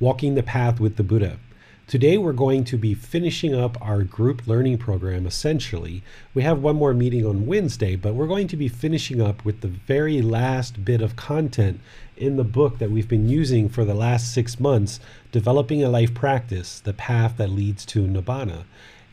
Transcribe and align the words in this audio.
Walking 0.00 0.36
the 0.36 0.44
Path 0.44 0.78
with 0.78 0.94
the 0.94 1.02
Buddha. 1.02 1.38
Today 1.88 2.18
we're 2.18 2.32
going 2.32 2.62
to 2.64 2.76
be 2.76 2.94
finishing 2.94 3.52
up 3.52 3.76
our 3.80 4.04
group 4.04 4.46
learning 4.46 4.78
program 4.78 5.26
essentially. 5.26 6.04
We 6.34 6.42
have 6.42 6.62
one 6.62 6.76
more 6.76 6.94
meeting 6.94 7.26
on 7.26 7.46
Wednesday, 7.46 7.96
but 7.96 8.14
we're 8.14 8.28
going 8.28 8.46
to 8.48 8.56
be 8.56 8.68
finishing 8.68 9.20
up 9.20 9.44
with 9.44 9.60
the 9.60 9.66
very 9.66 10.22
last 10.22 10.84
bit 10.84 11.02
of 11.02 11.16
content 11.16 11.80
in 12.16 12.36
the 12.36 12.44
book 12.44 12.78
that 12.78 12.92
we've 12.92 13.08
been 13.08 13.28
using 13.28 13.68
for 13.68 13.84
the 13.84 13.94
last 13.94 14.32
six 14.32 14.60
months, 14.60 15.00
Developing 15.32 15.82
a 15.82 15.88
Life 15.88 16.14
Practice 16.14 16.78
The 16.78 16.92
Path 16.92 17.36
That 17.38 17.50
Leads 17.50 17.84
to 17.86 18.06
Nibbana. 18.06 18.66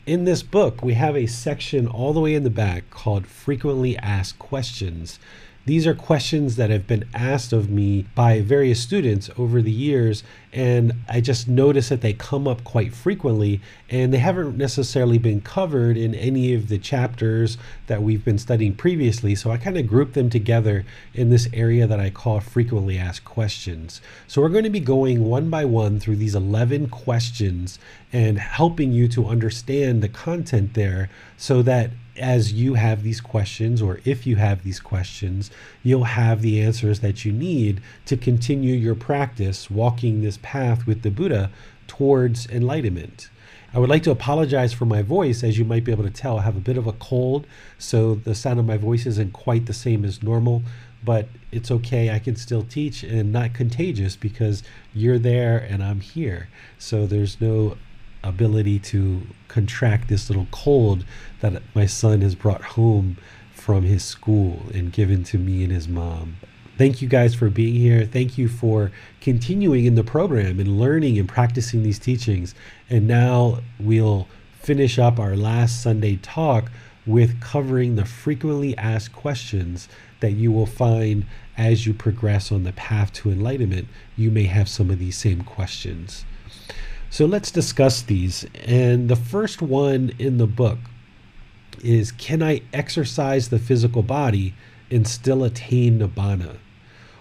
In 0.06 0.24
this 0.24 0.44
book, 0.44 0.82
we 0.82 0.94
have 0.94 1.16
a 1.16 1.26
section 1.26 1.88
all 1.88 2.12
the 2.12 2.20
way 2.20 2.34
in 2.34 2.44
the 2.44 2.50
back 2.50 2.90
called 2.90 3.26
Frequently 3.26 3.96
Asked 3.98 4.38
Questions. 4.38 5.18
These 5.66 5.84
are 5.88 5.94
questions 5.96 6.54
that 6.56 6.70
have 6.70 6.86
been 6.86 7.08
asked 7.12 7.52
of 7.52 7.68
me 7.68 8.06
by 8.14 8.40
various 8.40 8.80
students 8.80 9.28
over 9.36 9.60
the 9.60 9.72
years, 9.72 10.22
and 10.52 10.92
I 11.08 11.20
just 11.20 11.48
notice 11.48 11.88
that 11.88 12.02
they 12.02 12.12
come 12.12 12.46
up 12.46 12.62
quite 12.62 12.94
frequently, 12.94 13.60
and 13.90 14.14
they 14.14 14.18
haven't 14.18 14.56
necessarily 14.56 15.18
been 15.18 15.40
covered 15.40 15.96
in 15.96 16.14
any 16.14 16.54
of 16.54 16.68
the 16.68 16.78
chapters 16.78 17.58
that 17.88 18.00
we've 18.00 18.24
been 18.24 18.38
studying 18.38 18.76
previously. 18.76 19.34
So 19.34 19.50
I 19.50 19.56
kind 19.56 19.76
of 19.76 19.88
group 19.88 20.12
them 20.12 20.30
together 20.30 20.86
in 21.14 21.30
this 21.30 21.48
area 21.52 21.88
that 21.88 21.98
I 21.98 22.10
call 22.10 22.38
frequently 22.38 22.96
asked 22.96 23.24
questions. 23.24 24.00
So 24.28 24.42
we're 24.42 24.50
going 24.50 24.62
to 24.62 24.70
be 24.70 24.78
going 24.78 25.24
one 25.24 25.50
by 25.50 25.64
one 25.64 25.98
through 25.98 26.16
these 26.16 26.36
11 26.36 26.90
questions 26.90 27.80
and 28.12 28.38
helping 28.38 28.92
you 28.92 29.08
to 29.08 29.26
understand 29.26 30.00
the 30.00 30.08
content 30.08 30.74
there 30.74 31.10
so 31.36 31.60
that 31.62 31.90
as 32.18 32.52
you 32.52 32.74
have 32.74 33.02
these 33.02 33.20
questions, 33.20 33.82
or 33.82 34.00
if 34.04 34.26
you 34.26 34.36
have 34.36 34.62
these 34.62 34.80
questions, 34.80 35.50
you'll 35.82 36.04
have 36.04 36.42
the 36.42 36.60
answers 36.60 37.00
that 37.00 37.24
you 37.24 37.32
need 37.32 37.80
to 38.06 38.16
continue 38.16 38.74
your 38.74 38.94
practice 38.94 39.70
walking 39.70 40.22
this 40.22 40.38
path 40.42 40.86
with 40.86 41.02
the 41.02 41.10
Buddha 41.10 41.50
towards 41.86 42.48
enlightenment. 42.48 43.28
I 43.74 43.78
would 43.78 43.90
like 43.90 44.02
to 44.04 44.10
apologize 44.10 44.72
for 44.72 44.86
my 44.86 45.02
voice. 45.02 45.44
As 45.44 45.58
you 45.58 45.64
might 45.64 45.84
be 45.84 45.92
able 45.92 46.04
to 46.04 46.10
tell, 46.10 46.38
I 46.38 46.42
have 46.42 46.56
a 46.56 46.60
bit 46.60 46.78
of 46.78 46.86
a 46.86 46.92
cold, 46.92 47.46
so 47.78 48.14
the 48.14 48.34
sound 48.34 48.58
of 48.58 48.66
my 48.66 48.76
voice 48.76 49.06
isn't 49.06 49.32
quite 49.32 49.66
the 49.66 49.74
same 49.74 50.04
as 50.04 50.22
normal, 50.22 50.62
but 51.04 51.28
it's 51.52 51.70
okay. 51.70 52.10
I 52.10 52.18
can 52.18 52.36
still 52.36 52.62
teach 52.62 53.02
and 53.02 53.32
not 53.32 53.54
contagious 53.54 54.16
because 54.16 54.62
you're 54.94 55.18
there 55.18 55.58
and 55.58 55.82
I'm 55.82 56.00
here. 56.00 56.48
So 56.78 57.06
there's 57.06 57.40
no 57.40 57.76
ability 58.24 58.78
to 58.78 59.22
contract 59.48 60.08
this 60.08 60.28
little 60.28 60.48
cold 60.50 61.04
that 61.40 61.62
my 61.74 61.86
son 61.86 62.20
has 62.22 62.34
brought 62.34 62.62
home 62.62 63.16
from 63.52 63.82
his 63.82 64.04
school 64.04 64.62
and 64.74 64.92
given 64.92 65.24
to 65.24 65.38
me 65.38 65.62
and 65.64 65.72
his 65.72 65.88
mom. 65.88 66.36
Thank 66.78 67.00
you 67.00 67.08
guys 67.08 67.34
for 67.34 67.48
being 67.48 67.74
here. 67.74 68.04
Thank 68.04 68.36
you 68.36 68.48
for 68.48 68.92
continuing 69.20 69.86
in 69.86 69.94
the 69.94 70.04
program 70.04 70.60
and 70.60 70.78
learning 70.78 71.18
and 71.18 71.28
practicing 71.28 71.82
these 71.82 71.98
teachings. 71.98 72.54
And 72.90 73.08
now 73.08 73.60
we'll 73.80 74.28
finish 74.60 74.98
up 74.98 75.18
our 75.18 75.36
last 75.36 75.82
Sunday 75.82 76.16
talk 76.16 76.70
with 77.06 77.40
covering 77.40 77.96
the 77.96 78.04
frequently 78.04 78.76
asked 78.76 79.12
questions 79.12 79.88
that 80.20 80.32
you 80.32 80.52
will 80.52 80.66
find 80.66 81.24
as 81.56 81.86
you 81.86 81.94
progress 81.94 82.52
on 82.52 82.64
the 82.64 82.72
path 82.72 83.12
to 83.14 83.30
enlightenment. 83.30 83.88
You 84.16 84.30
may 84.30 84.44
have 84.44 84.68
some 84.68 84.90
of 84.90 84.98
these 84.98 85.16
same 85.16 85.42
questions. 85.42 86.24
So 87.08 87.24
let's 87.24 87.50
discuss 87.50 88.02
these. 88.02 88.44
And 88.66 89.08
the 89.08 89.16
first 89.16 89.62
one 89.62 90.12
in 90.18 90.36
the 90.36 90.46
book 90.46 90.78
is 91.82 92.12
Can 92.12 92.42
I 92.42 92.62
exercise 92.72 93.48
the 93.48 93.58
physical 93.58 94.02
body 94.02 94.54
and 94.90 95.06
still 95.06 95.44
attain 95.44 95.98
nibbana? 95.98 96.56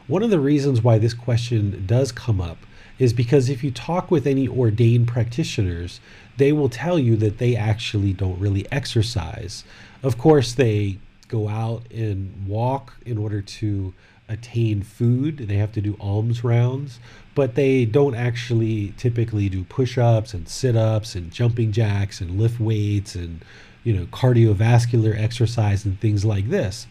One 0.07 0.23
of 0.23 0.29
the 0.29 0.39
reasons 0.39 0.81
why 0.81 0.97
this 0.97 1.13
question 1.13 1.83
does 1.88 2.11
come 2.11 2.39
up 2.39 2.57
is 2.99 3.11
because 3.11 3.49
if 3.49 3.63
you 3.63 3.71
talk 3.71 4.09
with 4.09 4.27
any 4.27 4.47
ordained 4.47 5.07
practitioners, 5.07 5.99
they 6.38 6.51
will 6.51 6.69
tell 6.69 6.99
you 6.99 7.16
that 7.17 7.39
they 7.39 7.55
actually 7.55 8.13
don't 8.13 8.39
really 8.39 8.69
exercise. 8.71 9.63
Of 10.03 10.17
course, 10.17 10.53
they 10.53 10.99
go 11.27 11.49
out 11.49 11.91
and 11.91 12.47
walk 12.47 12.93
in 13.05 13.17
order 13.17 13.41
to 13.41 13.93
attain 14.27 14.81
food. 14.81 15.37
They 15.37 15.57
have 15.57 15.72
to 15.73 15.81
do 15.81 15.97
alms 15.99 16.43
rounds, 16.43 16.99
but 17.33 17.55
they 17.55 17.85
don't 17.85 18.16
actually 18.16 18.93
typically 18.97 19.49
do 19.49 19.63
push 19.63 19.97
ups 19.97 20.33
and 20.33 20.47
sit 20.47 20.75
ups 20.75 21.16
and 21.16 21.31
jumping 21.31 21.72
jacks 21.72 22.22
and 22.22 22.39
lift 22.39 22.59
weights 22.59 23.16
and 23.16 23.43
you 23.85 23.94
know 23.94 24.06
cardiovascular 24.07 25.18
exercise 25.18 25.85
and 25.85 25.97
things 26.01 26.25
like 26.25 26.50
this. 26.50 26.88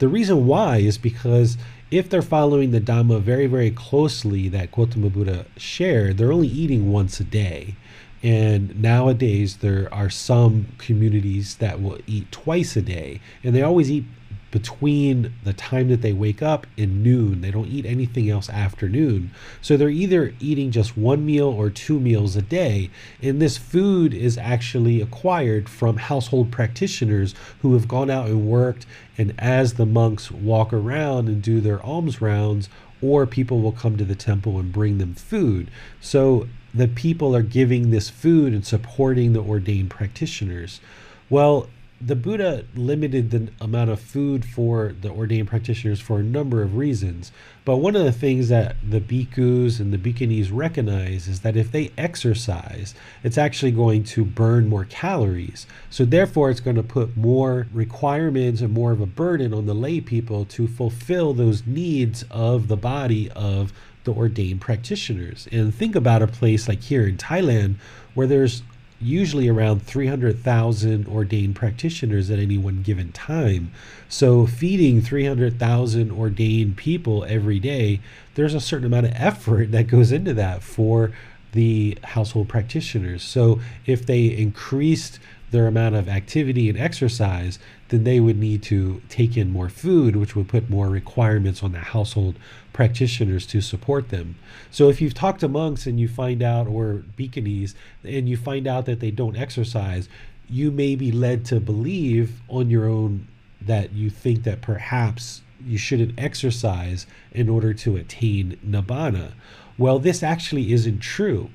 The 0.00 0.08
reason 0.08 0.46
why 0.46 0.78
is 0.78 0.98
because 0.98 1.56
if 1.90 2.08
they're 2.08 2.22
following 2.22 2.70
the 2.70 2.80
Dhamma 2.80 3.20
very, 3.20 3.46
very 3.46 3.70
closely 3.70 4.48
that 4.48 4.72
Gautama 4.72 5.10
Buddha 5.10 5.44
shared, 5.56 6.16
they're 6.16 6.32
only 6.32 6.48
eating 6.48 6.90
once 6.90 7.20
a 7.20 7.24
day. 7.24 7.76
And 8.22 8.80
nowadays, 8.80 9.58
there 9.58 9.92
are 9.92 10.10
some 10.10 10.68
communities 10.78 11.56
that 11.56 11.80
will 11.82 11.98
eat 12.06 12.30
twice 12.30 12.76
a 12.76 12.82
day, 12.82 13.20
and 13.42 13.54
they 13.54 13.62
always 13.62 13.90
eat 13.90 14.04
between 14.50 15.32
the 15.44 15.52
time 15.52 15.88
that 15.88 16.02
they 16.02 16.12
wake 16.12 16.42
up 16.42 16.66
and 16.76 17.02
noon. 17.02 17.40
They 17.40 17.50
don't 17.50 17.68
eat 17.68 17.86
anything 17.86 18.28
else 18.28 18.48
after 18.48 18.88
noon. 18.88 19.30
So 19.62 19.76
they're 19.76 19.88
either 19.88 20.34
eating 20.40 20.70
just 20.70 20.96
one 20.96 21.24
meal 21.24 21.46
or 21.46 21.70
two 21.70 22.00
meals 22.00 22.36
a 22.36 22.42
day. 22.42 22.90
And 23.22 23.40
this 23.40 23.56
food 23.56 24.12
is 24.12 24.36
actually 24.36 25.00
acquired 25.00 25.68
from 25.68 25.98
household 25.98 26.50
practitioners 26.50 27.34
who 27.62 27.74
have 27.74 27.88
gone 27.88 28.10
out 28.10 28.26
and 28.26 28.46
worked. 28.46 28.86
And 29.16 29.34
as 29.38 29.74
the 29.74 29.86
monks 29.86 30.30
walk 30.30 30.72
around 30.72 31.28
and 31.28 31.42
do 31.42 31.60
their 31.60 31.84
alms 31.84 32.20
rounds, 32.20 32.68
or 33.02 33.26
people 33.26 33.60
will 33.60 33.72
come 33.72 33.96
to 33.96 34.04
the 34.04 34.14
temple 34.14 34.58
and 34.58 34.72
bring 34.72 34.98
them 34.98 35.14
food. 35.14 35.70
So 36.00 36.48
the 36.74 36.88
people 36.88 37.34
are 37.34 37.42
giving 37.42 37.90
this 37.90 38.10
food 38.10 38.52
and 38.52 38.66
supporting 38.66 39.32
the 39.32 39.40
ordained 39.40 39.90
practitioners. 39.90 40.80
Well, 41.28 41.68
the 42.00 42.16
Buddha 42.16 42.64
limited 42.74 43.30
the 43.30 43.48
amount 43.60 43.90
of 43.90 44.00
food 44.00 44.44
for 44.44 44.94
the 44.98 45.10
ordained 45.10 45.48
practitioners 45.48 46.00
for 46.00 46.20
a 46.20 46.22
number 46.22 46.62
of 46.62 46.76
reasons. 46.76 47.30
But 47.66 47.76
one 47.76 47.94
of 47.94 48.04
the 48.04 48.12
things 48.12 48.48
that 48.48 48.76
the 48.82 49.00
bhikkhus 49.00 49.80
and 49.80 49.92
the 49.92 49.98
bhikkhunis 49.98 50.48
recognize 50.50 51.28
is 51.28 51.40
that 51.40 51.58
if 51.58 51.70
they 51.70 51.92
exercise, 51.98 52.94
it's 53.22 53.36
actually 53.36 53.72
going 53.72 54.04
to 54.04 54.24
burn 54.24 54.66
more 54.66 54.86
calories. 54.86 55.66
So 55.90 56.06
therefore, 56.06 56.48
it's 56.48 56.60
going 56.60 56.76
to 56.76 56.82
put 56.82 57.18
more 57.18 57.66
requirements 57.72 58.62
and 58.62 58.72
more 58.72 58.92
of 58.92 59.02
a 59.02 59.06
burden 59.06 59.52
on 59.52 59.66
the 59.66 59.74
lay 59.74 60.00
people 60.00 60.46
to 60.46 60.66
fulfill 60.66 61.34
those 61.34 61.66
needs 61.66 62.24
of 62.30 62.68
the 62.68 62.78
body 62.78 63.30
of 63.32 63.74
the 64.04 64.14
ordained 64.14 64.62
practitioners. 64.62 65.46
And 65.52 65.74
think 65.74 65.94
about 65.94 66.22
a 66.22 66.26
place 66.26 66.66
like 66.66 66.82
here 66.82 67.06
in 67.06 67.18
Thailand 67.18 67.74
where 68.14 68.26
there's 68.26 68.62
usually 69.00 69.48
around 69.48 69.82
300,000 69.82 71.06
ordained 71.06 71.56
practitioners 71.56 72.30
at 72.30 72.38
any 72.38 72.58
one 72.58 72.82
given 72.82 73.12
time. 73.12 73.72
So, 74.08 74.46
feeding 74.46 75.00
300,000 75.00 76.10
ordained 76.10 76.76
people 76.76 77.24
every 77.24 77.58
day, 77.58 78.00
there's 78.34 78.54
a 78.54 78.60
certain 78.60 78.86
amount 78.86 79.06
of 79.06 79.12
effort 79.14 79.72
that 79.72 79.86
goes 79.86 80.12
into 80.12 80.34
that 80.34 80.62
for 80.62 81.12
the 81.52 81.98
household 82.04 82.48
practitioners. 82.48 83.22
So 83.22 83.60
if 83.86 84.06
they 84.06 84.26
increased 84.26 85.18
their 85.50 85.66
amount 85.66 85.96
of 85.96 86.08
activity 86.08 86.68
and 86.68 86.78
exercise, 86.78 87.58
then 87.88 88.04
they 88.04 88.20
would 88.20 88.38
need 88.38 88.62
to 88.62 89.02
take 89.08 89.36
in 89.36 89.50
more 89.50 89.68
food, 89.68 90.14
which 90.14 90.36
would 90.36 90.48
put 90.48 90.70
more 90.70 90.88
requirements 90.88 91.62
on 91.62 91.72
the 91.72 91.78
household 91.78 92.36
practitioners 92.72 93.46
to 93.46 93.60
support 93.60 94.10
them. 94.10 94.36
So 94.70 94.88
if 94.88 95.00
you've 95.00 95.14
talked 95.14 95.40
to 95.40 95.48
monks 95.48 95.86
and 95.86 95.98
you 95.98 96.06
find 96.06 96.42
out, 96.42 96.68
or 96.68 97.02
bhikkhunis, 97.18 97.74
and 98.04 98.28
you 98.28 98.36
find 98.36 98.68
out 98.68 98.86
that 98.86 99.00
they 99.00 99.10
don't 99.10 99.36
exercise, 99.36 100.08
you 100.48 100.70
may 100.70 100.94
be 100.94 101.10
led 101.10 101.44
to 101.46 101.58
believe 101.58 102.40
on 102.48 102.70
your 102.70 102.86
own 102.86 103.26
that 103.60 103.92
you 103.92 104.08
think 104.08 104.44
that 104.44 104.62
perhaps 104.62 105.42
you 105.66 105.76
shouldn't 105.76 106.18
exercise 106.18 107.06
in 107.32 107.48
order 107.48 107.74
to 107.74 107.96
attain 107.96 108.58
nibbana. 108.66 109.32
Well, 109.80 109.98
this 109.98 110.22
actually 110.22 110.74
isn't 110.74 111.00
true. 111.00 111.48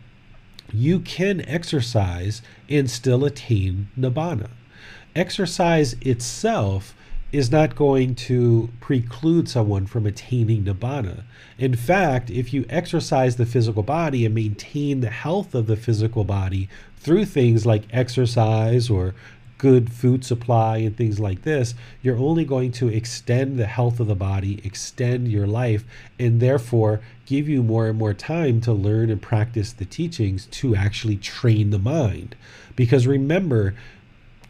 You 0.74 1.00
can 1.00 1.48
exercise 1.48 2.42
and 2.68 2.89
still 2.89 3.24
attain 3.24 3.89
nibbana. 3.95 4.50
Exercise 5.16 5.94
itself 6.01 6.95
is 7.31 7.51
not 7.51 7.75
going 7.75 8.16
to 8.16 8.69
preclude 8.80 9.48
someone 9.48 9.86
from 9.86 10.07
attaining 10.07 10.63
nibbana. 10.63 11.22
In 11.60 11.75
fact, 11.75 12.31
if 12.31 12.51
you 12.51 12.66
exercise 12.68 13.36
the 13.36 13.45
physical 13.45 13.83
body 13.83 14.25
and 14.25 14.33
maintain 14.33 15.01
the 15.01 15.12
health 15.12 15.54
of 15.54 15.68
the 15.68 15.78
physical 15.78 16.24
body 16.24 16.68
through 16.98 17.25
things 17.25 17.63
like 17.68 17.83
exercise 17.92 18.89
or 18.89 19.13
good 19.60 19.92
food 19.92 20.25
supply 20.25 20.78
and 20.78 20.98
things 20.98 21.19
like 21.19 21.44
this, 21.44 21.75
you're 22.01 22.18
only 22.18 22.44
going 22.44 22.71
to 22.71 22.89
extend 22.89 23.57
the 23.57 23.68
health 23.68 24.00
of 24.00 24.07
the 24.07 24.16
body, 24.16 24.60
extend 24.63 25.28
your 25.28 25.48
life, 25.48 25.86
and 26.19 26.39
therefore 26.39 27.01
give 27.25 27.50
you 27.50 27.63
more 27.63 27.88
and 27.88 27.98
more 27.98 28.13
time 28.13 28.62
to 28.62 28.74
learn 28.74 29.10
and 29.10 29.22
practice 29.22 29.74
the 29.74 29.86
teachings 29.86 30.45
to 30.48 30.75
actually 30.75 31.18
train 31.18 31.72
the 31.72 31.80
mind. 31.80 32.36
Because 32.75 33.07
remember, 33.07 33.75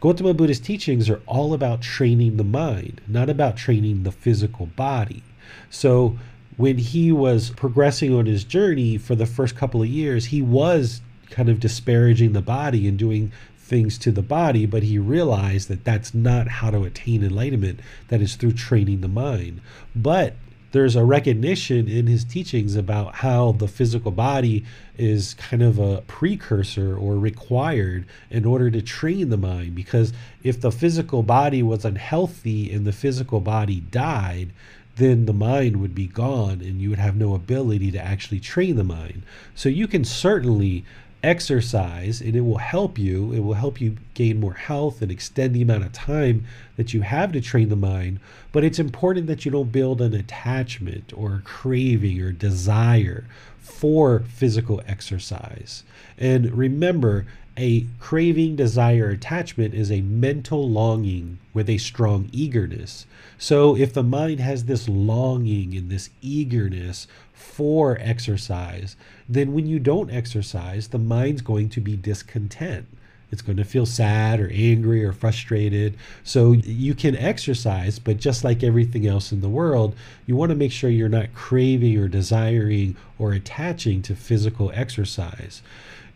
Gautama 0.00 0.34
Buddha's 0.34 0.60
teachings 0.60 1.08
are 1.08 1.22
all 1.26 1.54
about 1.54 1.80
training 1.80 2.36
the 2.36 2.44
mind, 2.44 3.00
not 3.08 3.30
about 3.30 3.56
training 3.56 4.02
the 4.02 4.12
physical 4.12 4.66
body. 4.66 5.22
So 5.70 6.18
when 6.56 6.78
he 6.78 7.12
was 7.12 7.50
progressing 7.50 8.14
on 8.14 8.26
his 8.26 8.44
journey 8.44 8.98
for 8.98 9.14
the 9.14 9.26
first 9.26 9.56
couple 9.56 9.82
of 9.82 9.88
years, 9.88 10.26
he 10.26 10.42
was 10.42 11.00
kind 11.30 11.48
of 11.48 11.60
disparaging 11.60 12.32
the 12.32 12.42
body 12.42 12.86
and 12.86 12.98
doing 12.98 13.32
things 13.58 13.98
to 13.98 14.12
the 14.12 14.22
body, 14.22 14.64
but 14.64 14.84
he 14.84 14.98
realized 14.98 15.68
that 15.68 15.84
that's 15.84 16.14
not 16.14 16.46
how 16.46 16.70
to 16.70 16.84
attain 16.84 17.24
enlightenment, 17.24 17.80
that 18.08 18.22
is 18.22 18.36
through 18.36 18.52
training 18.52 19.00
the 19.00 19.08
mind. 19.08 19.60
But 19.94 20.34
there's 20.76 20.94
a 20.94 21.02
recognition 21.02 21.88
in 21.88 22.06
his 22.06 22.22
teachings 22.22 22.76
about 22.76 23.14
how 23.14 23.52
the 23.52 23.66
physical 23.66 24.10
body 24.10 24.62
is 24.98 25.32
kind 25.32 25.62
of 25.62 25.78
a 25.78 26.02
precursor 26.02 26.94
or 26.94 27.16
required 27.16 28.04
in 28.28 28.44
order 28.44 28.70
to 28.70 28.82
train 28.82 29.30
the 29.30 29.38
mind. 29.38 29.74
Because 29.74 30.12
if 30.42 30.60
the 30.60 30.70
physical 30.70 31.22
body 31.22 31.62
was 31.62 31.86
unhealthy 31.86 32.70
and 32.70 32.86
the 32.86 32.92
physical 32.92 33.40
body 33.40 33.80
died, 33.80 34.50
then 34.96 35.24
the 35.24 35.32
mind 35.32 35.78
would 35.78 35.94
be 35.94 36.06
gone 36.06 36.60
and 36.60 36.82
you 36.82 36.90
would 36.90 36.98
have 36.98 37.16
no 37.16 37.34
ability 37.34 37.90
to 37.92 37.98
actually 37.98 38.40
train 38.40 38.76
the 38.76 38.84
mind. 38.84 39.22
So 39.54 39.70
you 39.70 39.88
can 39.88 40.04
certainly 40.04 40.84
exercise 41.22 42.20
and 42.20 42.36
it 42.36 42.42
will 42.42 42.58
help 42.58 42.98
you. 42.98 43.32
It 43.32 43.40
will 43.40 43.54
help 43.54 43.80
you 43.80 43.96
gain 44.14 44.40
more 44.40 44.54
health 44.54 45.02
and 45.02 45.10
extend 45.10 45.54
the 45.54 45.62
amount 45.62 45.84
of 45.84 45.92
time 45.92 46.44
that 46.76 46.94
you 46.94 47.02
have 47.02 47.32
to 47.32 47.40
train 47.40 47.68
the 47.68 47.76
mind. 47.76 48.20
But 48.52 48.64
it's 48.64 48.78
important 48.78 49.26
that 49.26 49.44
you 49.44 49.50
don't 49.50 49.72
build 49.72 50.00
an 50.00 50.14
attachment 50.14 51.12
or 51.16 51.42
craving 51.44 52.20
or 52.20 52.32
desire 52.32 53.24
for 53.58 54.20
physical 54.20 54.82
exercise. 54.86 55.82
And 56.18 56.52
remember, 56.52 57.26
a 57.58 57.86
craving, 58.00 58.56
desire, 58.56 59.08
attachment 59.08 59.72
is 59.72 59.90
a 59.90 60.02
mental 60.02 60.68
longing 60.68 61.38
with 61.54 61.70
a 61.70 61.78
strong 61.78 62.28
eagerness. 62.30 63.06
So, 63.38 63.74
if 63.74 63.94
the 63.94 64.02
mind 64.02 64.40
has 64.40 64.64
this 64.64 64.88
longing 64.88 65.74
and 65.74 65.90
this 65.90 66.10
eagerness 66.20 67.06
for 67.56 67.96
exercise, 68.02 68.96
then 69.30 69.54
when 69.54 69.66
you 69.66 69.78
don't 69.78 70.10
exercise, 70.10 70.88
the 70.88 70.98
mind's 70.98 71.40
going 71.40 71.70
to 71.70 71.80
be 71.80 71.96
discontent. 71.96 72.86
It's 73.32 73.40
going 73.40 73.56
to 73.56 73.64
feel 73.64 73.86
sad 73.86 74.40
or 74.40 74.50
angry 74.52 75.02
or 75.02 75.12
frustrated. 75.12 75.96
So 76.22 76.52
you 76.52 76.94
can 76.94 77.16
exercise, 77.16 77.98
but 77.98 78.18
just 78.18 78.44
like 78.44 78.62
everything 78.62 79.06
else 79.06 79.32
in 79.32 79.40
the 79.40 79.48
world, 79.48 79.96
you 80.26 80.36
want 80.36 80.50
to 80.50 80.54
make 80.54 80.70
sure 80.70 80.90
you're 80.90 81.08
not 81.08 81.32
craving 81.32 81.96
or 81.96 82.08
desiring 82.08 82.94
or 83.18 83.32
attaching 83.32 84.02
to 84.02 84.14
physical 84.14 84.70
exercise. 84.74 85.62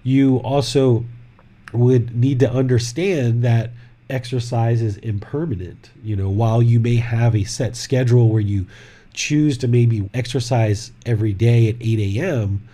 You 0.03 0.37
also 0.41 1.07
would 1.73 2.15
need 2.15 2.39
to 2.41 2.53
understand 2.53 3.43
that 3.45 3.71
exercise 4.11 4.83
is 4.83 4.99
impermanent. 4.99 5.89
You 6.05 6.17
know, 6.17 6.29
while 6.29 6.63
you 6.63 6.81
may 6.81 6.97
have 6.97 7.35
a 7.35 7.45
set 7.45 7.77
schedule 7.77 8.29
where 8.29 8.43
you 8.43 8.67
choose 9.21 9.59
to 9.59 9.69
maybe 9.69 10.09
exercise 10.15 10.93
every 11.05 11.35
day 11.35 11.69
at 11.69 11.77
8 11.79 12.17
a.m., 12.17 12.67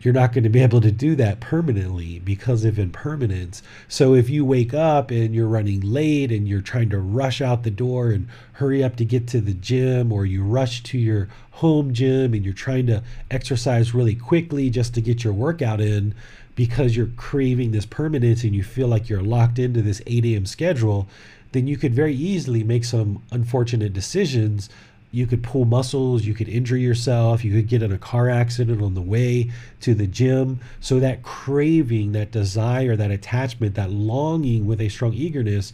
you're 0.00 0.12
not 0.12 0.32
going 0.32 0.42
to 0.42 0.50
be 0.50 0.60
able 0.68 0.80
to 0.80 0.90
do 0.90 1.14
that 1.14 1.38
permanently 1.38 2.18
because 2.18 2.64
of 2.64 2.76
impermanence. 2.76 3.62
So 3.86 4.14
if 4.14 4.28
you 4.28 4.44
wake 4.44 4.74
up 4.74 5.12
and 5.12 5.32
you're 5.32 5.46
running 5.46 5.80
late 5.80 6.32
and 6.32 6.48
you're 6.48 6.60
trying 6.60 6.90
to 6.90 6.98
rush 6.98 7.40
out 7.40 7.62
the 7.62 7.70
door 7.70 8.10
and 8.10 8.26
hurry 8.54 8.82
up 8.82 8.96
to 8.96 9.04
get 9.04 9.28
to 9.28 9.40
the 9.40 9.54
gym, 9.54 10.12
or 10.12 10.26
you 10.26 10.42
rush 10.42 10.82
to 10.82 10.98
your 10.98 11.28
home 11.52 11.94
gym 11.94 12.34
and 12.34 12.44
you're 12.44 12.52
trying 12.52 12.86
to 12.88 13.04
exercise 13.30 13.94
really 13.94 14.16
quickly 14.16 14.70
just 14.70 14.94
to 14.94 15.00
get 15.00 15.22
your 15.22 15.32
workout 15.32 15.80
in 15.80 16.16
because 16.56 16.96
you're 16.96 17.12
craving 17.16 17.70
this 17.70 17.86
permanence 17.86 18.42
and 18.42 18.56
you 18.56 18.64
feel 18.64 18.88
like 18.88 19.08
you're 19.08 19.22
locked 19.22 19.60
into 19.60 19.80
this 19.80 20.02
8 20.08 20.24
a.m. 20.24 20.46
schedule, 20.46 21.06
then 21.52 21.68
you 21.68 21.76
could 21.76 21.94
very 21.94 22.14
easily 22.14 22.64
make 22.64 22.84
some 22.84 23.22
unfortunate 23.30 23.92
decisions 23.92 24.68
you 25.12 25.26
could 25.26 25.42
pull 25.42 25.66
muscles, 25.66 26.24
you 26.24 26.34
could 26.34 26.48
injure 26.48 26.76
yourself, 26.76 27.44
you 27.44 27.52
could 27.52 27.68
get 27.68 27.82
in 27.82 27.92
a 27.92 27.98
car 27.98 28.28
accident 28.28 28.82
on 28.82 28.94
the 28.94 29.02
way 29.02 29.50
to 29.80 29.94
the 29.94 30.06
gym. 30.06 30.58
So, 30.80 30.98
that 31.00 31.22
craving, 31.22 32.12
that 32.12 32.32
desire, 32.32 32.96
that 32.96 33.10
attachment, 33.10 33.74
that 33.76 33.90
longing 33.90 34.66
with 34.66 34.80
a 34.80 34.88
strong 34.88 35.12
eagerness, 35.12 35.72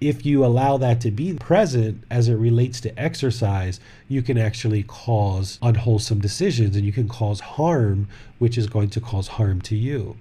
if 0.00 0.24
you 0.26 0.44
allow 0.44 0.76
that 0.78 1.00
to 1.02 1.10
be 1.10 1.34
present 1.34 2.02
as 2.10 2.28
it 2.28 2.34
relates 2.34 2.80
to 2.80 2.98
exercise, 2.98 3.78
you 4.08 4.22
can 4.22 4.38
actually 4.38 4.82
cause 4.82 5.58
unwholesome 5.62 6.20
decisions 6.20 6.74
and 6.74 6.84
you 6.84 6.92
can 6.92 7.08
cause 7.08 7.40
harm, 7.40 8.08
which 8.38 8.58
is 8.58 8.66
going 8.66 8.90
to 8.90 9.00
cause 9.00 9.28
harm 9.28 9.60
to 9.60 9.76
you. 9.76 10.16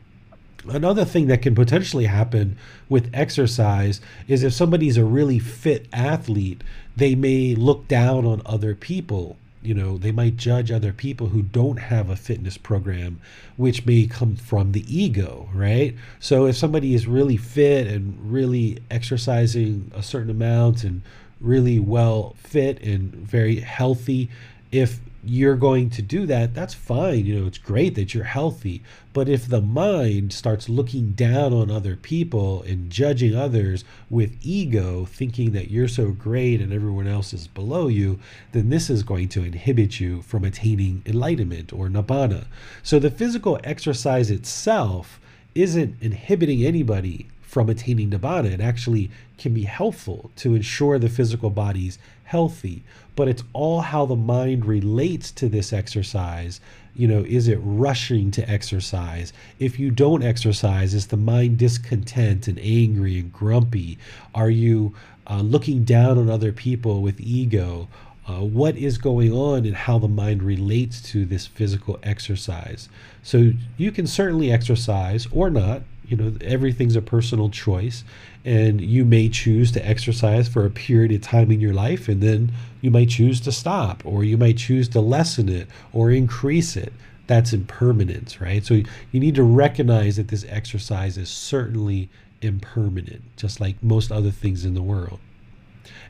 Another 0.68 1.06
thing 1.06 1.28
that 1.28 1.42
can 1.42 1.56
potentially 1.56 2.06
happen 2.06 2.58
with 2.90 3.10
exercise 3.14 4.02
is 4.28 4.44
if 4.44 4.54
somebody's 4.54 4.98
a 4.98 5.06
really 5.06 5.40
fit 5.40 5.88
athlete, 5.94 6.62
they 7.00 7.16
may 7.16 7.56
look 7.56 7.88
down 7.88 8.26
on 8.26 8.42
other 8.46 8.76
people. 8.76 9.38
You 9.62 9.74
know, 9.74 9.98
they 9.98 10.12
might 10.12 10.38
judge 10.38 10.72
other 10.72 10.94
people 10.94 11.28
who 11.28 11.42
don't 11.42 11.78
have 11.78 12.10
a 12.10 12.16
fitness 12.16 12.58
program, 12.58 13.20
which 13.58 13.86
may 13.86 14.08
come 14.08 14.36
from 14.38 14.72
the 14.72 14.86
ego, 14.88 15.50
right? 15.54 15.96
So 16.20 16.46
if 16.46 16.56
somebody 16.56 16.94
is 16.94 17.08
really 17.08 17.36
fit 17.36 17.88
and 17.88 18.18
really 18.32 18.80
exercising 18.90 19.92
a 19.94 20.02
certain 20.02 20.30
amount 20.30 20.84
and 20.84 21.02
really 21.42 21.80
well 21.80 22.36
fit 22.38 22.82
and 22.82 23.14
very 23.14 23.60
healthy, 23.60 24.30
if 24.72 25.00
you're 25.24 25.56
going 25.56 25.90
to 25.92 26.02
do 26.02 26.26
that, 26.26 26.54
that's 26.54 26.74
fine. 26.74 27.26
You 27.26 27.40
know, 27.40 27.48
it's 27.48 27.58
great 27.58 27.96
that 27.96 28.14
you're 28.14 28.24
healthy. 28.24 28.82
But 29.12 29.28
if 29.28 29.48
the 29.48 29.62
mind 29.62 30.32
starts 30.32 30.70
looking 30.70 31.12
down 31.12 31.54
on 31.54 31.70
other 31.70 31.96
people 31.96 32.62
and 32.64 32.90
judging 32.90 33.36
others 33.36 33.84
with 34.10 34.38
ego, 34.42 35.06
thinking 35.06 35.52
that 35.52 35.72
you're 35.72 35.88
so 35.88 36.12
great 36.12 36.62
and 36.62 36.72
everyone 36.72 37.08
else 37.08 37.34
is 37.34 37.48
below 37.48 37.88
you, 37.88 38.20
then 38.52 38.70
this 38.70 38.90
is 38.90 39.04
going 39.04 39.30
to 39.30 39.44
inhibit 39.44 40.00
you 40.00 40.22
from 40.22 40.44
attaining 40.44 41.02
enlightenment 41.06 41.74
or 41.74 41.88
nibbana. 41.88 42.46
So 42.82 43.00
the 43.00 43.12
physical 43.12 43.60
exercise 43.64 44.32
itself 44.32 45.20
isn't 45.56 45.96
inhibiting 46.02 46.64
anybody 46.64 47.28
from 47.42 47.68
attaining 47.68 48.12
nibbana. 48.12 48.52
It 48.52 48.62
actually 48.62 49.10
can 49.38 49.54
be 49.54 49.64
helpful 49.64 50.32
to 50.38 50.54
ensure 50.54 51.00
the 51.00 51.10
physical 51.10 51.50
body's 51.50 51.98
healthy, 52.26 52.84
but 53.20 53.28
it's 53.28 53.44
all 53.52 53.82
how 53.82 54.06
the 54.06 54.16
mind 54.16 54.64
relates 54.64 55.30
to 55.30 55.50
this 55.50 55.74
exercise. 55.74 56.62
You 56.96 57.06
know, 57.10 57.26
is 57.28 57.50
it 57.50 57.60
rushing 57.62 58.32
to 58.32 58.50
exercise? 58.50 59.34
If 59.60 59.78
you 59.78 59.92
don't 59.92 60.24
exercise, 60.24 60.94
is 60.94 61.08
the 61.08 61.18
mind 61.18 61.58
discontent 61.58 62.48
and 62.48 62.58
angry 62.60 63.20
and 63.20 63.34
grumpy? 63.34 63.98
Are 64.34 64.50
you 64.50 64.96
uh, 65.28 65.42
looking 65.42 65.84
down 65.84 66.18
on 66.18 66.30
other 66.30 66.54
people 66.54 67.02
with 67.02 67.20
ego? 67.20 67.90
Uh, 68.26 68.46
what 68.46 68.78
is 68.78 68.98
going 68.98 69.34
on 69.34 69.66
and 69.66 69.76
how 69.76 70.00
the 70.00 70.08
mind 70.08 70.42
relates 70.42 71.02
to 71.12 71.26
this 71.26 71.46
physical 71.46 72.00
exercise. 72.04 72.88
So 73.22 73.52
you 73.76 73.92
can 73.92 74.08
certainly 74.08 74.50
exercise 74.50 75.28
or 75.34 75.50
not 75.50 75.82
you 76.10 76.18
know 76.18 76.34
everything's 76.42 76.96
a 76.96 77.02
personal 77.02 77.50
choice 77.50 78.04
and 78.44 78.82
you 78.82 79.06
may 79.06 79.30
choose 79.30 79.72
to 79.72 79.88
exercise 79.88 80.48
for 80.48 80.66
a 80.66 80.70
period 80.70 81.12
of 81.12 81.22
time 81.22 81.52
in 81.52 81.60
your 81.60 81.74
life 81.74 82.08
and 82.08 82.22
then 82.22 82.52
you 82.82 82.90
might 82.90 83.10
choose 83.10 83.40
to 83.42 83.52
stop 83.52 84.02
or 84.06 84.24
you 84.24 84.38
might 84.38 84.58
choose 84.58 84.90
to 84.90 85.00
lessen 85.00 85.50
it 85.50 85.68
or 85.94 86.12
increase 86.12 86.76
it 86.76 86.94
that's 87.30 87.54
impermanence, 87.54 88.42
right? 88.42 88.66
So 88.66 88.74
you 88.74 89.20
need 89.20 89.36
to 89.36 89.44
recognize 89.44 90.16
that 90.16 90.30
this 90.30 90.44
exercise 90.50 91.16
is 91.16 91.30
certainly 91.30 92.10
impermanent, 92.42 93.22
just 93.38 93.62
like 93.62 93.82
most 93.84 94.12
other 94.12 94.32
things 94.32 94.66
in 94.66 94.74
the 94.74 94.82
world. 94.82 95.20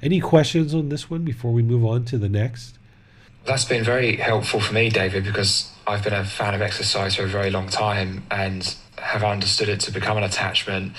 Any 0.01 0.21
questions 0.21 0.73
on 0.73 0.87
this 0.87 1.09
one 1.09 1.25
before 1.25 1.51
we 1.51 1.61
move 1.61 1.83
on 1.83 2.05
to 2.05 2.17
the 2.17 2.29
next? 2.29 2.79
That's 3.43 3.65
been 3.65 3.83
very 3.83 4.15
helpful 4.15 4.61
for 4.61 4.73
me, 4.73 4.89
David, 4.89 5.25
because 5.25 5.69
I've 5.85 6.05
been 6.05 6.13
a 6.13 6.23
fan 6.23 6.53
of 6.53 6.61
exercise 6.61 7.15
for 7.17 7.23
a 7.23 7.27
very 7.27 7.51
long 7.51 7.67
time 7.67 8.23
and 8.31 8.73
have 8.99 9.23
understood 9.23 9.69
it 9.69 9.79
to 9.81 9.91
become 9.91 10.17
an 10.17 10.23
attachment. 10.23 10.93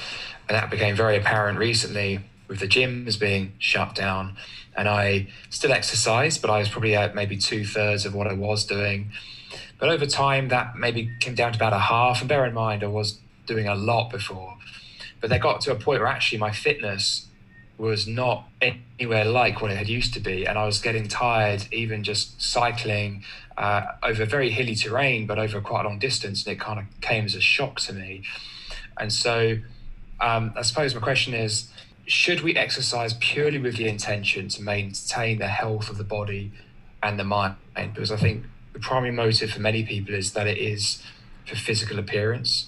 And 0.49 0.57
that 0.57 0.71
became 0.71 0.97
very 0.97 1.17
apparent 1.17 1.59
recently 1.59 2.21
with 2.49 2.59
the 2.59 2.67
gyms 2.67 3.19
being 3.19 3.53
shut 3.59 3.95
down. 3.95 4.37
And 4.77 4.89
I 4.89 5.29
still 5.51 5.73
exercise, 5.73 6.39
but 6.39 6.51
I 6.51 6.59
was 6.59 6.69
probably 6.69 6.97
at 6.97 7.15
maybe 7.15 7.37
two 7.37 7.65
thirds 7.65 8.05
of 8.05 8.15
what 8.15 8.27
I 8.27 8.33
was 8.33 8.65
doing. 8.65 9.11
But 9.79 9.89
over 9.89 10.07
time, 10.07 10.49
that 10.49 10.77
maybe 10.77 11.11
came 11.21 11.35
down 11.35 11.53
to 11.53 11.59
about 11.59 11.73
a 11.73 11.79
half. 11.79 12.21
And 12.21 12.29
bear 12.29 12.45
in 12.45 12.55
mind, 12.55 12.83
I 12.83 12.89
was 12.89 13.19
doing 13.47 13.67
a 13.67 13.75
lot 13.75 14.11
before. 14.11 14.57
But 15.21 15.31
they 15.31 15.39
got 15.39 15.61
to 15.63 15.73
a 15.73 15.75
point 15.75 16.01
where 16.01 16.09
actually 16.09 16.39
my 16.39 16.53
fitness 16.53 17.27
was 17.81 18.07
not 18.07 18.47
anywhere 18.61 19.25
like 19.25 19.63
what 19.63 19.71
it 19.71 19.79
had 19.79 19.89
used 19.89 20.13
to 20.15 20.21
be. 20.21 20.47
And 20.47 20.59
I 20.59 20.67
was 20.67 20.81
getting 20.81 21.09
tired, 21.09 21.67
even 21.73 22.05
just 22.05 22.41
cycling 22.41 23.25
uh, 23.57 23.83
over 24.03 24.25
very 24.27 24.51
hilly 24.51 24.75
terrain, 24.75 25.27
but 25.27 25.39
over 25.39 25.61
quite 25.61 25.87
a 25.87 25.89
long 25.89 25.99
distance. 25.99 26.47
And 26.47 26.53
it 26.53 26.61
kind 26.61 26.79
of 26.79 26.85
came 27.01 27.25
as 27.25 27.35
a 27.35 27.41
shock 27.41 27.81
to 27.81 27.93
me. 27.93 28.23
And 28.99 29.13
so 29.13 29.59
um, 30.21 30.53
I 30.57 30.63
suppose 30.63 30.95
my 30.95 31.01
question 31.01 31.33
is 31.33 31.71
should 32.07 32.43
we 32.43 32.55
exercise 32.57 33.15
purely 33.15 33.59
with 33.59 33.77
the 33.77 33.89
intention 33.89 34.49
to 34.49 34.63
maintain 34.63 35.39
the 35.39 35.49
health 35.49 35.89
of 35.89 35.97
the 35.97 36.05
body 36.05 36.53
and 37.03 37.19
the 37.19 37.25
mind? 37.25 37.55
Because 37.75 38.11
I 38.13 38.17
think 38.17 38.45
the 38.73 38.81
primary 38.81 39.13
motive 39.13 39.53
for 39.53 39.61
many 39.61 39.85
people 39.85 40.15
is 40.15 40.33
that 40.33 40.47
it 40.47 40.59
is 40.59 41.03
for 41.47 41.57
physical 41.57 41.99
appearance. 41.99 42.67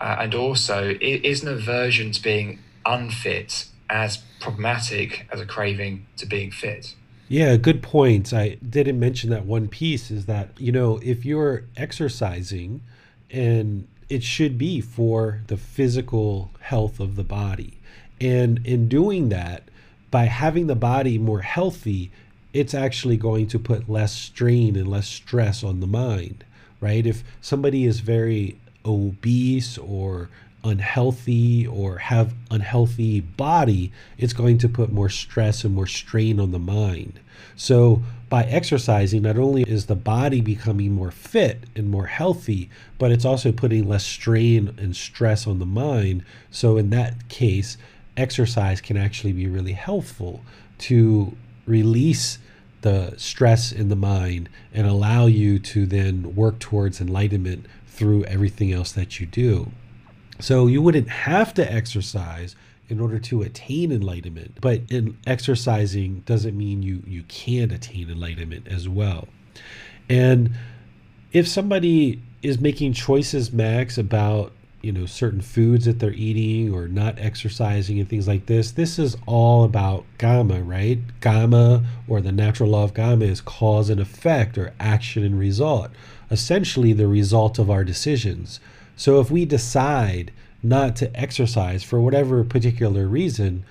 Uh, 0.00 0.16
and 0.20 0.34
also, 0.34 0.96
is 1.00 1.42
an 1.42 1.48
aversion 1.48 2.10
to 2.10 2.22
being 2.22 2.58
unfit 2.86 3.66
as 3.90 4.22
problematic 4.40 5.26
as 5.32 5.40
a 5.40 5.46
craving 5.46 6.06
to 6.16 6.26
being 6.26 6.50
fit? 6.50 6.94
Yeah, 7.28 7.56
good 7.56 7.82
point. 7.82 8.32
I 8.32 8.56
didn't 8.68 8.98
mention 8.98 9.30
that 9.30 9.46
one 9.46 9.68
piece 9.68 10.10
is 10.10 10.26
that, 10.26 10.48
you 10.58 10.72
know, 10.72 10.98
if 11.02 11.24
you're 11.24 11.64
exercising 11.76 12.82
and 13.30 13.86
it 14.08 14.24
should 14.24 14.58
be 14.58 14.80
for 14.80 15.42
the 15.46 15.56
physical 15.56 16.50
health 16.58 16.98
of 16.98 17.14
the 17.14 17.22
body. 17.22 17.78
And 18.20 18.66
in 18.66 18.88
doing 18.88 19.28
that, 19.28 19.62
by 20.10 20.24
having 20.24 20.66
the 20.66 20.74
body 20.74 21.16
more 21.16 21.42
healthy, 21.42 22.10
it's 22.52 22.74
actually 22.74 23.16
going 23.16 23.46
to 23.46 23.58
put 23.58 23.88
less 23.88 24.12
strain 24.12 24.74
and 24.74 24.88
less 24.88 25.06
stress 25.06 25.62
on 25.62 25.78
the 25.78 25.86
mind, 25.86 26.42
right? 26.80 27.06
If 27.06 27.22
somebody 27.40 27.86
is 27.86 28.00
very 28.00 28.58
obese 28.84 29.78
or 29.78 30.28
unhealthy 30.64 31.66
or 31.66 31.98
have 31.98 32.34
unhealthy 32.50 33.20
body, 33.20 33.92
it's 34.18 34.32
going 34.32 34.58
to 34.58 34.68
put 34.68 34.92
more 34.92 35.08
stress 35.08 35.64
and 35.64 35.74
more 35.74 35.86
strain 35.86 36.38
on 36.38 36.52
the 36.52 36.58
mind. 36.58 37.20
So 37.56 38.02
by 38.28 38.44
exercising, 38.44 39.22
not 39.22 39.38
only 39.38 39.62
is 39.62 39.86
the 39.86 39.96
body 39.96 40.40
becoming 40.40 40.92
more 40.92 41.10
fit 41.10 41.64
and 41.74 41.90
more 41.90 42.06
healthy, 42.06 42.70
but 42.98 43.10
it's 43.10 43.24
also 43.24 43.52
putting 43.52 43.88
less 43.88 44.04
strain 44.04 44.74
and 44.78 44.94
stress 44.94 45.46
on 45.46 45.58
the 45.58 45.66
mind. 45.66 46.24
So 46.50 46.76
in 46.76 46.90
that 46.90 47.28
case, 47.28 47.76
exercise 48.16 48.80
can 48.80 48.96
actually 48.96 49.32
be 49.32 49.46
really 49.46 49.72
helpful 49.72 50.42
to 50.78 51.36
release 51.66 52.38
the 52.82 53.14
stress 53.16 53.72
in 53.72 53.88
the 53.88 53.96
mind 53.96 54.48
and 54.72 54.86
allow 54.86 55.26
you 55.26 55.58
to 55.58 55.86
then 55.86 56.34
work 56.34 56.58
towards 56.58 57.00
enlightenment 57.00 57.66
through 57.86 58.24
everything 58.24 58.72
else 58.72 58.92
that 58.92 59.20
you 59.20 59.26
do. 59.26 59.70
So 60.40 60.66
you 60.66 60.82
wouldn't 60.82 61.08
have 61.08 61.54
to 61.54 61.72
exercise 61.72 62.56
in 62.88 63.00
order 63.00 63.18
to 63.20 63.42
attain 63.42 63.92
enlightenment, 63.92 64.58
but 64.60 64.80
in 64.90 65.16
exercising 65.26 66.20
doesn't 66.26 66.56
mean 66.56 66.82
you 66.82 67.02
you 67.06 67.22
can't 67.24 67.72
attain 67.72 68.10
enlightenment 68.10 68.66
as 68.68 68.88
well. 68.88 69.28
And 70.08 70.52
if 71.32 71.46
somebody 71.46 72.20
is 72.42 72.60
making 72.60 72.94
choices, 72.94 73.52
Max, 73.52 73.96
about 73.96 74.52
you 74.82 74.92
know 74.92 75.06
certain 75.06 75.40
foods 75.40 75.84
that 75.84 75.98
they're 75.98 76.12
eating 76.12 76.72
or 76.72 76.88
not 76.88 77.18
exercising 77.18 78.00
and 78.00 78.08
things 78.08 78.26
like 78.26 78.46
this 78.46 78.70
this 78.70 78.98
is 78.98 79.14
all 79.26 79.64
about 79.64 80.04
karma 80.18 80.62
right 80.62 80.98
karma 81.20 81.84
or 82.08 82.22
the 82.22 82.32
natural 82.32 82.70
law 82.70 82.84
of 82.84 82.94
karma 82.94 83.26
is 83.26 83.42
cause 83.42 83.90
and 83.90 84.00
effect 84.00 84.56
or 84.56 84.72
action 84.80 85.22
and 85.22 85.38
result 85.38 85.90
essentially 86.30 86.94
the 86.94 87.06
result 87.06 87.58
of 87.58 87.70
our 87.70 87.84
decisions 87.84 88.58
so 89.00 89.18
if 89.18 89.30
we 89.30 89.46
decide 89.46 90.30
not 90.62 90.94
to 90.96 91.18
exercise 91.18 91.82
for 91.82 91.98
whatever 92.02 92.44
particular 92.44 93.08
reason, 93.08 93.64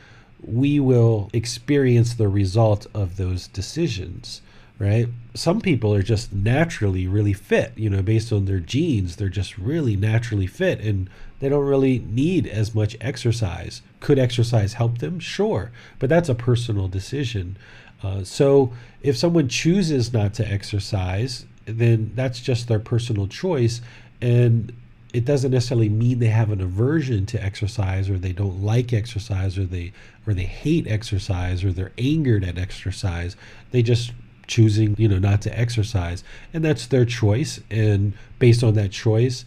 we 0.43 0.79
will 0.79 1.29
experience 1.33 2.15
the 2.15 2.27
result 2.27 2.87
of 2.95 3.17
those 3.17 3.47
decisions, 3.47 4.41
right? 4.79 5.07
Some 5.35 5.61
people 5.61 5.93
are 5.93 6.01
just 6.01 6.33
naturally 6.33 7.07
really 7.07 7.33
fit, 7.33 7.73
you 7.75 7.91
know, 7.91 8.01
based 8.01 8.33
on 8.33 8.45
their 8.45 8.59
genes, 8.59 9.17
they're 9.17 9.29
just 9.29 9.55
really 9.59 9.95
naturally 9.95 10.47
fit 10.47 10.79
and 10.79 11.07
they 11.41 11.49
don't 11.49 11.63
really 11.63 11.99
need 11.99 12.47
as 12.47 12.73
much 12.73 12.97
exercise. 12.99 13.83
Could 13.99 14.17
exercise 14.17 14.73
help 14.73 14.97
them? 14.97 15.19
Sure, 15.19 15.69
but 15.99 16.09
that's 16.09 16.29
a 16.29 16.33
personal 16.33 16.87
decision. 16.87 17.55
Uh, 18.01 18.23
so 18.23 18.73
if 19.03 19.15
someone 19.15 19.47
chooses 19.47 20.11
not 20.11 20.33
to 20.33 20.51
exercise, 20.51 21.45
then 21.65 22.13
that's 22.15 22.39
just 22.39 22.67
their 22.67 22.79
personal 22.79 23.27
choice. 23.27 23.79
And 24.21 24.73
it 25.13 25.25
doesn't 25.25 25.51
necessarily 25.51 25.89
mean 25.89 26.19
they 26.19 26.27
have 26.27 26.51
an 26.51 26.61
aversion 26.61 27.25
to 27.27 27.43
exercise 27.43 28.09
or 28.09 28.17
they 28.17 28.31
don't 28.31 28.61
like 28.61 28.93
exercise 28.93 29.57
or 29.57 29.65
they 29.65 29.91
or 30.27 30.33
they 30.33 30.43
hate 30.43 30.87
exercise 30.87 31.63
or 31.63 31.71
they're 31.71 31.91
angered 31.97 32.43
at 32.43 32.57
exercise. 32.57 33.35
They 33.71 33.81
just 33.81 34.11
choosing 34.47 34.95
you 34.97 35.07
know 35.07 35.19
not 35.19 35.41
to 35.43 35.59
exercise. 35.59 36.23
And 36.53 36.63
that's 36.63 36.85
their 36.87 37.05
choice. 37.05 37.59
And 37.71 38.13
based 38.37 38.63
on 38.63 38.73
that 38.75 38.91
choice 38.91 39.45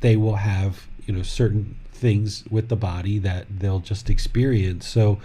they 0.00 0.16
will 0.16 0.36
have 0.36 0.86
you 1.06 1.14
know 1.14 1.22
certain 1.22 1.76
things 1.92 2.44
with 2.50 2.68
the 2.68 2.76
body 2.76 3.18
that 3.20 3.46
they'll 3.48 3.80
just 3.80 4.10
experience. 4.10 4.86
So 4.86 5.18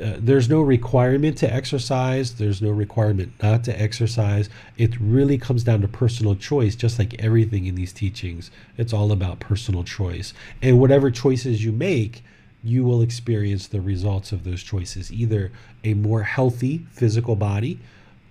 uh, 0.00 0.14
there's 0.18 0.48
no 0.48 0.62
requirement 0.62 1.36
to 1.38 1.52
exercise. 1.52 2.34
There's 2.34 2.62
no 2.62 2.70
requirement 2.70 3.32
not 3.42 3.64
to 3.64 3.80
exercise. 3.80 4.48
It 4.78 4.98
really 4.98 5.36
comes 5.36 5.64
down 5.64 5.82
to 5.82 5.88
personal 5.88 6.34
choice, 6.34 6.74
just 6.74 6.98
like 6.98 7.22
everything 7.22 7.66
in 7.66 7.74
these 7.74 7.92
teachings. 7.92 8.50
It's 8.78 8.92
all 8.92 9.12
about 9.12 9.40
personal 9.40 9.84
choice. 9.84 10.32
And 10.62 10.80
whatever 10.80 11.10
choices 11.10 11.64
you 11.64 11.72
make, 11.72 12.24
you 12.64 12.84
will 12.84 13.02
experience 13.02 13.66
the 13.66 13.80
results 13.80 14.32
of 14.32 14.44
those 14.44 14.62
choices 14.62 15.12
either 15.12 15.50
a 15.84 15.94
more 15.94 16.22
healthy 16.22 16.86
physical 16.92 17.34
body 17.34 17.78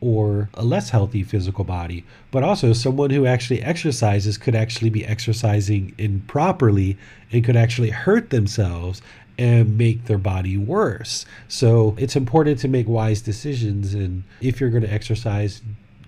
or 0.02 0.50
a 0.56 0.64
less 0.64 0.90
healthy 0.90 1.24
physical 1.24 1.64
body. 1.64 2.04
But 2.32 2.44
also, 2.44 2.74
someone 2.74 3.12
who 3.12 3.28
actually 3.28 3.62
exercises 3.62 4.38
could 4.38 4.56
actually 4.56 4.90
be 4.90 5.06
exercising 5.06 5.94
improperly 6.00 6.98
and 7.32 7.44
could 7.44 7.56
actually 7.56 7.92
hurt 7.92 8.32
themselves 8.32 9.02
and 9.42 9.76
make 9.76 10.06
their 10.06 10.20
body 10.20 10.56
worse. 10.56 11.26
So 11.48 11.96
it's 11.98 12.16
important 12.16 12.60
to 12.60 12.68
make 12.68 12.88
wise 12.88 13.22
decisions. 13.22 13.96
And 13.96 14.24
if 14.40 14.62
you're 14.62 14.70
going 14.70 14.84
to 14.84 14.94
exercise, 14.94 15.64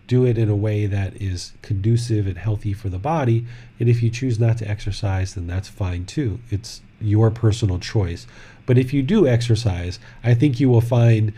do 0.06 0.24
it 0.24 0.38
in 0.38 0.50
a 0.50 0.56
way 0.56 0.86
that 0.86 1.20
is 1.20 1.54
conducive 1.64 2.28
and 2.28 2.38
healthy 2.38 2.74
for 2.74 2.90
the 2.90 3.00
body. 3.00 3.48
And 3.80 3.90
if 3.90 4.04
you 4.04 4.12
choose 4.12 4.40
not 4.40 4.60
to 4.60 4.70
exercise, 4.70 5.34
then 5.34 5.48
that's 5.48 5.68
fine 5.68 6.06
too. 6.06 6.42
It's 6.52 6.82
your 7.02 7.32
personal 7.32 7.80
choice. 7.80 8.28
But 8.68 8.78
if 8.78 8.94
you 8.94 9.02
do 9.02 9.28
exercise, 9.28 10.00
I 10.24 10.36
think 10.36 10.60
you 10.60 10.70
will 10.70 10.80
find 10.80 11.34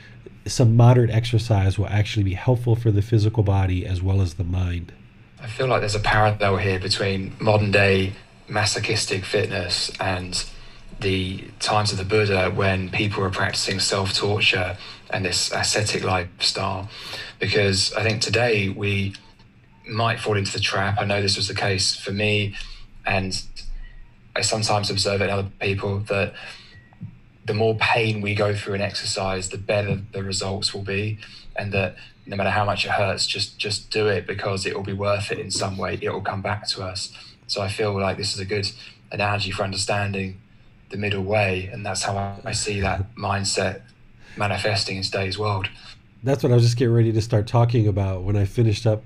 some 0.45 0.75
moderate 0.75 1.09
exercise 1.09 1.79
will 1.79 1.87
actually 1.87 2.23
be 2.23 2.33
helpful 2.33 2.75
for 2.75 2.91
the 2.91 3.01
physical 3.01 3.41
body 3.41 3.85
as 3.85 4.01
well 4.01 4.21
as 4.21 4.33
the 4.33 4.43
mind. 4.43 4.91
I 5.39 5.47
feel 5.47 5.67
like 5.67 5.79
there's 5.79 5.95
a 5.95 5.99
parallel 5.99 6.57
here 6.57 6.77
between 6.77 7.37
modern 7.39 7.71
day 7.71 8.11
masochistic 8.49 9.23
fitness 9.23 9.91
and 9.99 10.45
the 10.99 11.43
times 11.59 11.91
of 11.91 11.97
the 11.97 12.05
Buddha 12.05 12.51
when 12.51 12.89
people 12.89 13.21
were 13.21 13.29
practicing 13.29 13.79
self 13.79 14.13
torture 14.13 14.77
and 15.09 15.25
this 15.25 15.51
ascetic 15.51 16.03
lifestyle. 16.03 16.89
Because 17.39 17.93
I 17.93 18.03
think 18.03 18.21
today 18.21 18.69
we 18.69 19.13
might 19.87 20.19
fall 20.19 20.37
into 20.37 20.51
the 20.51 20.59
trap. 20.59 20.97
I 20.99 21.05
know 21.05 21.21
this 21.21 21.37
was 21.37 21.47
the 21.47 21.55
case 21.55 21.95
for 21.95 22.11
me, 22.11 22.55
and 23.05 23.39
I 24.35 24.41
sometimes 24.41 24.89
observe 24.89 25.21
it 25.21 25.25
in 25.25 25.29
other 25.29 25.49
people 25.59 25.99
that 25.99 26.33
the 27.45 27.53
more 27.53 27.75
pain 27.75 28.21
we 28.21 28.33
go 28.33 28.55
through 28.55 28.73
in 28.73 28.81
exercise, 28.81 29.49
the 29.49 29.57
better 29.57 30.01
the 30.11 30.23
results 30.23 30.73
will 30.73 30.81
be, 30.81 31.19
and 31.55 31.71
that 31.73 31.95
no 32.25 32.35
matter 32.35 32.49
how 32.49 32.65
much 32.65 32.85
it 32.85 32.91
hurts, 32.91 33.27
just 33.27 33.59
just 33.59 33.91
do 33.91 34.07
it 34.07 34.25
because 34.25 34.65
it 34.65 34.75
will 34.75 34.83
be 34.83 34.93
worth 34.93 35.31
it 35.31 35.39
in 35.39 35.51
some 35.51 35.77
way. 35.77 35.99
It 36.01 36.09
will 36.09 36.21
come 36.21 36.41
back 36.41 36.67
to 36.69 36.83
us. 36.83 37.13
So 37.47 37.61
I 37.61 37.67
feel 37.67 37.93
like 37.99 38.17
this 38.17 38.33
is 38.33 38.39
a 38.39 38.45
good 38.45 38.71
analogy 39.11 39.51
for 39.51 39.63
understanding 39.63 40.41
the 40.95 41.01
middle 41.01 41.23
way, 41.23 41.69
and 41.71 41.85
that's 41.85 42.03
how 42.03 42.39
I, 42.43 42.51
see 42.53 42.79
that 42.79 43.13
mindset 43.15 43.81
manifesting 44.37 44.97
in 44.97 45.03
today's 45.03 45.37
world. 45.37 45.67
That's 46.23 46.41
what 46.41 46.51
I 46.51 46.55
was 46.55 46.63
just 46.63 46.77
getting 46.77 46.93
ready 46.93 47.11
to 47.11 47.21
start 47.21 47.47
talking 47.47 47.87
about 47.87 48.23
when 48.23 48.35
I 48.35 48.45
finished 48.45 48.87
up 48.87 49.03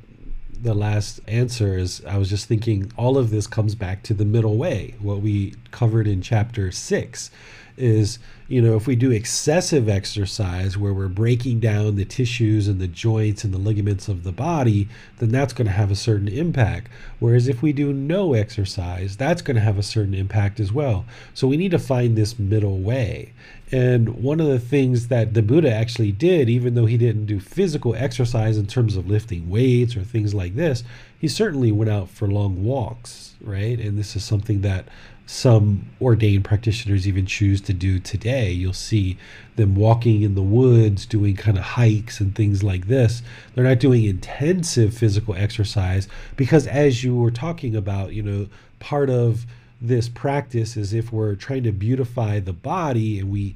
the 0.61 0.73
last 0.73 1.21
answer 1.27 1.77
is 1.77 2.03
I 2.05 2.17
was 2.17 2.29
just 2.29 2.47
thinking 2.47 2.91
all 2.97 3.17
of 3.17 3.29
this 3.29 3.47
comes 3.47 3.75
back 3.75 4.03
to 4.03 4.13
the 4.13 4.25
middle 4.25 4.57
way, 4.57 4.95
what 4.99 5.21
we 5.21 5.55
covered 5.71 6.05
in 6.07 6.21
chapter 6.21 6.71
six 6.71 7.31
is 7.77 8.19
you 8.49 8.59
know 8.59 8.75
if 8.75 8.87
we 8.87 8.95
do 8.95 9.11
excessive 9.11 9.87
exercise 9.87 10.75
where 10.75 10.93
we're 10.93 11.07
breaking 11.07 11.59
down 11.59 11.95
the 11.95 12.03
tissues 12.03 12.67
and 12.67 12.81
the 12.81 12.87
joints 12.87 13.43
and 13.43 13.53
the 13.53 13.59
ligaments 13.59 14.07
of 14.07 14.23
the 14.23 14.31
body 14.31 14.89
then 15.19 15.29
that's 15.29 15.53
going 15.53 15.67
to 15.67 15.71
have 15.71 15.91
a 15.91 15.95
certain 15.95 16.27
impact. 16.27 16.89
Whereas 17.19 17.47
if 17.47 17.61
we 17.61 17.71
do 17.71 17.93
no 17.93 18.33
exercise 18.33 19.15
that's 19.15 19.43
going 19.43 19.55
to 19.55 19.61
have 19.61 19.77
a 19.77 19.83
certain 19.83 20.15
impact 20.15 20.59
as 20.59 20.73
well. 20.73 21.05
So 21.33 21.47
we 21.47 21.57
need 21.57 21.71
to 21.71 21.79
find 21.79 22.17
this 22.17 22.39
middle 22.39 22.79
way. 22.79 23.33
And 23.71 24.15
one 24.23 24.39
of 24.39 24.47
the 24.47 24.59
things 24.59 25.09
that 25.09 25.35
the 25.35 25.43
buddha 25.43 25.71
actually 25.71 26.11
did 26.11 26.49
even 26.49 26.73
though 26.73 26.87
he 26.87 26.97
didn't 26.97 27.27
do 27.27 27.39
physical 27.39 27.93
exercise 27.95 28.57
in 28.57 28.65
terms 28.65 28.95
of 28.95 29.07
lifting 29.07 29.47
weights 29.47 29.95
or 29.95 30.01
things 30.01 30.33
like 30.33 30.55
this 30.55 30.83
he 31.19 31.27
certainly 31.27 31.71
went 31.71 31.91
out 31.91 32.09
for 32.09 32.27
long 32.27 32.63
walks 32.63 33.29
right? 33.41 33.79
And 33.79 33.97
this 33.97 34.15
is 34.15 34.23
something 34.23 34.61
that 34.61 34.87
some 35.29 35.85
ordained 36.01 36.43
practitioners 36.43 37.07
even 37.07 37.23
choose 37.23 37.61
to 37.61 37.71
do 37.71 37.99
today. 37.99 38.51
You'll 38.51 38.73
see 38.73 39.15
them 39.57 39.75
walking 39.75 40.23
in 40.23 40.33
the 40.33 40.41
woods, 40.41 41.05
doing 41.05 41.35
kind 41.35 41.55
of 41.55 41.63
hikes 41.63 42.19
and 42.19 42.33
things 42.33 42.63
like 42.63 42.87
this. 42.87 43.21
They're 43.53 43.63
not 43.63 43.77
doing 43.77 44.05
intensive 44.05 44.91
physical 44.91 45.35
exercise 45.35 46.07
because, 46.35 46.65
as 46.65 47.03
you 47.03 47.15
were 47.15 47.29
talking 47.29 47.75
about, 47.75 48.13
you 48.13 48.23
know, 48.23 48.47
part 48.79 49.11
of 49.11 49.45
this 49.79 50.09
practice 50.09 50.75
is 50.75 50.93
if 50.93 51.13
we're 51.13 51.35
trying 51.35 51.61
to 51.61 51.71
beautify 51.71 52.39
the 52.39 52.51
body 52.51 53.19
and 53.19 53.29
we 53.29 53.53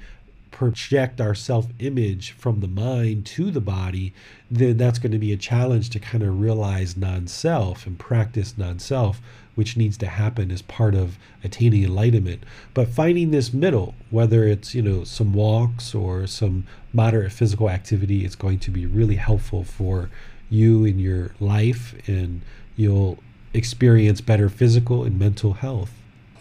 project 0.51 1.19
our 1.19 1.33
self 1.33 1.65
image 1.79 2.33
from 2.33 2.59
the 2.59 2.67
mind 2.67 3.25
to 3.25 3.49
the 3.49 3.59
body, 3.59 4.13
then 4.51 4.77
that's 4.77 4.99
going 4.99 5.11
to 5.11 5.17
be 5.17 5.33
a 5.33 5.37
challenge 5.37 5.89
to 5.89 5.99
kind 5.99 6.23
of 6.23 6.39
realize 6.39 6.95
non 6.95 7.25
self 7.25 7.87
and 7.87 7.97
practice 7.97 8.59
non 8.59 8.77
self 8.77 9.19
which 9.55 9.77
needs 9.77 9.98
to 9.98 10.07
happen 10.07 10.51
as 10.51 10.62
part 10.62 10.95
of 10.95 11.17
attaining 11.43 11.83
enlightenment. 11.83 12.43
But 12.74 12.88
finding 12.88 13.31
this 13.31 13.53
middle, 13.53 13.95
whether 14.10 14.45
it's 14.45 14.74
you 14.74 14.81
know 14.81 15.03
some 15.03 15.33
walks 15.33 15.93
or 15.93 16.27
some 16.27 16.65
moderate 16.91 17.31
physical 17.31 17.69
activity, 17.69 18.25
is 18.25 18.36
going 18.36 18.60
to 18.60 18.72
be 18.72 18.86
really 18.86 19.15
helpful 19.15 19.63
for 19.63 20.10
you 20.50 20.86
in 20.86 21.00
your 21.00 21.31
life, 21.39 21.95
and 22.07 22.41
you'll 22.75 23.17
experience 23.53 24.22
better 24.22 24.50
physical 24.50 25.03
and 25.03 25.19
mental 25.19 25.53
health. 25.53 25.91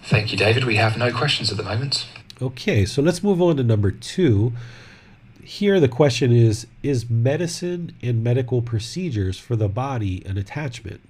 Thank 0.05 0.33
you, 0.33 0.39
David. 0.39 0.65
We 0.65 0.77
have 0.77 0.97
no 0.97 1.13
questions 1.13 1.51
at 1.51 1.57
the 1.57 1.63
moment. 1.63 2.07
Okay, 2.41 2.85
so 2.85 3.01
let's 3.01 3.23
move 3.23 3.41
on 3.41 3.57
to 3.59 3.63
number 3.63 3.91
two. 3.91 4.53
Here, 5.43 5.79
the 5.79 5.89
question 5.89 6.33
is 6.33 6.67
Is 6.83 7.09
medicine 7.09 7.95
and 8.03 8.25
medical 8.25 8.63
procedures 8.63 9.39
for 9.39 9.55
the 9.55 9.69
body 9.69 10.23
an 10.27 10.39
attachment? 10.39 11.01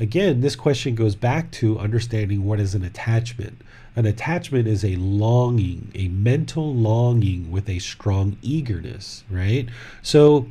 Again, 0.00 0.40
this 0.40 0.56
question 0.56 0.94
goes 0.94 1.14
back 1.14 1.50
to 1.52 1.78
understanding 1.78 2.44
what 2.44 2.58
is 2.58 2.74
an 2.74 2.82
attachment. 2.82 3.60
An 3.94 4.06
attachment 4.06 4.66
is 4.66 4.82
a 4.82 4.96
longing, 4.96 5.92
a 5.94 6.08
mental 6.08 6.74
longing 6.74 7.50
with 7.50 7.68
a 7.68 7.80
strong 7.80 8.38
eagerness, 8.40 9.24
right? 9.28 9.68
So 10.00 10.48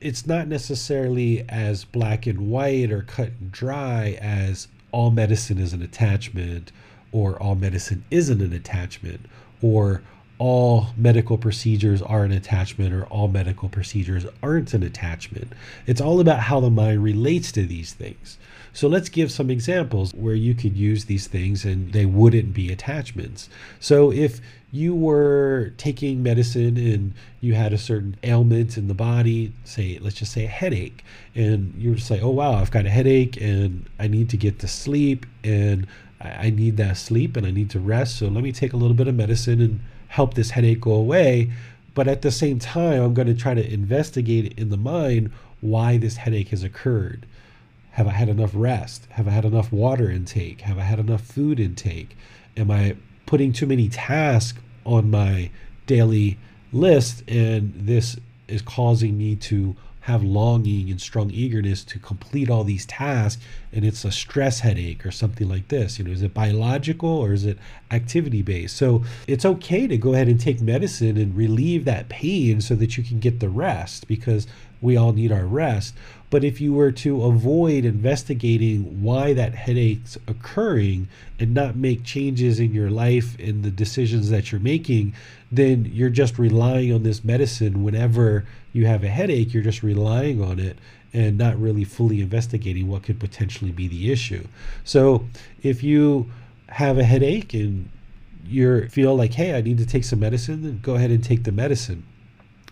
it's 0.00 0.26
not 0.26 0.48
necessarily 0.48 1.44
as 1.46 1.84
black 1.84 2.26
and 2.26 2.50
white 2.50 2.90
or 2.90 3.02
cut 3.02 3.32
and 3.38 3.52
dry 3.52 4.18
as 4.22 4.68
all 4.92 5.10
medicine 5.10 5.58
is 5.58 5.74
an 5.74 5.82
attachment 5.82 6.72
or 7.12 7.40
all 7.42 7.56
medicine 7.56 8.02
isn't 8.10 8.40
an 8.40 8.54
attachment 8.54 9.26
or 9.60 10.02
all 10.38 10.88
medical 10.96 11.38
procedures 11.38 12.02
are 12.02 12.24
an 12.24 12.32
attachment 12.32 12.92
or 12.92 13.04
all 13.06 13.28
medical 13.28 13.68
procedures 13.68 14.26
aren't 14.42 14.74
an 14.74 14.82
attachment. 14.82 15.52
It's 15.86 16.00
all 16.00 16.18
about 16.18 16.40
how 16.40 16.60
the 16.60 16.70
mind 16.70 17.02
relates 17.02 17.52
to 17.52 17.66
these 17.66 17.92
things. 17.92 18.38
So 18.74 18.88
let's 18.88 19.08
give 19.08 19.30
some 19.30 19.50
examples 19.50 20.12
where 20.14 20.34
you 20.34 20.52
could 20.52 20.76
use 20.76 21.04
these 21.04 21.28
things 21.28 21.64
and 21.64 21.92
they 21.92 22.06
wouldn't 22.06 22.52
be 22.52 22.72
attachments. 22.72 23.48
So 23.78 24.10
if 24.10 24.40
you 24.72 24.96
were 24.96 25.72
taking 25.78 26.24
medicine 26.24 26.76
and 26.76 27.14
you 27.40 27.54
had 27.54 27.72
a 27.72 27.78
certain 27.78 28.16
ailment 28.24 28.76
in 28.76 28.88
the 28.88 28.94
body, 28.94 29.52
say, 29.62 30.00
let's 30.02 30.16
just 30.16 30.32
say 30.32 30.44
a 30.44 30.48
headache, 30.48 31.04
and 31.36 31.72
you're 31.78 31.94
just 31.94 32.10
like, 32.10 32.20
oh, 32.20 32.30
wow, 32.30 32.54
I've 32.54 32.72
got 32.72 32.84
a 32.84 32.90
headache 32.90 33.40
and 33.40 33.88
I 34.00 34.08
need 34.08 34.28
to 34.30 34.36
get 34.36 34.58
to 34.58 34.68
sleep 34.68 35.24
and 35.44 35.86
I 36.20 36.50
need 36.50 36.76
that 36.78 36.96
sleep 36.96 37.36
and 37.36 37.46
I 37.46 37.52
need 37.52 37.70
to 37.70 37.78
rest. 37.80 38.16
So 38.18 38.26
let 38.26 38.42
me 38.42 38.50
take 38.50 38.72
a 38.72 38.76
little 38.76 38.96
bit 38.96 39.06
of 39.06 39.14
medicine 39.14 39.60
and 39.60 39.80
help 40.08 40.34
this 40.34 40.50
headache 40.50 40.80
go 40.80 40.94
away. 40.94 41.52
But 41.94 42.08
at 42.08 42.22
the 42.22 42.32
same 42.32 42.58
time, 42.58 43.00
I'm 43.04 43.14
going 43.14 43.28
to 43.28 43.34
try 43.34 43.54
to 43.54 43.72
investigate 43.72 44.58
in 44.58 44.70
the 44.70 44.76
mind 44.76 45.30
why 45.60 45.96
this 45.96 46.16
headache 46.16 46.48
has 46.48 46.64
occurred. 46.64 47.24
Have 47.94 48.08
I 48.08 48.12
had 48.12 48.28
enough 48.28 48.50
rest? 48.54 49.06
Have 49.10 49.28
I 49.28 49.30
had 49.30 49.44
enough 49.44 49.70
water 49.70 50.10
intake? 50.10 50.62
Have 50.62 50.78
I 50.78 50.82
had 50.82 50.98
enough 50.98 51.20
food 51.20 51.60
intake? 51.60 52.16
Am 52.56 52.68
I 52.68 52.96
putting 53.24 53.52
too 53.52 53.66
many 53.66 53.88
tasks 53.88 54.58
on 54.84 55.12
my 55.12 55.50
daily 55.86 56.36
list 56.72 57.22
and 57.28 57.72
this 57.76 58.16
is 58.48 58.62
causing 58.62 59.16
me 59.16 59.36
to 59.36 59.76
have 60.00 60.22
longing 60.22 60.90
and 60.90 61.00
strong 61.00 61.30
eagerness 61.30 61.82
to 61.82 61.98
complete 61.98 62.50
all 62.50 62.62
these 62.62 62.84
tasks 62.84 63.42
and 63.72 63.86
it's 63.86 64.04
a 64.04 64.12
stress 64.12 64.60
headache 64.60 65.06
or 65.06 65.10
something 65.10 65.48
like 65.48 65.68
this 65.68 65.98
you 65.98 66.04
know 66.04 66.10
is 66.10 66.20
it 66.20 66.34
biological 66.34 67.08
or 67.08 67.32
is 67.32 67.46
it 67.46 67.56
activity 67.90 68.42
based 68.42 68.76
so 68.76 69.02
it's 69.26 69.46
okay 69.46 69.86
to 69.86 69.96
go 69.96 70.12
ahead 70.12 70.28
and 70.28 70.38
take 70.38 70.60
medicine 70.60 71.16
and 71.16 71.34
relieve 71.34 71.86
that 71.86 72.08
pain 72.10 72.60
so 72.60 72.74
that 72.74 72.98
you 72.98 73.02
can 73.02 73.18
get 73.18 73.40
the 73.40 73.48
rest 73.48 74.06
because 74.06 74.46
we 74.84 74.96
all 74.96 75.12
need 75.12 75.32
our 75.32 75.46
rest 75.46 75.94
but 76.34 76.42
if 76.42 76.60
you 76.60 76.72
were 76.72 76.90
to 76.90 77.22
avoid 77.22 77.84
investigating 77.84 79.04
why 79.04 79.34
that 79.34 79.54
headache's 79.54 80.18
occurring 80.26 81.06
and 81.38 81.54
not 81.54 81.76
make 81.76 82.02
changes 82.02 82.58
in 82.58 82.74
your 82.74 82.90
life 82.90 83.38
and 83.38 83.62
the 83.62 83.70
decisions 83.70 84.30
that 84.30 84.50
you're 84.50 84.60
making, 84.60 85.14
then 85.52 85.88
you're 85.92 86.10
just 86.10 86.36
relying 86.36 86.92
on 86.92 87.04
this 87.04 87.22
medicine 87.22 87.84
whenever 87.84 88.44
you 88.72 88.84
have 88.84 89.04
a 89.04 89.08
headache, 89.08 89.54
you're 89.54 89.62
just 89.62 89.84
relying 89.84 90.42
on 90.42 90.58
it 90.58 90.76
and 91.12 91.38
not 91.38 91.56
really 91.56 91.84
fully 91.84 92.20
investigating 92.20 92.88
what 92.88 93.04
could 93.04 93.20
potentially 93.20 93.70
be 93.70 93.86
the 93.86 94.10
issue. 94.10 94.44
So 94.82 95.28
if 95.62 95.84
you 95.84 96.32
have 96.66 96.98
a 96.98 97.04
headache 97.04 97.54
and 97.54 97.88
you 98.44 98.88
feel 98.88 99.14
like, 99.14 99.34
hey, 99.34 99.56
I 99.56 99.60
need 99.60 99.78
to 99.78 99.86
take 99.86 100.02
some 100.02 100.18
medicine, 100.18 100.64
then 100.64 100.80
go 100.82 100.96
ahead 100.96 101.12
and 101.12 101.22
take 101.22 101.44
the 101.44 101.52
medicine. 101.52 102.04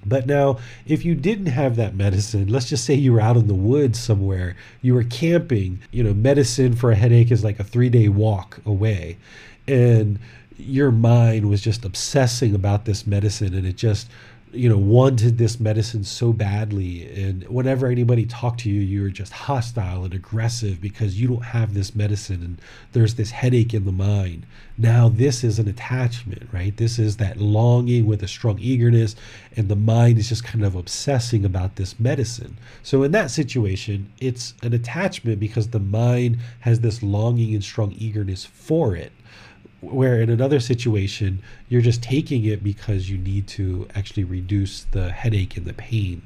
But 0.05 0.27
now, 0.27 0.59
if 0.87 1.05
you 1.05 1.15
didn't 1.15 1.47
have 1.47 1.77
that 1.77 1.95
medicine, 1.95 2.49
let's 2.49 2.69
just 2.69 2.85
say 2.85 2.95
you 2.95 3.13
were 3.13 3.21
out 3.21 3.37
in 3.37 3.47
the 3.47 3.55
woods 3.55 3.99
somewhere, 3.99 4.57
you 4.81 4.95
were 4.95 5.05
camping, 5.05 5.81
you 5.91 6.03
know, 6.03 6.13
medicine 6.15 6.75
for 6.75 6.91
a 6.91 6.97
headache 6.97 7.31
is 7.31 7.45
like 7.45 7.61
a 7.61 7.65
three 7.65 7.89
day 7.89 8.09
walk 8.09 8.61
away. 8.67 9.17
And 9.69 10.19
your 10.59 10.91
mind 10.91 11.49
was 11.49 11.61
just 11.61 11.85
obsessing 11.85 12.55
about 12.55 12.85
this 12.85 13.07
medicine 13.07 13.55
and 13.55 13.67
it 13.67 13.77
just 13.77 14.09
you 14.53 14.69
know 14.69 14.77
wanted 14.77 15.39
this 15.39 15.59
medicine 15.59 16.05
so 16.05 16.33
badly 16.33 17.11
and 17.15 17.43
whenever 17.49 17.87
anybody 17.87 18.27
talked 18.27 18.61
to 18.61 18.69
you 18.69 18.81
you 18.81 19.03
were 19.03 19.09
just 19.09 19.33
hostile 19.33 20.05
and 20.05 20.13
aggressive 20.13 20.81
because 20.81 21.19
you 21.19 21.27
don't 21.27 21.45
have 21.45 21.73
this 21.73 21.95
medicine 21.95 22.43
and 22.43 22.61
there's 22.93 23.15
this 23.15 23.31
headache 23.31 23.73
in 23.73 23.85
the 23.85 23.93
mind. 23.93 24.45
Now 24.77 25.09
this 25.09 25.43
is 25.43 25.59
an 25.59 25.69
attachment 25.69 26.49
right? 26.53 26.77
This 26.77 26.99
is 26.99 27.17
that 27.17 27.39
longing 27.39 28.07
with 28.07 28.23
a 28.23 28.29
strong 28.29 28.59
eagerness 28.59 29.17
and 29.57 29.69
the 29.69 29.77
mind 29.77 30.19
is 30.19 30.29
just 30.29 30.45
kind 30.45 30.65
of 30.65 30.75
obsessing 30.75 31.45
about 31.45 31.77
this 31.77 31.99
medicine. 31.99 32.59
So 32.83 33.03
in 33.05 33.13
that 33.13 33.31
situation 33.31 34.13
it's 34.21 34.53
an 34.63 34.75
attachment 34.75 35.41
because 35.41 35.69
the 35.69 35.81
mind 35.81 36.39
has 36.61 36.81
this 36.81 37.03
longing 37.03 37.55
and 37.55 37.65
strong 37.65 37.93
eagerness 37.93 38.45
for 38.45 38.95
it 38.97 39.13
where 39.83 40.21
in 40.21 40.31
another 40.31 40.61
situation 40.61 41.43
you're 41.69 41.83
just 41.83 42.03
taking 42.03 42.45
it 42.45 42.63
because 42.63 43.11
you 43.11 43.19
need 43.19 43.47
to 43.47 43.87
actually 43.95 44.25
reduce 44.25 44.85
the 44.85 45.11
headache 45.11 45.57
and 45.57 45.67
the 45.67 45.75
pain 45.75 46.23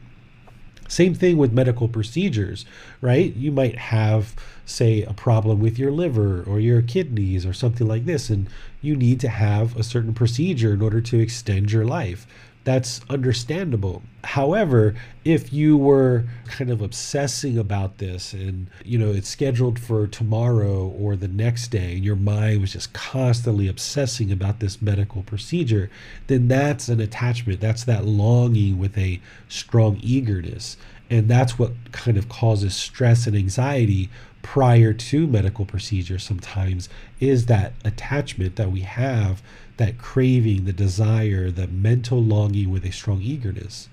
same 0.88 1.14
thing 1.14 1.36
with 1.36 1.52
medical 1.52 1.88
procedures, 1.88 2.64
right? 3.00 3.34
You 3.34 3.50
might 3.50 3.76
have, 3.76 4.34
say, 4.64 5.02
a 5.02 5.12
problem 5.12 5.58
with 5.58 5.78
your 5.78 5.90
liver 5.90 6.44
or 6.46 6.60
your 6.60 6.82
kidneys 6.82 7.44
or 7.44 7.52
something 7.52 7.86
like 7.86 8.04
this, 8.04 8.30
and 8.30 8.48
you 8.80 8.94
need 8.94 9.20
to 9.20 9.28
have 9.28 9.76
a 9.76 9.82
certain 9.82 10.14
procedure 10.14 10.72
in 10.72 10.82
order 10.82 11.00
to 11.00 11.18
extend 11.18 11.72
your 11.72 11.84
life 11.84 12.26
that's 12.66 13.00
understandable. 13.09 14.02
However, 14.24 14.96
if 15.24 15.52
you 15.52 15.76
were 15.76 16.24
kind 16.46 16.68
of 16.68 16.83
obsessing 16.83 17.57
about 17.57 17.98
this 17.98 18.33
and 18.33 18.66
you 18.85 18.98
know 18.98 19.12
it's 19.12 19.29
scheduled 19.29 19.79
for 19.79 20.09
tomorrow 20.09 20.88
or 20.88 21.14
the 21.14 21.29
next 21.29 21.68
day 21.68 21.94
and 21.94 22.05
your 22.05 22.16
mind 22.16 22.61
was 22.61 22.72
just 22.72 22.92
constantly 22.92 23.68
obsessing 23.68 24.33
about 24.33 24.59
this 24.59 24.83
medical 24.83 25.22
procedure, 25.22 25.88
then 26.26 26.48
that's 26.48 26.88
an 26.88 26.98
attachment. 26.98 27.61
That's 27.61 27.85
that 27.85 28.05
longing 28.05 28.81
with 28.81 28.98
a 28.98 29.20
strong 29.48 30.00
eagerness. 30.02 30.76
And 31.09 31.29
that's 31.29 31.57
what 31.57 31.70
kind 31.92 32.16
of 32.16 32.29
causes 32.29 32.74
stress 32.74 33.29
and 33.29 33.37
anxiety 33.37 34.11
prior 34.46 34.92
to 34.92 35.26
medical 35.26 35.64
procedure 35.64 36.20
sometimes 36.20 36.88
is 37.18 37.46
that 37.46 37.72
attachment 37.85 38.54
that 38.54 38.70
we 38.70 38.82
have 38.82 39.42
that 39.76 39.98
craving, 39.98 40.64
the 40.66 40.72
desire, 40.72 41.50
the 41.50 41.66
mental 41.66 42.22
longing 42.22 42.70
with 42.70 42.85
a 42.85 42.92
strong 42.92 43.20
eagerness. 43.20 43.88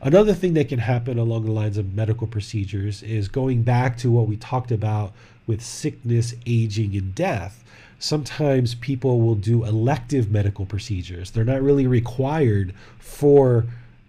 Another 0.00 0.32
thing 0.32 0.54
that 0.54 0.70
can 0.70 0.78
happen 0.78 1.18
along 1.18 1.44
the 1.44 1.52
lines 1.52 1.76
of 1.76 1.92
medical 1.92 2.26
procedures 2.26 3.02
is 3.02 3.28
going 3.28 3.62
back 3.64 3.98
to 3.98 4.10
what 4.10 4.26
we 4.26 4.38
talked 4.38 4.72
about 4.72 5.12
with 5.46 5.60
sickness, 5.60 6.34
aging, 6.46 6.96
and 6.96 7.14
death. 7.14 7.62
Sometimes 7.98 8.74
people 8.76 9.20
will 9.20 9.34
do 9.34 9.62
elective 9.62 10.30
medical 10.30 10.64
procedures. 10.64 11.32
They're 11.32 11.44
not 11.44 11.60
really 11.60 11.86
required 11.86 12.72
for 12.98 13.66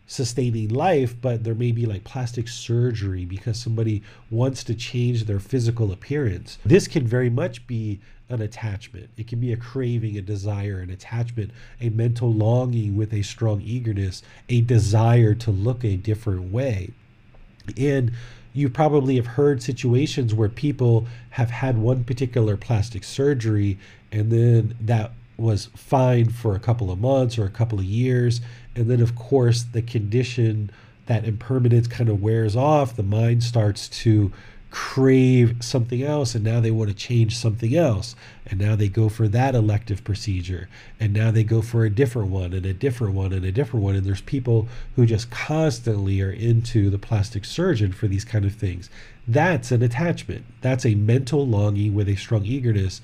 sustaining 0.09 0.69
life, 0.69 1.15
but 1.21 1.43
there 1.43 1.53
may 1.53 1.71
be 1.71 1.85
like 1.85 2.03
plastic 2.03 2.47
surgery 2.47 3.25
because 3.25 3.59
somebody 3.59 4.01
wants 4.31 4.63
to 4.63 4.73
change 4.73 5.25
their 5.25 5.39
physical 5.39 5.91
appearance. 5.91 6.57
This 6.65 6.87
can 6.87 7.05
very 7.05 7.29
much 7.29 7.65
be 7.67 7.99
an 8.27 8.41
attachment. 8.41 9.09
It 9.17 9.27
can 9.27 9.39
be 9.39 9.53
a 9.53 9.57
craving, 9.57 10.17
a 10.17 10.21
desire, 10.21 10.79
an 10.79 10.89
attachment, 10.89 11.51
a 11.79 11.89
mental 11.89 12.33
longing 12.33 12.97
with 12.97 13.13
a 13.13 13.21
strong 13.21 13.61
eagerness, 13.61 14.23
a 14.49 14.61
desire 14.61 15.35
to 15.35 15.51
look 15.51 15.85
a 15.85 15.95
different 15.95 16.51
way. 16.51 16.89
And 17.77 18.11
you 18.51 18.67
probably 18.67 19.15
have 19.17 19.27
heard 19.27 19.61
situations 19.61 20.33
where 20.33 20.49
people 20.49 21.05
have 21.31 21.51
had 21.51 21.77
one 21.77 22.03
particular 22.03 22.57
plastic 22.57 23.03
surgery 23.03 23.77
and 24.11 24.31
then 24.31 24.75
that 24.81 25.11
was 25.37 25.67
fine 25.75 26.29
for 26.29 26.55
a 26.55 26.59
couple 26.59 26.91
of 26.91 26.99
months 26.99 27.37
or 27.37 27.45
a 27.45 27.49
couple 27.49 27.79
of 27.79 27.85
years. 27.85 28.41
And 28.75 28.89
then, 28.89 29.01
of 29.01 29.15
course, 29.15 29.63
the 29.63 29.81
condition, 29.81 30.71
that 31.07 31.25
impermanence 31.25 31.87
kind 31.87 32.09
of 32.09 32.21
wears 32.21 32.55
off. 32.55 32.95
The 32.95 33.03
mind 33.03 33.43
starts 33.43 33.89
to 33.89 34.31
crave 34.71 35.55
something 35.61 36.03
else 36.03 36.35
and 36.35 36.43
now 36.43 36.59
they 36.59 36.69
want 36.69 36.89
to 36.89 36.95
change 36.95 37.35
something 37.35 37.75
else. 37.75 38.15
And 38.45 38.59
now 38.59 38.75
they 38.75 38.87
go 38.87 39.09
for 39.09 39.27
that 39.27 39.55
elective 39.55 40.03
procedure. 40.03 40.69
And 40.99 41.13
now 41.13 41.31
they 41.31 41.43
go 41.43 41.61
for 41.61 41.85
a 41.85 41.89
different 41.89 42.29
one 42.29 42.53
and 42.53 42.65
a 42.65 42.73
different 42.73 43.15
one 43.15 43.33
and 43.33 43.43
a 43.45 43.51
different 43.51 43.83
one. 43.83 43.95
And 43.95 44.05
there's 44.05 44.21
people 44.21 44.67
who 44.95 45.05
just 45.05 45.31
constantly 45.31 46.21
are 46.21 46.31
into 46.31 46.89
the 46.89 46.99
plastic 46.99 47.45
surgeon 47.45 47.91
for 47.91 48.07
these 48.07 48.25
kind 48.25 48.45
of 48.45 48.53
things. 48.53 48.89
That's 49.27 49.71
an 49.71 49.81
attachment. 49.81 50.45
That's 50.61 50.85
a 50.85 50.95
mental 50.95 51.47
longing 51.47 51.93
with 51.95 52.07
a 52.07 52.15
strong 52.15 52.45
eagerness 52.45 53.01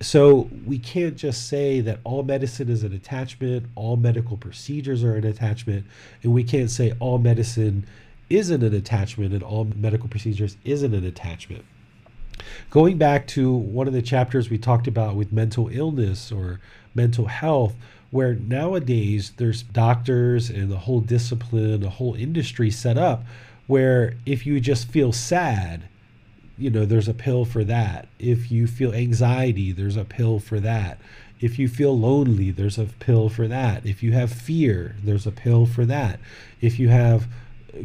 so 0.00 0.50
we 0.66 0.78
can't 0.78 1.16
just 1.16 1.48
say 1.48 1.80
that 1.80 2.00
all 2.04 2.22
medicine 2.22 2.68
is 2.68 2.82
an 2.82 2.92
attachment, 2.92 3.66
all 3.74 3.96
medical 3.96 4.36
procedures 4.36 5.02
are 5.02 5.14
an 5.14 5.24
attachment, 5.24 5.86
and 6.22 6.32
we 6.32 6.44
can't 6.44 6.70
say 6.70 6.92
all 7.00 7.18
medicine 7.18 7.86
isn't 8.28 8.62
an 8.62 8.74
attachment 8.74 9.32
and 9.32 9.42
all 9.42 9.64
medical 9.64 10.08
procedures 10.08 10.56
isn't 10.64 10.94
an 10.94 11.04
attachment. 11.04 11.64
Going 12.70 12.98
back 12.98 13.26
to 13.28 13.52
one 13.52 13.86
of 13.86 13.94
the 13.94 14.02
chapters 14.02 14.50
we 14.50 14.58
talked 14.58 14.86
about 14.86 15.14
with 15.14 15.32
mental 15.32 15.68
illness 15.68 16.30
or 16.30 16.60
mental 16.94 17.26
health, 17.26 17.74
where 18.10 18.34
nowadays 18.34 19.32
there's 19.36 19.62
doctors 19.62 20.50
and 20.50 20.70
the 20.70 20.78
whole 20.78 21.00
discipline, 21.00 21.80
the 21.80 21.90
whole 21.90 22.14
industry 22.14 22.70
set 22.70 22.98
up 22.98 23.24
where 23.66 24.14
if 24.24 24.46
you 24.46 24.60
just 24.60 24.88
feel 24.88 25.12
sad, 25.12 25.88
you 26.58 26.70
know, 26.70 26.86
there's 26.86 27.08
a 27.08 27.14
pill 27.14 27.44
for 27.44 27.64
that. 27.64 28.08
If 28.18 28.50
you 28.50 28.66
feel 28.66 28.94
anxiety, 28.94 29.72
there's 29.72 29.96
a 29.96 30.04
pill 30.04 30.38
for 30.38 30.58
that. 30.60 30.98
If 31.38 31.58
you 31.58 31.68
feel 31.68 31.98
lonely, 31.98 32.50
there's 32.50 32.78
a 32.78 32.86
pill 32.86 33.28
for 33.28 33.46
that. 33.46 33.84
If 33.84 34.02
you 34.02 34.12
have 34.12 34.32
fear, 34.32 34.96
there's 35.04 35.26
a 35.26 35.32
pill 35.32 35.66
for 35.66 35.84
that. 35.84 36.18
If 36.62 36.78
you 36.78 36.88
have 36.88 37.28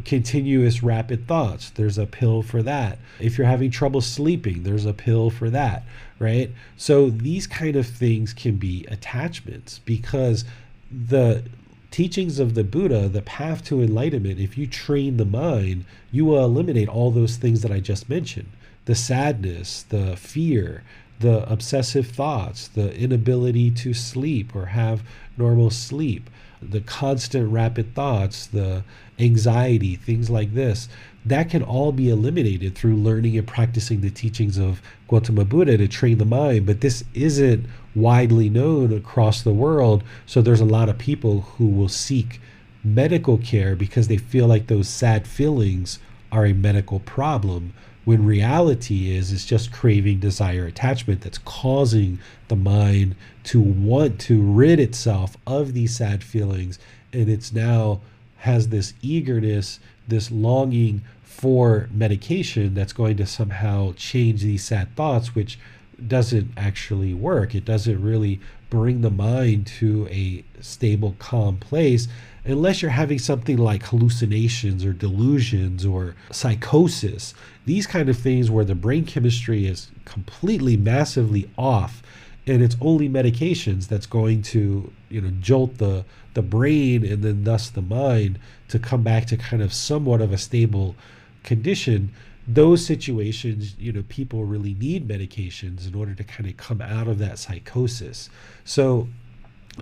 continuous 0.06 0.82
rapid 0.82 1.28
thoughts, 1.28 1.68
there's 1.68 1.98
a 1.98 2.06
pill 2.06 2.42
for 2.42 2.62
that. 2.62 2.98
If 3.20 3.36
you're 3.36 3.46
having 3.46 3.70
trouble 3.70 4.00
sleeping, 4.00 4.62
there's 4.62 4.86
a 4.86 4.94
pill 4.94 5.28
for 5.28 5.50
that, 5.50 5.82
right? 6.18 6.50
So 6.78 7.10
these 7.10 7.46
kind 7.46 7.76
of 7.76 7.86
things 7.86 8.32
can 8.32 8.56
be 8.56 8.86
attachments 8.90 9.80
because 9.80 10.46
the 10.90 11.44
teachings 11.90 12.38
of 12.38 12.54
the 12.54 12.64
Buddha, 12.64 13.06
the 13.06 13.20
path 13.20 13.62
to 13.66 13.82
enlightenment, 13.82 14.40
if 14.40 14.56
you 14.56 14.66
train 14.66 15.18
the 15.18 15.26
mind, 15.26 15.84
you 16.10 16.24
will 16.24 16.42
eliminate 16.42 16.88
all 16.88 17.10
those 17.10 17.36
things 17.36 17.60
that 17.60 17.70
I 17.70 17.80
just 17.80 18.08
mentioned 18.08 18.48
the 18.84 18.94
sadness, 18.94 19.84
the 19.88 20.16
fear, 20.16 20.82
the 21.20 21.50
obsessive 21.50 22.08
thoughts, 22.08 22.68
the 22.68 22.94
inability 22.96 23.70
to 23.70 23.94
sleep 23.94 24.54
or 24.54 24.66
have 24.66 25.02
normal 25.36 25.70
sleep, 25.70 26.28
the 26.60 26.80
constant 26.80 27.50
rapid 27.50 27.94
thoughts, 27.94 28.46
the 28.46 28.82
anxiety, 29.18 29.96
things 29.96 30.28
like 30.30 30.54
this, 30.54 30.88
that 31.24 31.48
can 31.48 31.62
all 31.62 31.92
be 31.92 32.08
eliminated 32.08 32.74
through 32.74 32.96
learning 32.96 33.38
and 33.38 33.46
practicing 33.46 34.00
the 34.00 34.10
teachings 34.10 34.58
of 34.58 34.82
Gautama 35.08 35.44
Buddha 35.44 35.76
to 35.76 35.86
train 35.86 36.18
the 36.18 36.24
mind. 36.24 36.66
But 36.66 36.80
this 36.80 37.04
isn't 37.14 37.66
widely 37.94 38.48
known 38.48 38.92
across 38.92 39.42
the 39.42 39.52
world. 39.52 40.02
So 40.26 40.42
there's 40.42 40.60
a 40.60 40.64
lot 40.64 40.88
of 40.88 40.98
people 40.98 41.42
who 41.42 41.66
will 41.66 41.88
seek 41.88 42.40
medical 42.82 43.38
care 43.38 43.76
because 43.76 44.08
they 44.08 44.16
feel 44.16 44.48
like 44.48 44.66
those 44.66 44.88
sad 44.88 45.26
feelings 45.26 46.00
are 46.32 46.46
a 46.46 46.52
medical 46.52 46.98
problem 46.98 47.74
when 48.04 48.24
reality 48.24 49.14
is 49.14 49.32
it's 49.32 49.44
just 49.44 49.72
craving 49.72 50.18
desire 50.18 50.66
attachment 50.66 51.20
that's 51.20 51.38
causing 51.38 52.18
the 52.48 52.56
mind 52.56 53.14
to 53.44 53.60
want 53.60 54.18
to 54.20 54.42
rid 54.42 54.80
itself 54.80 55.36
of 55.46 55.72
these 55.72 55.96
sad 55.96 56.24
feelings. 56.24 56.78
And 57.12 57.28
it's 57.28 57.52
now 57.52 58.00
has 58.38 58.68
this 58.68 58.94
eagerness 59.02 59.78
this 60.06 60.30
longing 60.30 61.02
for 61.22 61.88
medication 61.92 62.74
that's 62.74 62.92
going 62.92 63.16
to 63.16 63.26
somehow 63.26 63.92
change 63.96 64.42
these 64.42 64.64
sad 64.64 64.94
thoughts 64.96 65.34
which 65.34 65.58
doesn't 66.06 66.50
actually 66.56 67.14
work. 67.14 67.54
It 67.54 67.64
doesn't 67.64 68.02
really 68.02 68.40
bring 68.68 69.02
the 69.02 69.10
mind 69.10 69.66
to 69.66 70.08
a 70.08 70.44
stable 70.60 71.14
calm 71.18 71.58
place 71.58 72.08
unless 72.44 72.82
you're 72.82 72.90
having 72.90 73.18
something 73.18 73.56
like 73.56 73.84
hallucinations 73.84 74.84
or 74.84 74.92
delusions 74.92 75.86
or 75.86 76.14
psychosis, 76.30 77.34
these 77.66 77.86
kind 77.86 78.08
of 78.08 78.16
things 78.16 78.50
where 78.50 78.64
the 78.64 78.74
brain 78.74 79.04
chemistry 79.04 79.66
is 79.66 79.90
completely 80.04 80.76
massively 80.76 81.48
off 81.56 82.02
and 82.46 82.60
it's 82.62 82.76
only 82.80 83.08
medications 83.08 83.86
that's 83.86 84.06
going 84.06 84.42
to 84.42 84.90
you 85.08 85.20
know 85.20 85.30
jolt 85.40 85.78
the 85.78 86.04
the 86.34 86.42
brain 86.42 87.04
and 87.04 87.22
then 87.22 87.44
thus 87.44 87.70
the 87.70 87.82
mind 87.82 88.36
to 88.66 88.80
come 88.80 89.02
back 89.02 89.26
to 89.26 89.36
kind 89.36 89.62
of 89.62 89.72
somewhat 89.72 90.20
of 90.20 90.32
a 90.32 90.38
stable 90.38 90.96
condition 91.44 92.12
those 92.46 92.84
situations 92.84 93.76
you 93.78 93.92
know 93.92 94.02
people 94.08 94.44
really 94.44 94.74
need 94.74 95.06
medications 95.06 95.86
in 95.86 95.94
order 95.94 96.14
to 96.14 96.24
kind 96.24 96.48
of 96.48 96.56
come 96.56 96.80
out 96.80 97.06
of 97.06 97.18
that 97.18 97.38
psychosis. 97.38 98.28
So 98.64 99.08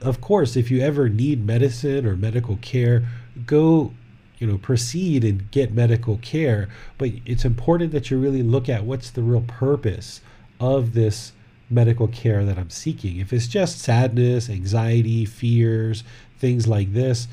of 0.02 0.20
course, 0.20 0.56
if 0.56 0.70
you 0.70 0.80
ever 0.80 1.08
need 1.08 1.44
medicine 1.44 2.06
or 2.06 2.16
medical 2.16 2.56
care, 2.56 3.06
go 3.46 3.92
you 4.38 4.46
know 4.46 4.58
proceed 4.58 5.24
and 5.24 5.50
get 5.50 5.72
medical 5.72 6.18
care. 6.18 6.68
But 6.98 7.10
it's 7.26 7.44
important 7.44 7.92
that 7.92 8.10
you 8.10 8.18
really 8.18 8.42
look 8.42 8.68
at 8.68 8.84
what's 8.84 9.10
the 9.10 9.22
real 9.22 9.42
purpose 9.42 10.20
of 10.58 10.94
this 10.94 11.32
medical 11.68 12.08
care 12.08 12.44
that 12.44 12.58
I'm 12.58 12.70
seeking. 12.70 13.18
If 13.18 13.32
it's 13.32 13.46
just 13.46 13.78
sadness 13.78 14.50
anxiety 14.50 15.24
fears 15.24 16.02
things 16.38 16.66
like 16.66 16.94
this 16.94 17.28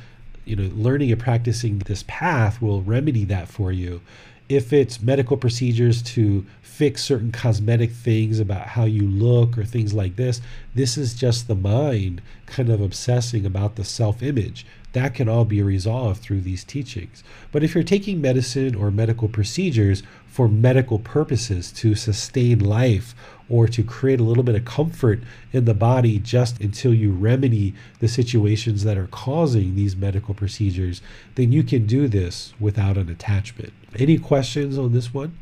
you 0.47 0.55
know 0.55 0.69
learning 0.75 1.11
and 1.11 1.19
practicing 1.19 1.79
this 1.79 2.03
path 2.07 2.61
will 2.61 2.81
remedy 2.81 3.25
that 3.25 3.47
for 3.47 3.71
you. 3.71 4.01
If 4.49 4.71
it's 4.71 5.01
medical 5.01 5.35
procedures 5.35 6.01
to 6.03 6.45
fix 6.77 7.03
certain 7.03 7.31
cosmetic 7.31 7.89
things 7.89 8.39
about 8.39 8.67
how 8.67 8.83
you 8.83 9.01
look 9.01 9.57
or 9.57 9.65
things 9.65 9.95
like 9.95 10.15
this, 10.15 10.41
this 10.75 10.95
is 10.95 11.15
just 11.15 11.47
the 11.47 11.55
mind 11.55 12.21
kind 12.45 12.69
of 12.69 12.79
obsessing 12.79 13.47
about 13.47 13.77
the 13.77 13.83
self 13.83 14.21
image. 14.21 14.63
That 14.93 15.15
can 15.15 15.27
all 15.27 15.43
be 15.43 15.63
resolved 15.63 16.21
through 16.21 16.41
these 16.41 16.63
teachings. 16.63 17.23
But 17.51 17.63
if 17.63 17.73
you're 17.73 17.83
taking 17.83 18.21
medicine 18.21 18.75
or 18.75 18.91
medical 18.91 19.27
procedures 19.27 20.03
for 20.27 20.47
medical 20.47 20.99
purposes 20.99 21.71
to 21.71 21.95
sustain 21.95 22.59
life 22.59 23.15
or 23.49 23.67
to 23.69 23.83
create 23.83 24.19
a 24.19 24.23
little 24.23 24.43
bit 24.43 24.53
of 24.53 24.65
comfort 24.65 25.21
in 25.51 25.65
the 25.65 25.73
body 25.73 26.19
just 26.19 26.61
until 26.61 26.93
you 26.93 27.11
remedy 27.11 27.73
the 28.01 28.07
situations 28.07 28.83
that 28.83 28.99
are 28.99 29.07
causing 29.07 29.73
these 29.73 29.95
medical 29.95 30.35
procedures, 30.35 31.01
then 31.33 31.51
you 31.51 31.63
can 31.63 31.87
do 31.87 32.07
this 32.07 32.53
without 32.59 32.97
an 32.97 33.09
attachment. 33.09 33.73
Any 33.97 34.19
questions 34.19 34.77
on 34.77 34.93
this 34.93 35.11
one? 35.11 35.39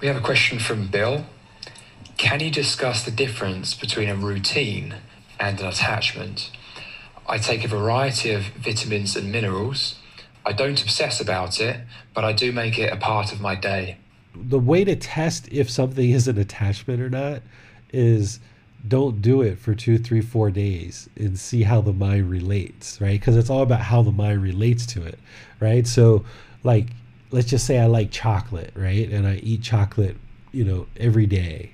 We 0.00 0.06
have 0.08 0.16
a 0.16 0.20
question 0.20 0.58
from 0.58 0.88
Bill. 0.88 1.26
Can 2.16 2.40
you 2.40 2.50
discuss 2.50 3.04
the 3.04 3.10
difference 3.10 3.74
between 3.74 4.08
a 4.08 4.16
routine 4.16 4.96
and 5.38 5.60
an 5.60 5.66
attachment? 5.66 6.50
I 7.28 7.38
take 7.38 7.64
a 7.64 7.68
variety 7.68 8.30
of 8.32 8.42
vitamins 8.58 9.16
and 9.16 9.32
minerals. 9.32 9.98
I 10.44 10.52
don't 10.52 10.80
obsess 10.80 11.20
about 11.20 11.60
it, 11.60 11.80
but 12.14 12.24
I 12.24 12.32
do 12.32 12.52
make 12.52 12.78
it 12.78 12.92
a 12.92 12.96
part 12.96 13.32
of 13.32 13.40
my 13.40 13.54
day 13.54 13.98
the 14.36 14.58
way 14.58 14.84
to 14.84 14.96
test 14.96 15.48
if 15.50 15.70
something 15.70 16.10
is 16.10 16.28
an 16.28 16.38
attachment 16.38 17.00
or 17.00 17.10
not 17.10 17.42
is 17.92 18.40
don't 18.86 19.20
do 19.20 19.42
it 19.42 19.58
for 19.58 19.74
two, 19.74 19.98
three, 19.98 20.20
four 20.20 20.50
days 20.50 21.08
and 21.16 21.38
see 21.38 21.62
how 21.62 21.80
the 21.80 21.92
mind 21.92 22.30
relates, 22.30 23.00
right? 23.00 23.18
Because 23.18 23.36
it's 23.36 23.50
all 23.50 23.62
about 23.62 23.80
how 23.80 24.02
the 24.02 24.12
mind 24.12 24.42
relates 24.42 24.86
to 24.86 25.02
it, 25.04 25.18
right? 25.58 25.86
So, 25.86 26.24
like, 26.62 26.88
let's 27.30 27.48
just 27.48 27.66
say 27.66 27.78
I 27.78 27.86
like 27.86 28.10
chocolate, 28.10 28.72
right? 28.74 29.08
And 29.10 29.26
I 29.26 29.36
eat 29.36 29.62
chocolate, 29.62 30.16
you 30.52 30.64
know, 30.64 30.86
every 30.96 31.26
day. 31.26 31.72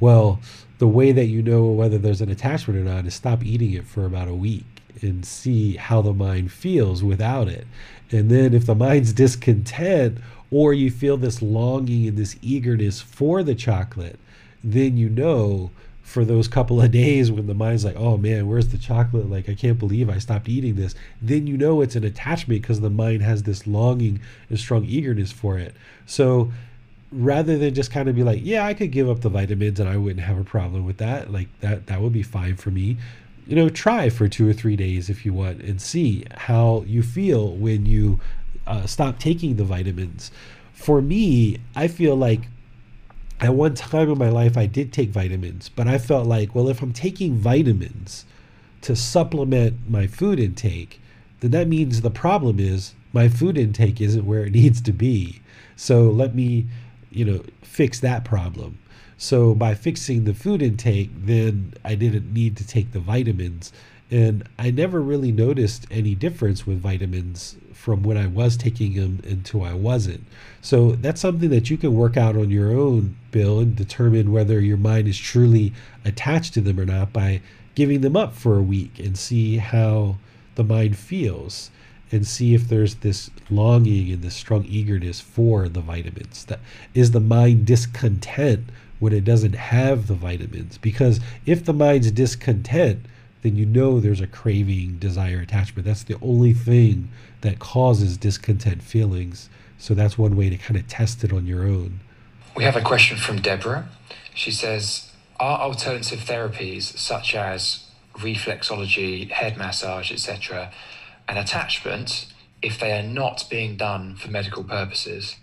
Well, 0.00 0.40
the 0.78 0.88
way 0.88 1.12
that 1.12 1.26
you 1.26 1.42
know 1.42 1.66
whether 1.66 1.98
there's 1.98 2.20
an 2.20 2.30
attachment 2.30 2.78
or 2.78 2.84
not 2.84 3.06
is 3.06 3.14
stop 3.14 3.44
eating 3.44 3.72
it 3.72 3.86
for 3.86 4.04
about 4.04 4.28
a 4.28 4.34
week 4.34 4.64
and 5.02 5.24
see 5.24 5.76
how 5.76 6.02
the 6.02 6.12
mind 6.12 6.52
feels 6.52 7.02
without 7.02 7.48
it. 7.48 7.66
And 8.10 8.30
then 8.30 8.54
if 8.54 8.66
the 8.66 8.74
mind's 8.74 9.12
discontent 9.24 10.18
or 10.50 10.72
you 10.72 10.90
feel 10.90 11.16
this 11.16 11.42
longing 11.42 12.08
and 12.08 12.16
this 12.16 12.36
eagerness 12.42 13.00
for 13.00 13.42
the 13.42 13.54
chocolate, 13.54 14.18
then 14.62 14.96
you 14.96 15.08
know 15.08 15.70
for 16.08 16.24
those 16.24 16.48
couple 16.48 16.80
of 16.80 16.90
days 17.02 17.30
when 17.30 17.46
the 17.46 17.54
mind's 17.54 17.84
like, 17.84 17.96
oh 17.96 18.16
man, 18.16 18.48
where's 18.48 18.68
the 18.68 18.78
chocolate? 18.78 19.30
Like, 19.30 19.48
I 19.48 19.54
can't 19.54 19.78
believe 19.78 20.08
I 20.08 20.18
stopped 20.18 20.48
eating 20.48 20.74
this. 20.74 20.94
Then 21.20 21.46
you 21.46 21.56
know 21.56 21.82
it's 21.82 21.96
an 21.96 22.04
attachment 22.04 22.62
because 22.62 22.80
the 22.80 22.90
mind 22.90 23.22
has 23.22 23.42
this 23.42 23.66
longing 23.66 24.20
and 24.48 24.58
strong 24.58 24.84
eagerness 24.84 25.30
for 25.30 25.58
it. 25.58 25.74
So 26.06 26.50
rather 27.12 27.58
than 27.58 27.74
just 27.74 27.90
kind 27.90 28.08
of 28.08 28.16
be 28.16 28.22
like, 28.22 28.40
yeah, 28.42 28.64
I 28.64 28.74
could 28.74 28.90
give 28.90 29.08
up 29.08 29.20
the 29.20 29.28
vitamins 29.28 29.78
and 29.80 29.88
I 29.88 29.96
wouldn't 29.98 30.24
have 30.24 30.38
a 30.38 30.44
problem 30.44 30.86
with 30.86 30.96
that, 30.98 31.30
like 31.30 31.48
that, 31.60 31.86
that 31.86 32.00
would 32.00 32.12
be 32.12 32.22
fine 32.22 32.56
for 32.56 32.70
me. 32.70 32.96
You 33.46 33.56
know, 33.56 33.68
try 33.68 34.08
for 34.08 34.28
two 34.28 34.48
or 34.48 34.52
three 34.52 34.76
days 34.76 35.08
if 35.08 35.24
you 35.24 35.32
want 35.32 35.60
and 35.60 35.80
see 35.80 36.24
how 36.36 36.84
you 36.86 37.02
feel 37.02 37.54
when 37.54 37.86
you 37.86 38.18
uh, 38.66 38.86
stop 38.86 39.18
taking 39.18 39.56
the 39.56 39.64
vitamins. 39.64 40.30
For 40.72 41.02
me, 41.02 41.58
I 41.74 41.88
feel 41.88 42.16
like 42.16 42.42
at 43.40 43.54
one 43.54 43.74
time 43.74 44.10
in 44.10 44.18
my 44.18 44.28
life 44.28 44.56
I 44.56 44.66
did 44.66 44.92
take 44.92 45.10
vitamins, 45.10 45.68
but 45.68 45.86
I 45.86 45.98
felt 45.98 46.26
like, 46.26 46.54
well, 46.54 46.68
if 46.68 46.82
I'm 46.82 46.92
taking 46.92 47.36
vitamins 47.36 48.24
to 48.82 48.96
supplement 48.96 49.88
my 49.88 50.06
food 50.06 50.38
intake, 50.40 51.00
then 51.40 51.52
that 51.52 51.68
means 51.68 52.00
the 52.00 52.10
problem 52.10 52.58
is 52.58 52.94
my 53.12 53.28
food 53.28 53.56
intake 53.56 54.00
isn't 54.00 54.26
where 54.26 54.44
it 54.44 54.52
needs 54.54 54.80
to 54.82 54.92
be. 54.92 55.40
So 55.76 56.10
let 56.10 56.34
me, 56.34 56.66
you 57.10 57.24
know, 57.24 57.44
fix 57.62 58.00
that 58.00 58.24
problem. 58.24 58.78
So 59.16 59.54
by 59.54 59.74
fixing 59.74 60.24
the 60.24 60.34
food 60.34 60.62
intake, 60.62 61.10
then 61.14 61.74
I 61.84 61.94
didn't 61.94 62.32
need 62.32 62.56
to 62.58 62.66
take 62.66 62.92
the 62.92 63.00
vitamins. 63.00 63.72
And 64.10 64.48
I 64.58 64.70
never 64.70 65.00
really 65.00 65.32
noticed 65.32 65.86
any 65.90 66.14
difference 66.14 66.66
with 66.66 66.80
vitamins 66.80 67.56
from 67.78 68.02
when 68.02 68.16
I 68.16 68.26
was 68.26 68.56
taking 68.56 68.94
them 68.94 69.20
until 69.24 69.62
I 69.62 69.72
wasn't. 69.72 70.24
So 70.60 70.92
that's 70.92 71.20
something 71.20 71.48
that 71.50 71.70
you 71.70 71.78
can 71.78 71.94
work 71.94 72.16
out 72.16 72.36
on 72.36 72.50
your 72.50 72.72
own, 72.72 73.16
Bill, 73.30 73.60
and 73.60 73.76
determine 73.76 74.32
whether 74.32 74.60
your 74.60 74.76
mind 74.76 75.06
is 75.06 75.16
truly 75.16 75.72
attached 76.04 76.54
to 76.54 76.60
them 76.60 76.80
or 76.80 76.84
not 76.84 77.12
by 77.12 77.40
giving 77.76 78.00
them 78.00 78.16
up 78.16 78.34
for 78.34 78.58
a 78.58 78.62
week 78.62 78.98
and 78.98 79.16
see 79.16 79.58
how 79.58 80.16
the 80.56 80.64
mind 80.64 80.96
feels 80.96 81.70
and 82.10 82.26
see 82.26 82.52
if 82.52 82.68
there's 82.68 82.96
this 82.96 83.30
longing 83.48 84.10
and 84.10 84.22
this 84.22 84.34
strong 84.34 84.64
eagerness 84.64 85.20
for 85.20 85.68
the 85.68 85.80
vitamins. 85.80 86.44
That 86.46 86.60
is 86.94 87.12
the 87.12 87.20
mind 87.20 87.64
discontent 87.64 88.64
when 88.98 89.12
it 89.12 89.24
doesn't 89.24 89.54
have 89.54 90.08
the 90.08 90.14
vitamins 90.14 90.78
because 90.78 91.20
if 91.46 91.64
the 91.64 91.72
mind's 91.72 92.10
discontent 92.10 93.06
then 93.42 93.56
you 93.56 93.66
know 93.66 94.00
there's 94.00 94.20
a 94.20 94.26
craving, 94.26 94.98
desire, 94.98 95.40
attachment. 95.40 95.86
That's 95.86 96.02
the 96.02 96.18
only 96.20 96.52
thing 96.52 97.08
that 97.40 97.58
causes 97.58 98.16
discontent 98.16 98.82
feelings. 98.82 99.48
So 99.78 99.94
that's 99.94 100.18
one 100.18 100.36
way 100.36 100.50
to 100.50 100.56
kind 100.56 100.78
of 100.78 100.88
test 100.88 101.22
it 101.24 101.32
on 101.32 101.46
your 101.46 101.62
own. 101.62 102.00
We 102.56 102.64
have 102.64 102.76
a 102.76 102.82
question 102.82 103.16
from 103.16 103.40
Deborah. 103.40 103.88
She 104.34 104.50
says, 104.50 105.12
Are 105.38 105.60
alternative 105.60 106.20
therapies 106.20 106.82
such 106.98 107.34
as 107.34 107.84
reflexology, 108.14 109.30
head 109.30 109.56
massage, 109.56 110.10
etc., 110.10 110.72
an 111.28 111.36
attachment 111.36 112.26
if 112.62 112.80
they 112.80 112.98
are 112.98 113.02
not 113.02 113.44
being 113.48 113.76
done 113.76 114.16
for 114.16 114.28
medical 114.28 114.64
purposes? 114.64 115.36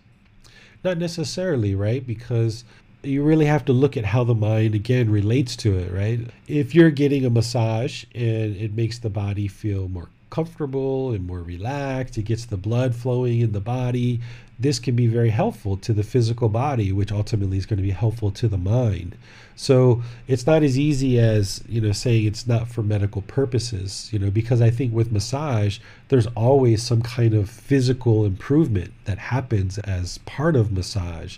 Not 0.84 0.98
necessarily, 0.98 1.74
right? 1.74 2.06
Because 2.06 2.66
you 3.02 3.24
really 3.24 3.46
have 3.46 3.66
to 3.66 3.74
look 3.74 3.96
at 3.96 4.06
how 4.06 4.24
the 4.24 4.36
mind 4.36 4.76
again 4.76 5.10
relates 5.10 5.56
to 5.58 5.78
it, 5.78 5.92
right? 5.92 6.20
If 6.48 6.76
you're 6.76 6.92
getting 6.92 7.26
a 7.26 7.30
massage 7.30 8.04
and 8.14 8.56
it 8.56 8.74
makes 8.74 9.00
the 9.00 9.10
body 9.10 9.48
feel 9.48 9.88
more 9.88 10.10
comfortable 10.36 11.14
and 11.14 11.26
more 11.26 11.42
relaxed, 11.42 12.18
it 12.18 12.24
gets 12.24 12.46
the 12.46 12.58
blood 12.58 12.94
flowing 12.94 13.40
in 13.40 13.54
the 13.54 13.62
body. 13.62 14.20
This 14.60 14.80
can 14.80 14.94
be 14.94 15.08
very 15.08 15.30
helpful 15.30 15.78
to 15.78 15.94
the 15.94 16.04
physical 16.04 16.50
body, 16.50 16.92
which 16.92 17.10
ultimately 17.10 17.58
is 17.58 17.66
going 17.66 17.78
to 17.78 17.84
be 17.84 17.92
helpful 17.92 18.32
to 18.32 18.50
the 18.50 18.58
mind. 18.58 19.18
So 19.56 20.04
it's 20.28 20.46
not 20.46 20.62
as 20.62 20.78
easy 20.78 21.18
as, 21.20 21.64
you 21.70 21.80
know, 21.80 21.94
saying 21.94 22.26
it's 22.26 22.46
not 22.46 22.68
for 22.68 22.84
medical 22.84 23.22
purposes, 23.22 24.10
you 24.12 24.20
know, 24.20 24.30
because 24.30 24.62
I 24.62 24.72
think 24.72 24.94
with 24.94 25.10
massage, 25.10 25.80
there's 26.10 26.28
always 26.36 26.84
some 26.84 27.02
kind 27.02 27.34
of 27.34 27.50
physical 27.50 28.26
improvement 28.26 28.92
that 29.06 29.18
happens 29.18 29.78
as 29.78 30.18
part 30.20 30.58
of 30.58 30.70
massage. 30.70 31.38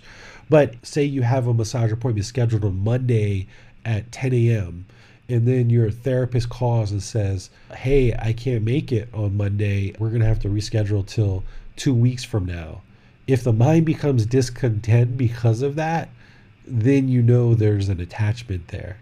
But 0.50 0.74
say 0.84 1.04
you 1.04 1.22
have 1.22 1.46
a 1.46 1.54
massage 1.54 1.92
appointment 1.92 2.26
scheduled 2.26 2.64
on 2.64 2.82
Monday 2.82 3.46
at 3.84 4.10
10 4.10 4.32
a.m. 4.34 4.86
And 5.28 5.46
then 5.46 5.68
your 5.68 5.90
therapist 5.90 6.48
calls 6.48 6.90
and 6.90 7.02
says, 7.02 7.50
Hey, 7.74 8.14
I 8.18 8.32
can't 8.32 8.64
make 8.64 8.92
it 8.92 9.08
on 9.12 9.36
Monday. 9.36 9.94
We're 9.98 10.08
going 10.08 10.22
to 10.22 10.26
have 10.26 10.40
to 10.40 10.48
reschedule 10.48 11.06
till 11.06 11.44
two 11.76 11.94
weeks 11.94 12.24
from 12.24 12.46
now. 12.46 12.82
If 13.26 13.44
the 13.44 13.52
mind 13.52 13.84
becomes 13.84 14.24
discontent 14.24 15.18
because 15.18 15.60
of 15.60 15.74
that, 15.76 16.08
then 16.66 17.08
you 17.08 17.22
know 17.22 17.54
there's 17.54 17.88
an 17.88 18.00
attachment 18.00 18.68
there. 18.68 18.98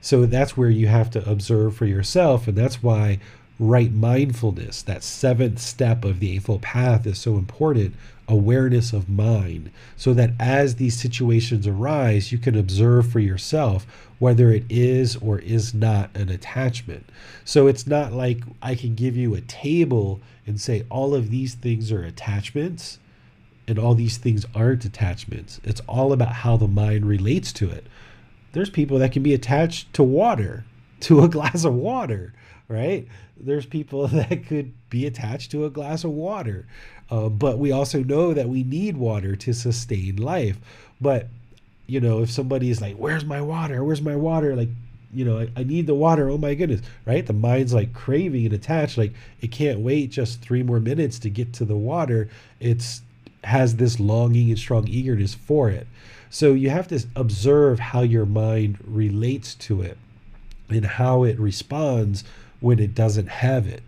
So 0.00 0.26
that's 0.26 0.56
where 0.56 0.70
you 0.70 0.88
have 0.88 1.10
to 1.12 1.30
observe 1.30 1.76
for 1.76 1.86
yourself. 1.86 2.48
And 2.48 2.56
that's 2.56 2.82
why 2.82 3.18
right 3.58 3.92
mindfulness, 3.92 4.82
that 4.82 5.02
seventh 5.02 5.58
step 5.58 6.04
of 6.04 6.20
the 6.20 6.32
Eightfold 6.34 6.62
Path, 6.62 7.06
is 7.06 7.18
so 7.18 7.36
important 7.36 7.94
awareness 8.28 8.92
of 8.92 9.08
mind, 9.08 9.70
so 9.96 10.12
that 10.14 10.30
as 10.38 10.74
these 10.74 10.98
situations 10.98 11.66
arise, 11.66 12.30
you 12.30 12.38
can 12.38 12.56
observe 12.56 13.10
for 13.10 13.20
yourself 13.20 13.86
whether 14.18 14.50
it 14.50 14.64
is 14.68 15.16
or 15.16 15.38
is 15.38 15.72
not 15.74 16.14
an 16.16 16.28
attachment. 16.28 17.08
So 17.44 17.66
it's 17.66 17.86
not 17.86 18.12
like 18.12 18.38
I 18.60 18.74
can 18.74 18.94
give 18.94 19.16
you 19.16 19.34
a 19.34 19.40
table 19.42 20.20
and 20.46 20.60
say 20.60 20.84
all 20.90 21.14
of 21.14 21.30
these 21.30 21.54
things 21.54 21.92
are 21.92 22.02
attachments 22.02 22.98
and 23.68 23.78
all 23.78 23.94
these 23.94 24.16
things 24.16 24.46
aren't 24.54 24.84
attachments. 24.84 25.60
It's 25.62 25.82
all 25.86 26.12
about 26.12 26.32
how 26.32 26.56
the 26.56 26.66
mind 26.66 27.06
relates 27.06 27.52
to 27.54 27.70
it. 27.70 27.86
There's 28.52 28.70
people 28.70 28.98
that 28.98 29.12
can 29.12 29.22
be 29.22 29.34
attached 29.34 29.92
to 29.94 30.02
water, 30.02 30.64
to 31.00 31.22
a 31.22 31.28
glass 31.28 31.64
of 31.64 31.74
water, 31.74 32.32
right? 32.66 33.06
There's 33.36 33.66
people 33.66 34.08
that 34.08 34.46
could 34.46 34.72
be 34.90 35.06
attached 35.06 35.50
to 35.52 35.64
a 35.66 35.70
glass 35.70 36.02
of 36.02 36.10
water. 36.10 36.66
Uh, 37.10 37.28
but 37.28 37.58
we 37.58 37.70
also 37.72 38.02
know 38.02 38.34
that 38.34 38.48
we 38.48 38.62
need 38.62 38.96
water 38.96 39.36
to 39.36 39.52
sustain 39.52 40.16
life. 40.16 40.58
But, 41.00 41.28
you 41.88 42.00
know, 42.00 42.22
if 42.22 42.30
somebody 42.30 42.70
is 42.70 42.80
like, 42.80 42.96
where's 42.96 43.24
my 43.24 43.40
water? 43.40 43.82
Where's 43.82 44.02
my 44.02 44.14
water? 44.14 44.54
Like, 44.54 44.68
you 45.12 45.24
know, 45.24 45.40
I, 45.40 45.48
I 45.56 45.64
need 45.64 45.86
the 45.86 45.94
water. 45.94 46.28
Oh 46.28 46.38
my 46.38 46.54
goodness, 46.54 46.82
right? 47.06 47.26
The 47.26 47.32
mind's 47.32 47.72
like 47.72 47.94
craving 47.94 48.44
and 48.44 48.54
attached. 48.54 48.98
Like 48.98 49.14
it 49.40 49.50
can't 49.50 49.80
wait 49.80 50.10
just 50.10 50.42
three 50.42 50.62
more 50.62 50.80
minutes 50.80 51.18
to 51.20 51.30
get 51.30 51.54
to 51.54 51.64
the 51.64 51.76
water. 51.76 52.28
It's 52.60 53.00
has 53.44 53.76
this 53.76 53.98
longing 53.98 54.50
and 54.50 54.58
strong 54.58 54.86
eagerness 54.86 55.34
for 55.34 55.70
it. 55.70 55.86
So 56.28 56.52
you 56.52 56.68
have 56.70 56.88
to 56.88 57.02
observe 57.16 57.78
how 57.78 58.02
your 58.02 58.26
mind 58.26 58.78
relates 58.84 59.54
to 59.54 59.80
it 59.80 59.96
and 60.68 60.84
how 60.84 61.24
it 61.24 61.38
responds 61.38 62.24
when 62.60 62.78
it 62.78 62.94
doesn't 62.94 63.28
have 63.28 63.66
it. 63.66 63.82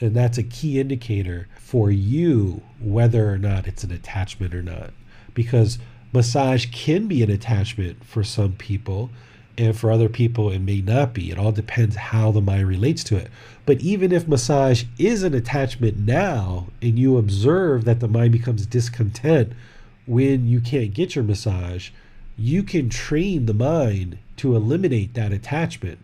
And 0.00 0.14
that's 0.14 0.36
a 0.36 0.42
key 0.42 0.78
indicator 0.78 1.48
for 1.58 1.90
you 1.90 2.60
whether 2.80 3.32
or 3.32 3.38
not 3.38 3.66
it's 3.66 3.84
an 3.84 3.92
attachment 3.92 4.54
or 4.54 4.62
not. 4.62 4.90
Because 5.32 5.78
massage 6.12 6.66
can 6.66 7.06
be 7.06 7.22
an 7.22 7.30
attachment 7.30 8.04
for 8.04 8.24
some 8.24 8.52
people, 8.52 9.10
and 9.58 9.76
for 9.76 9.90
other 9.90 10.08
people, 10.08 10.50
it 10.50 10.58
may 10.58 10.80
not 10.80 11.14
be. 11.14 11.30
It 11.30 11.38
all 11.38 11.52
depends 11.52 11.96
how 11.96 12.30
the 12.30 12.42
mind 12.42 12.68
relates 12.68 13.02
to 13.04 13.16
it. 13.16 13.30
But 13.64 13.80
even 13.80 14.12
if 14.12 14.28
massage 14.28 14.84
is 14.98 15.22
an 15.22 15.34
attachment 15.34 15.96
now, 15.96 16.68
and 16.82 16.98
you 16.98 17.16
observe 17.16 17.84
that 17.84 18.00
the 18.00 18.08
mind 18.08 18.32
becomes 18.32 18.66
discontent 18.66 19.52
when 20.06 20.46
you 20.46 20.60
can't 20.60 20.94
get 20.94 21.14
your 21.14 21.24
massage, 21.24 21.90
you 22.36 22.62
can 22.62 22.90
train 22.90 23.46
the 23.46 23.54
mind 23.54 24.18
to 24.36 24.54
eliminate 24.54 25.14
that 25.14 25.32
attachment 25.32 25.98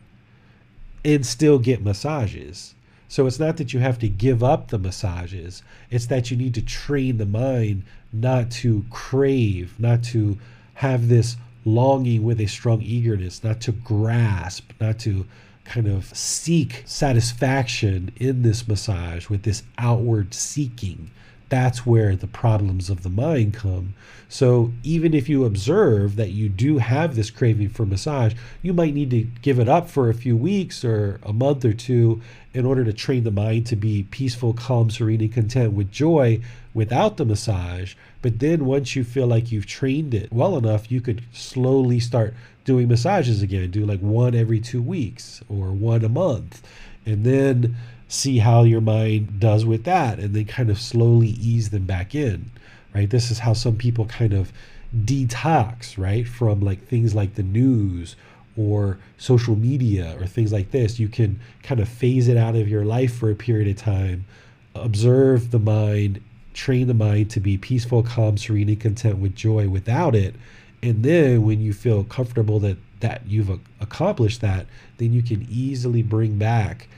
and 1.05 1.27
still 1.27 1.59
get 1.59 1.83
massages. 1.83 2.75
So 3.09 3.27
it's 3.27 3.39
not 3.39 3.59
that 3.59 3.75
you 3.75 3.81
have 3.81 3.99
to 3.99 4.09
give 4.09 4.43
up 4.43 4.69
the 4.69 4.79
massages, 4.79 5.63
it's 5.91 6.07
that 6.07 6.31
you 6.31 6.37
need 6.37 6.55
to 6.55 6.63
train 6.63 7.19
the 7.19 7.27
mind 7.27 7.83
not 8.13 8.51
to 8.51 8.85
crave, 8.91 9.75
not 9.79 10.03
to 10.03 10.39
have 10.75 11.09
this 11.09 11.37
longing 11.65 12.23
with 12.23 12.41
a 12.41 12.47
strong 12.47 12.83
eagerness, 12.83 13.43
not 13.45 13.61
to 13.63 13.73
grasp, 13.73 14.73
not 14.81 14.99
to 14.99 15.27
kind 15.65 15.87
of 15.87 16.15
seek 16.17 16.83
satisfaction 16.87 18.13
in 18.17 18.43
this 18.43 18.67
massage 18.67 19.29
with 19.29 19.43
this 19.43 19.63
outward 19.79 20.35
seeking. 20.35 21.11
That's 21.49 21.85
where 21.85 22.17
the 22.17 22.27
problems 22.27 22.89
of 22.89 23.03
the 23.03 23.11
mind 23.11 23.53
come. 23.55 23.95
So, 24.29 24.73
even 24.83 25.13
if 25.13 25.29
you 25.29 25.45
observe 25.45 26.17
that 26.17 26.31
you 26.31 26.49
do 26.49 26.79
have 26.79 27.15
this 27.15 27.31
craving 27.31 27.69
for 27.69 27.85
massage, 27.85 28.35
you 28.63 28.73
might 28.73 28.95
need 28.95 29.11
to 29.11 29.27
give 29.43 29.59
it 29.59 29.69
up 29.69 29.91
for 29.91 30.09
a 30.09 30.15
few 30.15 30.35
weeks 30.35 30.83
or 30.83 31.21
a 31.23 31.33
month 31.35 31.67
or 31.67 31.75
two 31.75 32.23
in 32.55 32.65
order 32.65 32.85
to 32.85 32.93
train 32.95 33.25
the 33.25 33.31
mind 33.31 33.67
to 33.67 33.77
be 33.77 34.05
peaceful, 34.05 34.55
calm, 34.55 34.91
serene, 34.91 35.21
and 35.21 35.33
content 35.33 35.75
with 35.75 35.91
joy 35.91 36.41
without 36.75 37.17
the 37.17 37.25
massage. 37.25 37.95
But 38.21 38.39
then 38.39 38.65
once 38.65 38.97
you 38.97 39.05
feel 39.05 39.27
like 39.27 39.53
you've 39.53 39.67
trained 39.67 40.15
it 40.15 40.33
well 40.33 40.57
enough, 40.57 40.91
you 40.91 41.01
could 41.01 41.23
slowly 41.33 42.01
start 42.01 42.35
doing 42.65 42.89
massages 42.89 43.43
again, 43.43 43.71
do 43.71 43.85
like 43.85 44.01
one 44.01 44.35
every 44.35 44.61
two 44.61 44.83
weeks 44.83 45.43
or 45.49 45.73
one 45.73 46.05
a 46.05 46.09
month. 46.09 46.63
And 47.05 47.25
then 47.25 47.77
see 48.13 48.39
how 48.39 48.63
your 48.63 48.81
mind 48.81 49.41
does 49.41 49.65
with 49.65 49.85
that 49.85 50.19
and 50.19 50.35
then 50.35 50.45
kind 50.45 50.69
of 50.69 50.79
slowly 50.79 51.29
ease 51.29 51.71
them 51.71 51.87
back 51.87 52.15
in 52.15 52.51
right 52.95 53.09
this 53.09 53.31
is 53.31 53.39
how 53.39 53.55
some 53.55 53.75
people 53.75 54.05
kind 54.05 54.35
of 54.35 54.53
detox 54.95 55.97
right 55.97 56.29
from 56.29 56.61
like 56.61 56.87
things 56.87 57.15
like 57.15 57.35
the 57.37 57.43
news 57.43 58.15
or 58.55 58.99
social 59.17 59.57
media 59.57 60.15
or 60.21 60.27
things 60.27 60.53
like 60.53 60.71
this 60.73 60.99
you 60.99 61.09
can 61.09 61.41
kind 61.63 61.81
of 61.81 61.89
phase 61.89 62.29
it 62.29 62.37
out 62.37 62.55
of 62.55 62.69
your 62.69 62.85
life 62.85 63.15
for 63.15 63.31
a 63.31 63.35
period 63.35 63.67
of 63.67 63.83
time 63.83 64.27
observe 64.75 65.51
the 65.51 65.59
mind 65.59 66.21
train 66.55 66.87
the 66.87 66.95
mind 66.95 67.31
to 67.31 67.41
be 67.41 67.57
peaceful 67.57 68.03
calm 68.03 68.37
serene 68.37 68.69
and 68.69 68.81
content 68.81 69.19
with 69.19 69.35
joy 69.35 69.69
without 69.69 70.15
it 70.15 70.35
and 70.83 71.03
then 71.03 71.43
when 71.45 71.61
you 71.61 71.73
feel 71.73 72.05
comfortable 72.05 72.59
that 72.59 72.77
that 73.01 73.23
you've 73.27 73.51
accomplished 73.81 74.41
that 74.41 74.67
then 74.99 75.13
you 75.13 75.23
can 75.23 75.47
easily 75.51 76.03
bring 76.03 76.39
back 76.39 76.89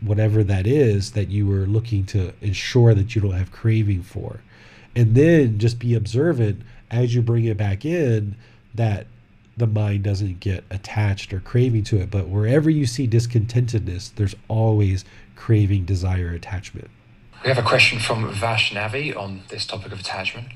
whatever 0.00 0.42
that 0.44 0.66
is 0.66 1.12
that 1.12 1.28
you 1.28 1.46
were 1.46 1.66
looking 1.66 2.04
to 2.06 2.32
ensure 2.40 2.94
that 2.94 3.14
you 3.14 3.20
don't 3.20 3.32
have 3.32 3.52
craving 3.52 4.02
for. 4.02 4.40
And 4.94 5.14
then 5.14 5.58
just 5.58 5.78
be 5.78 5.94
observant 5.94 6.62
as 6.90 7.14
you 7.14 7.22
bring 7.22 7.44
it 7.44 7.56
back 7.56 7.84
in 7.84 8.36
that 8.74 9.06
the 9.56 9.66
mind 9.66 10.02
doesn't 10.02 10.40
get 10.40 10.64
attached 10.70 11.32
or 11.32 11.40
craving 11.40 11.84
to 11.84 11.98
it. 12.00 12.10
But 12.10 12.28
wherever 12.28 12.70
you 12.70 12.86
see 12.86 13.06
discontentedness, 13.08 14.14
there's 14.14 14.34
always 14.48 15.04
craving, 15.36 15.84
desire, 15.84 16.30
attachment. 16.32 16.90
We 17.42 17.48
have 17.48 17.58
a 17.58 17.62
question 17.62 17.98
from 17.98 18.32
Vashnavi 18.32 19.16
on 19.16 19.42
this 19.48 19.66
topic 19.66 19.92
of 19.92 20.00
attachment. 20.00 20.48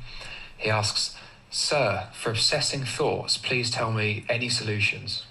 He 0.56 0.70
asks, 0.70 1.16
Sir, 1.50 2.08
for 2.12 2.30
obsessing 2.30 2.84
thoughts, 2.84 3.36
please 3.36 3.70
tell 3.70 3.92
me 3.92 4.24
any 4.28 4.48
solutions 4.48 5.24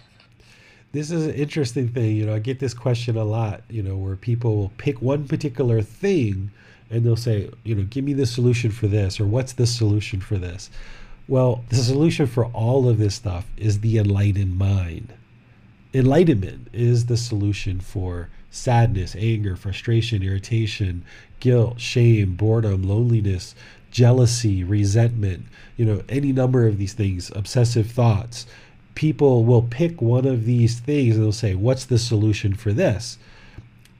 this 0.95 1.11
is 1.11 1.25
an 1.25 1.33
interesting 1.33 1.89
thing. 1.89 2.15
You 2.15 2.25
know, 2.25 2.33
I 2.33 2.39
get 2.39 2.59
this 2.59 2.73
question 2.73 3.17
a 3.17 3.25
lot, 3.25 3.63
you 3.69 3.83
know, 3.83 3.97
where 3.97 4.15
people 4.15 4.55
will 4.55 4.71
pick 4.77 5.01
one 5.01 5.27
particular 5.27 5.81
thing 5.81 6.51
and 6.89 7.05
they'll 7.05 7.17
say, 7.17 7.49
you 7.63 7.75
know, 7.75 7.83
give 7.83 8.05
me 8.05 8.13
the 8.13 8.25
solution 8.25 8.71
for 8.71 8.87
this 8.87 9.19
or 9.19 9.25
what's 9.25 9.53
the 9.53 9.67
solution 9.67 10.21
for 10.21 10.37
this? 10.37 10.69
Well, 11.27 11.65
the 11.69 11.75
solution 11.77 12.27
for 12.27 12.45
all 12.45 12.87
of 12.87 12.97
this 12.97 13.15
stuff 13.15 13.45
is 13.57 13.81
the 13.81 13.97
enlightened 13.97 14.57
mind. 14.57 15.13
Enlightenment 15.93 16.69
is 16.71 17.07
the 17.07 17.17
solution 17.17 17.81
for 17.81 18.29
sadness, 18.49 19.15
anger, 19.17 19.57
frustration, 19.57 20.23
irritation, 20.23 21.03
guilt, 21.39 21.79
shame, 21.79 22.35
boredom, 22.35 22.83
loneliness, 22.83 23.55
jealousy, 23.91 24.63
resentment, 24.63 25.45
you 25.77 25.85
know, 25.85 26.03
any 26.09 26.31
number 26.31 26.67
of 26.67 26.77
these 26.77 26.93
things, 26.93 27.31
obsessive 27.35 27.89
thoughts 27.89 28.45
people 28.95 29.43
will 29.43 29.61
pick 29.61 30.01
one 30.01 30.25
of 30.25 30.45
these 30.45 30.79
things 30.79 31.15
and 31.15 31.23
they'll 31.23 31.31
say, 31.31 31.53
What's 31.53 31.85
the 31.85 31.99
solution 31.99 32.55
for 32.55 32.73
this? 32.73 33.19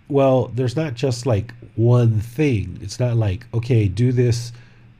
Well, 0.08 0.48
there's 0.48 0.76
not 0.76 0.94
just 0.94 1.26
like 1.26 1.54
one 1.76 2.20
thing. 2.20 2.80
It's 2.82 3.00
not 3.00 3.18
like, 3.18 3.46
okay, 3.54 3.88
do 3.88 4.12
this 4.12 4.52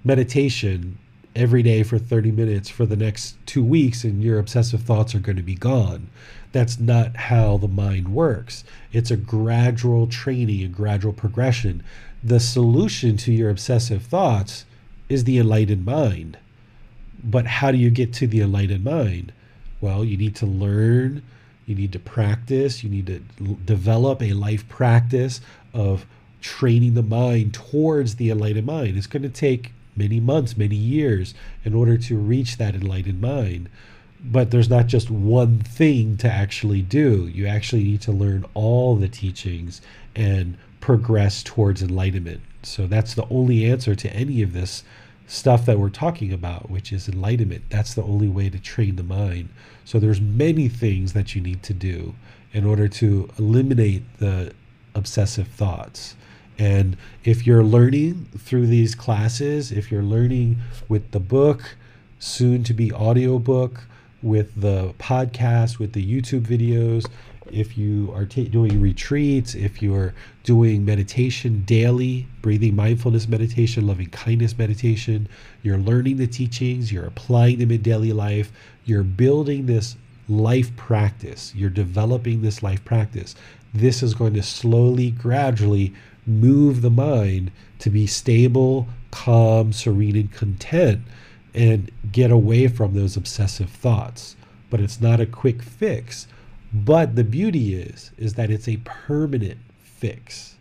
meditation 0.04 0.98
every 1.36 1.64
day 1.64 1.84
for 1.84 1.98
30 1.98 2.32
minutes 2.32 2.70
for 2.70 2.86
the 2.86 2.96
next 2.96 3.36
two 3.46 3.64
weeks 3.64 4.04
and 4.04 4.24
your 4.24 4.40
obsessive 4.40 4.82
thoughts 4.82 5.14
are 5.14 5.20
going 5.20 5.36
to 5.36 5.44
be 5.44 5.56
gone. 5.56 6.10
That's 6.54 6.80
not 6.80 7.16
how 7.16 7.58
the 7.58 7.68
mind 7.68 8.14
works. 8.14 8.64
It's 8.94 9.12
a 9.12 9.18
gradual 9.18 10.08
training, 10.08 10.64
a 10.64 10.70
gradual 10.70 11.14
progression. 11.14 11.84
The 12.26 12.40
solution 12.40 13.18
to 13.18 13.32
your 13.32 13.52
obsessive 13.52 14.02
thoughts 14.02 14.66
is 15.10 15.26
the 15.26 15.38
enlightened 15.38 15.86
mind. 15.86 16.40
But 17.24 17.46
how 17.46 17.72
do 17.72 17.78
you 17.78 17.92
get 17.92 18.14
to 18.14 18.26
the 18.26 18.42
enlightened 18.42 18.84
mind? 18.84 19.32
Well, 19.80 20.04
you 20.04 20.18
need 20.18 20.36
to 20.38 20.48
learn, 20.48 21.22
you 21.68 21.76
need 21.76 21.92
to 21.92 22.00
practice, 22.00 22.84
you 22.84 22.90
need 22.90 23.06
to 23.06 23.20
develop 23.64 24.24
a 24.24 24.34
life 24.34 24.68
practice 24.68 25.40
of 25.72 26.08
training 26.42 26.96
the 26.96 27.04
mind 27.04 27.54
towards 27.54 28.16
the 28.16 28.32
enlightened 28.32 28.66
mind. 28.66 28.98
It's 28.98 29.06
going 29.06 29.22
to 29.22 29.30
take 29.30 29.72
many 29.96 30.20
months, 30.20 30.58
many 30.58 30.76
years 30.76 31.36
in 31.64 31.76
order 31.76 31.96
to 31.96 32.18
reach 32.18 32.58
that 32.58 32.74
enlightened 32.74 33.22
mind. 33.22 33.70
But 34.20 34.50
there's 34.50 34.70
not 34.70 34.88
just 34.88 35.12
one 35.12 35.60
thing 35.60 36.18
to 36.18 36.32
actually 36.32 36.82
do. 36.82 37.28
You 37.28 37.46
actually 37.46 37.84
need 37.84 38.02
to 38.02 38.12
learn 38.12 38.46
all 38.56 38.96
the 38.96 39.10
teachings 39.10 39.80
and 40.16 40.58
progress 40.86 41.42
towards 41.42 41.82
enlightenment. 41.82 42.40
So 42.62 42.86
that's 42.86 43.16
the 43.16 43.28
only 43.32 43.66
answer 43.66 43.96
to 43.96 44.14
any 44.14 44.44
of 44.44 44.54
this 44.54 44.84
stuff 45.26 45.66
that 45.66 45.80
we're 45.80 45.90
talking 45.90 46.32
about, 46.32 46.70
which 46.70 46.94
is 46.94 47.10
enlightenment. 47.10 47.64
That's 47.72 47.96
the 47.96 48.04
only 48.04 48.28
way 48.28 48.52
to 48.52 48.60
train 48.60 48.96
the 48.96 49.02
mind. 49.02 49.50
So 49.84 50.00
there's 50.00 50.22
many 50.22 50.70
things 50.70 51.14
that 51.14 51.34
you 51.34 51.42
need 51.42 51.64
to 51.64 51.74
do 51.74 52.14
in 52.54 52.68
order 52.68 52.88
to 52.88 53.28
eliminate 53.40 54.04
the 54.20 54.54
obsessive 54.94 55.48
thoughts. 55.48 56.16
And 56.60 56.98
if 57.24 57.48
you're 57.48 57.64
learning 57.64 58.28
through 58.38 58.68
these 58.68 58.94
classes, 58.94 59.72
if 59.72 59.92
you're 59.92 60.04
learning 60.04 60.58
with 60.88 61.10
the 61.10 61.20
book, 61.20 61.78
soon 62.20 62.64
to 62.64 62.76
be 62.76 62.94
audiobook, 62.94 63.86
with 64.22 64.54
the 64.56 64.94
podcast, 65.00 65.80
with 65.80 65.94
the 65.94 66.06
YouTube 66.06 66.42
videos, 66.42 67.10
if 67.52 67.78
you 67.78 68.12
are 68.14 68.26
t- 68.26 68.48
doing 68.48 68.82
retreats, 68.82 69.56
if 69.56 69.82
you're 69.82 70.14
doing 70.44 70.86
meditation 70.86 71.64
daily, 71.64 72.28
breathing 72.42 72.76
mindfulness 72.76 73.28
meditation, 73.28 73.88
loving 73.88 74.10
kindness 74.10 74.58
meditation, 74.58 75.28
you're 75.64 75.78
learning 75.78 76.18
the 76.18 76.28
teachings, 76.28 76.92
you're 76.92 77.06
applying 77.06 77.60
them 77.60 77.72
in 77.72 77.82
daily 77.82 78.14
life, 78.14 78.52
you're 78.86 79.04
building 79.04 79.66
this 79.66 79.96
life 80.28 80.76
practice, 80.76 81.54
you're 81.56 81.70
developing 81.70 82.42
this 82.42 82.64
life 82.64 82.84
practice. 82.84 83.36
This 83.74 84.02
is 84.02 84.14
going 84.14 84.34
to 84.34 84.44
slowly, 84.44 85.12
gradually 85.12 85.94
move 86.26 86.82
the 86.82 86.90
mind 86.90 87.52
to 87.80 87.90
be 87.90 88.08
stable, 88.08 88.88
calm, 89.12 89.72
serene, 89.74 90.16
and 90.16 90.32
content 90.32 91.02
and 91.56 91.90
get 92.12 92.32
away 92.32 92.68
from 92.68 92.94
those 92.94 93.16
obsessive 93.16 93.70
thoughts. 93.70 94.36
But 94.70 94.82
it's 94.82 95.00
not 95.00 95.22
a 95.22 95.26
quick 95.26 95.64
fix 95.64 96.28
but 96.74 97.16
the 97.16 97.24
beauty 97.24 97.76
is 97.76 98.12
is 98.18 98.34
that 98.34 98.52
it's 98.52 98.68
a 98.68 98.78
permanent 98.84 99.60
fix. 99.84 100.56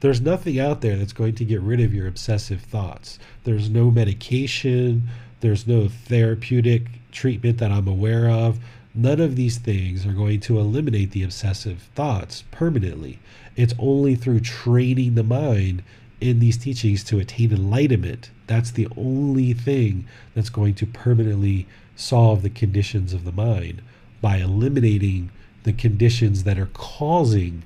There's 0.00 0.20
nothing 0.20 0.60
out 0.60 0.82
there 0.82 0.96
that's 0.96 1.12
going 1.12 1.34
to 1.36 1.44
get 1.44 1.60
rid 1.60 1.80
of 1.80 1.94
your 1.94 2.06
obsessive 2.06 2.60
thoughts. 2.60 3.18
There's 3.44 3.70
no 3.70 3.90
medication, 3.90 5.08
there's 5.40 5.66
no 5.66 5.88
therapeutic 5.88 6.86
treatment 7.12 7.58
that 7.58 7.72
I'm 7.72 7.88
aware 7.88 8.28
of. 8.28 8.58
None 8.94 9.20
of 9.20 9.36
these 9.36 9.58
things 9.58 10.06
are 10.06 10.12
going 10.12 10.40
to 10.40 10.58
eliminate 10.58 11.10
the 11.10 11.22
obsessive 11.22 11.82
thoughts 11.94 12.44
permanently. 12.50 13.18
It's 13.56 13.74
only 13.78 14.14
through 14.14 14.40
training 14.40 15.14
the 15.14 15.22
mind 15.22 15.82
in 16.20 16.38
these 16.38 16.56
teachings 16.56 17.04
to 17.04 17.18
attain 17.18 17.52
enlightenment. 17.52 18.30
That's 18.46 18.70
the 18.70 18.88
only 18.96 19.52
thing 19.52 20.06
that's 20.34 20.48
going 20.48 20.74
to 20.76 20.86
permanently 20.86 21.66
solve 21.94 22.42
the 22.42 22.50
conditions 22.50 23.12
of 23.12 23.24
the 23.24 23.32
mind 23.32 23.82
by 24.20 24.38
eliminating 24.38 25.30
the 25.66 25.72
conditions 25.72 26.44
that 26.44 26.60
are 26.60 26.70
causing 26.74 27.64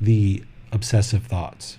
the 0.00 0.40
obsessive 0.70 1.24
thoughts. 1.24 1.78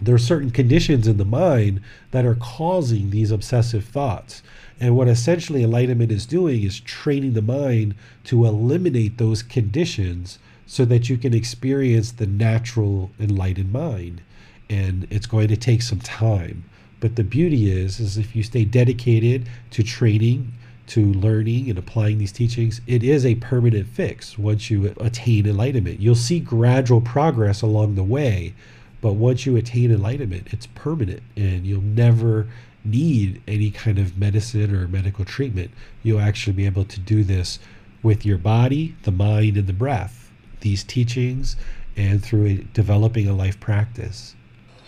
There 0.00 0.14
are 0.14 0.18
certain 0.18 0.50
conditions 0.50 1.08
in 1.08 1.16
the 1.16 1.24
mind 1.24 1.80
that 2.10 2.26
are 2.26 2.34
causing 2.34 3.08
these 3.08 3.30
obsessive 3.30 3.86
thoughts. 3.86 4.42
And 4.78 4.94
what 4.94 5.08
essentially 5.08 5.64
enlightenment 5.64 6.12
is 6.12 6.26
doing 6.26 6.62
is 6.62 6.80
training 6.80 7.32
the 7.32 7.40
mind 7.40 7.94
to 8.24 8.44
eliminate 8.44 9.16
those 9.16 9.42
conditions 9.42 10.38
so 10.66 10.84
that 10.84 11.08
you 11.08 11.16
can 11.16 11.32
experience 11.32 12.12
the 12.12 12.26
natural 12.26 13.10
enlightened 13.18 13.72
mind. 13.72 14.20
And 14.68 15.06
it's 15.08 15.26
going 15.26 15.48
to 15.48 15.56
take 15.56 15.80
some 15.80 16.00
time. 16.00 16.64
But 17.00 17.16
the 17.16 17.24
beauty 17.24 17.72
is, 17.72 18.00
is 18.00 18.18
if 18.18 18.36
you 18.36 18.42
stay 18.42 18.66
dedicated 18.66 19.48
to 19.70 19.82
training 19.82 20.52
to 20.90 21.12
learning 21.12 21.70
and 21.70 21.78
applying 21.78 22.18
these 22.18 22.32
teachings, 22.32 22.80
it 22.88 23.04
is 23.04 23.24
a 23.24 23.36
permanent 23.36 23.86
fix 23.86 24.36
once 24.36 24.70
you 24.70 24.92
attain 24.98 25.46
enlightenment. 25.46 26.00
You'll 26.00 26.16
see 26.16 26.40
gradual 26.40 27.00
progress 27.00 27.62
along 27.62 27.94
the 27.94 28.02
way, 28.02 28.54
but 29.00 29.12
once 29.12 29.46
you 29.46 29.56
attain 29.56 29.92
enlightenment, 29.92 30.48
it's 30.50 30.66
permanent 30.66 31.22
and 31.36 31.64
you'll 31.64 31.80
never 31.80 32.48
need 32.84 33.40
any 33.46 33.70
kind 33.70 34.00
of 34.00 34.18
medicine 34.18 34.74
or 34.74 34.88
medical 34.88 35.24
treatment. 35.24 35.70
You'll 36.02 36.20
actually 36.20 36.54
be 36.54 36.66
able 36.66 36.84
to 36.86 36.98
do 36.98 37.22
this 37.22 37.60
with 38.02 38.26
your 38.26 38.38
body, 38.38 38.96
the 39.04 39.12
mind, 39.12 39.56
and 39.56 39.68
the 39.68 39.72
breath. 39.72 40.32
These 40.60 40.82
teachings 40.82 41.54
and 41.96 42.20
through 42.24 42.46
a, 42.46 42.54
developing 42.74 43.28
a 43.28 43.32
life 43.32 43.60
practice. 43.60 44.34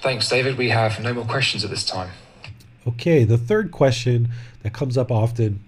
Thanks, 0.00 0.28
David. 0.28 0.58
We 0.58 0.70
have 0.70 0.98
no 1.00 1.14
more 1.14 1.24
questions 1.24 1.62
at 1.62 1.70
this 1.70 1.84
time. 1.86 2.10
Okay, 2.88 3.22
the 3.22 3.38
third 3.38 3.70
question 3.70 4.30
that 4.64 4.72
comes 4.72 4.98
up 4.98 5.12
often 5.12 5.60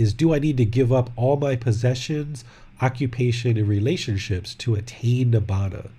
is 0.00 0.14
do 0.14 0.32
I 0.34 0.38
need 0.38 0.56
to 0.56 0.64
give 0.64 0.92
up 0.92 1.10
all 1.14 1.36
my 1.36 1.56
possessions, 1.56 2.44
occupation, 2.80 3.58
and 3.58 3.68
relationships 3.68 4.54
to 4.56 4.74
attain 4.74 5.32
nibbana? 5.32 5.90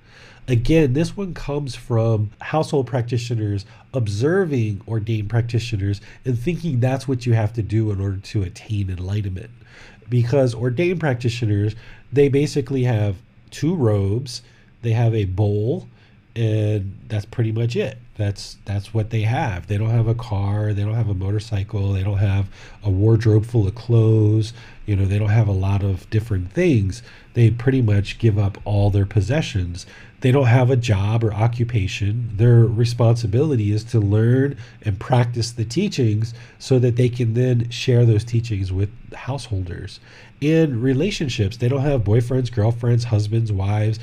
Again, 0.47 0.93
this 0.93 1.15
one 1.15 1.35
comes 1.35 1.75
from 1.75 2.31
household 2.41 2.87
practitioners 2.87 3.63
observing 3.93 4.81
ordained 4.87 5.29
practitioners 5.29 6.01
and 6.25 6.37
thinking 6.37 6.79
that's 6.79 7.07
what 7.07 7.25
you 7.25 7.33
have 7.33 7.53
to 7.53 7.61
do 7.61 7.91
in 7.91 8.01
order 8.01 8.17
to 8.17 8.41
attain 8.41 8.89
enlightenment. 8.89 9.51
Because 10.09 10.55
ordained 10.55 10.99
practitioners, 10.99 11.75
they 12.11 12.27
basically 12.27 12.83
have 12.83 13.17
two 13.51 13.75
robes, 13.75 14.41
they 14.81 14.91
have 14.91 15.13
a 15.13 15.25
bowl, 15.25 15.87
and 16.35 16.97
that's 17.07 17.25
pretty 17.25 17.51
much 17.51 17.75
it. 17.75 17.97
That's 18.15 18.57
that's 18.65 18.93
what 18.93 19.09
they 19.09 19.21
have. 19.21 19.67
They 19.67 19.77
don't 19.77 19.89
have 19.89 20.07
a 20.07 20.15
car 20.15 20.73
they 20.73 20.83
don't 20.83 20.95
have 20.95 21.09
a 21.09 21.13
motorcycle 21.13 21.93
they 21.93 22.03
don't 22.03 22.17
have 22.17 22.49
a 22.83 22.89
wardrobe 22.89 23.45
full 23.45 23.67
of 23.67 23.75
clothes 23.75 24.53
you 24.85 24.95
know 24.95 25.05
they 25.05 25.19
don't 25.19 25.29
have 25.29 25.47
a 25.47 25.53
lot 25.53 25.83
of 25.83 26.09
different 26.09 26.51
things. 26.51 27.01
They 27.33 27.49
pretty 27.49 27.81
much 27.81 28.19
give 28.19 28.37
up 28.37 28.57
all 28.65 28.89
their 28.89 29.05
possessions. 29.05 29.85
They 30.19 30.31
don't 30.31 30.47
have 30.47 30.69
a 30.69 30.75
job 30.75 31.23
or 31.23 31.33
occupation. 31.33 32.31
Their 32.35 32.65
responsibility 32.65 33.71
is 33.71 33.83
to 33.85 33.99
learn 33.99 34.57
and 34.81 34.99
practice 34.99 35.51
the 35.51 35.65
teachings 35.65 36.33
so 36.59 36.77
that 36.79 36.95
they 36.97 37.07
can 37.09 37.35
then 37.35 37.69
share 37.69 38.05
those 38.05 38.23
teachings 38.23 38.71
with 38.71 38.89
householders. 39.13 39.99
In 40.41 40.81
relationships 40.81 41.57
they 41.57 41.69
don't 41.69 41.81
have 41.81 42.01
boyfriends 42.01 42.51
girlfriends 42.51 43.05
husbands 43.05 43.51
wives 43.51 43.99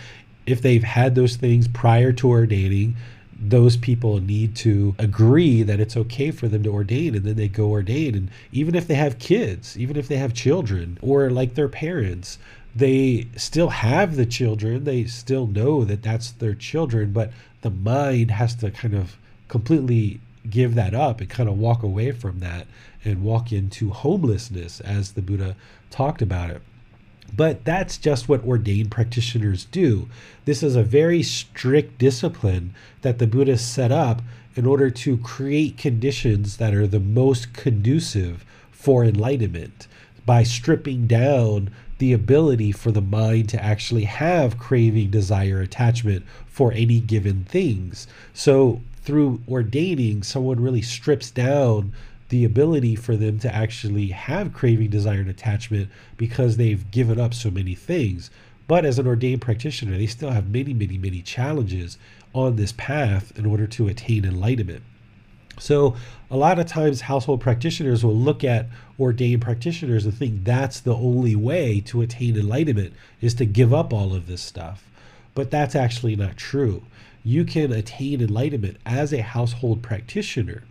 if 0.48 0.62
they've 0.62 0.82
had 0.82 1.14
those 1.14 1.36
things 1.36 1.68
prior 1.68 2.12
to 2.12 2.28
ordaining, 2.28 2.96
those 3.40 3.76
people 3.76 4.20
need 4.20 4.56
to 4.56 4.94
agree 4.98 5.62
that 5.62 5.78
it's 5.78 5.96
okay 5.96 6.30
for 6.30 6.48
them 6.48 6.62
to 6.64 6.70
ordain 6.70 7.14
and 7.14 7.24
then 7.24 7.36
they 7.36 7.48
go 7.48 7.68
ordain. 7.68 8.14
And 8.14 8.30
even 8.50 8.74
if 8.74 8.88
they 8.88 8.94
have 8.94 9.18
kids 9.18 9.78
even 9.78 9.96
if 9.96 10.08
they 10.08 10.16
have 10.16 10.34
children 10.34 10.98
or 11.00 11.30
like 11.30 11.54
their 11.54 11.68
parents 11.68 12.38
they 12.74 13.26
still 13.36 13.70
have 13.70 14.14
the 14.14 14.26
children. 14.26 14.84
They 14.84 15.04
still 15.04 15.46
know 15.46 15.84
that 15.84 16.02
that's 16.02 16.32
their 16.32 16.54
children 16.54 17.12
but 17.12 17.30
the 17.62 17.70
mind 17.70 18.32
has 18.32 18.54
to 18.56 18.70
kind 18.70 18.94
of 18.94 19.16
completely 19.48 20.20
give 20.48 20.74
that 20.74 20.94
up 20.94 21.20
and 21.20 21.28
kind 21.30 21.48
of 21.48 21.58
walk 21.58 21.82
away 21.82 22.12
from 22.12 22.40
that 22.40 22.66
and 23.04 23.22
walk 23.22 23.52
into 23.52 23.90
homelessness 23.90 24.80
as 24.80 25.12
the 25.12 25.22
buddha 25.22 25.54
talked 25.90 26.22
about 26.22 26.50
it 26.50 26.62
but 27.36 27.64
that's 27.64 27.98
just 27.98 28.28
what 28.28 28.44
ordained 28.44 28.90
practitioners 28.90 29.66
do. 29.66 30.08
This 30.44 30.62
is 30.62 30.76
a 30.76 30.82
very 30.82 31.22
strict 31.22 31.98
discipline 31.98 32.74
that 33.02 33.18
the 33.18 33.26
Buddha 33.26 33.58
set 33.58 33.92
up 33.92 34.22
in 34.56 34.66
order 34.66 34.90
to 34.90 35.16
create 35.18 35.78
conditions 35.78 36.56
that 36.56 36.74
are 36.74 36.86
the 36.86 37.00
most 37.00 37.52
conducive 37.52 38.44
for 38.72 39.04
enlightenment 39.04 39.86
by 40.26 40.42
stripping 40.42 41.06
down 41.06 41.70
the 41.98 42.12
ability 42.12 42.72
for 42.72 42.90
the 42.90 43.00
mind 43.00 43.48
to 43.48 43.62
actually 43.62 44.04
have 44.04 44.58
craving, 44.58 45.10
desire, 45.10 45.60
attachment 45.60 46.24
for 46.46 46.72
any 46.72 47.00
given 47.00 47.44
things. 47.44 48.06
So, 48.34 48.80
through 49.02 49.40
ordaining, 49.48 50.22
someone 50.22 50.60
really 50.60 50.82
strips 50.82 51.30
down 51.30 51.92
the 52.28 52.44
ability 52.44 52.94
for 52.94 53.16
them 53.16 53.38
to 53.40 53.54
actually 53.54 54.08
have 54.08 54.52
craving, 54.52 54.90
desire, 54.90 55.20
and 55.20 55.30
attachment 55.30 55.88
because 56.16 56.56
they've 56.56 56.90
given 56.90 57.18
up 57.18 57.32
so 57.34 57.50
many 57.50 57.74
things. 57.74 58.30
But 58.66 58.84
as 58.84 58.98
an 58.98 59.06
ordained 59.06 59.40
practitioner, 59.40 59.96
they 59.96 60.06
still 60.06 60.30
have 60.30 60.50
many, 60.50 60.74
many, 60.74 60.98
many 60.98 61.22
challenges 61.22 61.96
on 62.34 62.56
this 62.56 62.72
path 62.72 63.36
in 63.38 63.46
order 63.46 63.66
to 63.66 63.88
attain 63.88 64.24
enlightenment. 64.26 64.82
So, 65.58 65.96
a 66.30 66.36
lot 66.36 66.58
of 66.58 66.66
times, 66.66 67.00
household 67.00 67.40
practitioners 67.40 68.04
will 68.04 68.14
look 68.14 68.44
at 68.44 68.66
ordained 69.00 69.42
practitioners 69.42 70.04
and 70.04 70.14
think 70.14 70.44
that's 70.44 70.80
the 70.80 70.94
only 70.94 71.34
way 71.34 71.80
to 71.86 72.02
attain 72.02 72.36
enlightenment 72.36 72.92
is 73.20 73.34
to 73.34 73.46
give 73.46 73.74
up 73.74 73.92
all 73.92 74.14
of 74.14 74.26
this 74.26 74.42
stuff. 74.42 74.84
But 75.34 75.50
that's 75.50 75.74
actually 75.74 76.14
not 76.14 76.36
true. 76.36 76.84
You 77.24 77.44
can 77.44 77.72
attain 77.72 78.20
enlightenment 78.20 78.76
as 78.86 79.12
a 79.12 79.22
household 79.22 79.82
practitioner 79.82 80.62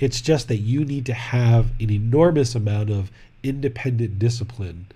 it's 0.00 0.22
just 0.22 0.48
that 0.48 0.56
you 0.56 0.84
need 0.84 1.06
to 1.06 1.14
have 1.14 1.70
an 1.78 1.90
enormous 1.90 2.54
amount 2.54 2.90
of 2.90 3.12
independent 3.42 4.18
discipline, 4.18 4.86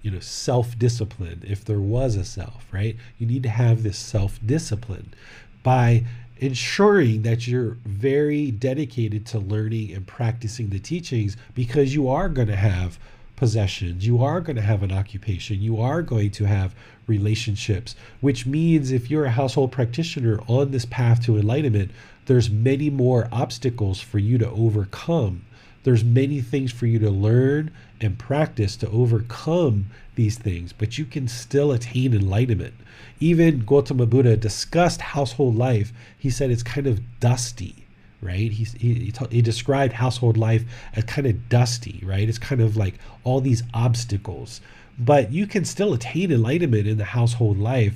you 0.00 0.10
know, 0.10 0.20
self 0.20 0.78
discipline, 0.78 1.42
if 1.46 1.64
there 1.64 1.80
was 1.80 2.14
a 2.14 2.24
self, 2.24 2.66
right? 2.72 2.96
You 3.18 3.26
need 3.26 3.42
to 3.42 3.48
have 3.48 3.82
this 3.82 3.98
self 3.98 4.38
discipline 4.46 5.12
by 5.64 6.04
ensuring 6.38 7.22
that 7.22 7.46
you're 7.46 7.76
very 7.84 8.50
dedicated 8.52 9.26
to 9.26 9.38
learning 9.38 9.92
and 9.92 10.06
practicing 10.06 10.70
the 10.70 10.78
teachings 10.78 11.36
because 11.54 11.94
you 11.94 12.08
are 12.08 12.28
going 12.28 12.48
to 12.48 12.56
have 12.56 12.98
possessions, 13.36 14.06
you 14.06 14.22
are 14.22 14.40
going 14.40 14.56
to 14.56 14.62
have 14.62 14.82
an 14.82 14.92
occupation, 14.92 15.60
you 15.60 15.80
are 15.80 16.02
going 16.02 16.30
to 16.30 16.44
have 16.44 16.74
relationships, 17.06 17.96
which 18.20 18.46
means 18.46 18.92
if 18.92 19.10
you're 19.10 19.24
a 19.24 19.30
household 19.30 19.72
practitioner 19.72 20.38
on 20.46 20.70
this 20.70 20.84
path 20.84 21.24
to 21.24 21.36
enlightenment, 21.36 21.90
there's 22.26 22.50
many 22.50 22.90
more 22.90 23.28
obstacles 23.30 24.00
for 24.00 24.18
you 24.18 24.38
to 24.38 24.48
overcome. 24.50 25.44
There's 25.82 26.04
many 26.04 26.40
things 26.40 26.72
for 26.72 26.86
you 26.86 26.98
to 27.00 27.10
learn 27.10 27.70
and 28.00 28.18
practice 28.18 28.76
to 28.76 28.88
overcome 28.88 29.86
these 30.14 30.38
things, 30.38 30.72
but 30.72 30.96
you 30.96 31.04
can 31.04 31.28
still 31.28 31.72
attain 31.72 32.14
enlightenment. 32.14 32.74
Even 33.20 33.64
Gautama 33.64 34.06
Buddha 34.06 34.36
discussed 34.36 35.00
household 35.00 35.56
life. 35.56 35.92
He 36.18 36.30
said 36.30 36.50
it's 36.50 36.62
kind 36.62 36.86
of 36.86 37.20
dusty, 37.20 37.86
right? 38.22 38.50
He, 38.50 38.64
he, 38.64 39.12
he 39.30 39.42
described 39.42 39.94
household 39.94 40.36
life 40.36 40.64
as 40.94 41.04
kind 41.04 41.26
of 41.26 41.48
dusty, 41.48 42.00
right? 42.04 42.28
It's 42.28 42.38
kind 42.38 42.60
of 42.60 42.76
like 42.76 42.94
all 43.22 43.40
these 43.40 43.62
obstacles. 43.74 44.60
But 44.98 45.32
you 45.32 45.46
can 45.46 45.64
still 45.64 45.92
attain 45.92 46.30
enlightenment 46.30 46.86
in 46.86 46.98
the 46.98 47.04
household 47.04 47.58
life 47.58 47.94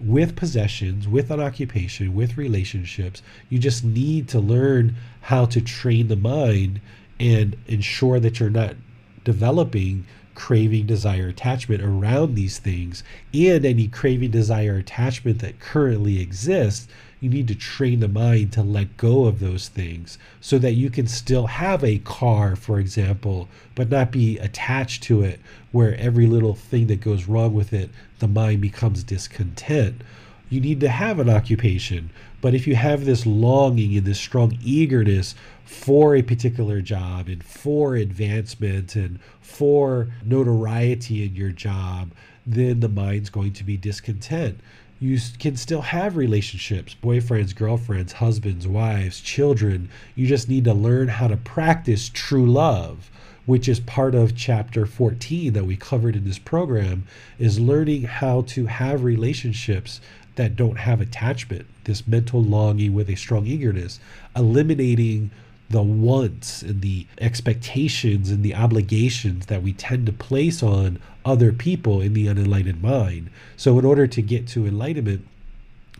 with 0.00 0.36
possessions, 0.36 1.06
with 1.06 1.30
an 1.30 1.40
occupation, 1.40 2.14
with 2.14 2.36
relationships. 2.36 3.22
You 3.48 3.58
just 3.58 3.84
need 3.84 4.28
to 4.28 4.40
learn 4.40 4.96
how 5.22 5.46
to 5.46 5.60
train 5.60 6.08
the 6.08 6.16
mind 6.16 6.80
and 7.18 7.56
ensure 7.66 8.18
that 8.20 8.40
you're 8.40 8.50
not 8.50 8.76
developing 9.24 10.06
craving, 10.34 10.86
desire, 10.86 11.28
attachment 11.28 11.82
around 11.82 12.34
these 12.34 12.58
things 12.58 13.04
and 13.34 13.64
any 13.66 13.86
craving, 13.88 14.30
desire, 14.30 14.76
attachment 14.76 15.40
that 15.40 15.60
currently 15.60 16.20
exists 16.20 16.88
you 17.20 17.28
need 17.28 17.48
to 17.48 17.54
train 17.54 18.00
the 18.00 18.08
mind 18.08 18.52
to 18.52 18.62
let 18.62 18.96
go 18.96 19.26
of 19.26 19.40
those 19.40 19.68
things 19.68 20.18
so 20.40 20.58
that 20.58 20.72
you 20.72 20.88
can 20.88 21.06
still 21.06 21.46
have 21.46 21.84
a 21.84 21.98
car, 21.98 22.56
for 22.56 22.80
example, 22.80 23.46
but 23.74 23.90
not 23.90 24.10
be 24.10 24.38
attached 24.38 25.02
to 25.02 25.22
it 25.22 25.38
where 25.70 25.94
every 25.96 26.26
little 26.26 26.54
thing 26.54 26.86
that 26.86 27.02
goes 27.02 27.28
wrong 27.28 27.52
with 27.52 27.74
it, 27.74 27.90
the 28.20 28.28
mind 28.28 28.60
becomes 28.60 29.02
discontent. 29.02 30.02
You 30.48 30.60
need 30.60 30.80
to 30.80 30.88
have 30.88 31.18
an 31.18 31.28
occupation, 31.28 32.10
but 32.40 32.54
if 32.54 32.66
you 32.66 32.74
have 32.76 33.04
this 33.04 33.26
longing 33.26 33.96
and 33.96 34.06
this 34.06 34.18
strong 34.18 34.58
eagerness 34.62 35.34
for 35.64 36.14
a 36.14 36.22
particular 36.22 36.80
job 36.80 37.28
and 37.28 37.42
for 37.44 37.96
advancement 37.96 38.96
and 38.96 39.18
for 39.40 40.08
notoriety 40.24 41.24
in 41.24 41.34
your 41.34 41.50
job, 41.50 42.10
then 42.46 42.80
the 42.80 42.88
mind's 42.88 43.30
going 43.30 43.52
to 43.52 43.64
be 43.64 43.76
discontent 43.76 44.58
you 45.00 45.18
can 45.38 45.56
still 45.56 45.80
have 45.80 46.16
relationships 46.16 46.94
boyfriends, 47.02 47.56
girlfriends, 47.56 48.12
husbands, 48.12 48.68
wives, 48.68 49.20
children. 49.20 49.88
You 50.14 50.26
just 50.26 50.48
need 50.48 50.64
to 50.64 50.74
learn 50.74 51.08
how 51.08 51.26
to 51.28 51.38
practice 51.38 52.10
true 52.12 52.46
love, 52.46 53.10
which 53.46 53.68
is 53.68 53.80
part 53.80 54.14
of 54.14 54.36
chapter 54.36 54.86
14 54.86 55.52
that 55.52 55.64
we 55.64 55.76
covered 55.76 56.16
in 56.16 56.24
this 56.24 56.38
program, 56.38 57.04
is 57.38 57.58
learning 57.58 58.02
how 58.02 58.42
to 58.42 58.66
have 58.66 59.04
relationships 59.04 60.00
that 60.36 60.56
don't 60.56 60.78
have 60.78 61.00
attachment, 61.00 61.66
this 61.84 62.06
mental 62.06 62.42
longing 62.42 62.94
with 62.94 63.08
a 63.10 63.16
strong 63.16 63.46
eagerness, 63.46 64.00
eliminating 64.36 65.30
the 65.68 65.82
wants 65.82 66.62
and 66.62 66.82
the 66.82 67.06
expectations 67.20 68.30
and 68.30 68.42
the 68.42 68.54
obligations 68.54 69.46
that 69.46 69.62
we 69.62 69.72
tend 69.72 70.04
to 70.06 70.12
place 70.12 70.62
on 70.62 71.00
other 71.24 71.52
people 71.52 72.00
in 72.00 72.12
the 72.12 72.26
unenlightened 72.26 72.82
mind. 72.82 73.30
So, 73.56 73.78
in 73.78 73.84
order 73.84 74.06
to 74.08 74.22
get 74.22 74.48
to 74.48 74.66
enlightenment, 74.66 75.26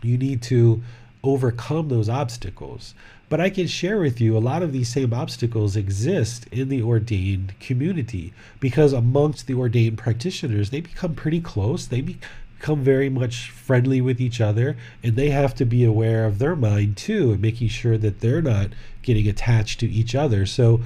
you 0.01 0.17
need 0.17 0.41
to 0.43 0.81
overcome 1.23 1.89
those 1.89 2.09
obstacles. 2.09 2.93
But 3.31 3.39
I 3.39 3.49
can 3.49 3.67
share 3.67 3.97
with 4.01 4.19
you 4.19 4.35
a 4.35 4.39
lot 4.39 4.61
of 4.61 4.73
these 4.73 4.89
same 4.89 5.13
obstacles 5.13 5.77
exist 5.77 6.47
in 6.51 6.67
the 6.67 6.81
ordained 6.81 7.57
community 7.61 8.33
because 8.59 8.91
amongst 8.91 9.47
the 9.47 9.53
ordained 9.53 9.97
practitioners, 9.97 10.69
they 10.69 10.81
become 10.81 11.15
pretty 11.15 11.39
close. 11.39 11.87
They 11.87 12.01
be, 12.01 12.17
become 12.59 12.83
very 12.83 13.09
much 13.09 13.49
friendly 13.49 14.01
with 14.01 14.19
each 14.19 14.41
other 14.41 14.75
and 15.01 15.15
they 15.15 15.29
have 15.29 15.55
to 15.55 15.65
be 15.65 15.85
aware 15.85 16.25
of 16.25 16.39
their 16.39 16.57
mind 16.57 16.97
too 16.97 17.31
and 17.31 17.41
making 17.41 17.69
sure 17.69 17.97
that 17.99 18.19
they're 18.19 18.41
not 18.41 18.67
getting 19.01 19.29
attached 19.29 19.79
to 19.79 19.89
each 19.89 20.13
other 20.13 20.45
so 20.45 20.79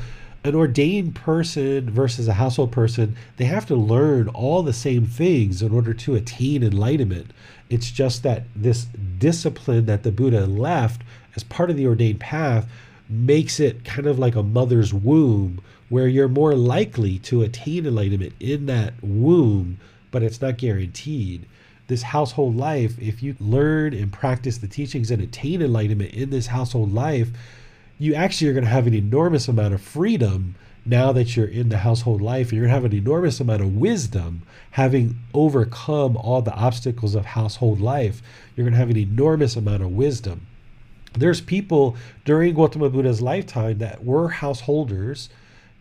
an 0.46 0.56
ordained 0.56 1.16
person 1.16 1.90
versus 1.90 2.30
a 2.30 2.34
household 2.34 2.72
person 2.72 3.18
they 3.36 3.44
have 3.44 3.66
to 3.66 3.76
learn 3.76 4.30
all 4.30 4.64
the 4.64 4.72
same 4.72 5.06
things 5.06 5.62
in 5.62 5.74
order 5.74 5.94
to 5.94 6.16
attain 6.16 6.64
enlightenment 6.64 7.32
it's 7.70 7.92
just 7.92 8.24
that 8.24 8.44
this 8.56 8.86
discipline 9.18 9.86
that 9.86 10.04
the 10.04 10.14
buddha 10.14 10.46
left 10.46 11.02
as 11.36 11.44
part 11.44 11.70
of 11.70 11.78
the 11.78 11.88
ordained 11.88 12.20
path 12.20 12.68
makes 13.10 13.60
it 13.60 13.86
kind 13.86 14.08
of 14.08 14.18
like 14.18 14.36
a 14.36 14.44
mother's 14.44 14.94
womb 14.94 15.62
where 15.90 16.08
you're 16.08 16.28
more 16.28 16.56
likely 16.56 17.20
to 17.20 17.44
attain 17.44 17.86
enlightenment 17.86 18.34
in 18.40 18.66
that 18.66 18.94
womb 19.02 19.78
but 20.12 20.24
it's 20.24 20.42
not 20.42 20.58
guaranteed 20.58 21.46
this 21.88 22.02
household 22.02 22.56
life, 22.56 22.98
if 23.00 23.22
you 23.22 23.36
learn 23.40 23.94
and 23.94 24.12
practice 24.12 24.58
the 24.58 24.68
teachings 24.68 25.12
and 25.12 25.22
attain 25.22 25.62
enlightenment 25.62 26.14
in 26.14 26.30
this 26.32 26.48
household 26.48 26.94
life, 26.94 27.30
you 28.00 28.16
actually 28.16 28.50
are 28.50 28.54
going 28.54 28.64
to 28.64 28.70
have 28.70 28.88
an 28.88 28.94
enormous 28.94 29.48
amount 29.48 29.74
of 29.74 29.82
freedom 29.82 30.56
now 30.86 31.12
that 31.12 31.36
you're 31.36 31.48
in 31.48 31.70
the 31.70 31.80
household 31.80 32.22
life, 32.22 32.52
you're 32.52 32.62
going 32.62 32.70
to 32.70 32.76
have 32.76 32.86
an 32.86 32.98
enormous 32.98 33.40
amount 33.40 33.62
of 33.62 33.76
wisdom, 33.76 34.44
having 34.72 35.18
overcome 35.34 36.16
all 36.18 36.42
the 36.42 36.54
obstacles 36.54 37.16
of 37.16 37.26
household 37.26 37.82
life. 37.82 38.22
You're 38.56 38.66
going 38.66 38.74
to 38.74 38.80
have 38.80 38.92
an 38.92 38.98
enormous 38.98 39.56
amount 39.56 39.82
of 39.82 39.92
wisdom. 39.92 40.46
There's 41.18 41.42
people 41.42 41.96
during 42.26 42.54
Gautama 42.54 42.90
Buddha's 42.90 43.22
lifetime 43.22 43.78
that 43.80 44.04
were 44.04 44.30
householders. 44.30 45.30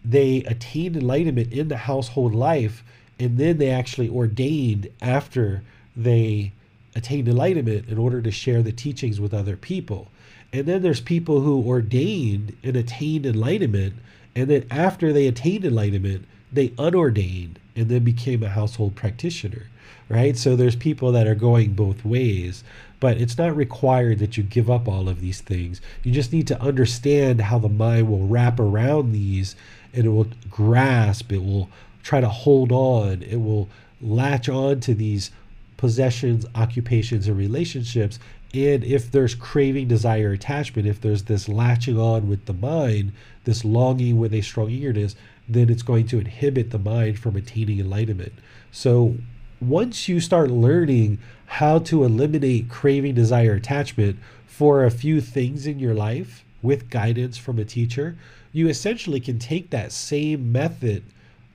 They 0.04 0.44
attained 0.44 0.96
enlightenment 0.96 1.52
in 1.52 1.68
the 1.68 1.76
household 1.76 2.34
life, 2.34 2.84
and 3.18 3.38
then 3.38 3.58
they 3.58 3.70
actually 3.70 4.08
ordained 4.08 4.88
after 5.00 5.62
they 5.96 6.52
attained 6.94 7.28
enlightenment 7.28 7.88
in 7.88 7.98
order 7.98 8.22
to 8.22 8.30
share 8.30 8.62
the 8.62 8.72
teachings 8.72 9.20
with 9.20 9.34
other 9.34 9.56
people. 9.56 10.08
And 10.52 10.66
then 10.66 10.82
there's 10.82 11.00
people 11.00 11.40
who 11.40 11.66
ordained 11.66 12.56
and 12.62 12.76
attained 12.76 13.26
enlightenment, 13.26 13.94
and 14.36 14.48
then 14.48 14.66
after 14.70 15.12
they 15.12 15.26
attained 15.26 15.64
enlightenment, 15.64 16.26
they 16.52 16.68
unordained 16.78 17.56
and 17.74 17.88
then 17.88 18.04
became 18.04 18.42
a 18.42 18.48
household 18.48 18.94
practitioner, 18.94 19.66
right? 20.08 20.36
So 20.36 20.54
there's 20.54 20.76
people 20.76 21.10
that 21.12 21.26
are 21.26 21.34
going 21.34 21.72
both 21.72 22.04
ways, 22.04 22.62
but 23.04 23.20
it's 23.20 23.36
not 23.36 23.54
required 23.54 24.18
that 24.18 24.38
you 24.38 24.42
give 24.42 24.70
up 24.70 24.88
all 24.88 25.10
of 25.10 25.20
these 25.20 25.42
things. 25.42 25.78
You 26.04 26.10
just 26.10 26.32
need 26.32 26.46
to 26.46 26.58
understand 26.58 27.38
how 27.38 27.58
the 27.58 27.68
mind 27.68 28.08
will 28.08 28.26
wrap 28.26 28.58
around 28.58 29.12
these 29.12 29.56
and 29.92 30.06
it 30.06 30.08
will 30.08 30.28
grasp, 30.48 31.30
it 31.30 31.44
will 31.44 31.68
try 32.02 32.22
to 32.22 32.30
hold 32.30 32.72
on, 32.72 33.20
it 33.20 33.36
will 33.36 33.68
latch 34.00 34.48
on 34.48 34.80
to 34.80 34.94
these 34.94 35.32
possessions, 35.76 36.46
occupations, 36.54 37.28
and 37.28 37.36
relationships. 37.36 38.18
And 38.54 38.82
if 38.82 39.10
there's 39.10 39.34
craving, 39.34 39.88
desire, 39.88 40.32
attachment, 40.32 40.88
if 40.88 40.98
there's 41.02 41.24
this 41.24 41.46
latching 41.46 41.98
on 41.98 42.26
with 42.26 42.46
the 42.46 42.54
mind, 42.54 43.12
this 43.44 43.66
longing 43.66 44.16
with 44.16 44.32
a 44.32 44.40
strong 44.40 44.70
eagerness, 44.70 45.14
then 45.46 45.68
it's 45.68 45.82
going 45.82 46.06
to 46.06 46.20
inhibit 46.20 46.70
the 46.70 46.78
mind 46.78 47.18
from 47.18 47.36
attaining 47.36 47.80
enlightenment. 47.80 48.32
So 48.72 49.16
once 49.60 50.08
you 50.08 50.20
start 50.20 50.50
learning 50.50 51.18
how 51.46 51.78
to 51.80 52.04
eliminate 52.04 52.68
craving, 52.68 53.14
desire, 53.14 53.54
attachment 53.54 54.18
for 54.46 54.84
a 54.84 54.90
few 54.90 55.20
things 55.20 55.66
in 55.66 55.78
your 55.78 55.94
life 55.94 56.44
with 56.62 56.90
guidance 56.90 57.36
from 57.36 57.58
a 57.58 57.64
teacher, 57.64 58.16
you 58.52 58.68
essentially 58.68 59.20
can 59.20 59.38
take 59.38 59.70
that 59.70 59.92
same 59.92 60.52
method, 60.52 61.02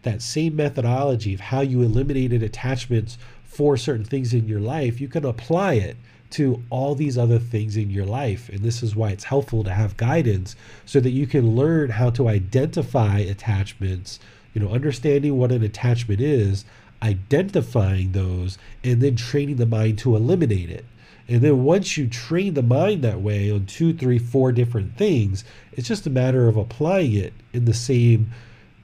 that 0.04 0.22
same 0.22 0.56
methodology 0.56 1.34
of 1.34 1.40
how 1.40 1.62
you 1.62 1.82
eliminated 1.82 2.44
attachments 2.44 3.18
for 3.46 3.76
certain 3.78 4.06
things 4.06 4.34
in 4.34 4.48
your 4.48 4.60
life, 4.60 5.02
you 5.02 5.08
can 5.08 5.26
apply 5.26 5.74
it 5.74 5.98
to 6.30 6.64
all 6.70 6.94
these 6.94 7.18
other 7.18 7.40
things 7.40 7.76
in 7.76 7.90
your 7.90 8.06
life. 8.06 8.50
And 8.50 8.60
this 8.60 8.84
is 8.84 8.96
why 8.96 9.10
it's 9.10 9.24
helpful 9.24 9.64
to 9.64 9.72
have 9.72 9.98
guidance 9.98 10.56
so 10.86 11.00
that 11.00 11.10
you 11.10 11.26
can 11.26 11.56
learn 11.56 11.90
how 11.90 12.12
to 12.12 12.28
identify 12.28 13.20
attachments, 13.20 14.20
you 14.54 14.62
know, 14.62 14.70
understanding 14.70 15.38
what 15.38 15.52
an 15.52 15.64
attachment 15.64 16.22
is, 16.22 16.66
identifying 17.02 18.12
those, 18.12 18.58
and 18.84 19.02
then 19.02 19.16
training 19.16 19.56
the 19.58 19.66
mind 19.66 19.98
to 20.00 20.16
eliminate 20.16 20.70
it. 20.70 20.86
And 21.28 21.42
then 21.42 21.64
once 21.64 21.96
you 21.96 22.08
train 22.08 22.56
the 22.56 22.64
mind 22.64 23.04
that 23.04 23.22
way 23.22 23.52
on 23.52 23.68
two, 23.68 23.94
three, 23.94 24.18
four 24.18 24.52
different 24.52 24.98
things, 24.98 25.44
it's 25.74 25.88
just 25.88 26.08
a 26.08 26.10
matter 26.10 26.48
of 26.48 26.58
applying 26.58 27.14
it 27.14 27.34
in 27.54 27.66
the 27.66 27.74
same 27.74 28.32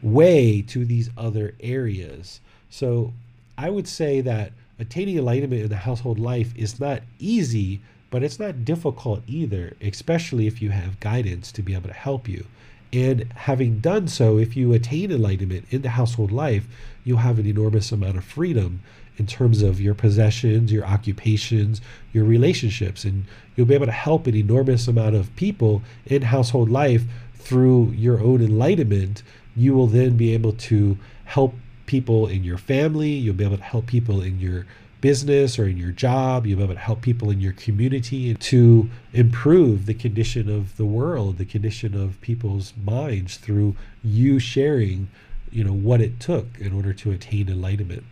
way 0.02 0.62
to 0.62 0.86
these 0.86 1.10
other 1.18 1.56
areas. 1.60 2.40
So 2.70 3.14
I 3.58 3.72
would 3.72 3.88
say 3.88 4.22
that 4.22 4.52
attaining 4.78 5.18
enlightenment 5.18 5.64
in 5.64 5.70
the 5.70 5.78
household 5.78 6.20
life 6.20 6.56
is 6.56 6.80
not 6.80 7.02
easy, 7.18 7.82
but 8.12 8.22
it's 8.22 8.40
not 8.40 8.64
difficult 8.64 9.24
either, 9.28 9.76
especially 9.82 10.46
if 10.46 10.62
you 10.62 10.70
have 10.70 11.00
guidance 11.00 11.52
to 11.54 11.64
be 11.64 11.74
able 11.74 11.88
to 11.88 11.96
help 11.96 12.28
you. 12.28 12.46
And 12.94 13.32
having 13.34 13.80
done 13.80 14.08
so, 14.08 14.38
if 14.38 14.56
you 14.56 14.72
attain 14.74 15.12
enlightenment 15.12 15.66
in 15.72 15.82
the 15.82 15.90
household 15.90 16.32
life, 16.32 16.68
you'll 17.06 17.20
have 17.20 17.40
an 17.40 17.46
enormous 17.46 17.94
amount 17.94 18.18
of 18.18 18.26
freedom 18.26 18.82
in 19.18 19.26
terms 19.26 19.62
of 19.62 19.80
your 19.80 19.94
possessions, 19.94 20.74
your 20.74 20.86
occupations, 20.86 21.80
your 22.12 22.26
relationships. 22.26 23.06
And 23.06 23.24
you'll 23.56 23.68
be 23.68 23.76
able 23.76 23.86
to 23.86 23.92
help 23.94 24.28
an 24.28 24.36
enormous 24.36 24.90
amount 24.90 25.16
of 25.16 25.34
people 25.38 25.82
in 26.06 26.24
household 26.24 26.70
life 26.70 27.04
through 27.36 27.94
your 27.96 28.20
own 28.20 28.42
enlightenment. 28.42 29.24
You 29.56 29.74
will 29.74 29.88
then 29.88 30.18
be 30.18 30.34
able 30.34 30.52
to 30.54 30.98
help 31.24 31.54
people 31.86 32.28
in 32.28 32.44
your 32.44 32.58
family, 32.58 33.12
you'll 33.12 33.36
be 33.36 33.46
able 33.46 33.58
to 33.58 33.64
help 33.64 33.86
people 33.86 34.22
in 34.22 34.40
your 34.40 34.66
business 35.02 35.60
or 35.60 35.68
in 35.68 35.78
your 35.78 35.92
job, 35.92 36.48
you'll 36.48 36.58
be 36.58 36.64
able 36.64 36.74
to 36.74 36.80
help 36.80 37.02
people 37.02 37.30
in 37.30 37.40
your 37.40 37.54
community 37.54 38.34
to 38.34 38.90
improve 39.14 39.86
the 39.86 39.94
condition 39.94 40.50
of 40.50 40.76
the 40.78 40.86
world, 40.86 41.38
the 41.38 41.46
condition 41.46 41.96
of 41.96 42.20
people's 42.22 42.74
minds 42.84 43.38
through 43.38 43.76
you 44.04 44.40
sharing, 44.40 45.08
you 45.56 45.64
know, 45.64 45.74
what 45.74 46.02
it 46.02 46.20
took 46.20 46.60
in 46.60 46.74
order 46.74 46.92
to 46.92 47.12
attain 47.12 47.48
enlightenment. 47.48 48.04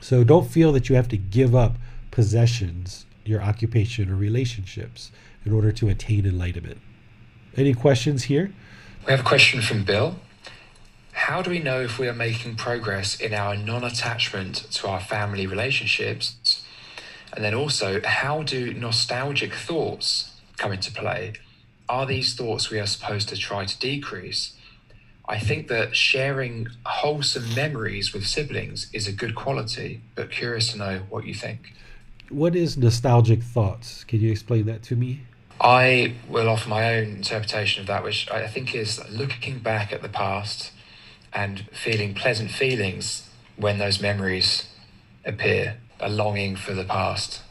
So 0.00 0.24
don't 0.24 0.50
feel 0.50 0.72
that 0.72 0.88
you 0.88 0.96
have 0.96 1.08
to 1.10 1.16
give 1.16 1.54
up 1.54 1.76
possessions, 2.10 3.06
your 3.24 3.40
occupation 3.40 4.10
or 4.10 4.16
relationships 4.16 5.12
in 5.44 5.52
order 5.52 5.70
to 5.70 5.88
attain 5.88 6.26
enlightenment. 6.26 6.80
Any 7.56 7.72
questions 7.72 8.24
here? 8.24 8.52
We 9.06 9.12
have 9.12 9.20
a 9.20 9.22
question 9.22 9.62
from 9.62 9.84
Bill. 9.84 10.16
How 11.12 11.40
do 11.40 11.50
we 11.50 11.60
know 11.60 11.82
if 11.82 12.00
we 12.00 12.08
are 12.08 12.12
making 12.12 12.56
progress 12.56 13.18
in 13.20 13.32
our 13.32 13.56
non 13.56 13.84
attachment 13.84 14.66
to 14.72 14.88
our 14.88 15.00
family 15.00 15.46
relationships? 15.46 16.66
And 17.32 17.44
then 17.44 17.54
also, 17.54 18.00
how 18.04 18.42
do 18.42 18.74
nostalgic 18.74 19.54
thoughts 19.54 20.32
come 20.56 20.72
into 20.72 20.90
play? 20.90 21.34
Are 21.88 22.06
these 22.06 22.34
thoughts 22.34 22.70
we 22.70 22.80
are 22.80 22.86
supposed 22.86 23.28
to 23.28 23.36
try 23.36 23.66
to 23.66 23.78
decrease? 23.78 24.55
I 25.28 25.38
think 25.38 25.68
that 25.68 25.96
sharing 25.96 26.68
wholesome 26.84 27.54
memories 27.54 28.12
with 28.12 28.26
siblings 28.26 28.88
is 28.92 29.08
a 29.08 29.12
good 29.12 29.34
quality, 29.34 30.00
but 30.14 30.30
curious 30.30 30.72
to 30.72 30.78
know 30.78 31.00
what 31.10 31.26
you 31.26 31.34
think. 31.34 31.72
What 32.28 32.54
is 32.54 32.76
nostalgic 32.76 33.42
thoughts? 33.42 34.04
Can 34.04 34.20
you 34.20 34.30
explain 34.30 34.66
that 34.66 34.82
to 34.84 34.96
me? 34.96 35.22
I 35.60 36.14
will 36.28 36.48
offer 36.48 36.68
my 36.68 36.96
own 36.96 37.16
interpretation 37.16 37.80
of 37.80 37.86
that, 37.86 38.04
which 38.04 38.30
I 38.30 38.46
think 38.46 38.74
is 38.74 39.00
looking 39.10 39.58
back 39.58 39.92
at 39.92 40.02
the 40.02 40.08
past 40.08 40.72
and 41.32 41.68
feeling 41.72 42.14
pleasant 42.14 42.50
feelings 42.50 43.28
when 43.56 43.78
those 43.78 44.00
memories 44.00 44.68
appear, 45.24 45.78
a 45.98 46.08
longing 46.08 46.56
for 46.56 46.72
the 46.72 46.84
past. 46.84 47.42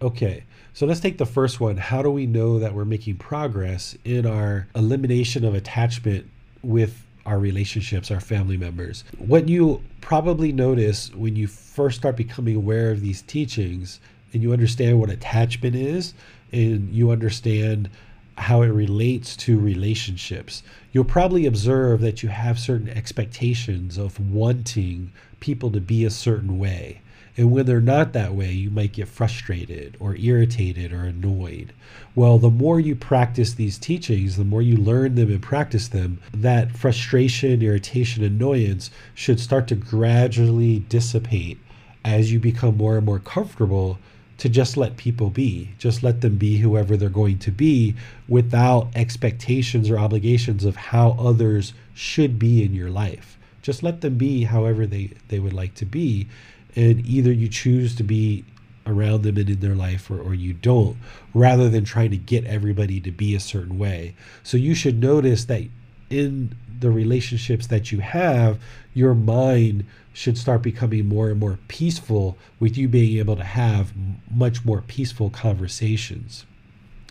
Okay. 0.00 0.44
So 0.72 0.86
let's 0.86 1.00
take 1.00 1.18
the 1.18 1.26
first 1.26 1.60
one. 1.60 1.76
How 1.76 2.02
do 2.02 2.10
we 2.10 2.26
know 2.26 2.58
that 2.60 2.74
we're 2.74 2.84
making 2.84 3.16
progress 3.16 3.96
in 4.04 4.24
our 4.24 4.68
elimination 4.74 5.44
of 5.44 5.54
attachment 5.54 6.30
with 6.62 7.04
our 7.30 7.38
relationships, 7.38 8.10
our 8.10 8.20
family 8.20 8.56
members? 8.56 9.04
What 9.18 9.48
you 9.48 9.82
probably 10.00 10.50
notice 10.50 11.14
when 11.14 11.36
you 11.36 11.46
first 11.46 11.98
start 11.98 12.16
becoming 12.16 12.56
aware 12.56 12.90
of 12.90 13.00
these 13.00 13.22
teachings 13.22 14.00
and 14.32 14.42
you 14.42 14.52
understand 14.52 14.98
what 14.98 15.10
attachment 15.10 15.76
is 15.76 16.12
and 16.52 16.92
you 16.92 17.12
understand 17.12 17.88
how 18.36 18.62
it 18.62 18.68
relates 18.68 19.36
to 19.36 19.60
relationships, 19.60 20.64
you'll 20.92 21.04
probably 21.04 21.46
observe 21.46 22.00
that 22.00 22.22
you 22.22 22.28
have 22.28 22.58
certain 22.58 22.88
expectations 22.88 23.96
of 23.96 24.18
wanting 24.32 25.12
people 25.38 25.70
to 25.70 25.80
be 25.80 26.04
a 26.04 26.10
certain 26.10 26.58
way. 26.58 27.00
And 27.40 27.50
when 27.50 27.64
they're 27.64 27.80
not 27.80 28.12
that 28.12 28.34
way, 28.34 28.52
you 28.52 28.68
might 28.68 28.92
get 28.92 29.08
frustrated 29.08 29.96
or 29.98 30.14
irritated 30.14 30.92
or 30.92 31.04
annoyed. 31.04 31.72
Well, 32.14 32.36
the 32.36 32.50
more 32.50 32.78
you 32.78 32.94
practice 32.94 33.54
these 33.54 33.78
teachings, 33.78 34.36
the 34.36 34.44
more 34.44 34.60
you 34.60 34.76
learn 34.76 35.14
them 35.14 35.30
and 35.30 35.40
practice 35.40 35.88
them, 35.88 36.20
that 36.34 36.76
frustration, 36.76 37.62
irritation, 37.62 38.22
annoyance 38.22 38.90
should 39.14 39.40
start 39.40 39.68
to 39.68 39.74
gradually 39.74 40.80
dissipate 40.80 41.56
as 42.04 42.30
you 42.30 42.38
become 42.38 42.76
more 42.76 42.98
and 42.98 43.06
more 43.06 43.20
comfortable 43.20 43.98
to 44.36 44.50
just 44.50 44.76
let 44.76 44.98
people 44.98 45.30
be, 45.30 45.70
just 45.78 46.02
let 46.02 46.20
them 46.20 46.36
be 46.36 46.58
whoever 46.58 46.94
they're 46.94 47.08
going 47.08 47.38
to 47.38 47.50
be 47.50 47.94
without 48.28 48.90
expectations 48.94 49.88
or 49.88 49.98
obligations 49.98 50.66
of 50.66 50.76
how 50.76 51.12
others 51.18 51.72
should 51.94 52.38
be 52.38 52.62
in 52.62 52.74
your 52.74 52.90
life. 52.90 53.38
Just 53.62 53.82
let 53.82 54.02
them 54.02 54.18
be 54.18 54.44
however 54.44 54.86
they, 54.86 55.12
they 55.28 55.38
would 55.38 55.54
like 55.54 55.74
to 55.76 55.86
be. 55.86 56.28
And 56.76 57.04
either 57.06 57.32
you 57.32 57.48
choose 57.48 57.94
to 57.96 58.02
be 58.02 58.44
around 58.86 59.22
them 59.22 59.36
and 59.36 59.48
in 59.48 59.60
their 59.60 59.74
life 59.74 60.10
or, 60.10 60.20
or 60.20 60.34
you 60.34 60.52
don't, 60.52 60.96
rather 61.34 61.68
than 61.68 61.84
trying 61.84 62.10
to 62.10 62.16
get 62.16 62.44
everybody 62.44 63.00
to 63.00 63.10
be 63.10 63.34
a 63.34 63.40
certain 63.40 63.78
way. 63.78 64.14
So 64.42 64.56
you 64.56 64.74
should 64.74 65.00
notice 65.00 65.44
that 65.46 65.64
in 66.08 66.56
the 66.80 66.90
relationships 66.90 67.66
that 67.68 67.92
you 67.92 68.00
have, 68.00 68.58
your 68.94 69.14
mind 69.14 69.84
should 70.12 70.36
start 70.36 70.62
becoming 70.62 71.06
more 71.06 71.30
and 71.30 71.38
more 71.38 71.58
peaceful 71.68 72.36
with 72.58 72.76
you 72.76 72.88
being 72.88 73.18
able 73.18 73.36
to 73.36 73.44
have 73.44 73.92
much 74.30 74.64
more 74.64 74.82
peaceful 74.82 75.30
conversations. 75.30 76.46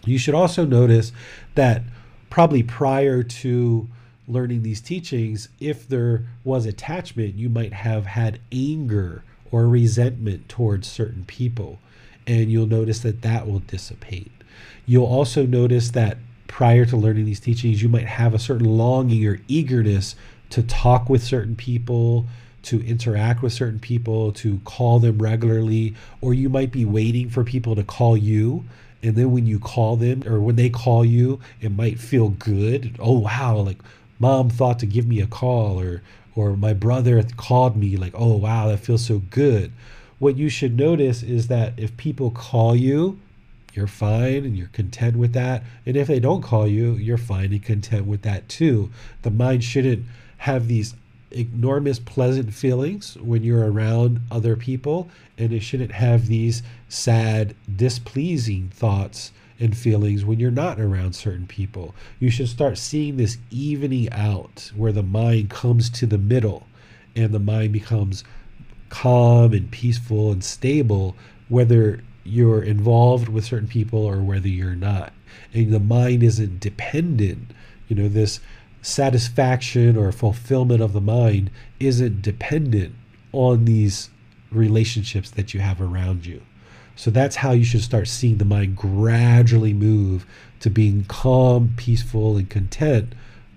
You 0.06 0.18
should 0.18 0.34
also 0.34 0.66
notice 0.66 1.12
that 1.56 1.84
probably 2.30 2.64
prior 2.64 3.24
to 3.24 3.88
learning 4.28 4.64
these 4.64 4.82
teachings, 4.82 5.50
if 5.60 5.88
there 5.88 6.26
was 6.44 6.66
attachment, 6.66 7.36
you 7.36 7.50
might 7.50 7.74
have 7.74 8.06
had 8.06 8.40
anger 8.52 9.24
or 9.52 9.68
resentment 9.68 10.48
towards 10.50 10.88
certain 10.88 11.24
people. 11.26 11.80
And 12.28 12.52
you'll 12.52 12.68
notice 12.68 13.00
that 13.00 13.22
that 13.24 13.48
will 13.48 13.60
dissipate. 13.60 14.32
You'll 14.86 15.06
also 15.06 15.46
notice 15.46 15.92
that 15.92 16.18
prior 16.48 16.86
to 16.86 16.98
learning 16.98 17.26
these 17.26 17.40
teachings, 17.40 17.82
you 17.82 17.90
might 17.90 18.08
have 18.08 18.34
a 18.34 18.40
certain 18.40 18.68
longing 18.68 19.26
or 19.26 19.40
eagerness 19.48 20.16
to 20.50 20.64
talk 20.64 21.10
with 21.10 21.24
certain 21.24 21.56
people, 21.56 22.26
to 22.64 22.86
interact 22.86 23.42
with 23.42 23.54
certain 23.54 23.80
people, 23.80 24.32
to 24.34 24.60
call 24.66 25.00
them 25.00 25.20
regularly, 25.20 25.96
or 26.22 26.34
you 26.34 26.50
might 26.50 26.72
be 26.72 26.86
waiting 26.86 27.30
for 27.30 27.44
people 27.44 27.76
to 27.76 27.84
call 27.84 28.18
you. 28.18 28.66
And 29.02 29.16
then 29.16 29.32
when 29.32 29.46
you 29.46 29.60
call 29.60 29.96
them 29.96 30.28
or 30.28 30.42
when 30.42 30.56
they 30.56 30.70
call 30.70 31.06
you, 31.06 31.40
it 31.62 31.72
might 31.72 32.00
feel 32.00 32.30
good. 32.30 32.96
Oh, 33.00 33.20
wow, 33.20 33.58
like 33.58 33.78
mom 34.20 34.50
thought 34.50 34.80
to 34.80 34.86
give 34.86 35.08
me 35.08 35.22
a 35.22 35.28
call 35.28 35.80
or 35.80 36.02
or 36.40 36.56
my 36.56 36.72
brother 36.72 37.22
called 37.36 37.76
me 37.76 37.98
like, 37.98 38.14
"Oh, 38.16 38.38
wow, 38.38 38.70
that 38.70 38.80
feels 38.80 39.04
so 39.04 39.22
good." 39.30 39.74
What 40.20 40.38
you 40.38 40.48
should 40.48 40.78
notice 40.78 41.22
is 41.22 41.48
that 41.48 41.74
if 41.76 41.98
people 41.98 42.32
call 42.32 42.78
you, 42.78 43.20
you're 43.74 43.88
fine 43.88 44.46
and 44.46 44.58
you're 44.58 44.68
content 44.68 45.18
with 45.18 45.34
that. 45.34 45.64
And 45.86 45.98
if 45.98 46.08
they 46.08 46.20
don't 46.22 46.42
call 46.42 46.66
you, 46.66 46.94
you're 46.94 47.18
fine 47.18 47.52
and 47.52 47.62
content 47.62 48.06
with 48.06 48.22
that 48.22 48.48
too. 48.48 48.90
The 49.24 49.32
mind 49.32 49.66
shouldn't 49.66 50.06
have 50.38 50.68
these 50.70 50.96
enormous 51.32 52.00
pleasant 52.00 52.54
feelings 52.54 53.18
when 53.18 53.44
you're 53.44 53.70
around 53.70 54.22
other 54.32 54.56
people, 54.56 55.10
and 55.38 55.52
it 55.52 55.60
shouldn't 55.60 55.92
have 55.92 56.28
these 56.28 56.64
sad, 56.88 57.54
displeasing 57.76 58.70
thoughts 58.74 59.32
and 59.60 59.76
feelings 59.78 60.24
when 60.24 60.40
you're 60.40 60.52
not 60.52 60.80
around 60.80 61.14
certain 61.14 61.46
people. 61.46 61.94
You 62.20 62.30
should 62.30 62.50
start 62.50 62.78
seeing 62.78 63.18
this 63.18 63.38
evening 63.52 64.12
out 64.12 64.72
where 64.76 64.92
the 64.92 65.04
mind 65.04 65.50
comes 65.50 65.90
to 65.92 66.06
the 66.06 66.18
middle 66.18 66.66
and 67.16 67.34
the 67.34 67.40
mind 67.40 67.74
becomes 67.74 68.24
calm 68.90 69.54
and 69.54 69.70
peaceful 69.72 70.32
and 70.32 70.44
stable, 70.44 71.16
whether 71.50 72.02
you're 72.24 72.64
involved 72.64 73.30
with 73.30 73.46
certain 73.46 73.68
people 73.68 74.06
or 74.06 74.22
whether 74.22 74.48
you're 74.48 74.76
not. 74.76 75.14
And 75.54 75.72
the 75.72 75.80
mind 75.80 76.24
isn't 76.24 76.60
dependent. 76.60 77.52
You 77.88 77.96
know, 77.96 78.08
this 78.08 78.40
satisfaction 78.82 79.98
or 79.98 80.12
fulfillment 80.12 80.82
of 80.82 80.94
the 80.94 81.02
mind 81.02 81.52
isn't 81.80 82.22
dependent 82.22 82.96
on 83.32 83.66
these 83.66 84.10
relationships 84.52 85.32
that 85.32 85.54
you 85.54 85.60
have 85.60 85.82
around 85.82 86.26
you. 86.26 86.42
So 87.00 87.12
that's 87.12 87.38
how 87.38 87.54
you 87.54 87.64
should 87.64 87.82
start 87.82 88.10
seeing 88.10 88.40
the 88.40 88.44
mind 88.44 88.76
gradually 88.76 89.72
move 89.72 90.26
to 90.60 90.70
being 90.70 91.06
calm, 91.06 91.74
peaceful, 91.78 92.36
and 92.36 92.50
content, 92.50 93.14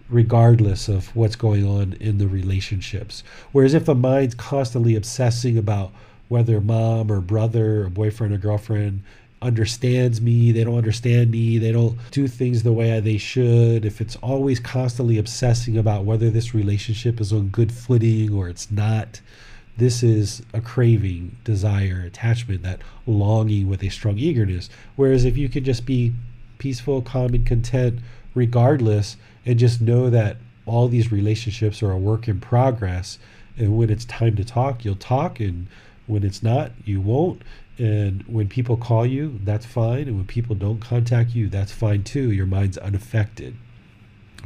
regardless 0.08 0.86
of 0.86 1.16
what's 1.16 1.34
going 1.34 1.66
on 1.66 1.94
in 1.94 2.18
the 2.18 2.28
relationships. 2.28 3.24
Whereas 3.50 3.74
if 3.74 3.84
the 3.84 3.96
mind's 3.96 4.36
constantly 4.36 4.94
obsessing 4.94 5.58
about 5.58 5.90
whether 6.28 6.60
mom 6.60 7.10
or 7.10 7.20
brother 7.20 7.82
or 7.82 7.88
boyfriend 7.88 8.32
or 8.32 8.38
girlfriend 8.38 9.02
understands 9.42 10.20
me, 10.20 10.52
they 10.52 10.62
don't 10.62 10.78
understand 10.78 11.32
me, 11.32 11.58
they 11.58 11.72
don't 11.72 11.98
do 12.12 12.28
things 12.28 12.62
the 12.62 12.72
way 12.72 13.00
they 13.00 13.18
should, 13.18 13.84
if 13.84 14.00
it's 14.00 14.14
always 14.22 14.60
constantly 14.60 15.18
obsessing 15.18 15.76
about 15.76 16.04
whether 16.04 16.30
this 16.30 16.54
relationship 16.54 17.20
is 17.20 17.32
on 17.32 17.48
good 17.48 17.72
footing 17.72 18.32
or 18.32 18.48
it's 18.48 18.70
not, 18.70 19.20
this 19.82 20.02
is 20.02 20.42
a 20.52 20.60
craving, 20.60 21.36
desire, 21.44 22.02
attachment, 22.06 22.62
that 22.62 22.80
longing 23.06 23.68
with 23.68 23.82
a 23.82 23.88
strong 23.88 24.18
eagerness. 24.18 24.70
Whereas 24.96 25.24
if 25.24 25.36
you 25.36 25.48
can 25.48 25.64
just 25.64 25.84
be 25.84 26.12
peaceful, 26.58 27.02
calm, 27.02 27.34
and 27.34 27.46
content 27.46 27.98
regardless, 28.34 29.16
and 29.44 29.58
just 29.58 29.80
know 29.80 30.08
that 30.08 30.36
all 30.64 30.88
these 30.88 31.12
relationships 31.12 31.82
are 31.82 31.90
a 31.90 31.98
work 31.98 32.28
in 32.28 32.40
progress, 32.40 33.18
and 33.58 33.76
when 33.76 33.90
it's 33.90 34.04
time 34.04 34.36
to 34.36 34.44
talk, 34.44 34.84
you'll 34.84 34.94
talk, 34.94 35.40
and 35.40 35.66
when 36.06 36.22
it's 36.22 36.42
not, 36.42 36.72
you 36.84 37.00
won't 37.00 37.42
and 37.78 38.22
when 38.24 38.48
people 38.48 38.76
call 38.76 39.06
you, 39.06 39.40
that's 39.42 39.64
fine. 39.66 40.06
And 40.08 40.16
when 40.16 40.26
people 40.26 40.54
don't 40.54 40.80
contact 40.80 41.34
you, 41.34 41.48
that's 41.48 41.72
fine 41.72 42.04
too. 42.04 42.30
Your 42.30 42.46
mind's 42.46 42.78
unaffected. 42.78 43.56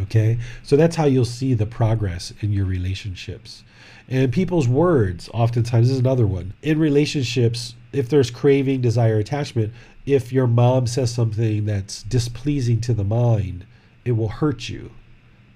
Okay? 0.01 0.39
So 0.63 0.77
that's 0.77 0.97
how 0.97 1.07
you'll 1.07 1.25
see 1.25 1.55
the 1.55 1.67
progress 1.67 2.33
in 2.41 2.53
your 2.53 2.67
relationships. 2.67 3.65
And 4.09 4.33
people's 4.33 4.69
words, 4.69 5.29
oftentimes, 5.35 5.91
is 5.91 5.99
another 5.99 6.27
one. 6.27 6.55
In 6.63 6.79
relationships, 6.79 7.75
if 7.93 8.09
there's 8.09 8.31
craving, 8.31 8.81
desire, 8.81 9.19
attachment, 9.19 9.73
if 10.05 10.33
your 10.33 10.47
mom 10.47 10.87
says 10.87 11.13
something 11.13 11.65
that's 11.65 12.03
displeasing 12.05 12.81
to 12.83 12.95
the 12.95 13.05
mind, 13.05 13.67
it 14.05 14.13
will 14.13 14.29
hurt 14.29 14.69
you 14.69 14.93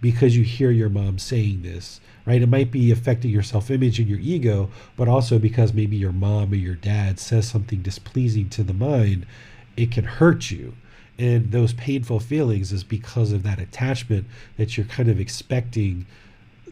because 0.01 0.37
you 0.37 0.43
hear 0.43 0.71
your 0.71 0.89
mom 0.89 1.19
saying 1.19 1.63
this 1.63 2.01
right? 2.27 2.43
It 2.43 2.49
might 2.49 2.71
be 2.71 2.91
affecting 2.91 3.31
your 3.31 3.43
self 3.43 3.71
image 3.71 3.99
and 3.99 4.09
your 4.09 4.19
ego, 4.19 4.71
but 4.97 5.09
also 5.09 5.39
because 5.39 5.73
maybe 5.73 5.97
your 5.97 6.13
mom 6.13 6.53
or 6.53 6.57
your 6.57 6.75
dad 6.75 7.19
says 7.19 7.49
something 7.49 7.83
displeasing 7.83 8.49
to 8.51 8.63
the 8.63 8.75
mind, 8.75 9.27
it 9.77 9.91
can 9.91 10.05
hurt 10.05 10.51
you. 10.51 10.75
And 11.19 11.53
those 11.53 11.73
painful 11.75 12.21
feelings 12.21 12.73
is 12.73 12.85
because 12.85 13.33
of 13.33 13.43
that 13.43 13.59
attachment 13.59 14.27
that 14.57 14.77
you're 14.77 14.87
kind 14.87 15.09
of 15.09 15.21
expecting 15.21 16.07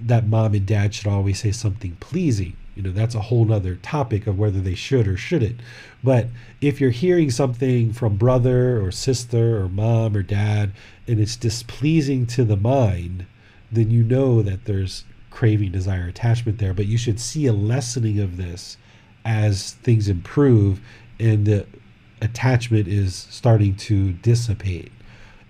that 0.00 0.26
mom 0.26 0.54
and 0.54 0.66
dad 0.66 0.94
should 0.94 1.06
always 1.06 1.40
say 1.40 1.52
something 1.52 1.96
pleasing. 2.00 2.56
You 2.74 2.82
know, 2.82 2.92
that's 2.92 3.16
a 3.16 3.22
whole 3.22 3.44
nother 3.44 3.76
topic 3.76 4.26
of 4.26 4.38
whether 4.38 4.60
they 4.60 4.76
should 4.76 5.08
or 5.08 5.16
shouldn't. 5.16 5.60
But 6.04 6.28
if 6.60 6.80
you're 6.80 6.90
hearing 6.90 7.30
something 7.30 7.92
from 7.92 8.16
brother 8.16 8.80
or 8.80 8.92
sister 8.92 9.60
or 9.60 9.68
mom 9.68 10.16
or 10.16 10.22
dad 10.22 10.72
and 11.08 11.18
it's 11.18 11.34
displeasing 11.34 12.26
to 12.26 12.44
the 12.44 12.56
mind, 12.56 13.26
then 13.72 13.90
you 13.90 14.04
know 14.04 14.42
that 14.42 14.66
there's 14.66 15.04
craving, 15.30 15.72
desire, 15.72 16.06
attachment 16.06 16.58
there. 16.58 16.72
But 16.72 16.86
you 16.86 16.98
should 16.98 17.18
see 17.18 17.46
a 17.46 17.52
lessening 17.52 18.20
of 18.20 18.36
this 18.36 18.76
as 19.24 19.72
things 19.82 20.08
improve 20.08 20.80
and 21.18 21.46
the 21.46 21.66
attachment 22.22 22.86
is 22.86 23.14
starting 23.14 23.74
to 23.76 24.12
dissipate. 24.12 24.92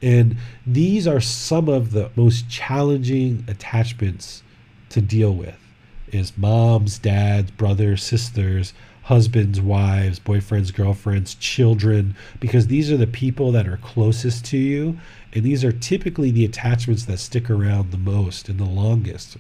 And 0.01 0.37
these 0.67 1.07
are 1.07 1.21
some 1.21 1.69
of 1.69 1.91
the 1.93 2.11
most 2.17 2.49
challenging 2.49 3.45
attachments 3.49 4.43
to 4.91 5.01
deal 5.01 5.35
with 5.35 5.59
is 6.09 6.37
moms, 6.39 6.99
dads, 6.99 7.51
brothers, 7.51 8.03
sisters, 8.03 8.73
husbands, 9.03 9.61
wives, 9.61 10.19
boyfriends, 10.19 10.73
girlfriends, 10.73 11.35
children, 11.35 12.15
because 12.41 12.69
these 12.69 12.91
are 12.91 12.97
the 12.97 13.07
people 13.07 13.53
that 13.53 13.69
are 13.69 13.77
closest 13.79 14.45
to 14.47 14.57
you. 14.57 14.99
And 15.35 15.45
these 15.45 15.65
are 15.65 15.73
typically 15.73 16.31
the 16.31 16.45
attachments 16.45 17.05
that 17.07 17.19
stick 17.19 17.51
around 17.51 17.91
the 17.91 17.99
most 17.99 18.49
and 18.49 18.59
the 18.59 18.65
longest 18.65 19.37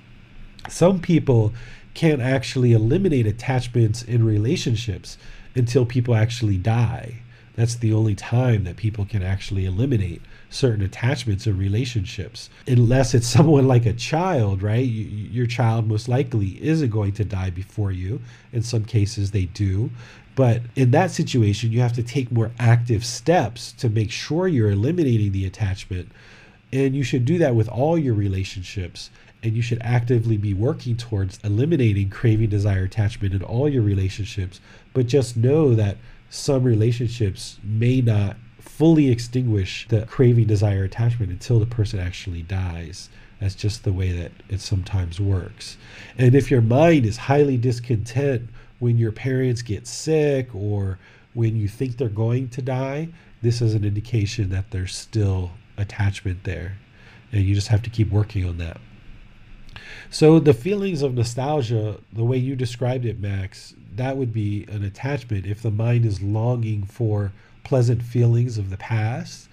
some 0.68 1.00
people 1.00 1.52
can't 1.94 2.20
actually 2.20 2.72
eliminate 2.72 3.26
attachments 3.26 4.02
in 4.02 4.24
relationships 4.24 5.18
until 5.54 5.84
people 5.84 6.14
actually 6.14 6.56
die. 6.56 7.22
That's 7.56 7.74
the 7.74 7.92
only 7.92 8.14
time 8.14 8.64
that 8.64 8.76
people 8.76 9.04
can 9.04 9.22
actually 9.22 9.64
eliminate 9.64 10.22
certain 10.50 10.84
attachments 10.84 11.46
in 11.46 11.58
relationships. 11.58 12.50
Unless 12.66 13.14
it's 13.14 13.26
someone 13.36 13.66
like 13.66 13.86
a 13.86 13.92
child, 13.92 14.62
right? 14.62 14.86
You, 14.86 15.04
your 15.04 15.46
child 15.46 15.86
most 15.86 16.08
likely 16.08 16.62
isn't 16.62 16.90
going 16.90 17.12
to 17.12 17.24
die 17.24 17.50
before 17.50 17.92
you. 17.92 18.20
In 18.52 18.62
some 18.62 18.84
cases, 18.84 19.30
they 19.30 19.46
do. 19.46 19.90
But 20.34 20.62
in 20.76 20.92
that 20.92 21.10
situation, 21.10 21.72
you 21.72 21.80
have 21.80 21.94
to 21.94 22.02
take 22.02 22.30
more 22.30 22.52
active 22.58 23.04
steps 23.04 23.72
to 23.72 23.88
make 23.88 24.10
sure 24.10 24.46
you're 24.46 24.70
eliminating 24.70 25.32
the 25.32 25.46
attachment. 25.46 26.10
And 26.72 26.94
you 26.94 27.02
should 27.02 27.24
do 27.24 27.38
that 27.38 27.54
with 27.54 27.68
all 27.68 27.98
your 27.98 28.14
relationships 28.14 29.10
and 29.42 29.54
you 29.54 29.62
should 29.62 29.78
actively 29.82 30.36
be 30.36 30.52
working 30.52 30.96
towards 30.96 31.38
eliminating 31.44 32.10
craving, 32.10 32.48
desire, 32.48 32.84
attachment 32.84 33.34
in 33.34 33.42
all 33.42 33.68
your 33.68 33.82
relationships. 33.82 34.60
But 34.92 35.06
just 35.06 35.36
know 35.36 35.74
that 35.74 35.96
some 36.28 36.64
relationships 36.64 37.58
may 37.62 38.00
not 38.00 38.36
fully 38.78 39.10
extinguish 39.10 39.88
the 39.88 40.06
craving, 40.06 40.46
desire, 40.46 40.84
attachment 40.84 41.32
until 41.32 41.58
the 41.58 41.66
person 41.66 41.98
actually 41.98 42.42
dies. 42.42 43.08
That's 43.40 43.56
just 43.56 43.82
the 43.82 43.92
way 43.92 44.12
that 44.12 44.30
it 44.48 44.60
sometimes 44.60 45.18
works. 45.18 45.76
And 46.16 46.32
if 46.36 46.48
your 46.48 46.60
mind 46.62 47.04
is 47.04 47.16
highly 47.16 47.56
discontent 47.56 48.48
when 48.78 48.96
your 48.96 49.10
parents 49.10 49.62
get 49.62 49.88
sick 49.88 50.54
or 50.54 51.00
when 51.34 51.56
you 51.56 51.66
think 51.66 51.96
they're 51.96 52.08
going 52.08 52.50
to 52.50 52.62
die, 52.62 53.08
this 53.42 53.60
is 53.60 53.74
an 53.74 53.84
indication 53.84 54.50
that 54.50 54.70
there's 54.70 54.94
still 54.94 55.50
attachment 55.76 56.44
there. 56.44 56.78
And 57.32 57.42
you 57.42 57.56
just 57.56 57.68
have 57.68 57.82
to 57.82 57.90
keep 57.90 58.12
working 58.12 58.44
on 58.44 58.58
that. 58.58 58.80
So 60.08 60.38
the 60.38 60.54
feelings 60.54 61.02
of 61.02 61.14
nostalgia, 61.14 61.98
the 62.12 62.24
way 62.24 62.36
you 62.36 62.54
described 62.54 63.06
it, 63.06 63.18
Max, 63.18 63.74
that 63.96 64.16
would 64.16 64.32
be 64.32 64.66
an 64.68 64.84
attachment. 64.84 65.46
If 65.46 65.62
the 65.62 65.72
mind 65.72 66.06
is 66.06 66.22
longing 66.22 66.84
for 66.84 67.32
pleasant 67.68 68.02
feelings 68.02 68.56
of 68.56 68.70
the 68.70 68.78
past, 68.78 69.46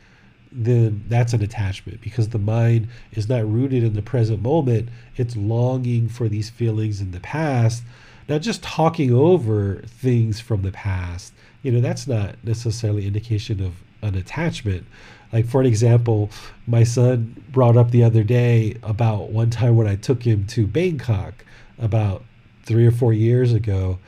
then 0.50 1.04
that's 1.10 1.34
an 1.34 1.44
attachment 1.44 2.00
because 2.00 2.30
the 2.30 2.40
mind 2.40 2.88
is 3.12 3.28
not 3.28 3.46
rooted 3.46 3.84
in 3.84 3.94
the 3.94 4.02
present 4.02 4.42
moment. 4.42 4.88
It's 5.18 5.36
longing 5.36 6.08
for 6.08 6.30
these 6.30 6.50
feelings 6.50 7.02
in 7.02 7.12
the 7.12 7.20
past. 7.20 7.84
Now, 8.30 8.40
just 8.40 8.64
talking 8.64 9.14
over 9.14 9.84
things 9.86 10.40
from 10.40 10.62
the 10.62 10.72
past, 10.72 11.34
you 11.62 11.74
know, 11.74 11.82
that's 11.82 12.08
not 12.08 12.36
necessarily 12.42 13.06
indication 13.06 13.62
of 13.62 13.74
an 14.02 14.16
attachment. 14.16 14.86
Like, 15.34 15.46
for 15.46 15.60
an 15.60 15.68
example, 15.68 16.30
my 16.66 16.86
son 16.86 17.44
brought 17.52 17.76
up 17.76 17.92
the 17.92 18.06
other 18.06 18.24
day 18.24 18.78
about 18.82 19.30
one 19.32 19.50
time 19.50 19.76
when 19.76 19.88
I 19.88 19.98
took 19.98 20.24
him 20.24 20.48
to 20.48 20.66
Bangkok 20.66 21.44
about 21.78 22.24
three 22.64 22.88
or 22.88 22.92
four 22.92 23.12
years 23.12 23.52
ago. 23.52 24.00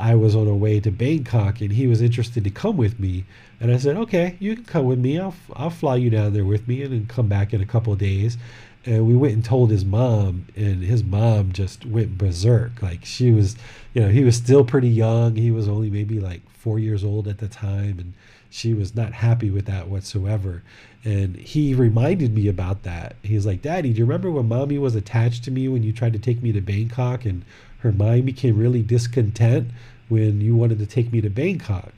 I 0.00 0.14
was 0.14 0.34
on 0.34 0.46
a 0.48 0.56
way 0.56 0.80
to 0.80 0.90
Bangkok 0.90 1.60
and 1.60 1.72
he 1.72 1.86
was 1.86 2.00
interested 2.00 2.44
to 2.44 2.50
come 2.50 2.76
with 2.76 2.98
me. 2.98 3.24
And 3.60 3.70
I 3.70 3.76
said, 3.76 3.96
okay, 3.96 4.36
you 4.38 4.54
can 4.56 4.64
come 4.64 4.86
with 4.86 4.98
me. 4.98 5.18
I'll, 5.18 5.34
I'll 5.54 5.70
fly 5.70 5.96
you 5.96 6.10
down 6.10 6.32
there 6.32 6.44
with 6.44 6.66
me 6.66 6.82
and 6.82 6.92
then 6.92 7.06
come 7.06 7.28
back 7.28 7.52
in 7.52 7.60
a 7.60 7.66
couple 7.66 7.92
of 7.92 7.98
days. 7.98 8.38
and 8.86 9.06
we 9.06 9.14
went 9.14 9.34
and 9.34 9.44
told 9.44 9.70
his 9.70 9.84
mom 9.84 10.46
and 10.56 10.82
his 10.82 11.04
mom 11.04 11.52
just 11.52 11.84
went 11.84 12.16
berserk 12.16 12.80
like 12.80 13.04
she 13.04 13.30
was 13.30 13.56
you 13.92 14.00
know 14.00 14.08
he 14.08 14.24
was 14.24 14.36
still 14.36 14.64
pretty 14.64 14.88
young 14.88 15.36
he 15.36 15.50
was 15.50 15.68
only 15.68 15.90
maybe 15.90 16.18
like 16.18 16.40
four 16.50 16.78
years 16.78 17.04
old 17.04 17.28
at 17.28 17.38
the 17.38 17.48
time 17.48 17.98
and 17.98 18.12
she 18.48 18.74
was 18.74 18.94
not 18.94 19.12
happy 19.12 19.50
with 19.50 19.66
that 19.66 19.88
whatsoever 19.88 20.62
and 21.04 21.36
he 21.36 21.74
reminded 21.74 22.34
me 22.34 22.48
about 22.48 22.82
that 22.82 23.16
he's 23.22 23.44
like 23.46 23.60
daddy 23.62 23.92
do 23.92 23.98
you 23.98 24.04
remember 24.04 24.30
when 24.30 24.48
mommy 24.48 24.78
was 24.78 24.94
attached 24.94 25.44
to 25.44 25.50
me 25.50 25.68
when 25.68 25.82
you 25.82 25.92
tried 25.92 26.12
to 26.12 26.18
take 26.18 26.42
me 26.42 26.50
to 26.52 26.60
bangkok 26.60 27.24
and 27.24 27.44
her 27.80 27.92
mind 27.92 28.26
became 28.26 28.56
really 28.58 28.82
discontent 28.82 29.70
when 30.10 30.40
you 30.40 30.54
wanted 30.54 30.78
to 30.78 30.86
take 30.86 31.12
me 31.12 31.20
to 31.20 31.30
bangkok 31.30 31.92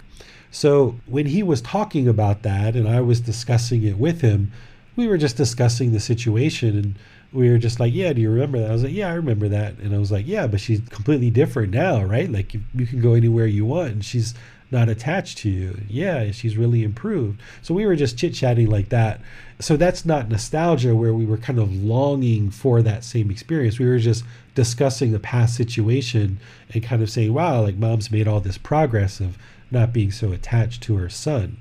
so 0.51 0.97
when 1.07 1.27
he 1.27 1.43
was 1.43 1.61
talking 1.63 2.07
about 2.07 2.43
that 2.43 2.77
and 2.77 2.89
i 2.89 3.01
was 3.01 3.21
discussing 3.21 3.83
it 3.83 3.99
with 3.99 4.21
him 4.21 4.53
we 4.97 5.09
were 5.09 5.19
just 5.19 5.37
discussing 5.37 5.93
the 5.93 6.01
situation 6.01 6.77
and 6.77 6.95
we 7.33 7.51
were 7.51 7.59
just 7.59 7.81
like, 7.81 7.95
yeah, 7.95 8.13
do 8.13 8.21
you 8.21 8.31
remember 8.31 8.61
that? 8.61 8.71
I 8.71 8.73
was 8.73 8.85
like, 8.85 8.93
yeah, 8.93 9.09
I 9.09 9.15
remember 9.15 9.49
that. 9.49 9.79
And 9.79 9.95
I 9.95 9.99
was 9.99 10.13
like, 10.13 10.27
yeah, 10.27 10.47
but 10.47 10.61
she's 10.61 10.81
completely 10.91 11.31
different 11.31 11.73
now, 11.73 12.03
right? 12.05 12.31
Like 12.31 12.53
you, 12.53 12.61
you 12.75 12.87
can 12.87 13.01
go 13.01 13.15
anywhere 13.15 13.47
you 13.47 13.65
want 13.65 13.93
and 13.93 14.05
she's 14.05 14.35
not 14.71 14.89
attached 14.89 15.39
to 15.39 15.51
you. 15.51 15.79
Yeah, 15.89 16.31
she's 16.31 16.57
really 16.57 16.83
improved. 16.83 17.41
So 17.63 17.75
we 17.75 17.87
were 17.87 17.97
just 17.97 18.19
chit 18.19 18.35
chatting 18.35 18.69
like 18.69 18.91
that. 18.91 19.21
So 19.61 19.77
that's 19.77 20.05
not 20.05 20.29
nostalgia 20.29 20.95
where 20.95 21.15
we 21.15 21.25
were 21.25 21.37
kind 21.37 21.59
of 21.59 21.75
longing 21.75 22.51
for 22.51 22.83
that 22.83 23.05
same 23.05 23.31
experience. 23.31 23.79
We 23.79 23.87
were 23.87 23.99
just 23.99 24.25
discussing 24.55 25.13
the 25.13 25.19
past 25.19 25.57
situation 25.57 26.39
and 26.73 26.83
kind 26.83 27.03
of 27.03 27.11
saying, 27.11 27.33
wow, 27.33 27.63
like 27.63 27.77
mom's 27.77 28.11
made 28.11 28.29
all 28.29 28.41
this 28.41 28.59
progress 28.59 29.21
of 29.21 29.39
not 29.71 29.93
being 29.93 30.11
so 30.11 30.33
attached 30.33 30.83
to 30.83 30.97
her 30.97 31.09
son. 31.09 31.57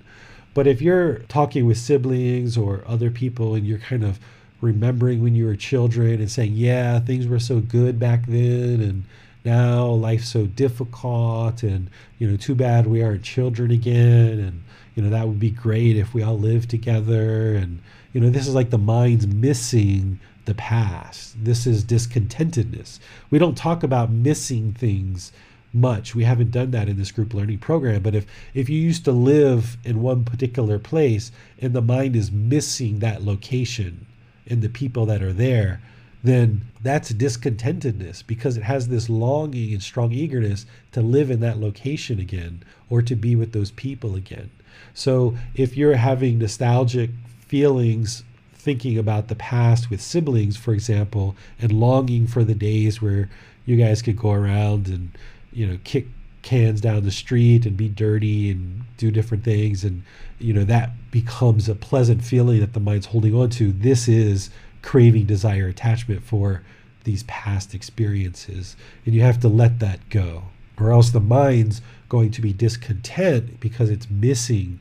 But 0.54 0.68
if 0.68 0.82
you're 0.82 1.20
talking 1.30 1.66
with 1.66 1.78
siblings 1.78 2.58
or 2.58 2.84
other 2.86 3.10
people 3.10 3.56
and 3.56 3.66
you're 3.66 3.80
kind 3.80 4.04
of 4.04 4.20
remembering 4.60 5.24
when 5.24 5.34
you 5.34 5.46
were 5.46 5.56
children 5.56 6.20
and 6.20 6.30
saying, 6.30 6.54
yeah, 6.54 7.00
things 7.00 7.26
were 7.26 7.40
so 7.40 7.62
good 7.62 8.00
back 8.00 8.26
then 8.28 8.82
and 8.82 9.04
now 9.44 9.88
life's 9.88 10.30
so 10.30 10.46
difficult 10.46 11.64
and 11.64 11.90
you 12.20 12.30
know 12.30 12.38
too 12.38 12.56
bad 12.56 12.86
we 12.86 13.02
aren't 13.02 13.24
children 13.24 13.72
again 13.72 14.40
and 14.40 14.64
you 14.96 15.02
know 15.02 15.10
that 15.10 15.28
would 15.28 15.40
be 15.40 15.50
great 15.50 15.98
if 15.98 16.14
we 16.14 16.22
all 16.22 16.38
lived 16.38 16.70
together 16.70 17.56
and 17.56 17.82
you 18.14 18.22
know 18.22 18.30
this 18.30 18.48
is 18.48 18.54
like 18.54 18.70
the 18.70 18.78
mind's 18.78 19.26
missing 19.26 20.20
the 20.52 20.56
past 20.56 21.34
this 21.44 21.66
is 21.66 21.84
discontentedness 21.86 23.00
we 23.30 23.40
don't 23.40 23.58
talk 23.58 23.84
about 23.84 24.12
missing 24.12 24.74
things 24.74 25.32
much. 25.74 26.14
We 26.14 26.24
haven't 26.24 26.52
done 26.52 26.72
that 26.72 26.90
in 26.90 26.98
this 26.98 27.12
group 27.12 27.34
learning 27.34 27.60
program. 27.60 28.02
But 28.02 28.16
if 28.16 28.26
if 28.54 28.70
you 28.70 28.80
used 28.80 29.06
to 29.06 29.12
live 29.12 29.78
in 29.84 30.02
one 30.02 30.24
particular 30.24 30.80
place 30.80 31.32
and 31.60 31.74
the 31.74 31.82
mind 31.82 32.16
is 32.16 32.32
missing 32.32 33.00
that 33.00 33.24
location 33.24 34.06
and 34.48 34.62
the 34.62 34.70
people 34.70 35.06
that 35.06 35.24
are 35.24 35.34
there, 35.34 35.82
then 36.24 36.62
that's 36.82 37.14
discontentedness 37.14 38.26
because 38.26 38.58
it 38.58 38.64
has 38.64 38.88
this 38.88 39.10
longing 39.10 39.74
and 39.74 39.82
strong 39.82 40.12
eagerness 40.12 40.66
to 40.92 41.02
live 41.02 41.32
in 41.32 41.40
that 41.40 41.58
location 41.58 42.20
again 42.20 42.64
or 42.90 43.02
to 43.02 43.16
be 43.16 43.36
with 43.36 43.54
those 43.54 43.72
people 43.72 44.16
again. 44.16 44.50
So 44.94 45.38
if 45.56 45.78
you're 45.78 45.96
having 45.96 46.40
nostalgic 46.40 47.12
feelings 47.48 48.24
thinking 48.62 48.98
about 48.98 49.28
the 49.28 49.36
past 49.36 49.90
with 49.90 50.02
siblings, 50.02 50.58
for 50.58 50.74
example, 50.74 51.36
and 51.60 51.72
longing 51.72 52.28
for 52.28 52.44
the 52.44 52.56
days 52.56 53.02
where 53.02 53.30
you 53.66 53.76
guys 53.76 54.02
could 54.02 54.18
go 54.18 54.32
around 54.32 54.88
and 54.88 55.12
you 55.52 55.68
know 55.68 55.78
kick 55.84 56.08
cans 56.42 56.82
down 56.82 57.04
the 57.04 57.12
street 57.12 57.66
and 57.66 57.78
be 57.78 57.88
dirty 57.88 58.50
and 58.50 58.84
do 58.98 59.12
different 59.12 59.44
things. 59.44 59.84
And 59.84 60.04
you 60.40 60.54
know 60.54 60.64
that 60.64 60.92
becomes 61.12 61.68
a 61.68 61.76
pleasant 61.76 62.24
feeling 62.24 62.60
that 62.60 62.74
the 62.74 62.80
mind's 62.80 63.08
holding 63.08 63.36
on 63.36 63.50
to. 63.52 63.72
This 63.72 64.08
is 64.08 64.50
craving 64.82 65.26
desire 65.26 65.68
attachment 65.68 66.24
for 66.24 66.64
these 67.04 67.24
past 67.24 67.74
experiences. 67.74 68.76
And 69.06 69.14
you 69.14 69.22
have 69.22 69.40
to 69.42 69.48
let 69.48 69.80
that 69.80 70.10
go 70.10 70.44
or 70.82 70.92
else 70.92 71.12
the 71.12 71.20
mind's 71.20 71.82
going 72.10 72.32
to 72.32 72.42
be 72.42 72.54
discontent 72.54 73.60
because 73.60 73.90
it's 73.90 74.10
missing 74.10 74.80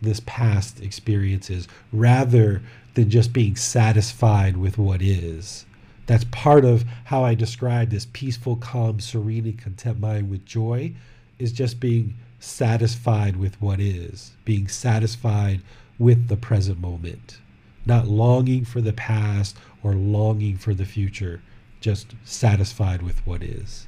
this 0.00 0.20
past 0.24 0.80
experiences. 0.80 1.68
Rather 1.92 2.62
than 2.94 3.10
just 3.10 3.32
being 3.32 3.56
satisfied 3.56 4.56
with 4.56 4.78
what 4.78 5.00
is 5.02 5.64
that's 6.10 6.24
part 6.24 6.64
of 6.64 6.84
how 7.04 7.22
I 7.22 7.36
describe 7.36 7.90
this 7.90 8.08
peaceful, 8.12 8.56
calm, 8.56 8.98
serene, 8.98 9.44
and 9.44 9.56
content 9.56 10.00
mind 10.00 10.28
with 10.28 10.44
joy 10.44 10.92
is 11.38 11.52
just 11.52 11.78
being 11.78 12.16
satisfied 12.40 13.36
with 13.36 13.62
what 13.62 13.78
is, 13.78 14.32
being 14.44 14.66
satisfied 14.66 15.60
with 16.00 16.26
the 16.26 16.36
present 16.36 16.80
moment, 16.80 17.38
not 17.86 18.08
longing 18.08 18.64
for 18.64 18.80
the 18.80 18.92
past 18.92 19.56
or 19.84 19.94
longing 19.94 20.56
for 20.56 20.74
the 20.74 20.84
future, 20.84 21.42
just 21.80 22.16
satisfied 22.24 23.02
with 23.02 23.24
what 23.24 23.44
is. 23.44 23.86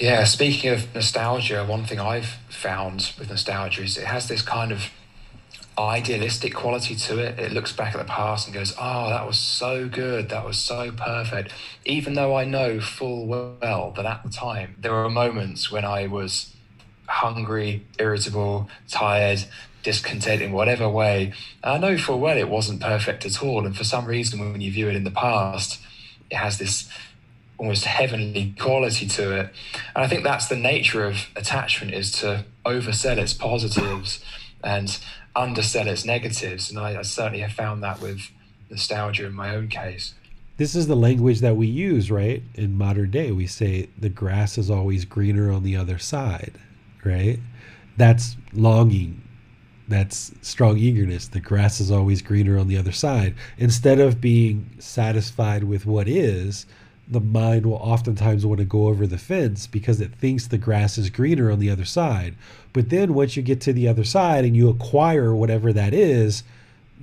Yeah, 0.00 0.24
speaking 0.24 0.72
of 0.72 0.92
nostalgia, 0.92 1.64
one 1.64 1.84
thing 1.84 2.00
I've 2.00 2.38
found 2.48 3.12
with 3.16 3.30
nostalgia 3.30 3.84
is 3.84 3.96
it 3.96 4.06
has 4.06 4.26
this 4.26 4.42
kind 4.42 4.72
of 4.72 4.90
idealistic 5.78 6.54
quality 6.54 6.94
to 6.94 7.18
it. 7.18 7.38
It 7.38 7.52
looks 7.52 7.72
back 7.72 7.94
at 7.94 7.98
the 7.98 8.12
past 8.12 8.46
and 8.46 8.54
goes, 8.54 8.74
"Oh, 8.78 9.08
that 9.08 9.26
was 9.26 9.38
so 9.38 9.88
good. 9.88 10.28
That 10.28 10.44
was 10.44 10.58
so 10.58 10.92
perfect." 10.92 11.52
Even 11.84 12.14
though 12.14 12.36
I 12.36 12.44
know 12.44 12.80
full 12.80 13.26
well 13.26 13.92
that 13.96 14.04
at 14.04 14.22
the 14.22 14.30
time 14.30 14.76
there 14.78 14.92
were 14.92 15.08
moments 15.08 15.70
when 15.70 15.84
I 15.84 16.06
was 16.06 16.54
hungry, 17.06 17.84
irritable, 17.98 18.68
tired, 18.88 19.44
discontent 19.82 20.42
in 20.42 20.52
whatever 20.52 20.88
way. 20.88 21.32
And 21.64 21.72
I 21.72 21.78
know 21.78 21.98
full 21.98 22.20
well 22.20 22.36
it 22.36 22.48
wasn't 22.48 22.80
perfect 22.80 23.24
at 23.24 23.42
all, 23.42 23.64
and 23.66 23.76
for 23.76 23.84
some 23.84 24.06
reason, 24.06 24.38
when 24.38 24.60
you 24.60 24.70
view 24.70 24.88
it 24.88 24.96
in 24.96 25.04
the 25.04 25.10
past, 25.10 25.80
it 26.30 26.36
has 26.36 26.58
this 26.58 26.88
almost 27.58 27.84
heavenly 27.84 28.54
quality 28.58 29.06
to 29.06 29.32
it. 29.32 29.52
And 29.94 30.04
I 30.04 30.08
think 30.08 30.24
that's 30.24 30.46
the 30.46 30.56
nature 30.56 31.04
of 31.04 31.28
attachment 31.36 31.92
is 31.94 32.10
to 32.12 32.44
oversell 32.64 33.18
its 33.18 33.34
positives 33.34 34.24
and 34.64 34.98
undersell 35.36 35.88
its 35.88 36.04
negatives. 36.04 36.70
And 36.70 36.78
I, 36.78 36.98
I 36.98 37.02
certainly 37.02 37.40
have 37.40 37.52
found 37.52 37.82
that 37.82 38.00
with 38.00 38.30
nostalgia 38.70 39.26
in 39.26 39.32
my 39.32 39.54
own 39.54 39.68
case. 39.68 40.14
This 40.56 40.74
is 40.74 40.86
the 40.86 40.96
language 40.96 41.40
that 41.40 41.56
we 41.56 41.66
use, 41.66 42.10
right? 42.10 42.42
In 42.54 42.76
modern 42.76 43.10
day, 43.10 43.32
we 43.32 43.46
say 43.46 43.88
the 43.98 44.10
grass 44.10 44.58
is 44.58 44.70
always 44.70 45.04
greener 45.06 45.50
on 45.50 45.62
the 45.62 45.76
other 45.76 45.98
side, 45.98 46.52
right? 47.02 47.38
That's 47.96 48.36
longing. 48.52 49.22
That's 49.88 50.32
strong 50.42 50.76
eagerness. 50.76 51.28
The 51.28 51.40
grass 51.40 51.80
is 51.80 51.90
always 51.90 52.22
greener 52.22 52.58
on 52.58 52.68
the 52.68 52.76
other 52.76 52.92
side. 52.92 53.34
Instead 53.56 54.00
of 54.00 54.20
being 54.20 54.70
satisfied 54.78 55.64
with 55.64 55.86
what 55.86 56.06
is, 56.06 56.66
the 57.08 57.20
mind 57.20 57.66
will 57.66 57.74
oftentimes 57.74 58.46
want 58.46 58.58
to 58.58 58.64
go 58.64 58.86
over 58.86 59.06
the 59.06 59.18
fence 59.18 59.66
because 59.66 60.00
it 60.00 60.14
thinks 60.14 60.46
the 60.46 60.58
grass 60.58 60.96
is 60.96 61.10
greener 61.10 61.50
on 61.50 61.58
the 61.58 61.70
other 61.70 61.84
side. 61.84 62.36
But 62.72 62.90
then 62.90 63.14
once 63.14 63.36
you 63.36 63.42
get 63.42 63.60
to 63.62 63.72
the 63.72 63.88
other 63.88 64.04
side 64.04 64.44
and 64.44 64.56
you 64.56 64.68
acquire 64.68 65.34
whatever 65.34 65.72
that 65.72 65.92
is, 65.92 66.44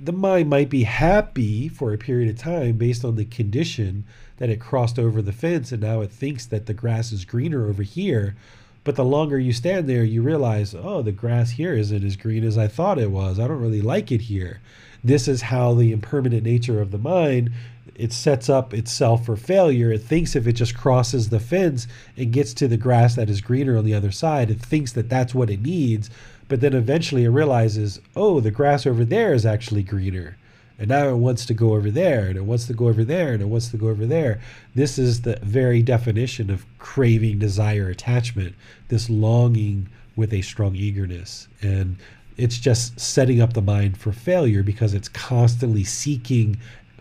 the 0.02 0.12
mind 0.12 0.48
might 0.48 0.70
be 0.70 0.84
happy 0.84 1.68
for 1.68 1.92
a 1.92 1.98
period 1.98 2.30
of 2.30 2.38
time 2.38 2.76
based 2.76 3.04
on 3.04 3.16
the 3.16 3.24
condition 3.24 4.04
that 4.36 4.48
it 4.48 4.60
crossed 4.60 4.98
over 4.98 5.20
the 5.20 5.32
fence 5.32 5.72
and 5.72 5.82
now 5.82 6.00
it 6.00 6.10
thinks 6.10 6.46
that 6.46 6.66
the 6.66 6.74
grass 6.74 7.12
is 7.12 7.24
greener 7.24 7.66
over 7.68 7.82
here. 7.82 8.36
But 8.84 8.96
the 8.96 9.04
longer 9.04 9.38
you 9.38 9.52
stand 9.52 9.88
there, 9.88 10.04
you 10.04 10.22
realize, 10.22 10.74
oh, 10.74 11.02
the 11.02 11.12
grass 11.12 11.50
here 11.50 11.74
isn't 11.74 12.04
as 12.04 12.16
green 12.16 12.44
as 12.44 12.56
I 12.56 12.68
thought 12.68 12.98
it 12.98 13.10
was. 13.10 13.38
I 13.38 13.48
don't 13.48 13.60
really 13.60 13.82
like 13.82 14.10
it 14.10 14.22
here. 14.22 14.60
This 15.04 15.28
is 15.28 15.42
how 15.42 15.74
the 15.74 15.92
impermanent 15.92 16.44
nature 16.44 16.80
of 16.80 16.90
the 16.90 16.98
mind 16.98 17.50
it 17.98 18.12
sets 18.12 18.48
up 18.48 18.72
itself 18.72 19.26
for 19.26 19.36
failure. 19.36 19.92
It 19.92 20.02
thinks 20.02 20.36
if 20.36 20.46
it 20.46 20.52
just 20.52 20.76
crosses 20.76 21.28
the 21.28 21.40
fence 21.40 21.88
and 22.16 22.32
gets 22.32 22.54
to 22.54 22.68
the 22.68 22.76
grass 22.76 23.16
that 23.16 23.28
is 23.28 23.40
greener 23.40 23.76
on 23.76 23.84
the 23.84 23.94
other 23.94 24.12
side, 24.12 24.50
it 24.50 24.60
thinks 24.60 24.92
that 24.92 25.10
that's 25.10 25.34
what 25.34 25.50
it 25.50 25.60
needs. 25.60 26.08
But 26.46 26.60
then 26.60 26.74
eventually 26.74 27.24
it 27.24 27.30
realizes, 27.30 28.00
oh, 28.16 28.40
the 28.40 28.52
grass 28.52 28.86
over 28.86 29.04
there 29.04 29.34
is 29.34 29.44
actually 29.44 29.82
greener. 29.82 30.36
And 30.78 30.88
now 30.88 31.08
it 31.08 31.16
wants 31.16 31.44
to 31.46 31.54
go 31.54 31.74
over 31.74 31.90
there, 31.90 32.28
and 32.28 32.36
it 32.36 32.44
wants 32.44 32.68
to 32.68 32.72
go 32.72 32.86
over 32.86 33.04
there, 33.04 33.32
and 33.32 33.42
it 33.42 33.46
wants 33.46 33.68
to 33.72 33.76
go 33.76 33.88
over 33.88 34.06
there. 34.06 34.40
This 34.76 34.96
is 34.96 35.22
the 35.22 35.36
very 35.42 35.82
definition 35.82 36.50
of 36.50 36.64
craving, 36.78 37.40
desire, 37.40 37.88
attachment, 37.88 38.54
this 38.86 39.10
longing 39.10 39.88
with 40.14 40.32
a 40.32 40.42
strong 40.42 40.76
eagerness. 40.76 41.48
And 41.60 41.96
it's 42.36 42.58
just 42.58 42.98
setting 43.00 43.40
up 43.40 43.54
the 43.54 43.60
mind 43.60 43.98
for 43.98 44.12
failure 44.12 44.62
because 44.62 44.94
it's 44.94 45.08
constantly 45.08 45.82
seeking 45.82 46.56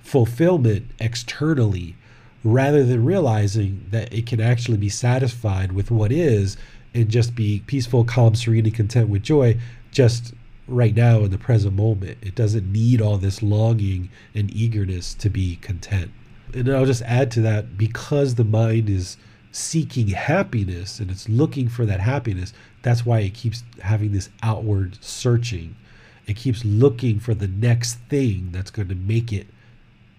fulfillment 0.08 0.89
externally 0.99 1.93
rather 2.41 2.86
than 2.86 3.03
realizing 3.03 3.86
that 3.91 4.12
it 4.14 4.26
can 4.26 4.39
actually 4.39 4.78
be 4.78 4.88
satisfied 4.88 5.74
with 5.74 5.91
what 5.91 6.14
is 6.14 6.55
and 6.93 7.10
just 7.10 7.36
be 7.36 7.62
peaceful, 7.68 8.05
calm, 8.05 8.34
serene, 8.34 8.66
and 8.66 8.74
content 8.74 9.10
with 9.10 9.22
joy 9.22 9.60
just 9.91 10.34
right 10.66 10.95
now 10.95 11.20
in 11.20 11.32
the 11.32 11.38
present 11.38 11.76
moment. 11.76 12.18
It 12.22 12.36
doesn't 12.36 12.72
need 12.72 13.01
all 13.01 13.18
this 13.18 13.43
longing 13.43 14.10
and 14.34 14.49
eagerness 14.55 15.14
to 15.16 15.30
be 15.30 15.58
content. 15.58 16.12
And 16.53 16.70
I'll 16.70 16.86
just 16.86 17.01
add 17.01 17.30
to 17.32 17.41
that 17.41 17.78
because 17.78 18.36
the 18.36 18.45
mind 18.45 18.89
is 18.89 19.18
seeking 19.51 20.08
happiness 20.08 20.99
and 20.99 21.12
it's 21.12 21.28
looking 21.28 21.68
for 21.68 21.86
that 21.86 21.99
happiness, 21.99 22.53
that's 22.82 23.05
why 23.05 23.20
it 23.20 23.34
keeps 23.34 23.64
having 23.82 24.14
this 24.14 24.30
outward 24.41 24.97
searching. 25.01 25.76
It 26.28 26.38
keeps 26.38 26.64
looking 26.64 27.20
for 27.20 27.34
the 27.34 27.47
next 27.47 27.95
thing 28.08 28.49
that's 28.53 28.72
going 28.72 28.88
to 28.88 28.95
make 28.95 29.34
it 29.34 29.47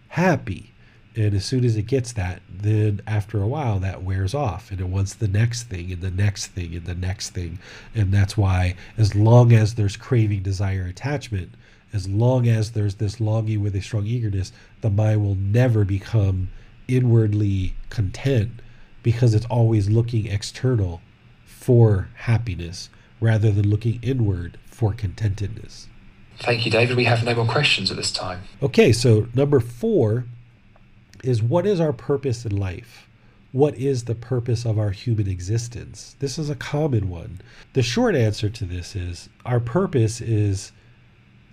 happy. 0.08 0.72
And 1.16 1.34
as 1.34 1.44
soon 1.44 1.64
as 1.64 1.76
it 1.76 1.82
gets 1.82 2.12
that, 2.12 2.42
then 2.48 3.00
after 3.06 3.42
a 3.42 3.48
while 3.48 3.80
that 3.80 4.02
wears 4.02 4.34
off 4.34 4.70
and 4.70 4.80
it 4.80 4.88
wants 4.88 5.14
the 5.14 5.26
next 5.26 5.64
thing 5.64 5.90
and 5.90 6.00
the 6.00 6.10
next 6.10 6.48
thing 6.48 6.74
and 6.74 6.84
the 6.84 6.94
next 6.94 7.30
thing. 7.30 7.58
And 7.94 8.12
that's 8.12 8.36
why, 8.36 8.76
as 8.96 9.14
long 9.14 9.52
as 9.52 9.74
there's 9.74 9.96
craving, 9.96 10.42
desire, 10.42 10.84
attachment, 10.84 11.54
as 11.92 12.08
long 12.08 12.46
as 12.46 12.72
there's 12.72 12.96
this 12.96 13.20
longing 13.20 13.62
with 13.62 13.74
a 13.74 13.80
strong 13.80 14.06
eagerness, 14.06 14.52
the 14.80 14.90
mind 14.90 15.24
will 15.24 15.34
never 15.34 15.84
become 15.84 16.50
inwardly 16.86 17.74
content 17.90 18.50
because 19.02 19.34
it's 19.34 19.46
always 19.46 19.88
looking 19.88 20.26
external 20.26 21.00
for 21.44 22.08
happiness 22.14 22.90
rather 23.20 23.50
than 23.50 23.68
looking 23.68 23.98
inward 24.02 24.58
for 24.66 24.92
contentedness. 24.92 25.88
Thank 26.40 26.64
you, 26.64 26.70
David. 26.70 26.96
We 26.96 27.04
have 27.04 27.24
no 27.24 27.34
more 27.34 27.46
questions 27.46 27.90
at 27.90 27.96
this 27.96 28.12
time. 28.12 28.42
Okay, 28.62 28.92
so 28.92 29.26
number 29.34 29.60
four 29.60 30.24
is 31.24 31.42
what 31.42 31.66
is 31.66 31.80
our 31.80 31.92
purpose 31.92 32.44
in 32.44 32.56
life? 32.56 33.08
What 33.50 33.74
is 33.76 34.04
the 34.04 34.14
purpose 34.14 34.64
of 34.64 34.78
our 34.78 34.90
human 34.90 35.26
existence? 35.26 36.14
This 36.20 36.38
is 36.38 36.50
a 36.50 36.54
common 36.54 37.08
one. 37.08 37.40
The 37.72 37.82
short 37.82 38.14
answer 38.14 38.48
to 38.50 38.64
this 38.64 38.94
is 38.94 39.28
our 39.44 39.58
purpose 39.58 40.20
is 40.20 40.72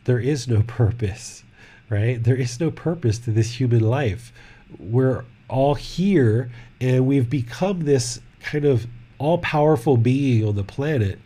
there 0.04 0.20
is 0.20 0.48
no 0.48 0.62
purpose, 0.68 1.44
right? 1.90 2.24
There 2.24 2.36
is 2.36 2.60
no 2.60 2.70
purpose 2.70 3.18
to 3.20 3.32
this 3.32 3.60
human 3.60 3.82
life. 3.82 4.32
We're 4.78 5.26
all 5.48 5.76
here 5.76 6.52
and 6.82 7.08
we've 7.08 7.30
become 7.30 7.82
this 7.82 8.20
kind 8.42 8.66
of 8.66 8.86
all 9.18 9.38
powerful 9.40 9.98
being 9.98 10.46
on 10.48 10.56
the 10.56 10.64
planet. 10.64 11.20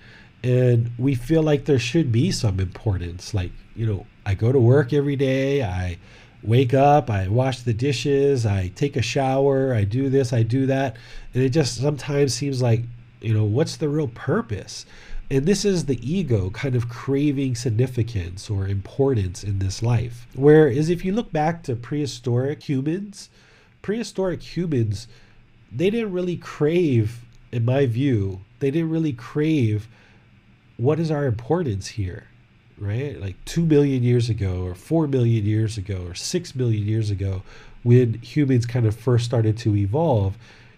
And 0.44 0.92
we 0.98 1.16
feel 1.16 1.44
like 1.44 1.66
there 1.66 1.80
should 1.80 2.12
be 2.12 2.32
some 2.32 2.60
importance. 2.60 3.34
Like, 3.34 3.52
you 3.76 3.86
know, 3.86 4.06
I 4.26 4.36
go 4.36 4.52
to 4.52 4.60
work 4.60 4.94
every 4.94 5.16
day, 5.16 5.64
I 5.64 5.98
wake 6.44 6.74
up, 6.74 7.10
I 7.10 7.28
wash 7.28 7.62
the 7.62 7.74
dishes, 7.74 8.46
I 8.46 8.70
take 8.76 8.96
a 8.96 9.02
shower, 9.02 9.74
I 9.74 9.84
do 9.84 10.10
this, 10.10 10.32
I 10.32 10.44
do 10.44 10.66
that. 10.68 10.96
And 11.34 11.44
it 11.44 11.50
just 11.50 11.78
sometimes 11.78 12.34
seems 12.34 12.62
like, 12.62 12.84
you 13.22 13.34
know, 13.34 13.44
what's 13.44 13.76
the 13.76 13.90
real 13.90 14.08
purpose? 14.08 14.86
And 15.32 15.46
this 15.46 15.64
is 15.64 15.86
the 15.86 16.00
ego 16.10 16.50
kind 16.50 16.76
of 16.76 16.90
craving 16.90 17.56
significance 17.56 18.50
or 18.50 18.68
importance 18.68 19.44
in 19.44 19.60
this 19.60 19.84
life. 19.84 20.26
Whereas 20.34 20.90
if 20.90 21.06
you 21.06 21.12
look 21.14 21.32
back 21.32 21.62
to 21.64 21.76
prehistoric 21.76 22.64
humans, 22.64 23.30
prehistoric 23.82 24.42
humans, 24.42 25.08
they 25.72 25.90
didn't 25.90 26.14
really 26.14 26.38
crave, 26.38 27.26
in 27.52 27.64
my 27.64 27.86
view, 27.86 28.42
they 28.60 28.72
didn't 28.72 28.90
really 28.90 29.14
crave 29.14 29.88
what 30.80 30.99
is 30.99 31.11
our 31.11 31.25
importance 31.25 31.88
here 31.88 32.25
right? 32.80 33.19
Like 33.19 33.36
2 33.45 33.65
million 33.65 34.03
years 34.03 34.30
ago, 34.30 34.63
or 34.63 34.73
4 34.73 35.07
million 35.07 35.45
years 35.45 35.77
ago, 35.77 36.05
or 36.07 36.15
6 36.15 36.55
million 36.55 36.88
years 36.88 37.11
ago, 37.11 37.43
when 37.84 38.13
humans 38.15 38.65
kind 38.65 38.86
of 38.86 38.95
first 38.95 39.25
started 39.25 39.57
to 39.59 39.75
evolve, 39.75 40.38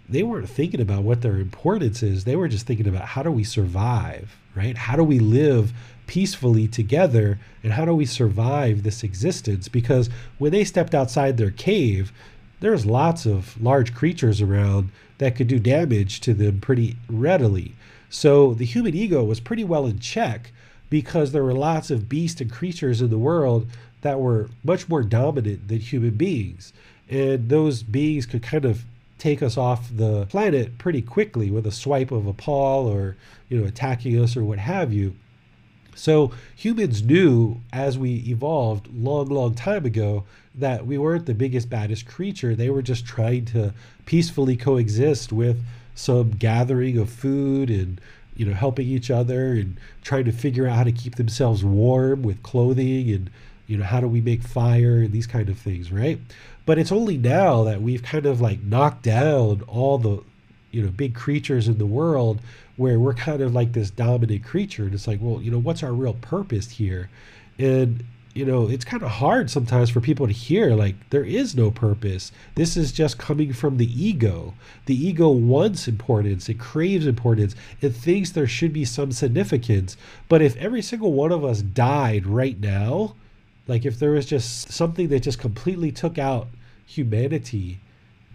they 0.10 0.24
weren't 0.24 0.50
thinking 0.50 0.82
about 0.82 1.04
what 1.04 1.22
their 1.22 1.38
importance 1.38 2.04
is. 2.04 2.24
They 2.24 2.36
were 2.36 2.48
just 2.48 2.66
thinking 2.68 2.88
about 2.88 3.06
how 3.06 3.24
do 3.24 3.32
we 3.32 3.44
survive, 3.44 4.36
right? 4.56 4.78
How 4.78 4.96
do 4.96 5.04
we 5.04 5.20
live 5.20 5.72
peacefully 6.08 6.68
together 6.68 7.40
and 7.64 7.72
how 7.72 7.86
do 7.86 7.96
we 7.96 8.06
survive 8.06 8.84
this 8.84 9.04
existence? 9.04 9.70
Because 9.70 10.10
when 10.38 10.52
they 10.52 10.66
stepped 10.66 10.94
outside 10.94 11.38
their 11.38 11.52
cave, 11.52 12.12
there's 12.60 12.86
lots 12.86 13.26
of 13.26 13.62
large 13.62 13.94
creatures 13.94 14.42
around 14.42 14.90
that 15.20 15.36
could 15.36 15.48
do 15.48 15.60
damage 15.60 16.20
to 16.22 16.34
them 16.34 16.60
pretty 16.60 16.98
readily. 17.08 17.74
So 18.12 18.54
the 18.54 18.66
human 18.66 18.94
ego 18.94 19.24
was 19.24 19.40
pretty 19.40 19.64
well 19.64 19.88
in 19.88 19.98
check 20.00 20.52
because 20.90 21.32
there 21.32 21.46
were 21.46 21.54
lots 21.54 21.90
of 21.90 22.10
beasts 22.10 22.42
and 22.42 22.52
creatures 22.52 23.02
in 23.02 23.10
the 23.10 23.18
world 23.18 23.68
that 24.02 24.20
were 24.20 24.50
much 24.64 24.90
more 24.90 25.02
dominant 25.02 25.70
than 25.70 25.80
human 25.80 26.12
beings. 26.12 26.74
And 27.10 27.48
those 27.48 27.84
beings 27.84 28.26
could 28.26 28.44
kind 28.44 28.66
of 28.66 28.84
take 29.18 29.42
us 29.42 29.58
off 29.58 29.90
the 29.96 30.26
planet 30.26 30.78
pretty 30.78 31.02
quickly 31.02 31.50
with 31.50 31.66
a 31.66 31.72
swipe 31.72 32.12
of 32.12 32.28
a 32.28 32.34
paw 32.34 32.84
or, 32.86 33.16
you 33.48 33.58
know, 33.58 33.66
attacking 33.66 34.22
us 34.22 34.36
or 34.36 34.44
what 34.44 34.60
have 34.60 34.92
you. 34.92 35.16
So 35.96 36.32
humans 36.56 37.04
knew 37.04 37.62
as 37.72 37.98
we 37.98 38.16
evolved 38.28 38.94
long, 38.94 39.28
long 39.28 39.56
time 39.56 39.86
ago 39.86 40.26
that 40.56 40.86
we 40.86 40.98
weren't 40.98 41.28
the 41.28 41.34
biggest, 41.34 41.70
baddest 41.70 42.06
creature. 42.06 42.56
They 42.56 42.70
were 42.70 42.82
just 42.82 43.06
trying 43.06 43.46
to 43.46 43.74
peacefully 44.06 44.58
coexist 44.58 45.32
with 45.32 45.64
some 45.96 46.32
gathering 46.32 46.98
of 46.98 47.10
food 47.10 47.70
and 47.70 48.00
you 48.36 48.46
know, 48.46 48.54
helping 48.54 48.88
each 48.88 49.12
other 49.12 49.54
and 49.54 49.78
trying 50.04 50.26
to 50.26 50.32
figure 50.32 50.68
out 50.68 50.76
how 50.76 50.84
to 50.84 50.92
keep 50.92 51.16
themselves 51.16 51.64
warm 51.64 52.24
with 52.24 52.42
clothing 52.44 53.10
and, 53.12 53.30
you 53.68 53.78
know, 53.78 53.84
how 53.84 54.00
do 54.00 54.08
we 54.08 54.22
make 54.22 54.42
fire 54.42 55.02
and 55.02 55.12
these 55.12 55.28
kind 55.28 55.50
of 55.50 55.58
things, 55.58 55.92
right? 55.92 56.20
But 56.66 56.80
it's 56.80 56.92
only 56.92 57.18
now 57.18 57.64
that 57.66 57.82
we've 57.82 58.04
kind 58.04 58.26
of 58.26 58.42
like 58.42 58.62
knocked 58.64 59.04
down 59.04 59.62
all 59.68 59.98
the, 59.98 60.24
you 60.72 60.82
know, 60.82 60.90
big 60.90 61.14
creatures 61.14 61.68
in 61.68 61.78
the 61.78 61.86
world 61.86 62.40
where 62.78 63.00
we're 63.00 63.14
kind 63.14 63.42
of 63.42 63.54
like 63.54 63.74
this 63.74 63.92
dominant 63.92 64.44
creature. 64.44 64.86
And 64.86 64.94
it's 64.94 65.08
like, 65.08 65.20
well, 65.22 65.42
you 65.42 65.52
know, 65.52 65.60
what's 65.60 65.84
our 65.84 65.94
real 65.94 66.16
purpose 66.16 66.70
here? 66.70 67.10
And 67.60 68.04
you 68.34 68.46
know, 68.46 68.70
it's 68.70 68.86
kind 68.86 69.04
of 69.04 69.10
hard 69.10 69.50
sometimes 69.50 69.90
for 69.90 70.00
people 70.00 70.26
to 70.26 70.34
hear 70.34 70.74
like 70.74 71.10
there 71.10 71.24
is 71.24 71.56
no 71.56 71.70
purpose. 71.70 72.32
This 72.56 72.78
is 72.78 72.92
just 72.92 73.18
coming 73.18 73.52
from 73.52 73.78
the 73.78 74.04
ego. 74.04 74.54
The 74.86 74.96
ego 74.96 75.30
wants 75.30 75.88
importance, 75.88 76.48
it 76.48 76.60
craves 76.60 77.06
importance, 77.06 77.56
it 77.82 77.90
thinks 77.90 78.30
there 78.30 78.48
should 78.48 78.72
be 78.72 78.86
some 78.86 79.12
significance. 79.12 79.98
But 80.30 80.42
if 80.42 80.56
every 80.58 80.82
single 80.82 81.14
one 81.14 81.32
of 81.32 81.44
us 81.44 81.62
died 81.62 82.26
right 82.26 82.60
now, 82.60 83.16
like 83.68 83.86
if 83.86 84.00
there 84.00 84.12
was 84.12 84.26
just 84.26 84.72
something 84.72 85.10
that 85.10 85.24
just 85.24 85.40
completely 85.40 85.92
took 85.92 86.18
out 86.18 86.48
humanity, 86.86 87.80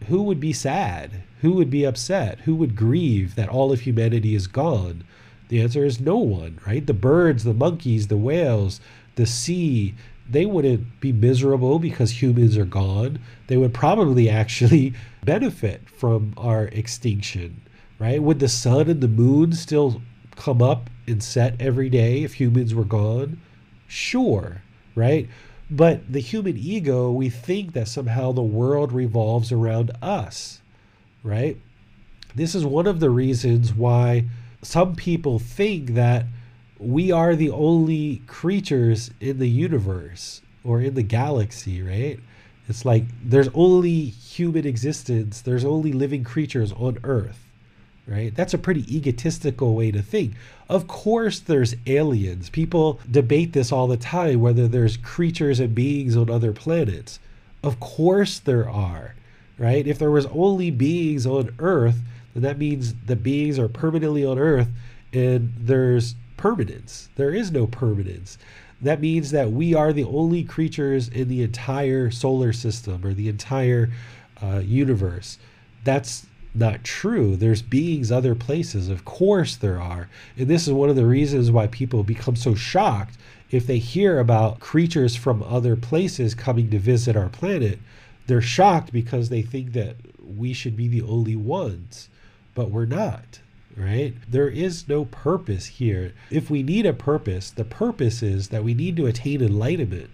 who 0.08 0.22
would 0.24 0.40
be 0.40 0.52
sad? 0.52 1.22
Who 1.40 1.52
would 1.52 1.70
be 1.70 1.84
upset? 1.84 2.40
Who 2.40 2.54
would 2.56 2.76
grieve 2.76 3.34
that 3.34 3.48
all 3.48 3.72
of 3.72 3.80
humanity 3.80 4.34
is 4.34 4.46
gone? 4.46 5.04
The 5.48 5.62
answer 5.62 5.84
is 5.84 6.00
no 6.00 6.16
one, 6.16 6.58
right? 6.66 6.86
The 6.86 6.92
birds, 6.92 7.44
the 7.44 7.54
monkeys, 7.54 8.08
the 8.08 8.16
whales, 8.16 8.80
the 9.16 9.26
sea, 9.26 9.94
they 10.28 10.46
wouldn't 10.46 11.00
be 11.00 11.12
miserable 11.12 11.78
because 11.78 12.22
humans 12.22 12.56
are 12.56 12.64
gone. 12.64 13.18
They 13.48 13.56
would 13.56 13.74
probably 13.74 14.28
actually 14.30 14.94
benefit 15.24 15.88
from 15.90 16.34
our 16.36 16.66
extinction, 16.66 17.60
right? 17.98 18.22
Would 18.22 18.38
the 18.38 18.48
sun 18.48 18.88
and 18.88 19.00
the 19.00 19.08
moon 19.08 19.52
still 19.52 20.00
come 20.36 20.62
up 20.62 20.88
and 21.06 21.22
set 21.22 21.60
every 21.60 21.88
day 21.88 22.22
if 22.22 22.34
humans 22.34 22.74
were 22.74 22.84
gone? 22.84 23.40
Sure, 23.88 24.62
right? 24.94 25.28
But 25.70 26.12
the 26.12 26.20
human 26.20 26.56
ego, 26.56 27.10
we 27.10 27.28
think 27.28 27.72
that 27.72 27.88
somehow 27.88 28.32
the 28.32 28.42
world 28.42 28.92
revolves 28.92 29.50
around 29.50 29.90
us, 30.00 30.60
right? 31.22 31.58
This 32.34 32.54
is 32.54 32.64
one 32.64 32.86
of 32.86 33.00
the 33.00 33.10
reasons 33.10 33.72
why 33.72 34.26
some 34.62 34.94
people 34.94 35.38
think 35.38 35.94
that 35.94 36.26
we 36.78 37.10
are 37.10 37.34
the 37.34 37.50
only 37.50 38.22
creatures 38.26 39.10
in 39.20 39.38
the 39.38 39.48
universe 39.48 40.42
or 40.64 40.80
in 40.80 40.94
the 40.94 41.02
galaxy, 41.02 41.82
right? 41.82 42.18
It's 42.68 42.84
like 42.84 43.04
there's 43.24 43.48
only 43.54 44.04
human 44.04 44.66
existence, 44.66 45.40
there's 45.40 45.64
only 45.64 45.92
living 45.92 46.24
creatures 46.24 46.72
on 46.72 46.98
Earth, 47.04 47.46
right? 48.06 48.34
That's 48.34 48.54
a 48.54 48.58
pretty 48.58 48.84
egotistical 48.94 49.74
way 49.74 49.90
to 49.92 50.02
think. 50.02 50.34
Of 50.68 50.88
course, 50.88 51.38
there's 51.38 51.76
aliens. 51.86 52.50
People 52.50 53.00
debate 53.08 53.52
this 53.52 53.70
all 53.70 53.86
the 53.86 53.96
time 53.96 54.40
whether 54.40 54.66
there's 54.66 54.96
creatures 54.96 55.60
and 55.60 55.74
beings 55.74 56.16
on 56.16 56.28
other 56.28 56.52
planets. 56.52 57.20
Of 57.62 57.78
course, 57.80 58.38
there 58.40 58.68
are, 58.68 59.14
right? 59.58 59.86
If 59.86 59.98
there 59.98 60.10
was 60.10 60.26
only 60.26 60.70
beings 60.70 61.26
on 61.26 61.54
Earth, 61.58 62.00
then 62.34 62.42
that 62.42 62.58
means 62.58 62.94
the 63.06 63.16
beings 63.16 63.58
are 63.58 63.68
permanently 63.68 64.24
on 64.24 64.38
Earth 64.38 64.68
and 65.12 65.54
there's 65.58 66.14
permanence. 66.36 67.08
There 67.16 67.34
is 67.34 67.50
no 67.50 67.66
permanence. 67.66 68.38
That 68.80 69.00
means 69.00 69.30
that 69.30 69.52
we 69.52 69.74
are 69.74 69.92
the 69.92 70.04
only 70.04 70.44
creatures 70.44 71.08
in 71.08 71.28
the 71.28 71.42
entire 71.42 72.10
solar 72.10 72.52
system 72.52 73.04
or 73.04 73.14
the 73.14 73.28
entire 73.28 73.90
uh, 74.42 74.58
universe. 74.58 75.38
That's 75.84 76.26
not 76.54 76.84
true. 76.84 77.36
There's 77.36 77.62
beings 77.62 78.12
other 78.12 78.34
places. 78.34 78.88
Of 78.88 79.04
course 79.04 79.56
there 79.56 79.80
are. 79.80 80.08
And 80.36 80.48
this 80.48 80.66
is 80.66 80.72
one 80.72 80.90
of 80.90 80.96
the 80.96 81.06
reasons 81.06 81.50
why 81.50 81.66
people 81.66 82.02
become 82.02 82.36
so 82.36 82.54
shocked 82.54 83.16
if 83.50 83.66
they 83.66 83.78
hear 83.78 84.18
about 84.18 84.60
creatures 84.60 85.16
from 85.16 85.42
other 85.42 85.76
places 85.76 86.34
coming 86.34 86.70
to 86.70 86.78
visit 86.78 87.16
our 87.16 87.28
planet. 87.28 87.78
They're 88.26 88.42
shocked 88.42 88.92
because 88.92 89.28
they 89.28 89.42
think 89.42 89.72
that 89.72 89.96
we 90.20 90.52
should 90.52 90.76
be 90.76 90.88
the 90.88 91.02
only 91.02 91.36
ones, 91.36 92.08
but 92.54 92.70
we're 92.70 92.86
not 92.86 93.40
right? 93.76 94.14
There 94.28 94.48
is 94.48 94.88
no 94.88 95.04
purpose 95.04 95.66
here. 95.66 96.12
If 96.30 96.50
we 96.50 96.62
need 96.62 96.86
a 96.86 96.92
purpose, 96.92 97.50
the 97.50 97.64
purpose 97.64 98.22
is 98.22 98.48
that 98.48 98.64
we 98.64 98.74
need 98.74 98.96
to 98.96 99.06
attain 99.06 99.42
enlightenment 99.42 100.10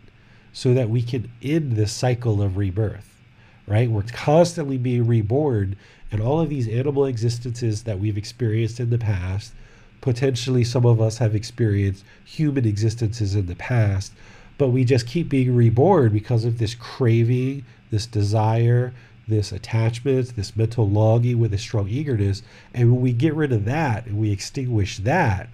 so 0.53 0.75
that 0.75 0.91
we 0.91 1.03
can 1.03 1.31
end 1.43 1.73
this 1.73 1.93
cycle 1.93 2.43
of 2.43 2.57
rebirth, 2.57 3.21
right? 3.67 3.91
We're 3.91 4.03
constantly 4.03 4.79
being 4.79 5.07
reborn, 5.07 5.77
and 6.11 6.21
all 6.21 6.41
of 6.41 6.51
these 6.51 6.69
animal 6.69 7.07
existences 7.07 7.85
that 7.85 7.99
we've 7.99 8.19
experienced 8.19 8.81
in 8.81 8.91
the 8.91 8.99
past, 8.99 9.53
potentially 10.01 10.65
some 10.65 10.85
of 10.85 11.01
us 11.01 11.19
have 11.19 11.35
experienced 11.35 12.05
human 12.25 12.67
existences 12.67 13.35
in 13.35 13.47
the 13.47 13.57
past, 13.57 14.13
but 14.59 14.69
we 14.69 14.85
just 14.85 15.07
keep 15.07 15.29
being 15.29 15.55
reborn 15.55 16.13
because 16.13 16.45
of 16.45 16.59
this 16.59 16.75
craving, 16.75 17.65
this 17.91 18.07
desire, 18.07 18.93
this 19.33 19.51
attachment, 19.51 20.37
this 20.37 20.55
mental 20.55 20.89
longing 20.89 21.39
with 21.39 21.53
a 21.55 21.59
strong 21.59 21.89
eagerness. 21.89 22.43
And 22.74 22.93
when 22.93 23.01
we 23.01 23.12
get 23.12 23.35
rid 23.35 23.53
of 23.53 23.64
that 23.64 24.07
and 24.07 24.18
we 24.18 24.30
extinguish 24.30 24.99
that, 24.99 25.49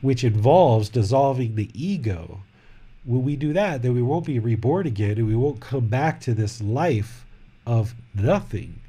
which 0.00 0.24
involves 0.24 0.88
dissolving 0.88 1.54
the 1.54 1.70
ego, 1.74 2.42
when 3.04 3.24
we 3.24 3.36
do 3.36 3.52
that, 3.52 3.82
then 3.82 3.94
we 3.94 4.02
won't 4.02 4.26
be 4.26 4.38
reborn 4.38 4.86
again 4.86 5.18
and 5.18 5.26
we 5.26 5.34
won't 5.34 5.60
come 5.60 5.88
back 5.88 6.20
to 6.20 6.34
this 6.34 6.62
life 6.62 7.26
of 7.66 7.94
nothing, 8.14 8.80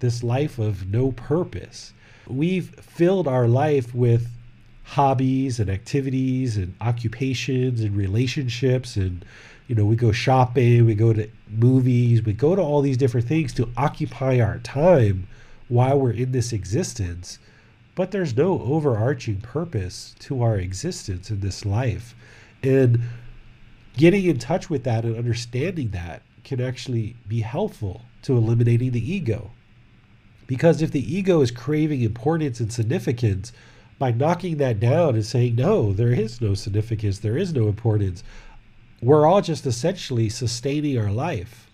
this 0.00 0.22
life 0.22 0.58
of 0.58 0.90
no 0.90 1.12
purpose. 1.12 1.92
We've 2.26 2.68
filled 2.68 3.26
our 3.26 3.48
life 3.48 3.94
with 3.94 4.28
hobbies 4.84 5.60
and 5.60 5.68
activities 5.68 6.56
and 6.56 6.74
occupations 6.80 7.80
and 7.80 7.96
relationships 7.96 8.96
and 8.96 9.24
you 9.68 9.74
know 9.74 9.84
we 9.84 9.94
go 9.94 10.10
shopping 10.10 10.84
we 10.84 10.94
go 10.94 11.12
to 11.12 11.28
movies 11.48 12.22
we 12.22 12.32
go 12.32 12.56
to 12.56 12.62
all 12.62 12.80
these 12.80 12.96
different 12.96 13.28
things 13.28 13.52
to 13.52 13.68
occupy 13.76 14.40
our 14.40 14.58
time 14.58 15.28
while 15.68 16.00
we're 16.00 16.12
in 16.12 16.32
this 16.32 16.52
existence. 16.52 17.38
But 17.94 18.10
there's 18.10 18.36
no 18.36 18.60
overarching 18.62 19.40
purpose 19.40 20.14
to 20.20 20.42
our 20.42 20.56
existence 20.56 21.30
in 21.30 21.40
this 21.40 21.64
life. 21.64 22.14
And 22.62 23.00
getting 23.96 24.24
in 24.24 24.38
touch 24.38 24.70
with 24.70 24.84
that 24.84 25.04
and 25.04 25.16
understanding 25.16 25.90
that 25.90 26.22
can 26.44 26.60
actually 26.60 27.16
be 27.26 27.40
helpful 27.40 28.02
to 28.22 28.36
eliminating 28.36 28.92
the 28.92 29.12
ego. 29.12 29.50
Because 30.46 30.80
if 30.80 30.92
the 30.92 31.14
ego 31.14 31.40
is 31.40 31.50
craving 31.50 32.00
importance 32.00 32.60
and 32.60 32.72
significance 32.72 33.52
by 33.98 34.12
knocking 34.12 34.56
that 34.58 34.78
down 34.78 35.16
and 35.16 35.26
saying 35.26 35.56
no 35.56 35.92
there 35.92 36.12
is 36.12 36.40
no 36.40 36.54
significance 36.54 37.18
there 37.18 37.36
is 37.36 37.52
no 37.52 37.66
importance 37.66 38.22
we're 39.00 39.26
all 39.26 39.40
just 39.40 39.66
essentially 39.66 40.28
sustaining 40.28 40.98
our 40.98 41.10
life. 41.10 41.70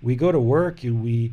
We 0.00 0.14
go 0.14 0.30
to 0.30 0.38
work 0.38 0.84
and 0.84 1.02
we 1.02 1.32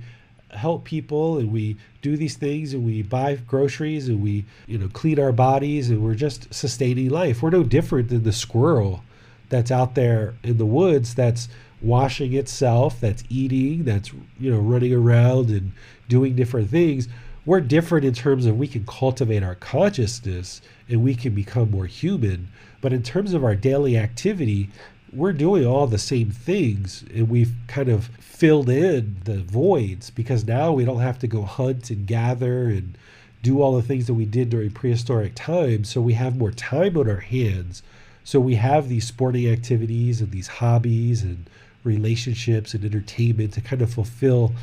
help 0.49 0.85
people 0.85 1.37
and 1.37 1.51
we 1.51 1.77
do 2.01 2.17
these 2.17 2.35
things 2.35 2.73
and 2.73 2.85
we 2.85 3.03
buy 3.03 3.35
groceries 3.35 4.07
and 4.07 4.21
we, 4.21 4.45
you 4.67 4.77
know, 4.77 4.87
clean 4.87 5.19
our 5.19 5.31
bodies 5.31 5.89
and 5.89 6.03
we're 6.03 6.15
just 6.15 6.51
sustaining 6.53 7.09
life. 7.09 7.41
We're 7.41 7.49
no 7.49 7.63
different 7.63 8.09
than 8.09 8.23
the 8.23 8.31
squirrel 8.31 9.03
that's 9.49 9.71
out 9.71 9.95
there 9.95 10.33
in 10.43 10.57
the 10.57 10.65
woods 10.65 11.13
that's 11.13 11.47
washing 11.81 12.33
itself, 12.33 12.99
that's 12.99 13.23
eating, 13.29 13.83
that's, 13.83 14.11
you 14.39 14.51
know, 14.51 14.59
running 14.59 14.93
around 14.93 15.49
and 15.49 15.71
doing 16.07 16.35
different 16.35 16.69
things. 16.69 17.07
We're 17.45 17.61
different 17.61 18.05
in 18.05 18.13
terms 18.13 18.47
of 18.47 18.57
we 18.57 18.67
can 18.67 18.85
cultivate 18.87 19.43
our 19.43 19.53
consciousness 19.55 20.61
and 20.89 21.03
we 21.03 21.13
can 21.13 21.35
become 21.35 21.69
more 21.69 21.85
human. 21.85 22.47
But 22.81 22.93
in 22.93 23.03
terms 23.03 23.33
of 23.33 23.43
our 23.43 23.55
daily 23.55 23.97
activity, 23.97 24.69
we're 25.16 25.34
doing 25.34 25.66
all 25.66 25.88
the 25.88 25.97
same 25.97 26.30
things 26.30 27.03
and 27.13 27.30
we've 27.30 27.53
kind 27.68 27.88
of 27.88 28.05
filled 28.20 28.70
in 28.70 29.16
the 29.24 29.41
voids 29.43 30.09
because 30.09 30.45
now 30.45 30.74
we 30.74 30.84
don't 30.84 30.99
have 30.99 31.18
to 31.20 31.28
go 31.28 31.43
hunt 31.43 31.89
and 31.89 32.05
gather 32.05 32.68
and 32.68 32.97
do 33.41 33.61
all 33.61 33.76
the 33.76 33.82
things 33.82 34.07
that 34.07 34.13
we 34.13 34.26
did 34.26 34.49
during 34.49 34.72
prehistoric 34.72 35.34
times 35.36 35.89
so 35.89 36.01
we 36.01 36.13
have 36.13 36.36
more 36.36 36.51
time 36.51 36.97
on 36.97 37.09
our 37.09 37.22
hands. 37.22 37.82
So 38.24 38.39
we 38.39 38.55
have 38.55 38.89
these 38.89 39.07
sporting 39.07 39.47
activities 39.47 40.20
and 40.20 40.32
these 40.32 40.47
hobbies 40.47 41.24
and 41.24 41.49
relationships 41.84 42.74
and 42.74 42.84
entertainment 42.84 43.53
to 43.53 43.61
kind 43.61 43.82
of 43.82 43.93
fulfill 43.93 44.53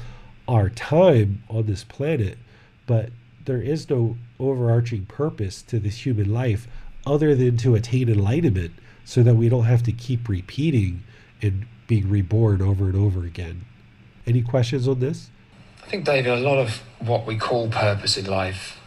our 0.49 0.69
time 0.69 1.45
on 1.49 1.67
this 1.67 1.85
planet. 1.85 2.37
But 2.87 3.11
there 3.45 3.63
is 3.63 3.89
no 3.89 4.17
overarching 4.39 5.07
purpose 5.07 5.63
to 5.63 5.79
this 5.79 6.05
human 6.05 6.33
life 6.33 6.67
other 7.07 7.35
than 7.35 7.57
to 7.59 7.75
attain 7.75 8.09
enlightenment 8.09 8.73
so 9.05 9.23
that 9.23 9.35
we 9.35 9.49
don't 9.49 9.65
have 9.65 9.83
to 9.85 9.93
keep 9.93 10.29
repeating 10.29 11.03
and 11.41 11.67
being 11.87 12.09
reborn 12.09 12.63
over 12.63 12.87
and 12.87 12.97
over 12.97 13.25
again. 13.25 13.65
Any 14.27 14.43
questions 14.43 14.87
on 14.87 15.01
this? 15.01 15.29
I 15.85 15.89
think, 15.89 16.05
David, 16.05 16.33
a 16.33 16.37
lot 16.37 16.59
of 16.59 16.83
what 17.01 17.27
we 17.27 17.37
call 17.37 17.69
purpose 17.69 18.17
in 18.17 18.27
life, 18.27 18.79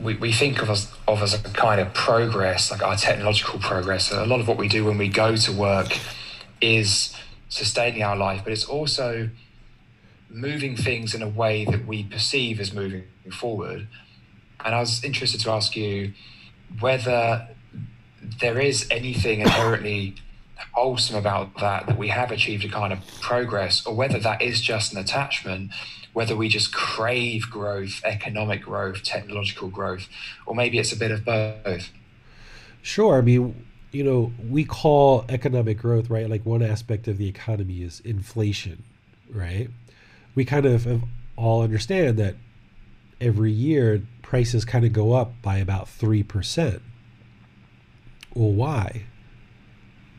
we, 0.00 0.16
we 0.16 0.32
think 0.32 0.60
of 0.60 0.70
as, 0.70 0.90
of 1.06 1.22
as 1.22 1.34
a 1.34 1.38
kind 1.38 1.80
of 1.80 1.94
progress, 1.94 2.70
like 2.70 2.82
our 2.82 2.96
technological 2.96 3.60
progress. 3.60 4.10
A 4.10 4.26
lot 4.26 4.40
of 4.40 4.48
what 4.48 4.56
we 4.56 4.68
do 4.68 4.84
when 4.84 4.98
we 4.98 5.08
go 5.08 5.36
to 5.36 5.52
work 5.52 5.96
is 6.60 7.14
sustaining 7.48 8.02
our 8.02 8.16
life, 8.16 8.42
but 8.42 8.52
it's 8.52 8.64
also 8.64 9.30
moving 10.28 10.76
things 10.76 11.14
in 11.14 11.22
a 11.22 11.28
way 11.28 11.64
that 11.64 11.86
we 11.86 12.02
perceive 12.02 12.58
as 12.58 12.72
moving 12.72 13.04
forward. 13.30 13.86
And 14.64 14.74
I 14.74 14.80
was 14.80 15.04
interested 15.04 15.40
to 15.42 15.50
ask 15.50 15.76
you 15.76 16.12
whether 16.80 17.48
there 18.40 18.60
is 18.60 18.86
anything 18.90 19.40
inherently 19.40 20.14
wholesome 20.72 21.16
about 21.16 21.58
that, 21.58 21.86
that 21.86 21.98
we 21.98 22.08
have 22.08 22.30
achieved 22.30 22.64
a 22.64 22.68
kind 22.68 22.92
of 22.92 23.00
progress, 23.20 23.84
or 23.86 23.94
whether 23.94 24.18
that 24.18 24.40
is 24.40 24.60
just 24.60 24.92
an 24.92 24.98
attachment, 24.98 25.70
whether 26.12 26.36
we 26.36 26.48
just 26.48 26.72
crave 26.72 27.50
growth, 27.50 28.00
economic 28.04 28.62
growth, 28.62 29.02
technological 29.02 29.68
growth, 29.68 30.08
or 30.46 30.54
maybe 30.54 30.78
it's 30.78 30.92
a 30.92 30.96
bit 30.96 31.10
of 31.10 31.24
both. 31.24 31.90
Sure. 32.82 33.18
I 33.18 33.20
mean, 33.20 33.66
you 33.92 34.02
know, 34.02 34.32
we 34.48 34.64
call 34.64 35.24
economic 35.28 35.78
growth, 35.78 36.10
right? 36.10 36.28
Like 36.28 36.44
one 36.46 36.62
aspect 36.62 37.08
of 37.08 37.18
the 37.18 37.28
economy 37.28 37.82
is 37.82 38.00
inflation, 38.00 38.82
right? 39.30 39.68
We 40.34 40.44
kind 40.44 40.66
of 40.66 41.04
all 41.36 41.62
understand 41.62 42.18
that 42.18 42.36
every 43.20 43.52
year 43.52 44.02
prices 44.22 44.64
kind 44.64 44.84
of 44.84 44.92
go 44.92 45.12
up 45.12 45.34
by 45.42 45.58
about 45.58 45.86
3%. 45.86 46.80
Well, 48.34 48.52
why? 48.52 49.02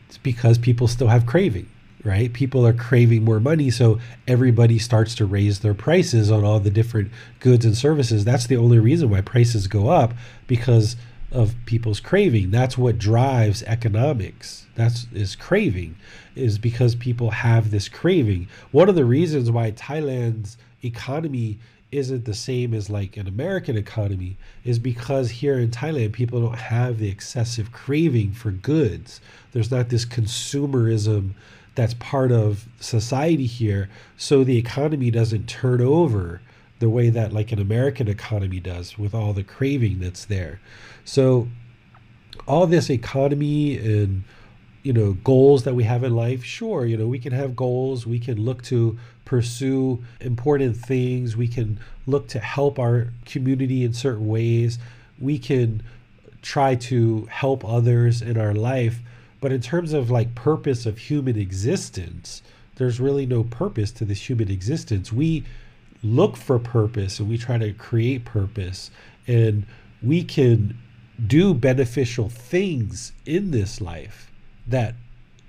It's 0.07 0.17
because 0.17 0.57
people 0.57 0.87
still 0.87 1.07
have 1.07 1.25
craving, 1.25 1.67
right? 2.03 2.31
People 2.31 2.65
are 2.67 2.73
craving 2.73 3.23
more 3.23 3.39
money, 3.39 3.71
so 3.71 3.99
everybody 4.27 4.77
starts 4.77 5.15
to 5.15 5.25
raise 5.25 5.59
their 5.59 5.73
prices 5.73 6.29
on 6.29 6.43
all 6.43 6.59
the 6.59 6.69
different 6.69 7.11
goods 7.39 7.65
and 7.65 7.75
services. 7.75 8.23
That's 8.23 8.47
the 8.47 8.57
only 8.57 8.79
reason 8.79 9.09
why 9.09 9.21
prices 9.21 9.67
go 9.67 9.89
up 9.89 10.13
because 10.45 10.95
of 11.31 11.55
people's 11.65 11.99
craving. 11.99 12.51
That's 12.51 12.77
what 12.77 12.99
drives 12.99 13.63
economics. 13.63 14.67
That's 14.75 15.07
is 15.13 15.35
craving 15.35 15.95
is 16.35 16.59
because 16.59 16.93
people 16.95 17.31
have 17.31 17.71
this 17.71 17.89
craving. 17.89 18.47
One 18.71 18.87
of 18.87 18.95
the 18.95 19.05
reasons 19.05 19.49
why 19.49 19.71
Thailand's 19.71 20.57
economy 20.83 21.57
isn't 21.93 22.25
the 22.25 22.33
same 22.33 22.73
as 22.73 22.89
like 22.89 23.17
an 23.17 23.27
American 23.27 23.77
economy 23.77 24.37
is 24.63 24.79
because 24.79 25.29
here 25.29 25.59
in 25.59 25.69
Thailand, 25.69 26.13
people 26.13 26.41
don't 26.41 26.57
have 26.57 26.97
the 26.97 27.09
excessive 27.09 27.71
craving 27.71 28.31
for 28.31 28.51
goods. 28.51 29.21
There's 29.51 29.71
not 29.71 29.89
this 29.89 30.05
consumerism 30.05 31.33
that's 31.75 31.93
part 31.95 32.31
of 32.31 32.67
society 32.79 33.45
here. 33.45 33.89
So 34.17 34.43
the 34.43 34.57
economy 34.57 35.11
doesn't 35.11 35.47
turn 35.47 35.81
over 35.81 36.41
the 36.79 36.89
way 36.89 37.09
that 37.09 37.31
like 37.31 37.51
an 37.51 37.59
American 37.59 38.07
economy 38.07 38.59
does 38.59 38.97
with 38.97 39.13
all 39.13 39.33
the 39.33 39.43
craving 39.43 39.99
that's 39.99 40.25
there. 40.25 40.59
So 41.05 41.47
all 42.47 42.67
this 42.67 42.89
economy 42.89 43.77
and 43.77 44.23
you 44.81 44.91
know 44.91 45.13
goals 45.23 45.63
that 45.63 45.75
we 45.75 45.83
have 45.83 46.03
in 46.03 46.15
life 46.15 46.43
sure 46.43 46.85
you 46.85 46.97
know 46.97 47.07
we 47.07 47.19
can 47.19 47.31
have 47.31 47.55
goals 47.55 48.05
we 48.05 48.19
can 48.19 48.37
look 48.43 48.61
to 48.63 48.97
pursue 49.33 50.03
important 50.21 50.77
things. 50.77 51.35
We 51.35 51.47
can 51.47 51.79
look 52.05 52.27
to 52.27 52.39
help 52.39 52.77
our 52.77 53.07
community 53.25 53.83
in 53.83 53.91
certain 53.91 54.27
ways. 54.27 54.77
We 55.19 55.39
can 55.39 55.81
try 56.43 56.75
to 56.75 57.25
help 57.31 57.65
others 57.65 58.21
in 58.21 58.37
our 58.37 58.53
life. 58.53 58.99
But 59.41 59.51
in 59.51 59.59
terms 59.59 59.91
of 59.91 60.11
like 60.11 60.35
purpose 60.35 60.85
of 60.85 60.99
human 60.99 61.35
existence 61.35 62.43
there's 62.75 62.99
really 62.99 63.25
no 63.25 63.43
purpose 63.43 63.91
to 63.93 64.05
this 64.05 64.29
human 64.29 64.51
existence. 64.51 65.11
We 65.11 65.43
look 66.03 66.37
for 66.37 66.59
purpose 66.59 67.19
and 67.19 67.27
we 67.27 67.37
try 67.37 67.57
to 67.57 67.73
create 67.73 68.25
purpose. 68.25 68.91
And 69.27 69.65
we 70.01 70.23
can 70.23 70.77
do 71.25 71.53
beneficial 71.55 72.29
things 72.29 73.13
in 73.25 73.49
this 73.49 73.81
life 73.81 74.31
that 74.67 74.93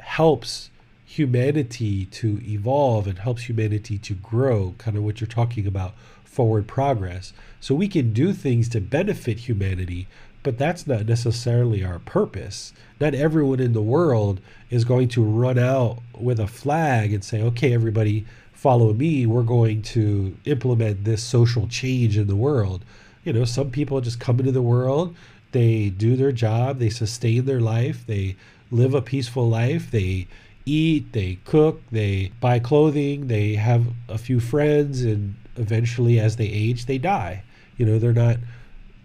helps 0.00 0.70
humanity 1.18 2.06
to 2.06 2.40
evolve 2.44 3.06
and 3.06 3.18
helps 3.18 3.44
humanity 3.44 3.98
to 3.98 4.14
grow, 4.14 4.74
kind 4.78 4.96
of 4.96 5.02
what 5.02 5.20
you're 5.20 5.28
talking 5.28 5.66
about, 5.66 5.94
forward 6.24 6.66
progress. 6.66 7.32
So 7.60 7.74
we 7.74 7.88
can 7.88 8.12
do 8.12 8.32
things 8.32 8.68
to 8.70 8.80
benefit 8.80 9.40
humanity, 9.40 10.08
but 10.42 10.58
that's 10.58 10.86
not 10.86 11.06
necessarily 11.06 11.84
our 11.84 12.00
purpose. 12.00 12.72
Not 13.00 13.14
everyone 13.14 13.60
in 13.60 13.72
the 13.72 13.82
world 13.82 14.40
is 14.70 14.84
going 14.84 15.08
to 15.08 15.22
run 15.22 15.58
out 15.58 15.98
with 16.18 16.40
a 16.40 16.48
flag 16.48 17.12
and 17.12 17.24
say, 17.24 17.40
okay, 17.42 17.72
everybody, 17.72 18.26
follow 18.52 18.92
me. 18.92 19.24
We're 19.24 19.42
going 19.42 19.82
to 19.82 20.36
implement 20.44 21.04
this 21.04 21.22
social 21.22 21.68
change 21.68 22.16
in 22.16 22.26
the 22.26 22.36
world. 22.36 22.84
You 23.24 23.32
know, 23.32 23.44
some 23.44 23.70
people 23.70 24.00
just 24.00 24.20
come 24.20 24.40
into 24.40 24.52
the 24.52 24.62
world, 24.62 25.14
they 25.52 25.88
do 25.90 26.16
their 26.16 26.32
job, 26.32 26.78
they 26.78 26.90
sustain 26.90 27.44
their 27.44 27.60
life, 27.60 28.04
they 28.06 28.36
live 28.70 28.94
a 28.94 29.00
peaceful 29.00 29.48
life. 29.48 29.90
They 29.90 30.26
eat, 30.66 31.12
they 31.12 31.38
cook, 31.44 31.82
they 31.90 32.32
buy 32.40 32.58
clothing, 32.58 33.28
they 33.28 33.54
have 33.54 33.86
a 34.08 34.18
few 34.18 34.40
friends, 34.40 35.02
and 35.02 35.34
eventually, 35.56 36.18
as 36.18 36.36
they 36.36 36.46
age, 36.46 36.86
they 36.86 36.98
die. 36.98 37.42
You 37.76 37.86
know, 37.86 37.98
they're 37.98 38.12
not 38.12 38.38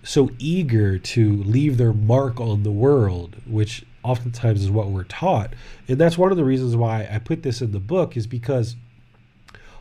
so 0.04 0.30
eager 0.40 0.98
to 0.98 1.44
leave 1.44 1.78
their 1.78 1.94
mark 1.94 2.40
on 2.40 2.64
the 2.64 2.72
world, 2.72 3.36
which 3.46 3.86
oftentimes 4.04 4.64
is 4.64 4.72
what 4.72 4.88
we're 4.88 5.04
taught. 5.04 5.54
And 5.88 5.98
that's 5.98 6.18
one 6.18 6.32
of 6.32 6.38
the 6.38 6.46
reasons 6.46 6.76
why 6.76 7.08
I 7.12 7.20
put 7.20 7.44
this 7.44 7.62
in 7.62 7.72
the 7.72 7.80
book 7.80 8.16
is 8.16 8.26
because 8.26 8.76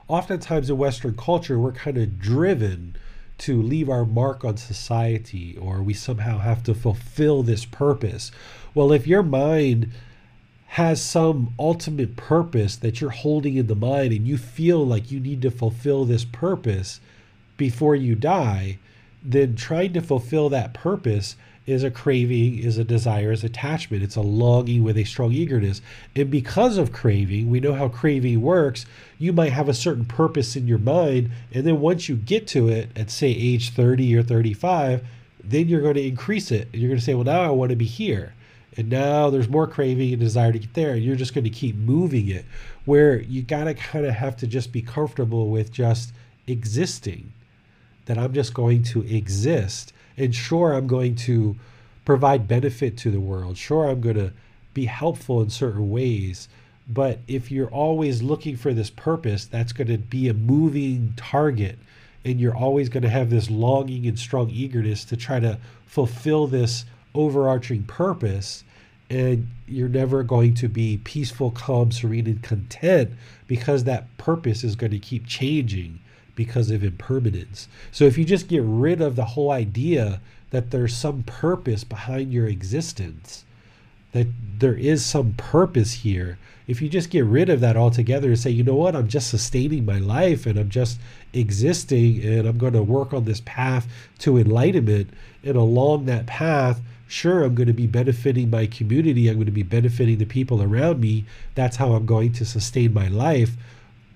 oftentimes 0.09 0.71
in 0.71 0.79
Western 0.79 1.17
culture, 1.17 1.59
we're 1.59 1.73
kind 1.73 1.99
of 1.99 2.19
driven 2.19 2.97
to 3.39 3.63
leave 3.63 3.89
our 3.89 4.05
mark 4.05 4.45
on 4.45 4.57
society 4.57 5.57
or 5.57 5.81
we 5.81 5.95
somehow 5.95 6.39
have 6.39 6.63
to 6.65 6.75
fulfill 6.75 7.45
this 7.45 7.65
purpose. 7.65 8.33
Well, 8.75 8.93
if 8.93 9.07
your 9.07 9.23
mind 9.23 9.93
has 10.73 11.03
some 11.03 11.55
ultimate 11.59 12.15
purpose 12.17 12.77
that 12.77 13.01
you're 13.01 13.11
holding 13.11 13.57
in 13.57 13.67
the 13.67 13.75
mind 13.75 14.13
and 14.13 14.27
you 14.27 14.37
feel 14.37 14.87
like 14.87 15.11
you 15.11 15.19
need 15.19 15.43
to 15.43 15.51
fulfill 15.51 16.05
this 16.05 16.25
purpose 16.25 17.01
before 17.57 17.97
you 17.97 18.15
die, 18.15 18.79
then 19.23 19.57
trying 19.57 19.93
to 19.95 20.01
fulfill 20.01 20.49
that 20.49 20.75
purpose 20.75 21.37
is 21.67 21.83
a 21.83 21.91
craving, 21.91 22.59
is 22.59 22.79
a 22.79 22.85
desire, 22.85 23.33
is 23.33 23.45
attachment. 23.45 24.03
It's 24.03 24.17
a 24.17 24.23
longing 24.23 24.83
with 24.83 24.97
a 24.97 25.05
strong 25.05 25.33
eagerness. 25.33 25.83
And 26.15 26.31
because 26.31 26.79
of 26.79 26.93
craving, 26.93 27.51
we 27.51 27.61
know 27.61 27.75
how 27.75 27.89
craving 27.89 28.41
works. 28.41 28.87
You 29.19 29.33
might 29.33 29.53
have 29.53 29.69
a 29.69 29.75
certain 29.75 30.05
purpose 30.05 30.55
in 30.55 30.69
your 30.69 30.79
mind. 30.79 31.31
And 31.53 31.67
then 31.67 31.81
once 31.81 32.09
you 32.09 32.17
get 32.17 32.47
to 32.49 32.69
it 32.69 32.91
at, 32.97 33.11
say, 33.11 33.29
age 33.29 33.71
30 33.71 34.17
or 34.17 34.23
35, 34.23 35.05
then 35.43 35.69
you're 35.69 35.83
going 35.83 35.95
to 35.95 36.07
increase 36.07 36.51
it. 36.51 36.69
You're 36.73 36.89
going 36.89 37.01
to 37.01 37.05
say, 37.05 37.15
well, 37.15 37.25
now 37.25 37.43
I 37.43 37.51
want 37.51 37.71
to 37.71 37.77
be 37.77 37.85
here. 37.85 38.35
And 38.79 38.89
now 38.89 39.29
there's 39.29 39.49
more 39.49 39.67
craving 39.67 40.13
and 40.13 40.21
desire 40.21 40.53
to 40.53 40.59
get 40.59 40.73
there. 40.73 40.93
And 40.95 41.03
you're 41.03 41.17
just 41.17 41.35
going 41.35 41.45
to 41.45 41.51
keep 41.51 41.77
moving 41.77 42.29
it. 42.29 42.47
Where 42.87 43.21
you 43.21 43.43
got 43.43 43.65
to 43.65 43.75
kind 43.75 44.07
of 44.07 44.15
have 44.15 44.39
to 44.39 44.47
just 44.47 44.73
be 44.73 44.81
comfortable 44.81 45.51
with 45.51 45.71
just 45.71 46.13
existing, 46.47 47.33
that 48.07 48.17
I'm 48.17 48.33
just 48.33 48.55
going 48.55 48.83
to 48.85 49.03
exist 49.03 49.93
and 50.19 50.35
sure, 50.35 50.73
I'm 50.73 50.89
going 50.89 51.15
to 51.15 51.57
provide 52.05 52.49
benefit 52.49 52.97
to 52.99 53.11
the 53.11 53.21
world. 53.21 53.57
Sure, 53.57 53.89
I'm 53.89 54.01
going 54.01 54.17
to 54.17 54.33
be 54.75 54.87
helpful 54.87 55.41
in 55.41 55.49
certain 55.49 55.91
ways. 55.91 56.49
But 56.89 57.21
if 57.29 57.53
you're 57.53 57.71
always 57.71 58.21
looking 58.21 58.57
for 58.57 58.75
this 58.75 58.91
purpose, 58.91 59.47
that's 59.47 59.73
going 59.73 59.89
to 59.89 59.99
be 59.99 60.29
a 60.29 60.35
moving 60.35 61.15
target. 61.17 61.79
And 62.25 62.41
you're 62.41 62.57
always 62.57 62.89
going 62.89 63.05
to 63.05 63.09
have 63.09 63.31
this 63.31 63.49
longing 63.49 64.07
and 64.07 64.19
strong 64.19 64.51
eagerness 64.51 65.05
to 65.05 65.17
try 65.17 65.39
to 65.39 65.59
fulfill 65.87 66.49
this 66.49 66.85
overarching 67.15 67.85
purpose. 67.85 68.65
And 69.11 69.49
you're 69.67 69.89
never 69.89 70.23
going 70.23 70.55
to 70.55 70.69
be 70.69 70.99
peaceful, 70.99 71.51
calm, 71.51 71.93
serene, 71.93 72.27
and 72.27 72.43
content 72.43 73.11
because 73.47 73.85
that 73.85 74.15
purpose 74.19 74.63
is 74.63 74.77
going 74.77 74.93
to 74.93 74.99
keep 74.99 75.27
changing 75.27 76.01
because 76.35 76.71
of 76.71 76.85
impermanence. 76.85 77.69
So 77.91 78.05
if 78.05 78.19
you 78.19 78.25
just 78.25 78.49
get 78.49 78.63
rid 78.63 79.01
of 79.01 79.17
the 79.17 79.25
whole 79.25 79.51
idea 79.51 80.21
that 80.51 80.71
there's 80.71 80.97
some 80.97 81.23
purpose 81.25 81.85
behind 81.85 82.33
your 82.33 82.47
existence, 82.47 83.45
that 84.13 84.29
there 84.59 84.75
is 84.75 85.05
some 85.05 85.35
purpose 85.35 85.93
here, 85.93 86.39
if 86.67 86.83
you 86.83 86.89
just 86.91 87.09
get 87.09 87.25
rid 87.25 87.49
of 87.49 87.61
that 87.61 87.79
altogether 87.79 88.29
and 88.29 88.39
say, 88.39 88.51
you 88.51 88.63
know 88.63 88.75
what, 88.75 88.95
I'm 88.95 89.09
just 89.09 89.31
sustaining 89.31 89.87
my 89.87 89.99
life 89.99 90.45
and 90.45 90.59
I'm 90.59 90.69
just 90.69 91.01
existing 91.33 92.23
and 92.23 92.47
I'm 92.47 92.59
going 92.59 92.75
to 92.75 92.83
work 92.83 93.15
on 93.15 93.25
this 93.25 93.41
path 93.41 93.89
to 94.21 94.37
enlightenment, 94.37 95.11
and 95.43 95.57
along 95.57 96.05
that 96.07 96.27
path, 96.27 96.81
sure, 97.09 97.43
I'm 97.43 97.57
going 97.57 97.67
to 97.67 97.73
be 97.73 97.89
benefiting 97.89 98.51
my 98.51 98.67
community, 98.67 99.29
I'm 99.29 99.35
going 99.35 99.47
to 99.47 99.53
be 99.53 99.65
benefiting 99.65 100.19
the 100.19 100.27
people 100.27 100.63
around 100.63 101.01
me. 101.01 101.25
That's 101.57 101.77
how 101.77 101.95
I'm 101.95 102.07
going 102.07 102.33
to 102.35 102.45
sustain 102.45 102.95
my 102.95 103.09
life. 103.09 103.57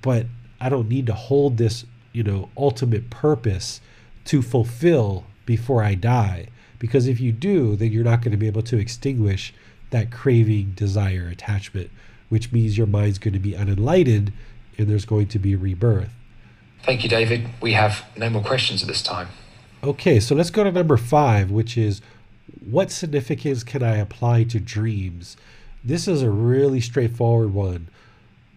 But 0.02 0.26
I 0.60 0.68
don't 0.68 0.88
need 0.88 1.06
to 1.06 1.14
hold 1.14 1.56
this 1.56 1.84
you 2.12 2.22
know, 2.22 2.50
ultimate 2.56 3.10
purpose 3.10 3.80
to 4.26 4.42
fulfill 4.42 5.24
before 5.46 5.82
I 5.82 5.94
die. 5.94 6.48
Because 6.78 7.06
if 7.06 7.20
you 7.20 7.32
do, 7.32 7.76
then 7.76 7.92
you're 7.92 8.04
not 8.04 8.20
going 8.22 8.32
to 8.32 8.36
be 8.36 8.46
able 8.46 8.62
to 8.62 8.78
extinguish 8.78 9.54
that 9.90 10.10
craving, 10.10 10.72
desire, 10.72 11.28
attachment, 11.28 11.90
which 12.28 12.52
means 12.52 12.78
your 12.78 12.86
mind's 12.86 13.18
going 13.18 13.34
to 13.34 13.40
be 13.40 13.56
unenlightened 13.56 14.32
and 14.78 14.88
there's 14.88 15.04
going 15.04 15.28
to 15.28 15.38
be 15.38 15.54
rebirth. 15.54 16.10
Thank 16.82 17.04
you, 17.04 17.08
David. 17.08 17.48
We 17.60 17.72
have 17.74 18.04
no 18.16 18.30
more 18.30 18.42
questions 18.42 18.82
at 18.82 18.88
this 18.88 19.02
time. 19.02 19.28
Okay, 19.84 20.18
so 20.18 20.34
let's 20.34 20.50
go 20.50 20.64
to 20.64 20.72
number 20.72 20.96
five, 20.96 21.50
which 21.50 21.76
is 21.76 22.00
what 22.64 22.90
significance 22.90 23.64
can 23.64 23.82
I 23.82 23.96
apply 23.96 24.44
to 24.44 24.60
dreams? 24.60 25.36
This 25.84 26.06
is 26.06 26.22
a 26.22 26.30
really 26.30 26.80
straightforward 26.80 27.52
one. 27.52 27.88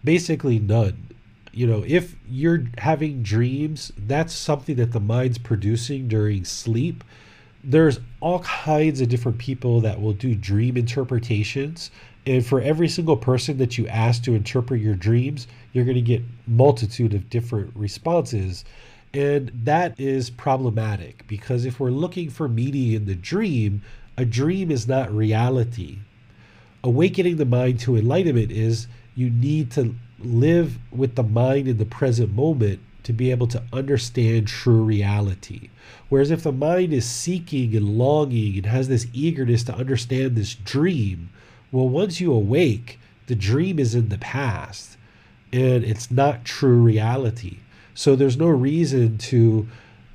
Basically, 0.04 0.58
none 0.58 1.06
you 1.56 1.66
know, 1.66 1.82
if 1.86 2.14
you're 2.28 2.64
having 2.76 3.22
dreams, 3.22 3.90
that's 3.96 4.34
something 4.34 4.76
that 4.76 4.92
the 4.92 5.00
mind's 5.00 5.38
producing 5.38 6.06
during 6.06 6.44
sleep. 6.44 7.02
There's 7.64 7.98
all 8.20 8.40
kinds 8.40 9.00
of 9.00 9.08
different 9.08 9.38
people 9.38 9.80
that 9.80 9.98
will 9.98 10.12
do 10.12 10.34
dream 10.34 10.76
interpretations. 10.76 11.90
And 12.26 12.44
for 12.44 12.60
every 12.60 12.88
single 12.88 13.16
person 13.16 13.56
that 13.56 13.78
you 13.78 13.88
ask 13.88 14.22
to 14.24 14.34
interpret 14.34 14.82
your 14.82 14.96
dreams, 14.96 15.46
you're 15.72 15.86
going 15.86 15.94
to 15.94 16.02
get 16.02 16.22
multitude 16.46 17.14
of 17.14 17.30
different 17.30 17.72
responses. 17.74 18.66
And 19.16 19.50
that 19.64 19.98
is 19.98 20.28
problematic 20.28 21.26
because 21.26 21.64
if 21.64 21.80
we're 21.80 21.90
looking 21.90 22.28
for 22.28 22.48
meaning 22.48 22.92
in 22.92 23.06
the 23.06 23.14
dream, 23.14 23.80
a 24.18 24.26
dream 24.26 24.70
is 24.70 24.86
not 24.86 25.10
reality. 25.10 26.00
Awakening 26.84 27.38
the 27.38 27.46
mind 27.46 27.80
to 27.80 27.96
enlightenment 27.96 28.52
is 28.52 28.88
you 29.14 29.30
need 29.30 29.70
to 29.70 29.94
live 30.18 30.78
with 30.92 31.14
the 31.14 31.22
mind 31.22 31.66
in 31.66 31.78
the 31.78 31.86
present 31.86 32.34
moment 32.34 32.80
to 33.04 33.14
be 33.14 33.30
able 33.30 33.46
to 33.46 33.62
understand 33.72 34.48
true 34.48 34.82
reality. 34.82 35.70
Whereas 36.10 36.30
if 36.30 36.42
the 36.42 36.52
mind 36.52 36.92
is 36.92 37.06
seeking 37.06 37.74
and 37.74 37.96
longing 37.96 38.56
and 38.56 38.66
has 38.66 38.88
this 38.88 39.06
eagerness 39.14 39.64
to 39.64 39.74
understand 39.74 40.36
this 40.36 40.54
dream, 40.54 41.30
well, 41.72 41.88
once 41.88 42.20
you 42.20 42.34
awake, 42.34 43.00
the 43.28 43.34
dream 43.34 43.78
is 43.78 43.94
in 43.94 44.10
the 44.10 44.18
past 44.18 44.98
and 45.54 45.84
it's 45.84 46.10
not 46.10 46.44
true 46.44 46.82
reality. 46.82 47.60
So 47.96 48.14
there's 48.14 48.36
no 48.36 48.48
reason 48.48 49.16
to 49.18 49.66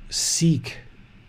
seek 0.08 0.78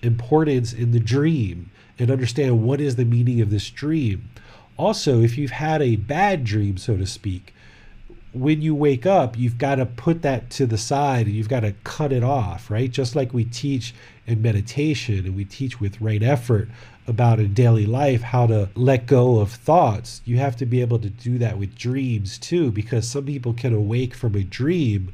importance 0.04 0.72
in 0.72 0.91
the 0.91 0.99
dream 0.99 1.72
and 1.97 2.12
understand 2.12 2.62
what 2.62 2.80
is 2.80 2.95
the 2.95 3.06
meaning 3.06 3.41
of 3.41 3.49
this 3.49 3.72
dream. 3.72 4.30
Also, 4.78 5.20
if 5.20 5.36
you've 5.36 5.51
had 5.51 5.82
a 5.82 5.95
bad 5.95 6.43
dream, 6.43 6.78
so 6.78 6.95
to 6.95 7.08
speak, 7.08 7.56
when 8.34 8.62
you 8.62 8.76
wake 8.76 9.08
up, 9.08 9.36
you've 9.36 9.58
got 9.58 9.76
to 9.76 9.86
put 9.88 10.22
that 10.22 10.51
to 10.51 10.68
the 10.68 10.78
side 10.78 11.26
and 11.26 11.36
you've 11.36 11.49
got 11.49 11.62
to 11.62 11.74
cut 11.84 12.14
it 12.14 12.24
off, 12.24 12.70
right? 12.70 12.91
Just 12.91 13.16
like 13.16 13.34
we 13.34 13.45
teach 13.45 13.95
in 14.28 14.39
meditation 14.41 15.26
and 15.26 15.36
we 15.36 15.45
teach 15.45 15.80
with 15.80 15.99
right 16.01 16.22
effort 16.22 16.70
about 17.08 17.39
in 17.39 17.56
daily 17.56 17.88
life 17.88 18.22
how 18.22 18.45
to 18.45 18.70
let 18.76 19.08
go 19.08 19.39
of 19.39 19.51
thoughts. 19.51 20.22
You 20.24 20.38
have 20.38 20.56
to 20.58 20.68
be 20.68 20.82
able 20.82 20.99
to 20.99 21.10
do 21.10 21.39
that 21.39 21.58
with 21.58 21.76
dreams 21.76 22.38
too, 22.38 22.72
because 22.72 23.08
some 23.08 23.26
people 23.26 23.54
can 23.54 23.74
awake 23.74 24.14
from 24.14 24.36
a 24.36 24.43
dream 24.43 25.14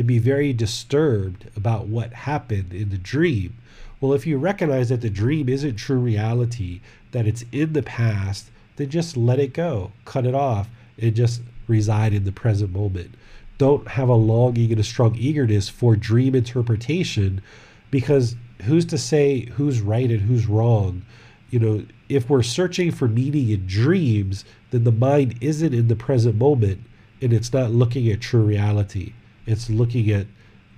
and 0.00 0.06
be 0.06 0.18
very 0.18 0.54
disturbed 0.54 1.50
about 1.54 1.86
what 1.86 2.14
happened 2.14 2.72
in 2.72 2.88
the 2.88 2.96
dream. 2.96 3.54
Well, 4.00 4.14
if 4.14 4.26
you 4.26 4.38
recognize 4.38 4.88
that 4.88 5.02
the 5.02 5.10
dream 5.10 5.46
isn't 5.46 5.76
true 5.76 5.98
reality, 5.98 6.80
that 7.12 7.26
it's 7.26 7.44
in 7.52 7.74
the 7.74 7.82
past, 7.82 8.50
then 8.76 8.88
just 8.88 9.14
let 9.14 9.38
it 9.38 9.52
go, 9.52 9.92
cut 10.06 10.24
it 10.24 10.34
off, 10.34 10.70
and 10.98 11.14
just 11.14 11.42
reside 11.68 12.14
in 12.14 12.24
the 12.24 12.32
present 12.32 12.72
moment. 12.72 13.14
Don't 13.58 13.88
have 13.88 14.08
a 14.08 14.14
longing 14.14 14.70
and 14.70 14.80
a 14.80 14.84
strong 14.84 15.14
eagerness 15.16 15.68
for 15.68 15.96
dream 15.96 16.34
interpretation 16.34 17.42
because 17.90 18.36
who's 18.62 18.86
to 18.86 18.96
say 18.96 19.40
who's 19.56 19.82
right 19.82 20.10
and 20.10 20.22
who's 20.22 20.46
wrong? 20.46 21.02
You 21.50 21.58
know, 21.58 21.84
if 22.08 22.30
we're 22.30 22.42
searching 22.42 22.90
for 22.90 23.06
meaning 23.06 23.50
in 23.50 23.66
dreams, 23.66 24.46
then 24.70 24.84
the 24.84 24.92
mind 24.92 25.34
isn't 25.42 25.74
in 25.74 25.88
the 25.88 25.96
present 25.96 26.36
moment 26.36 26.84
and 27.20 27.34
it's 27.34 27.52
not 27.52 27.70
looking 27.70 28.08
at 28.08 28.22
true 28.22 28.42
reality. 28.42 29.12
It's 29.50 29.68
looking 29.68 30.10
at 30.10 30.26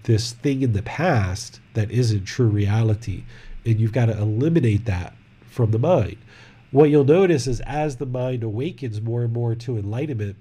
this 0.05 0.33
thing 0.33 0.63
in 0.63 0.73
the 0.73 0.83
past 0.83 1.61
that 1.75 1.91
isn't 1.91 2.25
true 2.25 2.49
reality. 2.49 3.25
And 3.65 3.79
you've 3.79 3.93
got 3.93 4.07
to 4.07 4.19
eliminate 4.19 4.87
that 4.87 5.15
from 5.47 5.71
the 5.71 5.79
mind. 5.79 6.17
What 6.71 6.91
you'll 6.91 7.05
notice 7.05 7.47
is 7.47 7.61
as 7.61 7.97
the 7.97 8.07
mind 8.07 8.43
awakens 8.43 9.01
more 9.01 9.23
and 9.23 9.33
more 9.33 9.55
to 9.55 9.77
enlightenment, 9.77 10.37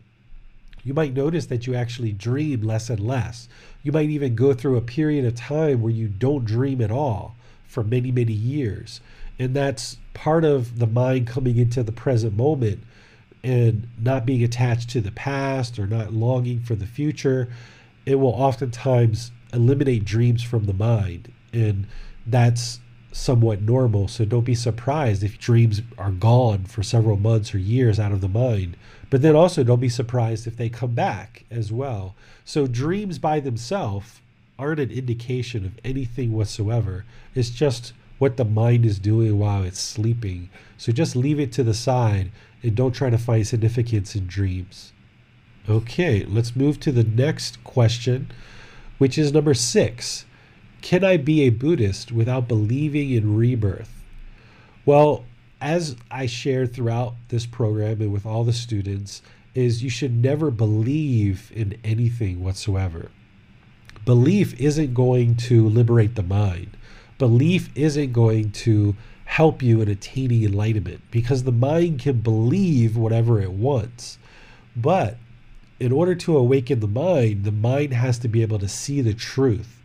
you 0.84 0.94
might 0.94 1.14
notice 1.14 1.46
that 1.48 1.68
you 1.68 1.76
actually 1.76 2.14
dream 2.14 2.62
less 2.62 2.90
and 2.90 3.00
less. 3.00 3.48
You 3.84 3.92
might 3.92 4.10
even 4.10 4.34
go 4.34 4.54
through 4.54 4.78
a 4.78 4.82
period 4.82 5.26
of 5.26 5.36
time 5.36 5.82
where 5.82 5.92
you 5.92 6.08
don't 6.08 6.46
dream 6.46 6.82
at 6.82 6.90
all 6.90 7.36
for 7.68 7.84
many, 7.84 8.12
many 8.12 8.34
years. 8.34 9.02
And 9.38 9.54
that's 9.54 9.98
part 10.14 10.44
of 10.44 10.80
the 10.80 10.88
mind 10.88 11.28
coming 11.28 11.58
into 11.58 11.84
the 11.84 11.92
present 11.92 12.36
moment 12.36 12.82
and 13.44 13.88
not 14.00 14.26
being 14.26 14.44
attached 14.44 14.90
to 14.92 15.02
the 15.02 15.12
past 15.12 15.78
or 15.78 15.88
not 15.88 16.14
longing 16.14 16.62
for 16.62 16.76
the 16.76 16.86
future. 16.86 17.50
It 18.06 18.16
will 18.16 18.30
oftentimes 18.30 19.32
eliminate 19.54 20.06
dreams 20.06 20.44
from 20.44 20.66
the 20.66 20.74
mind. 20.74 21.32
And 21.54 21.88
that's 22.26 22.80
somewhat 23.12 23.62
normal. 23.62 24.08
So 24.08 24.26
don't 24.26 24.46
be 24.46 24.56
surprised 24.56 25.24
if 25.24 25.38
dreams 25.38 25.82
are 25.98 26.12
gone 26.12 26.64
for 26.66 26.84
several 26.84 27.18
months 27.18 27.54
or 27.54 27.58
years 27.58 28.00
out 28.00 28.12
of 28.12 28.22
the 28.22 28.30
mind. 28.30 28.78
But 29.10 29.22
then 29.22 29.36
also 29.36 29.64
don't 29.64 29.82
be 29.82 29.90
surprised 29.90 30.48
if 30.48 30.56
they 30.56 30.70
come 30.70 30.94
back 30.94 31.44
as 31.52 31.72
well. 31.72 32.16
So 32.46 32.68
dreams 32.68 33.20
by 33.20 33.40
themselves 33.40 34.22
aren't 34.58 34.80
an 34.80 34.92
indication 34.92 35.66
of 35.66 35.80
anything 35.84 36.32
whatsoever. 36.32 37.06
It's 37.36 37.50
just 37.50 37.94
what 38.20 38.38
the 38.38 38.46
mind 38.46 38.86
is 38.86 39.00
doing 39.00 39.38
while 39.40 39.64
it's 39.64 39.80
sleeping. 39.80 40.50
So 40.78 40.92
just 40.92 41.16
leave 41.16 41.40
it 41.40 41.52
to 41.54 41.64
the 41.64 41.74
side 41.74 42.32
and 42.64 42.76
don't 42.76 42.94
try 42.94 43.10
to 43.10 43.18
find 43.18 43.46
significance 43.46 44.16
in 44.16 44.28
dreams. 44.28 44.94
Okay, 45.70 46.26
let's 46.26 46.56
move 46.56 46.80
to 46.80 46.92
the 46.92 47.04
next 47.04 47.64
question, 47.64 48.32
which 48.98 49.18
is 49.18 49.32
number 49.32 49.54
six. 49.54 50.26
Can 50.82 51.04
I 51.04 51.18
be 51.18 51.42
a 51.42 51.50
Buddhist 51.50 52.12
without 52.12 52.48
believing 52.48 53.12
in 53.12 53.36
rebirth? 53.36 54.04
Well, 54.86 55.26
as 55.62 55.96
I 56.10 56.26
shared 56.26 56.74
throughout 56.74 57.14
this 57.30 57.46
program 57.46 58.02
and 58.02 58.12
with 58.12 58.26
all 58.26 58.44
the 58.44 58.54
students, 58.54 59.22
is 59.54 59.84
you 59.84 59.90
should 59.90 60.24
never 60.24 60.50
believe 60.50 61.52
in 61.54 61.78
anything 61.84 62.44
whatsoever. 62.44 63.12
Belief 64.04 64.60
isn't 64.60 64.96
going 64.96 65.36
to 65.36 65.70
liberate 65.70 66.16
the 66.16 66.24
mind. 66.24 66.76
Belief 67.20 67.70
isn't 67.76 68.14
going 68.14 68.52
to 68.52 68.96
help 69.26 69.62
you 69.62 69.80
in 69.82 69.88
attaining 69.88 70.44
enlightenment 70.44 71.02
because 71.12 71.44
the 71.44 71.52
mind 71.52 72.00
can 72.00 72.20
believe 72.22 72.98
whatever 72.98 73.40
it 73.40 73.52
wants. 73.52 74.18
But 74.76 75.18
in 75.82 75.92
order 75.92 76.14
to 76.14 76.38
awaken 76.38 76.80
the 76.80 76.88
mind, 76.88 77.44
the 77.44 77.52
mind 77.52 77.92
has 77.92 78.20
to 78.20 78.28
be 78.28 78.44
able 78.44 78.60
to 78.60 78.68
see 78.68 79.02
the 79.02 79.16
truth. 79.16 79.82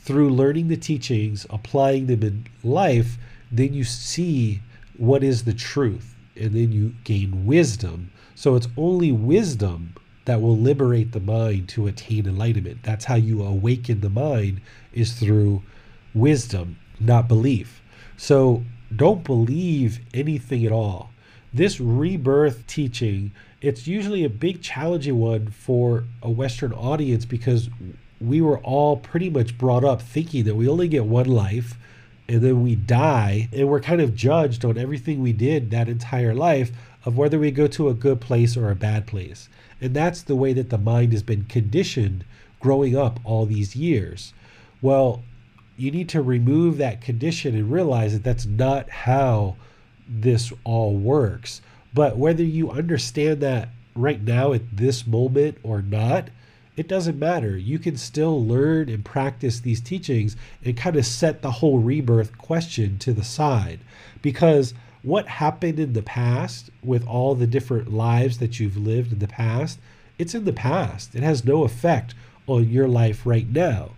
Through 0.00 0.30
learning 0.30 0.66
the 0.66 0.76
teachings, 0.76 1.46
applying 1.48 2.08
them 2.08 2.24
in 2.24 2.46
life, 2.64 3.18
then 3.52 3.72
you 3.72 3.84
see 3.84 4.62
what 4.96 5.22
is 5.22 5.44
the 5.44 5.52
truth 5.54 6.16
and 6.34 6.52
then 6.52 6.72
you 6.72 6.96
gain 7.04 7.46
wisdom. 7.46 8.10
So 8.34 8.56
it's 8.56 8.66
only 8.76 9.12
wisdom 9.12 9.94
that 10.24 10.40
will 10.40 10.58
liberate 10.58 11.12
the 11.12 11.20
mind 11.20 11.68
to 11.68 11.86
attain 11.86 12.26
enlightenment. 12.26 12.82
That's 12.82 13.04
how 13.04 13.14
you 13.14 13.44
awaken 13.44 14.00
the 14.00 14.10
mind 14.10 14.60
is 14.92 15.12
through 15.12 15.62
wisdom, 16.14 16.78
not 16.98 17.28
belief. 17.28 17.80
So 18.16 18.64
don't 18.94 19.22
believe 19.22 20.00
anything 20.12 20.66
at 20.66 20.72
all. 20.72 21.10
This 21.54 21.78
rebirth 21.78 22.66
teaching, 22.66 23.30
it's 23.62 23.86
usually 23.86 24.24
a 24.24 24.28
big 24.28 24.60
challenging 24.60 25.18
one 25.18 25.46
for 25.50 26.04
a 26.20 26.28
Western 26.28 26.72
audience 26.72 27.24
because 27.24 27.70
we 28.20 28.40
were 28.40 28.58
all 28.58 28.96
pretty 28.96 29.30
much 29.30 29.56
brought 29.56 29.84
up 29.84 30.02
thinking 30.02 30.44
that 30.44 30.56
we 30.56 30.68
only 30.68 30.88
get 30.88 31.04
one 31.04 31.26
life 31.26 31.76
and 32.28 32.42
then 32.42 32.62
we 32.62 32.74
die 32.74 33.48
and 33.52 33.68
we're 33.68 33.80
kind 33.80 34.00
of 34.00 34.14
judged 34.14 34.64
on 34.64 34.76
everything 34.76 35.22
we 35.22 35.32
did 35.32 35.70
that 35.70 35.88
entire 35.88 36.34
life 36.34 36.72
of 37.04 37.16
whether 37.16 37.38
we 37.38 37.50
go 37.50 37.66
to 37.68 37.88
a 37.88 37.94
good 37.94 38.20
place 38.20 38.56
or 38.56 38.70
a 38.70 38.76
bad 38.76 39.06
place. 39.06 39.48
And 39.80 39.94
that's 39.94 40.22
the 40.22 40.36
way 40.36 40.52
that 40.52 40.70
the 40.70 40.78
mind 40.78 41.12
has 41.12 41.22
been 41.22 41.44
conditioned 41.44 42.24
growing 42.60 42.96
up 42.96 43.20
all 43.24 43.46
these 43.46 43.74
years. 43.76 44.32
Well, 44.80 45.22
you 45.76 45.90
need 45.90 46.08
to 46.10 46.22
remove 46.22 46.78
that 46.78 47.00
condition 47.00 47.54
and 47.54 47.70
realize 47.70 48.12
that 48.12 48.24
that's 48.24 48.46
not 48.46 48.90
how 48.90 49.56
this 50.08 50.52
all 50.64 50.96
works. 50.96 51.60
But 51.94 52.16
whether 52.16 52.42
you 52.42 52.70
understand 52.70 53.40
that 53.40 53.68
right 53.94 54.22
now 54.22 54.52
at 54.52 54.76
this 54.76 55.06
moment 55.06 55.58
or 55.62 55.82
not, 55.82 56.30
it 56.76 56.88
doesn't 56.88 57.18
matter. 57.18 57.56
You 57.56 57.78
can 57.78 57.96
still 57.96 58.44
learn 58.44 58.88
and 58.88 59.04
practice 59.04 59.60
these 59.60 59.80
teachings 59.80 60.36
and 60.64 60.76
kind 60.76 60.96
of 60.96 61.04
set 61.04 61.42
the 61.42 61.50
whole 61.50 61.78
rebirth 61.78 62.38
question 62.38 62.98
to 63.00 63.12
the 63.12 63.24
side. 63.24 63.80
Because 64.22 64.72
what 65.02 65.26
happened 65.28 65.78
in 65.78 65.92
the 65.92 66.02
past 66.02 66.70
with 66.82 67.06
all 67.06 67.34
the 67.34 67.46
different 67.46 67.92
lives 67.92 68.38
that 68.38 68.58
you've 68.58 68.76
lived 68.76 69.12
in 69.12 69.18
the 69.18 69.28
past, 69.28 69.78
it's 70.18 70.34
in 70.34 70.44
the 70.44 70.52
past. 70.52 71.14
It 71.14 71.22
has 71.22 71.44
no 71.44 71.64
effect 71.64 72.14
on 72.46 72.70
your 72.70 72.88
life 72.88 73.26
right 73.26 73.48
now. 73.48 73.90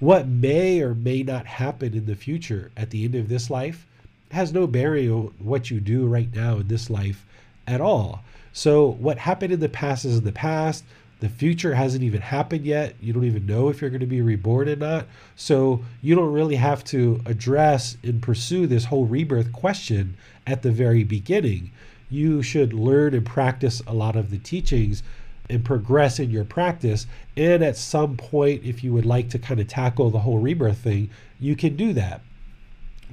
What 0.00 0.26
may 0.26 0.80
or 0.80 0.94
may 0.94 1.22
not 1.22 1.46
happen 1.46 1.94
in 1.94 2.06
the 2.06 2.14
future 2.14 2.70
at 2.76 2.90
the 2.90 3.04
end 3.04 3.14
of 3.14 3.28
this 3.28 3.50
life 3.50 3.86
has 4.30 4.52
no 4.52 4.66
bearing 4.66 5.10
on 5.10 5.34
what 5.38 5.70
you 5.70 5.80
do 5.80 6.06
right 6.06 6.32
now 6.34 6.58
in 6.58 6.68
this 6.68 6.90
life 6.90 7.24
at 7.66 7.80
all. 7.80 8.22
So, 8.52 8.92
what 8.92 9.18
happened 9.18 9.52
in 9.52 9.60
the 9.60 9.68
past 9.68 10.04
is 10.04 10.18
in 10.18 10.24
the 10.24 10.32
past. 10.32 10.84
The 11.20 11.28
future 11.28 11.74
hasn't 11.74 12.04
even 12.04 12.20
happened 12.20 12.64
yet. 12.64 12.94
You 13.00 13.12
don't 13.12 13.24
even 13.24 13.44
know 13.44 13.68
if 13.68 13.80
you're 13.80 13.90
going 13.90 14.00
to 14.00 14.06
be 14.06 14.22
reborn 14.22 14.68
or 14.68 14.76
not. 14.76 15.06
So 15.34 15.84
you 16.00 16.14
don't 16.14 16.32
really 16.32 16.54
have 16.54 16.84
to 16.84 17.20
address 17.26 17.96
and 18.04 18.22
pursue 18.22 18.68
this 18.68 18.84
whole 18.84 19.04
rebirth 19.04 19.52
question 19.52 20.16
at 20.46 20.62
the 20.62 20.70
very 20.70 21.02
beginning. 21.02 21.72
You 22.08 22.42
should 22.42 22.72
learn 22.72 23.14
and 23.14 23.26
practice 23.26 23.82
a 23.86 23.94
lot 23.94 24.14
of 24.14 24.30
the 24.30 24.38
teachings 24.38 25.02
and 25.50 25.64
progress 25.64 26.20
in 26.20 26.30
your 26.30 26.44
practice. 26.44 27.06
And 27.36 27.64
at 27.64 27.76
some 27.76 28.16
point, 28.16 28.62
if 28.64 28.84
you 28.84 28.92
would 28.92 29.06
like 29.06 29.28
to 29.30 29.40
kind 29.40 29.58
of 29.58 29.66
tackle 29.66 30.10
the 30.10 30.20
whole 30.20 30.38
rebirth 30.38 30.78
thing, 30.78 31.10
you 31.40 31.56
can 31.56 31.74
do 31.74 31.92
that. 31.94 32.20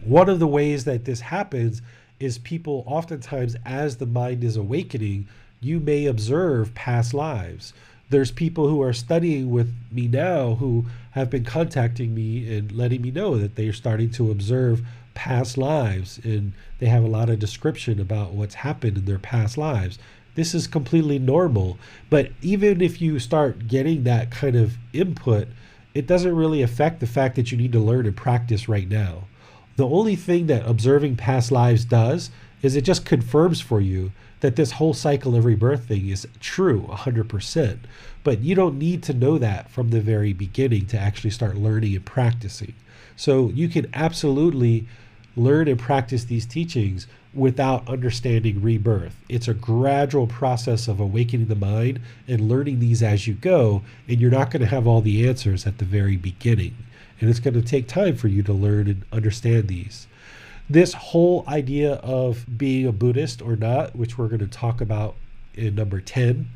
One 0.03 0.29
of 0.29 0.39
the 0.39 0.47
ways 0.47 0.85
that 0.85 1.05
this 1.05 1.21
happens 1.21 1.81
is 2.19 2.37
people 2.37 2.83
oftentimes, 2.87 3.55
as 3.65 3.97
the 3.97 4.05
mind 4.05 4.43
is 4.43 4.57
awakening, 4.57 5.27
you 5.61 5.79
may 5.79 6.05
observe 6.05 6.75
past 6.75 7.13
lives 7.13 7.73
there's 8.09 8.31
people 8.31 8.67
who 8.67 8.81
are 8.81 8.93
studying 8.93 9.49
with 9.49 9.73
me 9.91 10.07
now 10.07 10.55
who 10.55 10.85
have 11.11 11.29
been 11.29 11.43
contacting 11.43 12.13
me 12.13 12.55
and 12.55 12.71
letting 12.71 13.01
me 13.01 13.11
know 13.11 13.37
that 13.37 13.55
they 13.55 13.67
are 13.67 13.73
starting 13.73 14.09
to 14.11 14.31
observe 14.31 14.85
past 15.15 15.57
lives 15.57 16.19
and 16.23 16.53
they 16.79 16.85
have 16.85 17.03
a 17.03 17.07
lot 17.07 17.29
of 17.29 17.39
description 17.39 17.99
about 17.99 18.33
what's 18.33 18.55
happened 18.55 18.97
in 18.97 19.05
their 19.05 19.19
past 19.19 19.57
lives. 19.57 19.97
This 20.35 20.53
is 20.53 20.67
completely 20.67 21.17
normal. 21.17 21.77
But 22.09 22.31
even 22.41 22.81
if 22.81 23.01
you 23.01 23.19
start 23.19 23.67
getting 23.67 24.03
that 24.03 24.29
kind 24.29 24.55
of 24.55 24.77
input, 24.93 25.47
it 25.93 26.05
doesn't 26.05 26.35
really 26.35 26.61
affect 26.61 26.99
the 26.99 27.07
fact 27.07 27.35
that 27.37 27.51
you 27.51 27.57
need 27.57 27.71
to 27.71 27.79
learn 27.79 28.05
and 28.05 28.15
practice 28.15 28.67
right 28.67 28.87
now. 28.87 29.23
The 29.75 29.87
only 29.87 30.15
thing 30.15 30.47
that 30.47 30.67
observing 30.67 31.17
past 31.17 31.51
lives 31.51 31.85
does 31.85 32.29
is 32.61 32.75
it 32.75 32.83
just 32.83 33.05
confirms 33.05 33.59
for 33.61 33.81
you 33.81 34.11
that 34.39 34.55
this 34.55 34.73
whole 34.73 34.93
cycle 34.93 35.35
of 35.35 35.45
rebirth 35.45 35.87
thing 35.87 36.09
is 36.09 36.27
true 36.39 36.87
100%. 36.89 37.79
But 38.23 38.39
you 38.39 38.55
don't 38.55 38.79
need 38.79 39.03
to 39.03 39.13
know 39.13 39.37
that 39.37 39.69
from 39.69 39.89
the 39.89 40.01
very 40.01 40.33
beginning 40.33 40.85
to 40.87 40.99
actually 40.99 41.29
start 41.31 41.55
learning 41.57 41.95
and 41.95 42.05
practicing. 42.05 42.73
So 43.15 43.49
you 43.49 43.67
can 43.67 43.87
absolutely 43.93 44.87
learn 45.35 45.67
and 45.67 45.79
practice 45.79 46.23
these 46.23 46.45
teachings 46.45 47.07
without 47.33 47.87
understanding 47.89 48.61
rebirth. 48.61 49.15
It's 49.27 49.47
a 49.47 49.53
gradual 49.53 50.27
process 50.27 50.87
of 50.87 50.99
awakening 50.99 51.47
the 51.47 51.55
mind 51.55 51.99
and 52.27 52.47
learning 52.47 52.79
these 52.79 53.03
as 53.03 53.27
you 53.27 53.33
go, 53.33 53.81
and 54.07 54.21
you're 54.21 54.31
not 54.31 54.51
going 54.51 54.61
to 54.61 54.67
have 54.67 54.87
all 54.87 55.01
the 55.01 55.27
answers 55.27 55.67
at 55.67 55.77
the 55.77 55.85
very 55.85 56.15
beginning. 56.15 56.75
And 57.19 57.29
it's 57.29 57.39
going 57.39 57.53
to 57.53 57.61
take 57.61 57.87
time 57.87 58.15
for 58.15 58.27
you 58.27 58.43
to 58.43 58.53
learn 58.53 58.87
and 58.87 59.05
understand 59.11 59.67
these 59.67 60.07
this 60.69 60.93
whole 60.93 61.43
idea 61.47 61.93
of 61.95 62.45
being 62.57 62.87
a 62.87 62.91
Buddhist 62.91 63.41
or 63.41 63.55
not, 63.55 63.95
which 63.95 64.17
we're 64.17 64.27
going 64.27 64.39
to 64.39 64.47
talk 64.47 64.81
about 64.81 65.15
in 65.53 65.75
number 65.75 66.01
10, 66.01 66.49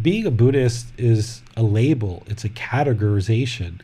being 0.00 0.26
a 0.26 0.30
Buddhist 0.30 0.88
is 0.98 1.42
a 1.56 1.62
label, 1.62 2.22
it's 2.26 2.44
a 2.44 2.48
categorization. 2.48 3.80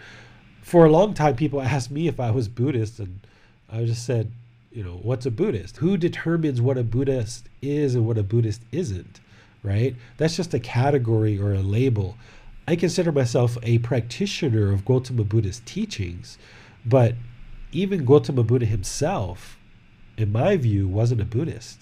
For 0.63 0.85
a 0.85 0.91
long 0.91 1.15
time, 1.15 1.37
people 1.37 1.63
asked 1.63 1.91
me 1.91 2.09
if 2.09 2.21
I 2.21 2.31
was 2.31 2.49
Buddhist, 2.49 2.99
and 2.99 3.21
I 3.71 3.85
just 3.85 4.05
said, 4.05 4.33
you 4.73 4.83
know, 4.83 4.99
what's 5.03 5.27
a 5.27 5.31
Buddhist? 5.31 5.79
Who 5.79 5.97
determines 5.97 6.61
what 6.61 6.79
a 6.79 6.83
Buddhist 6.83 7.49
is 7.61 7.95
and 7.95 8.07
what 8.07 8.19
a 8.19 8.23
Buddhist 8.23 8.63
isn't, 8.73 9.21
right? 9.63 9.95
That's 10.17 10.37
just 10.37 10.55
a 10.55 10.59
category 10.59 11.39
or 11.39 11.53
a 11.53 11.61
label. 11.61 12.17
I 12.67 12.77
consider 12.77 13.11
myself 13.11 13.59
a 13.63 13.79
practitioner 13.79 14.73
of 14.73 14.85
Gautama 14.85 15.25
Buddha's 15.25 15.63
teachings, 15.65 16.39
but 16.87 17.15
even 17.73 18.05
Gautama 18.05 18.45
Buddha 18.45 18.67
himself, 18.67 19.59
in 20.17 20.31
my 20.31 20.57
view, 20.57 20.87
wasn't 20.87 21.21
a 21.21 21.25
Buddhist. 21.25 21.81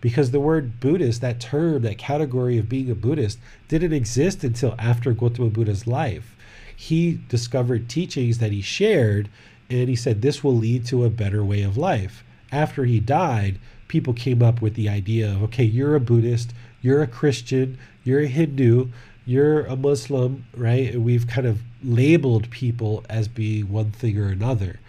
Because 0.00 0.30
the 0.30 0.40
word 0.40 0.80
Buddhist, 0.80 1.20
that 1.20 1.40
term, 1.40 1.82
that 1.82 1.98
category 1.98 2.58
of 2.58 2.68
being 2.68 2.90
a 2.90 2.94
Buddhist, 2.94 3.38
didn't 3.68 3.92
exist 3.92 4.42
until 4.42 4.74
after 4.78 5.12
Gautama 5.12 5.50
Buddha's 5.50 5.86
life. 5.86 6.36
He 6.74 7.20
discovered 7.28 7.88
teachings 7.88 8.38
that 8.38 8.52
he 8.52 8.62
shared, 8.62 9.28
and 9.70 9.88
he 9.88 9.96
said 9.96 10.22
this 10.22 10.42
will 10.42 10.56
lead 10.56 10.84
to 10.86 11.04
a 11.04 11.10
better 11.10 11.44
way 11.44 11.62
of 11.62 11.76
life. 11.76 12.24
After 12.50 12.84
he 12.84 13.00
died, 13.00 13.58
people 13.88 14.12
came 14.12 14.42
up 14.42 14.60
with 14.60 14.74
the 14.74 14.88
idea 14.88 15.30
of 15.30 15.42
okay, 15.44 15.64
you're 15.64 15.94
a 15.94 16.00
Buddhist, 16.00 16.52
you're 16.82 17.02
a 17.02 17.06
Christian, 17.06 17.78
you're 18.04 18.20
a 18.20 18.26
Hindu, 18.26 18.88
you're 19.26 19.66
a 19.66 19.76
Muslim, 19.76 20.46
right? 20.56 20.94
And 20.94 21.04
we've 21.04 21.26
kind 21.26 21.46
of 21.46 21.60
labeled 21.82 22.48
people 22.50 23.04
as 23.10 23.28
being 23.28 23.70
one 23.70 23.90
thing 23.90 24.18
or 24.18 24.28
another 24.28 24.80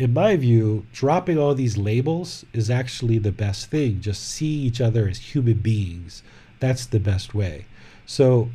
in 0.00 0.14
my 0.14 0.34
view, 0.34 0.86
dropping 0.94 1.38
all 1.38 1.54
these 1.54 1.76
labels 1.76 2.46
is 2.54 2.70
actually 2.70 3.18
the 3.18 3.30
best 3.30 3.70
thing. 3.70 4.00
Just 4.00 4.26
see 4.26 4.46
each 4.46 4.80
other 4.80 5.06
as 5.06 5.18
human 5.18 5.58
beings. 5.58 6.22
That's 6.58 6.86
the 6.86 6.98
best 6.98 7.34
way. 7.34 7.66
So, 8.06 8.48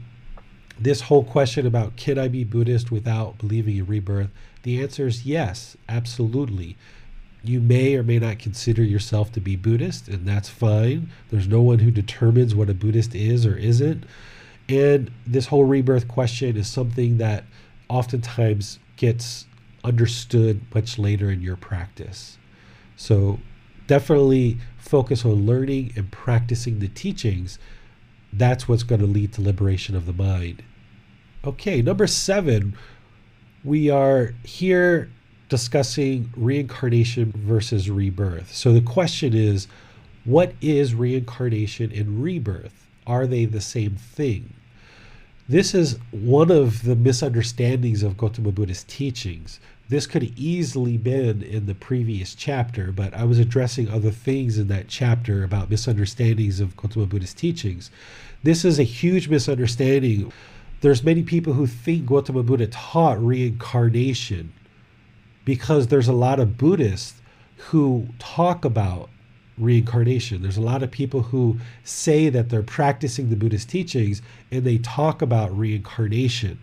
this 0.80 1.02
whole 1.02 1.24
question 1.24 1.68
about 1.68 1.98
can 1.98 2.18
I 2.18 2.30
be 2.30 2.44
Buddhist 2.44 2.90
without 2.90 3.38
believing 3.38 3.78
in 3.78 3.86
rebirth? 3.86 4.32
The 4.64 4.82
answer 4.82 5.06
is 5.06 5.24
yes, 5.24 5.78
absolutely. 5.88 6.78
You 7.44 7.62
may 7.62 7.95
or 7.95 8.02
may 8.02 8.18
not 8.18 8.40
consider 8.40 8.84
yourself 8.84 9.32
to 9.34 9.40
be 9.40 9.56
Buddhist, 9.56 10.07
and 10.07 10.28
that's 10.28 10.49
fine. 10.49 11.12
There's 11.30 11.48
no 11.48 11.62
one 11.62 11.78
who 11.78 11.91
determines 11.91 12.56
what 12.56 12.72
a 12.72 12.74
Buddhist 12.74 13.14
is 13.14 13.45
or 13.45 13.56
isn't. 13.56 14.03
And 14.67 15.11
this 15.27 15.47
whole 15.47 15.65
rebirth 15.65 16.07
question 16.07 16.57
is 16.57 16.67
something 16.67 17.17
that 17.17 17.43
oftentimes 17.89 18.79
gets 18.97 19.45
understood 19.83 20.61
much 20.73 20.97
later 20.97 21.29
in 21.29 21.41
your 21.41 21.55
practice. 21.55 22.37
So 22.95 23.39
definitely 23.87 24.57
focus 24.77 25.25
on 25.25 25.45
learning 25.45 25.93
and 25.95 26.11
practicing 26.11 26.79
the 26.79 26.87
teachings. 26.87 27.59
That's 28.33 28.67
what's 28.67 28.83
going 28.83 29.01
to 29.01 29.07
lead 29.07 29.33
to 29.33 29.41
liberation 29.41 29.95
of 29.95 30.05
the 30.05 30.13
mind. 30.13 30.63
Okay, 31.43 31.81
number 31.81 32.07
seven, 32.07 32.75
we 33.63 33.89
are 33.89 34.33
here 34.43 35.11
discussing 35.47 36.31
reincarnation 36.35 37.31
versus 37.35 37.89
rebirth. 37.89 38.53
So 38.53 38.73
the 38.73 38.81
question 38.81 39.33
is 39.35 39.67
what 40.23 40.53
is 40.59 40.95
reincarnation 40.95 41.91
and 41.91 42.23
rebirth? 42.23 42.85
Are 43.07 43.27
they 43.27 43.45
the 43.45 43.61
same 43.61 43.95
thing? 43.95 44.53
This 45.48 45.76
is 45.76 45.99
one 46.10 46.49
of 46.49 46.84
the 46.84 46.95
misunderstandings 46.95 48.02
of 48.02 48.18
Gautama 48.18 48.52
Buddha's 48.52 48.84
teachings. 48.84 49.60
This 49.88 50.07
could 50.07 50.34
easily 50.36 50.98
been 50.98 51.44
in 51.44 51.68
the 51.68 51.76
previous 51.76 52.34
chapter, 52.34 52.91
but 52.91 53.14
I 53.14 53.26
was 53.26 53.38
addressing 53.38 53.88
other 53.88 54.10
things 54.10 54.57
in 54.57 54.68
that 54.69 54.88
chapter 54.88 55.44
about 55.44 55.69
misunderstandings 55.69 56.60
of 56.60 56.76
Gautama 56.76 57.06
Buddha's 57.06 57.36
teachings. 57.36 57.91
This 58.41 58.65
is 58.65 58.80
a 58.80 58.84
huge 58.84 59.27
misunderstanding. 59.27 60.34
There's 60.82 61.03
many 61.03 61.22
people 61.22 61.53
who 61.53 61.68
think 61.68 62.07
Gautama 62.07 62.41
Buddha 62.41 62.65
taught 62.65 63.23
reincarnation 63.23 64.52
because 65.45 65.88
there's 65.88 66.07
a 66.07 66.14
lot 66.14 66.40
of 66.40 66.57
Buddhists 66.57 67.22
who 67.57 68.07
talk 68.18 68.65
about 68.65 69.10
reincarnation. 69.57 70.41
There's 70.41 70.57
a 70.57 70.61
lot 70.61 70.84
of 70.84 70.91
people 70.91 71.23
who 71.23 71.57
say 71.84 72.30
that 72.30 72.49
they're 72.49 72.64
practicing 72.64 73.30
the 73.30 73.36
Buddhist 73.36 73.69
teachings 73.69 74.22
and 74.52 74.64
they 74.64 74.77
talk 74.77 75.22
about 75.22 75.57
reincarnation. 75.57 76.60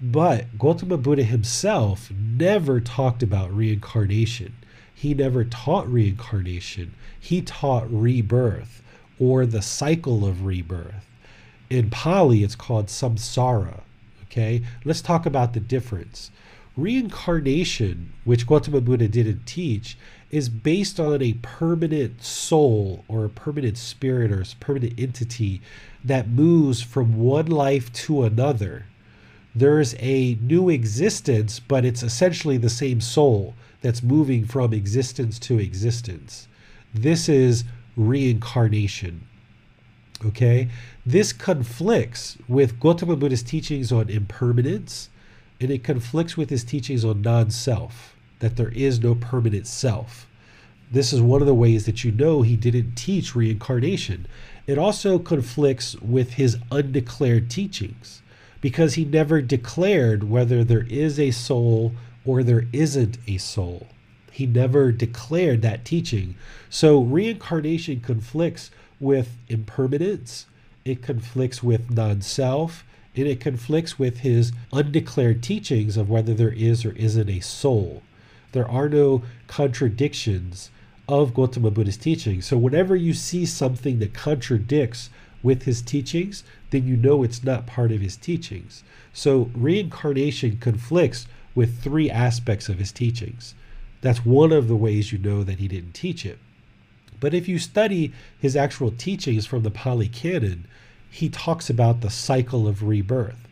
But 0.00 0.58
Gautama 0.58 0.96
Buddha 0.96 1.24
himself 1.24 2.10
never 2.12 2.80
talked 2.80 3.22
about 3.22 3.54
reincarnation. 3.54 4.54
He 4.94 5.14
never 5.14 5.44
taught 5.44 5.90
reincarnation. 5.90 6.94
He 7.18 7.40
taught 7.42 7.90
rebirth 7.90 8.82
or 9.18 9.46
the 9.46 9.62
cycle 9.62 10.24
of 10.24 10.44
rebirth. 10.44 11.06
In 11.70 11.90
Pali, 11.90 12.42
it's 12.44 12.54
called 12.54 12.86
samsara. 12.86 13.80
Okay, 14.24 14.62
let's 14.84 15.00
talk 15.00 15.26
about 15.26 15.54
the 15.54 15.60
difference. 15.60 16.30
Reincarnation, 16.76 18.12
which 18.24 18.46
Gautama 18.46 18.80
Buddha 18.80 19.08
didn't 19.08 19.46
teach, 19.46 19.96
is 20.30 20.48
based 20.48 21.00
on 21.00 21.22
a 21.22 21.32
permanent 21.34 22.22
soul 22.22 23.04
or 23.08 23.24
a 23.24 23.30
permanent 23.30 23.78
spirit 23.78 24.30
or 24.30 24.42
a 24.42 24.46
permanent 24.60 24.98
entity 24.98 25.60
that 26.04 26.28
moves 26.28 26.82
from 26.82 27.18
one 27.18 27.46
life 27.46 27.92
to 27.92 28.24
another. 28.24 28.86
There's 29.54 29.94
a 29.98 30.36
new 30.40 30.68
existence, 30.68 31.60
but 31.60 31.84
it's 31.84 32.02
essentially 32.02 32.58
the 32.58 32.70
same 32.70 33.00
soul 33.00 33.54
that's 33.80 34.02
moving 34.02 34.44
from 34.44 34.72
existence 34.72 35.38
to 35.40 35.58
existence. 35.58 36.46
This 36.92 37.28
is 37.28 37.64
reincarnation. 37.96 39.26
Okay? 40.24 40.68
This 41.06 41.32
conflicts 41.32 42.36
with 42.48 42.78
Gautama 42.80 43.16
Buddha's 43.16 43.42
teachings 43.42 43.90
on 43.90 44.08
impermanence 44.08 45.08
and 45.60 45.70
it 45.70 45.82
conflicts 45.82 46.36
with 46.36 46.50
his 46.50 46.64
teachings 46.64 47.04
on 47.04 47.22
non 47.22 47.50
self, 47.50 48.14
that 48.40 48.56
there 48.56 48.70
is 48.70 49.00
no 49.00 49.14
permanent 49.14 49.66
self. 49.66 50.26
This 50.90 51.12
is 51.12 51.20
one 51.20 51.42
of 51.42 51.46
the 51.46 51.54
ways 51.54 51.84
that 51.86 52.02
you 52.04 52.10
know 52.10 52.42
he 52.42 52.56
didn't 52.56 52.94
teach 52.94 53.34
reincarnation. 53.34 54.26
It 54.66 54.78
also 54.78 55.18
conflicts 55.18 55.96
with 56.00 56.34
his 56.34 56.56
undeclared 56.70 57.50
teachings 57.50 58.22
because 58.60 58.94
he 58.94 59.04
never 59.04 59.40
declared 59.42 60.24
whether 60.24 60.64
there 60.64 60.86
is 60.88 61.18
a 61.20 61.30
soul 61.30 61.92
or 62.24 62.42
there 62.42 62.66
isn't 62.72 63.18
a 63.26 63.38
soul. 63.38 63.86
He 64.32 64.46
never 64.46 64.92
declared 64.92 65.62
that 65.62 65.84
teaching. 65.84 66.36
So 66.70 67.00
reincarnation 67.02 68.00
conflicts 68.00 68.70
with 69.00 69.36
impermanence, 69.48 70.46
it 70.84 71.02
conflicts 71.02 71.62
with 71.62 71.90
non 71.90 72.20
self, 72.22 72.84
and 73.14 73.26
it 73.26 73.40
conflicts 73.40 73.98
with 73.98 74.18
his 74.18 74.52
undeclared 74.72 75.42
teachings 75.42 75.96
of 75.96 76.08
whether 76.08 76.34
there 76.34 76.52
is 76.52 76.84
or 76.84 76.92
isn't 76.92 77.28
a 77.28 77.40
soul. 77.40 78.02
There 78.52 78.68
are 78.68 78.88
no 78.88 79.22
contradictions 79.46 80.70
of 81.08 81.34
Gautama 81.34 81.70
Buddha's 81.70 81.96
teachings. 81.96 82.46
So 82.46 82.58
whenever 82.58 82.94
you 82.94 83.14
see 83.14 83.46
something 83.46 83.98
that 83.98 84.12
contradicts 84.12 85.10
with 85.42 85.62
his 85.62 85.80
teachings, 85.80 86.44
then 86.70 86.86
you 86.86 86.96
know 86.96 87.22
it's 87.22 87.44
not 87.44 87.66
part 87.66 87.92
of 87.92 88.00
his 88.00 88.16
teachings. 88.16 88.82
So 89.12 89.50
reincarnation 89.54 90.58
conflicts 90.58 91.26
with 91.54 91.82
three 91.82 92.10
aspects 92.10 92.68
of 92.68 92.78
his 92.78 92.92
teachings. 92.92 93.54
That's 94.00 94.24
one 94.24 94.52
of 94.52 94.68
the 94.68 94.76
ways 94.76 95.12
you 95.12 95.18
know 95.18 95.42
that 95.44 95.58
he 95.58 95.68
didn't 95.68 95.94
teach 95.94 96.24
it. 96.26 96.38
But 97.20 97.34
if 97.34 97.48
you 97.48 97.58
study 97.58 98.12
his 98.38 98.54
actual 98.54 98.90
teachings 98.92 99.46
from 99.46 99.62
the 99.62 99.70
Pali 99.70 100.08
Canon, 100.08 100.66
he 101.10 101.28
talks 101.28 101.68
about 101.68 102.00
the 102.00 102.10
cycle 102.10 102.68
of 102.68 102.82
rebirth. 102.82 103.48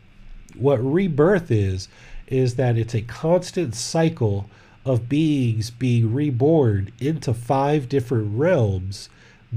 What 0.55 0.77
rebirth 0.77 1.51
is, 1.51 1.87
is 2.27 2.55
that 2.55 2.77
it's 2.77 2.95
a 2.95 3.01
constant 3.01 3.75
cycle 3.75 4.49
of 4.87 5.09
beings 5.09 5.69
being 5.69 6.13
reborn 6.13 6.91
into 6.99 7.33
five 7.33 7.89
different 7.89 8.37
realms 8.37 9.09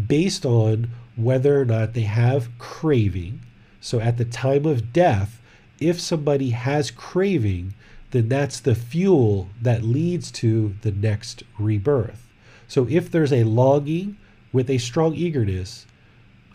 based 0.07 0.45
on 0.45 0.91
whether 1.17 1.61
or 1.61 1.65
not 1.65 1.95
they 1.95 2.03
have 2.03 2.49
craving. 2.59 3.41
So 3.81 4.01
at 4.01 4.17
the 4.17 4.25
time 4.25 4.67
of 4.67 4.93
death, 4.93 5.41
if 5.79 6.01
somebody 6.01 6.51
has 6.51 6.91
craving, 6.91 7.75
then 8.11 8.29
that's 8.29 8.61
the 8.61 8.75
fuel 8.75 9.49
that 9.63 9.83
leads 9.83 10.31
to 10.33 10.75
the 10.83 10.93
next 10.93 11.43
rebirth. 11.59 12.27
So 12.69 12.87
if 12.89 13.11
there's 13.11 13.33
a 13.33 13.45
longing 13.45 14.17
with 14.53 14.69
a 14.69 14.79
strong 14.79 15.15
eagerness, 15.15 15.87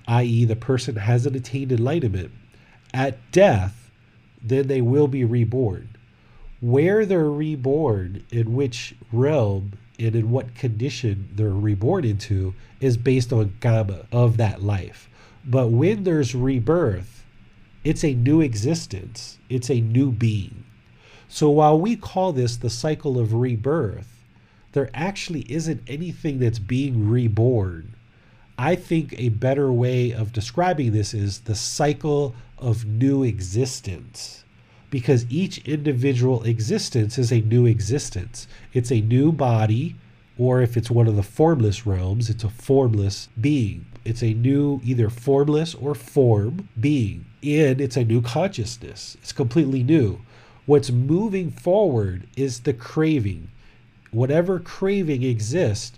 i.e., 0.08 0.46
the 0.46 0.56
person 0.56 0.98
hasn't 0.98 1.36
attained 1.36 1.72
enlightenment, 1.72 2.32
at 2.94 3.18
death, 3.32 3.90
then 4.42 4.68
they 4.68 4.82
will 4.82 5.08
be 5.08 5.26
reborn. 5.26 5.90
Where 6.66 7.06
they're 7.06 7.30
reborn, 7.30 8.24
in 8.32 8.54
which 8.54 8.96
realm, 9.12 9.74
and 10.00 10.16
in 10.16 10.32
what 10.32 10.56
condition 10.56 11.30
they're 11.36 11.50
reborn 11.50 12.06
into, 12.06 12.54
is 12.80 12.98
based 12.98 13.32
on 13.32 13.56
karma 13.62 14.06
of 14.12 14.38
that 14.38 14.64
life. 14.64 15.10
But 15.46 15.70
when 15.70 16.04
there's 16.04 16.34
rebirth, 16.34 17.24
it's 17.84 18.04
a 18.04 18.16
new 18.16 18.42
existence, 18.42 19.38
it's 19.50 19.70
a 19.70 19.82
new 19.82 20.12
being. 20.12 20.64
So 21.28 21.50
while 21.50 21.80
we 21.80 21.96
call 21.96 22.34
this 22.34 22.58
the 22.58 22.70
cycle 22.70 23.20
of 23.20 23.34
rebirth, 23.34 24.24
there 24.72 24.90
actually 24.94 25.46
isn't 25.52 25.84
anything 25.88 26.40
that's 26.40 26.60
being 26.60 27.10
reborn 27.10 27.96
I 28.58 28.76
think 28.76 29.14
a 29.18 29.30
better 29.30 29.72
way 29.72 30.12
of 30.12 30.32
describing 30.32 30.94
this 30.94 31.14
is 31.14 31.40
the 31.42 31.56
cycle 31.56 32.36
of 32.58 32.86
new 32.86 33.24
existence. 33.24 34.45
Because 34.90 35.26
each 35.30 35.58
individual 35.68 36.44
existence 36.44 37.18
is 37.18 37.32
a 37.32 37.42
new 37.42 37.66
existence. 37.66 38.48
It's 38.74 38.92
a 38.92 39.02
new 39.02 39.32
body, 39.32 39.96
or 40.38 40.62
if 40.62 40.78
it's 40.78 40.92
one 40.92 41.08
of 41.08 41.16
the 41.16 41.24
formless 41.24 41.86
realms, 41.86 42.30
it's 42.30 42.44
a 42.44 42.50
formless 42.50 43.30
being. 43.40 43.86
It's 44.06 44.22
a 44.22 44.34
new, 44.34 44.82
either 44.84 45.10
formless 45.10 45.74
or 45.74 45.96
form 45.96 46.70
being. 46.80 47.26
And 47.44 47.82
it's 47.82 47.98
a 47.98 48.04
new 48.04 48.22
consciousness. 48.22 49.18
It's 49.22 49.32
completely 49.32 49.84
new. 49.84 50.22
What's 50.66 50.92
moving 50.92 51.52
forward 51.52 52.28
is 52.36 52.62
the 52.62 52.74
craving. 52.74 53.50
Whatever 54.12 54.60
craving 54.60 55.24
exists 55.24 55.98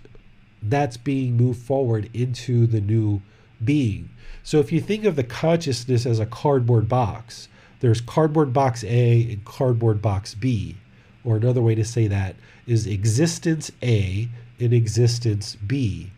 that's 0.62 0.96
being 0.96 1.36
moved 1.36 1.62
forward 1.62 2.10
into 2.12 2.66
the 2.66 2.80
new 2.80 3.22
being. 3.64 4.10
So 4.42 4.58
if 4.58 4.72
you 4.72 4.80
think 4.80 5.04
of 5.04 5.16
the 5.16 5.24
consciousness 5.24 6.06
as 6.06 6.18
a 6.18 6.26
cardboard 6.26 6.88
box, 6.88 7.48
there's 7.80 8.00
cardboard 8.00 8.52
box 8.52 8.84
A 8.84 9.22
and 9.32 9.44
cardboard 9.44 10.02
box 10.02 10.34
B. 10.34 10.76
Or 11.24 11.36
another 11.36 11.60
way 11.62 11.74
to 11.74 11.84
say 11.84 12.06
that 12.06 12.36
is 12.66 12.86
existence 12.86 13.70
A 13.82 14.28
and 14.60 14.72
existence 14.72 15.56
B. 15.56 16.12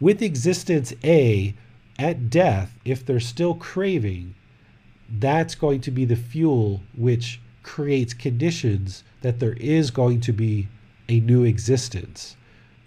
With 0.00 0.22
existence 0.22 0.92
A, 1.04 1.54
at 1.98 2.30
death, 2.30 2.78
if 2.84 3.04
they're 3.04 3.20
still 3.20 3.54
craving, 3.54 4.34
that's 5.08 5.54
going 5.54 5.80
to 5.82 5.90
be 5.90 6.04
the 6.04 6.16
fuel 6.16 6.82
which 6.96 7.40
creates 7.62 8.14
conditions 8.14 9.04
that 9.20 9.38
there 9.38 9.52
is 9.54 9.90
going 9.90 10.20
to 10.20 10.32
be 10.32 10.68
a 11.08 11.20
new 11.20 11.44
existence 11.44 12.36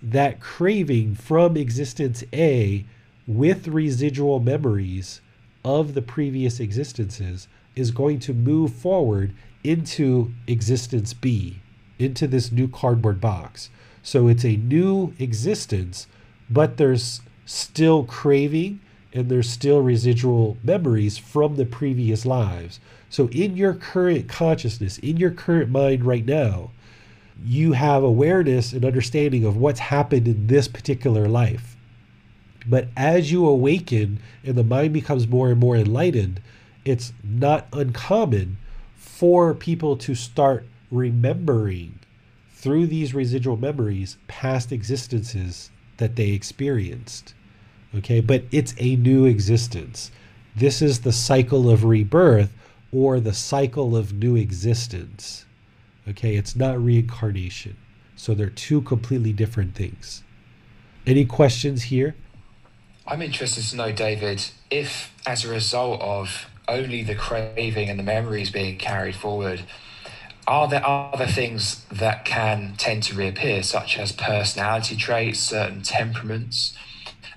that 0.01 0.39
craving 0.39 1.15
from 1.15 1.57
existence 1.57 2.23
A 2.31 2.85
with 3.25 3.67
residual 3.67 4.39
memories 4.39 5.21
of 5.63 5.95
the 5.95 6.01
previous 6.01 6.59
existences 6.59 7.47
is 7.75 7.91
going 7.91 8.19
to 8.19 8.33
move 8.33 8.73
forward 8.73 9.33
into 9.63 10.31
existence 10.47 11.13
B, 11.13 11.59
into 11.99 12.27
this 12.27 12.51
new 12.51 12.67
cardboard 12.67 13.19
box. 13.19 13.69
So 14.03 14.27
it's 14.27 14.45
a 14.45 14.57
new 14.57 15.13
existence, 15.19 16.07
but 16.49 16.77
there's 16.77 17.21
still 17.45 18.03
craving 18.03 18.79
and 19.13 19.29
there's 19.29 19.49
still 19.49 19.81
residual 19.81 20.57
memories 20.63 21.17
from 21.17 21.55
the 21.55 21.65
previous 21.65 22.25
lives. 22.25 22.79
So 23.09 23.29
in 23.29 23.55
your 23.55 23.73
current 23.73 24.27
consciousness, 24.27 24.97
in 24.97 25.17
your 25.17 25.31
current 25.31 25.69
mind 25.71 26.03
right 26.03 26.25
now, 26.25 26.71
you 27.43 27.73
have 27.73 28.03
awareness 28.03 28.73
and 28.73 28.85
understanding 28.85 29.45
of 29.45 29.57
what's 29.57 29.79
happened 29.79 30.27
in 30.27 30.47
this 30.47 30.67
particular 30.67 31.27
life. 31.27 31.75
But 32.67 32.87
as 32.97 33.31
you 33.31 33.47
awaken 33.47 34.19
and 34.43 34.55
the 34.55 34.63
mind 34.63 34.93
becomes 34.93 35.27
more 35.27 35.49
and 35.49 35.59
more 35.59 35.77
enlightened, 35.77 36.41
it's 36.85 37.11
not 37.23 37.67
uncommon 37.73 38.57
for 38.95 39.53
people 39.53 39.97
to 39.97 40.15
start 40.15 40.65
remembering 40.91 41.99
through 42.51 42.87
these 42.87 43.13
residual 43.13 43.57
memories 43.57 44.17
past 44.27 44.71
existences 44.71 45.71
that 45.97 46.15
they 46.15 46.29
experienced. 46.29 47.33
Okay, 47.95 48.21
but 48.21 48.43
it's 48.51 48.75
a 48.77 48.95
new 48.95 49.25
existence. 49.25 50.11
This 50.55 50.81
is 50.81 51.01
the 51.01 51.11
cycle 51.11 51.69
of 51.69 51.83
rebirth 51.83 52.53
or 52.91 53.19
the 53.19 53.33
cycle 53.33 53.95
of 53.95 54.13
new 54.13 54.35
existence. 54.35 55.45
Okay, 56.07 56.35
it's 56.35 56.55
not 56.55 56.83
reincarnation. 56.83 57.77
So 58.15 58.33
they're 58.33 58.49
two 58.49 58.81
completely 58.81 59.33
different 59.33 59.75
things. 59.75 60.23
Any 61.05 61.25
questions 61.25 61.83
here? 61.83 62.15
I'm 63.07 63.21
interested 63.21 63.63
to 63.65 63.75
know, 63.75 63.91
David, 63.91 64.43
if 64.71 65.13
as 65.25 65.45
a 65.45 65.49
result 65.49 66.01
of 66.01 66.47
only 66.67 67.03
the 67.03 67.15
craving 67.15 67.89
and 67.89 67.99
the 67.99 68.03
memories 68.03 68.51
being 68.51 68.77
carried 68.77 69.15
forward, 69.15 69.63
are 70.47 70.67
there 70.67 70.85
other 70.85 71.25
things 71.25 71.85
that 71.91 72.25
can 72.25 72.75
tend 72.77 73.03
to 73.03 73.15
reappear, 73.15 73.63
such 73.63 73.97
as 73.97 74.11
personality 74.11 74.95
traits, 74.95 75.39
certain 75.39 75.81
temperaments? 75.81 76.77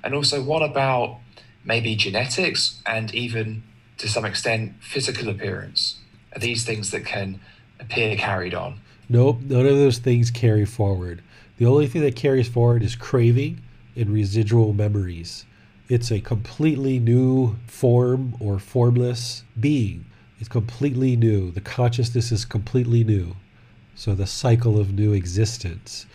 And 0.04 0.14
also, 0.14 0.42
what 0.42 0.62
about 0.62 1.18
maybe 1.64 1.96
genetics 1.96 2.80
and 2.86 3.14
even 3.14 3.62
to 3.98 4.08
some 4.08 4.24
extent 4.24 4.74
physical 4.80 5.28
appearance? 5.28 5.98
Are 6.34 6.38
these 6.38 6.64
things 6.64 6.90
that 6.90 7.04
can 7.06 7.40
appear 7.80 8.16
carried 8.16 8.54
on? 8.54 8.80
Nope, 9.08 9.40
none 9.42 9.66
of 9.66 9.76
those 9.76 9.98
things 9.98 10.30
carry 10.30 10.66
forward. 10.66 11.22
The 11.56 11.66
only 11.66 11.86
thing 11.86 12.02
that 12.02 12.14
carries 12.14 12.48
forward 12.48 12.82
is 12.82 12.94
craving 12.94 13.62
and 13.96 14.10
residual 14.10 14.74
memories. 14.74 15.46
It's 15.88 16.10
a 16.10 16.20
completely 16.20 16.98
new 16.98 17.56
form 17.66 18.36
or 18.40 18.58
formless 18.58 19.44
being. 19.58 20.04
It's 20.38 20.48
completely 20.48 21.16
new. 21.16 21.50
The 21.50 21.62
consciousness 21.62 22.30
is 22.30 22.44
completely 22.44 23.04
new. 23.04 23.36
So 23.94 24.14
the 24.14 24.26
cycle 24.26 24.78
of 24.78 24.92
new 24.92 25.14
existence. 25.14 26.06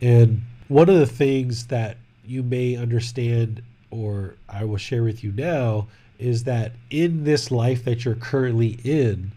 And 0.00 0.42
one 0.68 0.88
of 0.88 0.98
the 0.98 1.06
things 1.06 1.66
that 1.68 1.96
you 2.24 2.42
may 2.42 2.76
understand, 2.76 3.62
or 3.90 4.34
I 4.48 4.64
will 4.64 4.76
share 4.76 5.04
with 5.04 5.22
you 5.22 5.32
now, 5.32 5.86
is 6.18 6.44
that 6.44 6.72
in 6.90 7.24
this 7.24 7.50
life 7.50 7.84
that 7.84 8.04
you're 8.04 8.14
currently 8.14 8.78
in, 8.84 9.32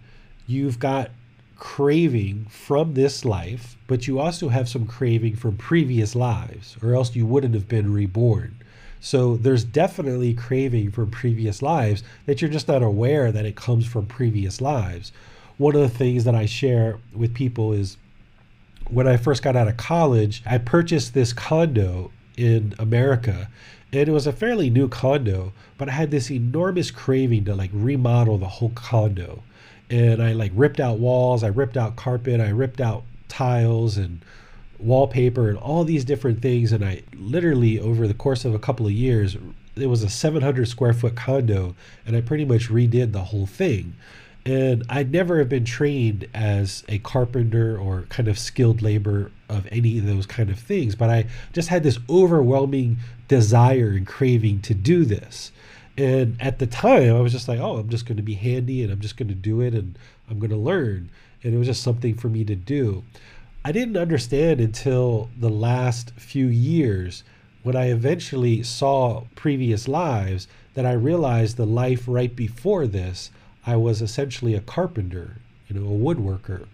you've 0.47 0.79
got 0.79 1.11
craving 1.57 2.45
from 2.49 2.93
this 2.93 3.23
life, 3.23 3.77
but 3.87 4.07
you 4.07 4.19
also 4.19 4.49
have 4.49 4.67
some 4.67 4.85
craving 4.85 5.35
from 5.35 5.55
previous 5.55 6.15
lives, 6.15 6.77
or 6.81 6.93
else 6.93 7.15
you 7.15 7.25
wouldn't 7.25 7.53
have 7.53 7.69
been 7.69 7.93
reborn. 7.93 8.59
So 9.03 9.35
there's 9.35 9.65
definitely 9.65 10.33
craving 10.33 10.91
from 10.91 11.11
previous 11.11 11.61
lives 11.61 12.03
that 12.25 12.41
you're 12.41 12.49
just 12.49 12.69
not 12.69 12.81
aware 12.81 13.33
that 13.33 13.45
it 13.45 13.57
comes 13.57 13.85
from 13.85 14.05
previous 14.05 14.61
lives. 14.61 15.11
One 15.57 15.75
of 15.75 15.81
the 15.81 15.89
things 15.89 16.23
that 16.23 16.35
I 16.35 16.45
share 16.45 16.99
with 17.13 17.33
people 17.33 17.73
is 17.73 17.97
when 18.89 19.05
I 19.05 19.17
first 19.17 19.43
got 19.43 19.57
out 19.57 19.67
of 19.67 19.75
college, 19.75 20.41
I 20.45 20.57
purchased 20.57 21.13
this 21.13 21.33
condo 21.33 22.11
in 22.37 22.75
America. 22.79 23.49
And 23.91 24.07
it 24.07 24.13
was 24.13 24.25
a 24.25 24.31
fairly 24.31 24.69
new 24.69 24.87
condo, 24.87 25.51
but 25.77 25.89
I 25.89 25.91
had 25.91 26.09
this 26.09 26.31
enormous 26.31 26.89
craving 26.89 27.43
to 27.43 27.55
like 27.55 27.71
remodel 27.73 28.37
the 28.37 28.47
whole 28.47 28.71
condo. 28.73 29.43
And 29.89 30.23
I 30.23 30.31
like 30.31 30.53
ripped 30.55 30.79
out 30.79 30.99
walls, 30.99 31.43
I 31.43 31.47
ripped 31.47 31.75
out 31.75 31.97
carpet, 31.97 32.39
I 32.39 32.51
ripped 32.51 32.79
out 32.79 33.03
tiles 33.27 33.97
and 33.97 34.23
wallpaper 34.83 35.49
and 35.49 35.57
all 35.57 35.83
these 35.83 36.05
different 36.05 36.41
things. 36.41 36.71
And 36.71 36.83
I 36.83 37.03
literally, 37.15 37.79
over 37.79 38.07
the 38.07 38.13
course 38.13 38.45
of 38.45 38.53
a 38.53 38.59
couple 38.59 38.85
of 38.85 38.91
years, 38.91 39.37
it 39.75 39.87
was 39.87 40.03
a 40.03 40.09
700 40.09 40.67
square 40.67 40.93
foot 40.93 41.15
condo, 41.15 41.75
and 42.05 42.15
I 42.15 42.21
pretty 42.21 42.45
much 42.45 42.69
redid 42.69 43.11
the 43.11 43.23
whole 43.25 43.47
thing. 43.47 43.95
And 44.45 44.83
I'd 44.89 45.11
never 45.11 45.39
have 45.39 45.47
been 45.47 45.63
trained 45.63 46.27
as 46.33 46.83
a 46.89 46.99
carpenter 46.99 47.77
or 47.77 48.03
kind 48.09 48.27
of 48.27 48.37
skilled 48.37 48.81
labor 48.81 49.31
of 49.47 49.67
any 49.71 49.99
of 49.99 50.05
those 50.05 50.25
kind 50.25 50.49
of 50.49 50.59
things, 50.59 50.95
but 50.95 51.09
I 51.09 51.27
just 51.53 51.69
had 51.69 51.83
this 51.83 51.97
overwhelming 52.09 52.97
desire 53.29 53.89
and 53.89 54.05
craving 54.05 54.61
to 54.61 54.73
do 54.73 55.05
this. 55.05 55.51
And 55.97 56.35
at 56.41 56.59
the 56.59 56.67
time, 56.67 57.15
I 57.15 57.21
was 57.21 57.31
just 57.31 57.47
like, 57.47 57.59
oh, 57.59 57.77
I'm 57.77 57.89
just 57.89 58.05
going 58.05 58.17
to 58.17 58.23
be 58.23 58.33
handy 58.33 58.83
and 58.83 58.91
I'm 58.91 58.99
just 58.99 59.15
going 59.15 59.29
to 59.29 59.35
do 59.35 59.61
it 59.61 59.73
and 59.73 59.97
I'm 60.29 60.39
going 60.39 60.49
to 60.49 60.57
learn. 60.57 61.09
And 61.43 61.53
it 61.53 61.57
was 61.57 61.67
just 61.67 61.83
something 61.83 62.15
for 62.15 62.29
me 62.29 62.43
to 62.45 62.55
do. 62.55 63.03
I 63.65 63.71
didn't 63.71 63.95
understand 63.95 64.59
until 64.59 65.29
the 65.39 65.49
last 65.49 66.11
few 66.17 66.47
years 66.47 67.23
when 67.63 67.77
I 67.77 67.91
eventually 67.91 68.61
saw 68.61 69.23
previous 69.35 69.87
lives 69.87 70.49
that 70.73 70.85
I 70.85 70.91
realized 70.91 71.55
the 71.55 71.65
life 71.65 72.03
right 72.05 72.35
before 72.35 72.87
this 72.87 73.31
I 73.65 73.77
was 73.77 74.01
essentially 74.01 74.53
a 74.53 74.59
carpenter, 74.59 75.37
you 75.69 75.79
know, 75.79 75.87
a 75.87 75.97
woodworker. 75.97 76.65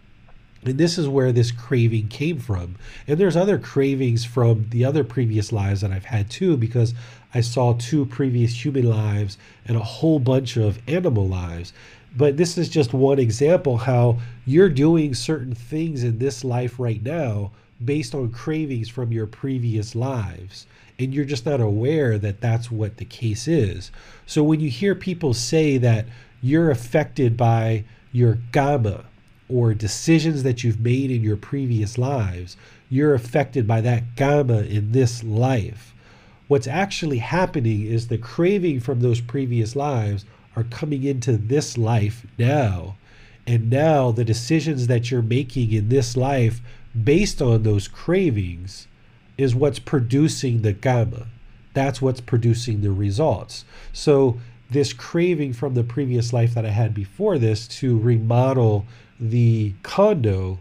And 0.65 0.79
this 0.79 0.97
is 0.97 1.07
where 1.07 1.31
this 1.31 1.51
craving 1.51 2.07
came 2.07 2.39
from. 2.39 2.75
And 3.07 3.19
there's 3.19 3.37
other 3.37 3.59
cravings 3.59 4.25
from 4.25 4.67
the 4.71 4.83
other 4.83 5.03
previous 5.03 5.51
lives 5.51 5.81
that 5.81 5.91
I've 5.91 6.05
had 6.05 6.31
too, 6.31 6.57
because 6.57 6.95
I 7.33 7.41
saw 7.41 7.73
two 7.73 8.07
previous 8.07 8.65
human 8.65 8.89
lives 8.89 9.37
and 9.65 9.77
a 9.77 9.83
whole 9.83 10.17
bunch 10.17 10.57
of 10.57 10.81
animal 10.87 11.27
lives. 11.27 11.71
But 12.15 12.37
this 12.37 12.57
is 12.57 12.69
just 12.69 12.93
one 12.93 13.19
example 13.19 13.77
how 13.77 14.19
you're 14.45 14.69
doing 14.69 15.13
certain 15.13 15.53
things 15.53 16.03
in 16.03 16.17
this 16.17 16.43
life 16.43 16.79
right 16.79 17.01
now 17.03 17.51
based 17.83 18.13
on 18.13 18.31
cravings 18.31 18.89
from 18.89 19.11
your 19.11 19.27
previous 19.27 19.95
lives. 19.95 20.65
And 20.97 21.13
you're 21.13 21.25
just 21.25 21.45
not 21.45 21.61
aware 21.61 22.17
that 22.17 22.41
that's 22.41 22.69
what 22.69 22.97
the 22.97 23.05
case 23.05 23.47
is. 23.47 23.91
So 24.25 24.43
when 24.43 24.59
you 24.59 24.69
hear 24.69 24.95
people 24.95 25.33
say 25.33 25.77
that 25.77 26.05
you're 26.41 26.71
affected 26.71 27.37
by 27.37 27.85
your 28.11 28.37
karma 28.51 29.05
or 29.49 29.73
decisions 29.73 30.43
that 30.43 30.63
you've 30.63 30.79
made 30.79 31.11
in 31.11 31.23
your 31.23 31.35
previous 31.35 31.97
lives. 31.97 32.55
You're 32.89 33.15
affected 33.15 33.67
by 33.67 33.81
that 33.81 34.03
karma 34.15 34.61
in 34.61 34.91
this 34.91 35.23
life. 35.23 35.93
What's 36.47 36.67
actually 36.67 37.19
happening 37.19 37.85
is 37.85 38.07
the 38.07 38.17
craving 38.17 38.79
from 38.79 39.01
those 39.01 39.21
previous 39.21 39.75
lives 39.75 40.25
are 40.59 40.63
coming 40.65 41.03
into 41.03 41.37
this 41.37 41.77
life 41.77 42.25
now. 42.37 42.97
And 43.47 43.69
now 43.69 44.11
the 44.11 44.25
decisions 44.25 44.87
that 44.87 45.09
you're 45.09 45.21
making 45.21 45.71
in 45.71 45.89
this 45.89 46.17
life 46.17 46.61
based 47.03 47.41
on 47.41 47.63
those 47.63 47.87
cravings 47.87 48.87
is 49.37 49.55
what's 49.55 49.79
producing 49.79 50.61
the 50.61 50.73
karma. 50.73 51.27
That's 51.73 52.01
what's 52.01 52.21
producing 52.21 52.81
the 52.81 52.91
results. 52.91 53.63
So 53.93 54.39
this 54.69 54.91
craving 54.93 55.53
from 55.53 55.73
the 55.73 55.83
previous 55.83 56.33
life 56.33 56.53
that 56.53 56.65
I 56.65 56.71
had 56.71 56.93
before 56.93 57.37
this 57.37 57.67
to 57.79 57.97
remodel 57.97 58.85
the 59.19 59.73
condo 59.83 60.59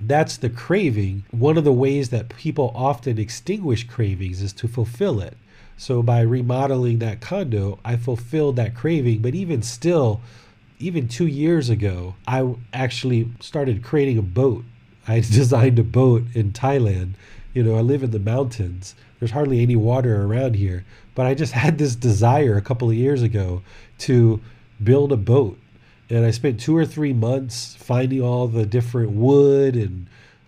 that's 0.00 0.36
the 0.36 0.50
craving. 0.50 1.24
One 1.30 1.56
of 1.56 1.64
the 1.64 1.72
ways 1.72 2.10
that 2.10 2.28
people 2.28 2.72
often 2.74 3.18
extinguish 3.18 3.84
cravings 3.84 4.42
is 4.42 4.52
to 4.54 4.68
fulfill 4.68 5.20
it. 5.20 5.36
So 5.76 6.02
by 6.02 6.20
remodeling 6.20 6.98
that 6.98 7.20
condo, 7.20 7.78
I 7.84 7.96
fulfilled 7.96 8.56
that 8.56 8.74
craving. 8.74 9.20
But 9.20 9.34
even 9.34 9.62
still, 9.62 10.20
even 10.78 11.08
two 11.08 11.26
years 11.26 11.68
ago, 11.68 12.14
I 12.26 12.54
actually 12.72 13.30
started 13.40 13.82
creating 13.82 14.18
a 14.18 14.22
boat. 14.22 14.64
I 15.08 15.20
designed 15.20 15.78
a 15.78 15.84
boat 15.84 16.24
in 16.34 16.52
Thailand. 16.52 17.12
You 17.54 17.62
know, 17.62 17.76
I 17.76 17.80
live 17.80 18.02
in 18.02 18.10
the 18.10 18.18
mountains. 18.18 18.94
There's 19.18 19.30
hardly 19.30 19.62
any 19.62 19.76
water 19.76 20.24
around 20.24 20.56
here. 20.56 20.84
But 21.14 21.26
I 21.26 21.34
just 21.34 21.52
had 21.64 21.78
this 21.78 21.94
desire 21.94 22.56
a 22.56 22.62
couple 22.62 22.88
of 22.88 22.96
years 22.96 23.22
ago 23.22 23.62
to 23.98 24.40
build 24.82 25.12
a 25.12 25.16
boat. 25.16 25.58
And 26.08 26.24
I 26.24 26.30
spent 26.30 26.60
two 26.60 26.76
or 26.76 26.86
three 26.86 27.12
months 27.12 27.74
finding 27.74 28.22
all 28.22 28.46
the 28.46 28.64
different 28.64 29.10
wood 29.10 29.74
and 29.74 30.06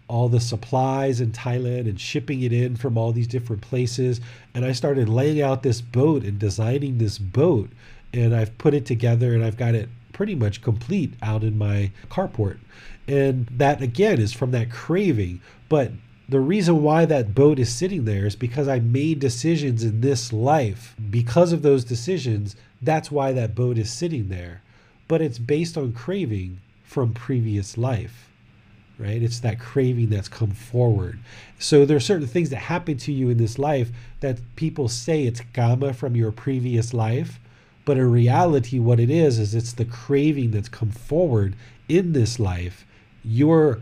all 0.09 0.29
the 0.29 0.41
supplies 0.41 1.21
in 1.21 1.33
Thailand 1.33 1.81
and 1.81 2.01
shipping 2.01 2.43
it 2.43 2.53
in 2.53 2.77
from 2.77 2.97
all 2.97 3.13
these 3.13 3.27
different 3.27 3.63
places. 3.63 4.21
And 4.55 4.65
I 4.65 4.73
started 4.73 5.09
laying 5.09 5.41
out 5.41 5.63
this 5.63 5.81
boat 5.81 6.25
and 6.25 6.39
designing 6.39 6.99
this 6.99 7.19
boat. 7.19 7.71
And 8.13 8.35
I've 8.35 8.57
put 8.59 8.75
it 8.75 8.87
together 8.87 9.35
and 9.35 9.45
I've 9.45 9.59
got 9.59 9.75
it 9.75 9.89
pretty 10.13 10.35
much 10.35 10.63
complete 10.63 11.13
out 11.23 11.45
in 11.45 11.59
my 11.59 11.93
carport. 12.11 12.59
And 13.07 13.47
that 13.57 13.83
again 13.83 14.21
is 14.21 14.33
from 14.33 14.51
that 14.53 14.71
craving. 14.71 15.41
But 15.69 15.93
the 16.29 16.41
reason 16.41 16.83
why 16.83 17.05
that 17.07 17.35
boat 17.35 17.59
is 17.59 17.73
sitting 17.75 18.05
there 18.05 18.27
is 18.27 18.37
because 18.37 18.69
I 18.69 18.81
made 18.81 19.21
decisions 19.21 19.83
in 19.83 20.01
this 20.01 20.33
life. 20.33 20.95
Because 21.11 21.53
of 21.53 21.63
those 21.63 21.85
decisions, 21.85 22.57
that's 22.83 23.11
why 23.11 23.33
that 23.33 23.55
boat 23.55 23.79
is 23.79 23.91
sitting 23.91 24.29
there. 24.29 24.63
But 25.07 25.23
it's 25.23 25.39
based 25.39 25.79
on 25.79 25.93
craving 25.93 26.61
from 26.85 27.15
previous 27.15 27.79
life, 27.79 28.28
right? 28.99 29.23
It's 29.23 29.41
that 29.41 29.61
craving 29.61 30.11
that's 30.11 30.29
come 30.29 30.51
forward. 30.51 31.19
So 31.59 31.85
there 31.85 31.97
are 31.97 32.01
certain 32.01 32.27
things 32.27 32.51
that 32.51 32.57
happen 32.57 32.97
to 32.99 33.13
you 33.13 33.31
in 33.31 33.39
this 33.39 33.59
life 33.59 33.91
that 34.21 34.41
people 34.57 34.89
say 34.89 35.25
it's 35.25 35.43
karma 35.55 35.93
from 35.93 36.17
your 36.17 36.33
previous 36.33 36.93
life. 36.93 37.39
But 37.85 37.97
in 37.97 38.11
reality, 38.11 38.79
what 38.79 39.01
it 39.01 39.11
is, 39.11 39.39
is 39.39 39.55
it's 39.55 39.73
the 39.73 39.85
craving 39.85 40.51
that's 40.51 40.69
come 40.69 40.91
forward 40.91 41.57
in 41.89 42.13
this 42.13 42.39
life. 42.39 42.85
You're 43.25 43.81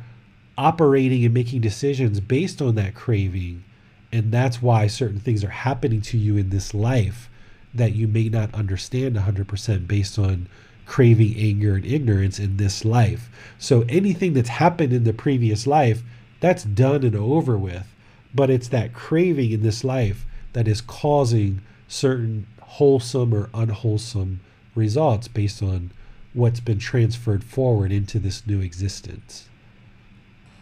operating 0.58 1.24
and 1.24 1.34
making 1.34 1.60
decisions 1.60 2.20
based 2.20 2.62
on 2.62 2.74
that 2.76 2.94
craving. 2.94 3.64
And 4.12 4.30
that's 4.32 4.62
why 4.62 4.86
certain 4.86 5.20
things 5.20 5.42
are 5.42 5.48
happening 5.48 6.00
to 6.02 6.18
you 6.18 6.36
in 6.36 6.50
this 6.50 6.72
life 6.72 7.28
that 7.74 7.94
you 7.94 8.08
may 8.08 8.28
not 8.28 8.54
understand 8.54 9.16
100% 9.16 9.86
based 9.86 10.18
on 10.18 10.48
craving, 10.86 11.34
anger, 11.36 11.74
and 11.74 11.84
ignorance 11.84 12.38
in 12.38 12.56
this 12.56 12.84
life. 12.84 13.28
So 13.58 13.84
anything 13.88 14.32
that's 14.34 14.48
happened 14.48 14.92
in 14.92 15.04
the 15.04 15.12
previous 15.12 15.66
life, 15.66 16.02
that's 16.40 16.64
done 16.64 17.02
and 17.02 17.16
over 17.16 17.58
with. 17.58 17.86
But 18.34 18.50
it's 18.50 18.68
that 18.68 18.92
craving 18.92 19.50
in 19.50 19.62
this 19.62 19.82
life 19.82 20.24
that 20.52 20.68
is 20.68 20.80
causing 20.80 21.60
certain 21.88 22.46
wholesome 22.60 23.34
or 23.34 23.50
unwholesome 23.54 24.40
results 24.74 25.28
based 25.28 25.62
on 25.62 25.90
what's 26.34 26.60
been 26.60 26.78
transferred 26.78 27.42
forward 27.42 27.90
into 27.90 28.18
this 28.18 28.46
new 28.46 28.60
existence. 28.60 29.48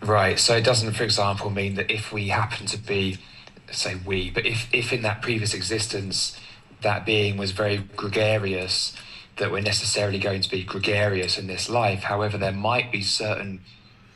Right. 0.01 0.39
So 0.39 0.57
it 0.57 0.65
doesn't, 0.65 0.93
for 0.93 1.03
example, 1.03 1.51
mean 1.51 1.75
that 1.75 1.91
if 1.91 2.13
we 2.13 2.29
happen 2.29 2.67
to 2.67 2.79
be, 2.79 3.19
say 3.71 3.97
we, 4.07 4.31
but 4.31 4.47
if, 4.47 4.69
if 4.73 4.93
in 4.93 5.03
that 5.03 5.23
previous 5.23 5.55
existence 5.55 6.39
that 6.83 7.05
being 7.05 7.37
was 7.37 7.51
very 7.51 7.79
gregarious, 7.97 8.95
that 9.37 9.51
we're 9.51 9.61
necessarily 9.61 10.19
going 10.19 10.41
to 10.41 10.51
be 10.51 10.63
gregarious 10.63 11.39
in 11.39 11.47
this 11.47 11.69
life. 11.69 12.05
However, 12.05 12.39
there 12.39 12.53
might 12.53 12.93
be 12.93 13.03
certain 13.03 13.61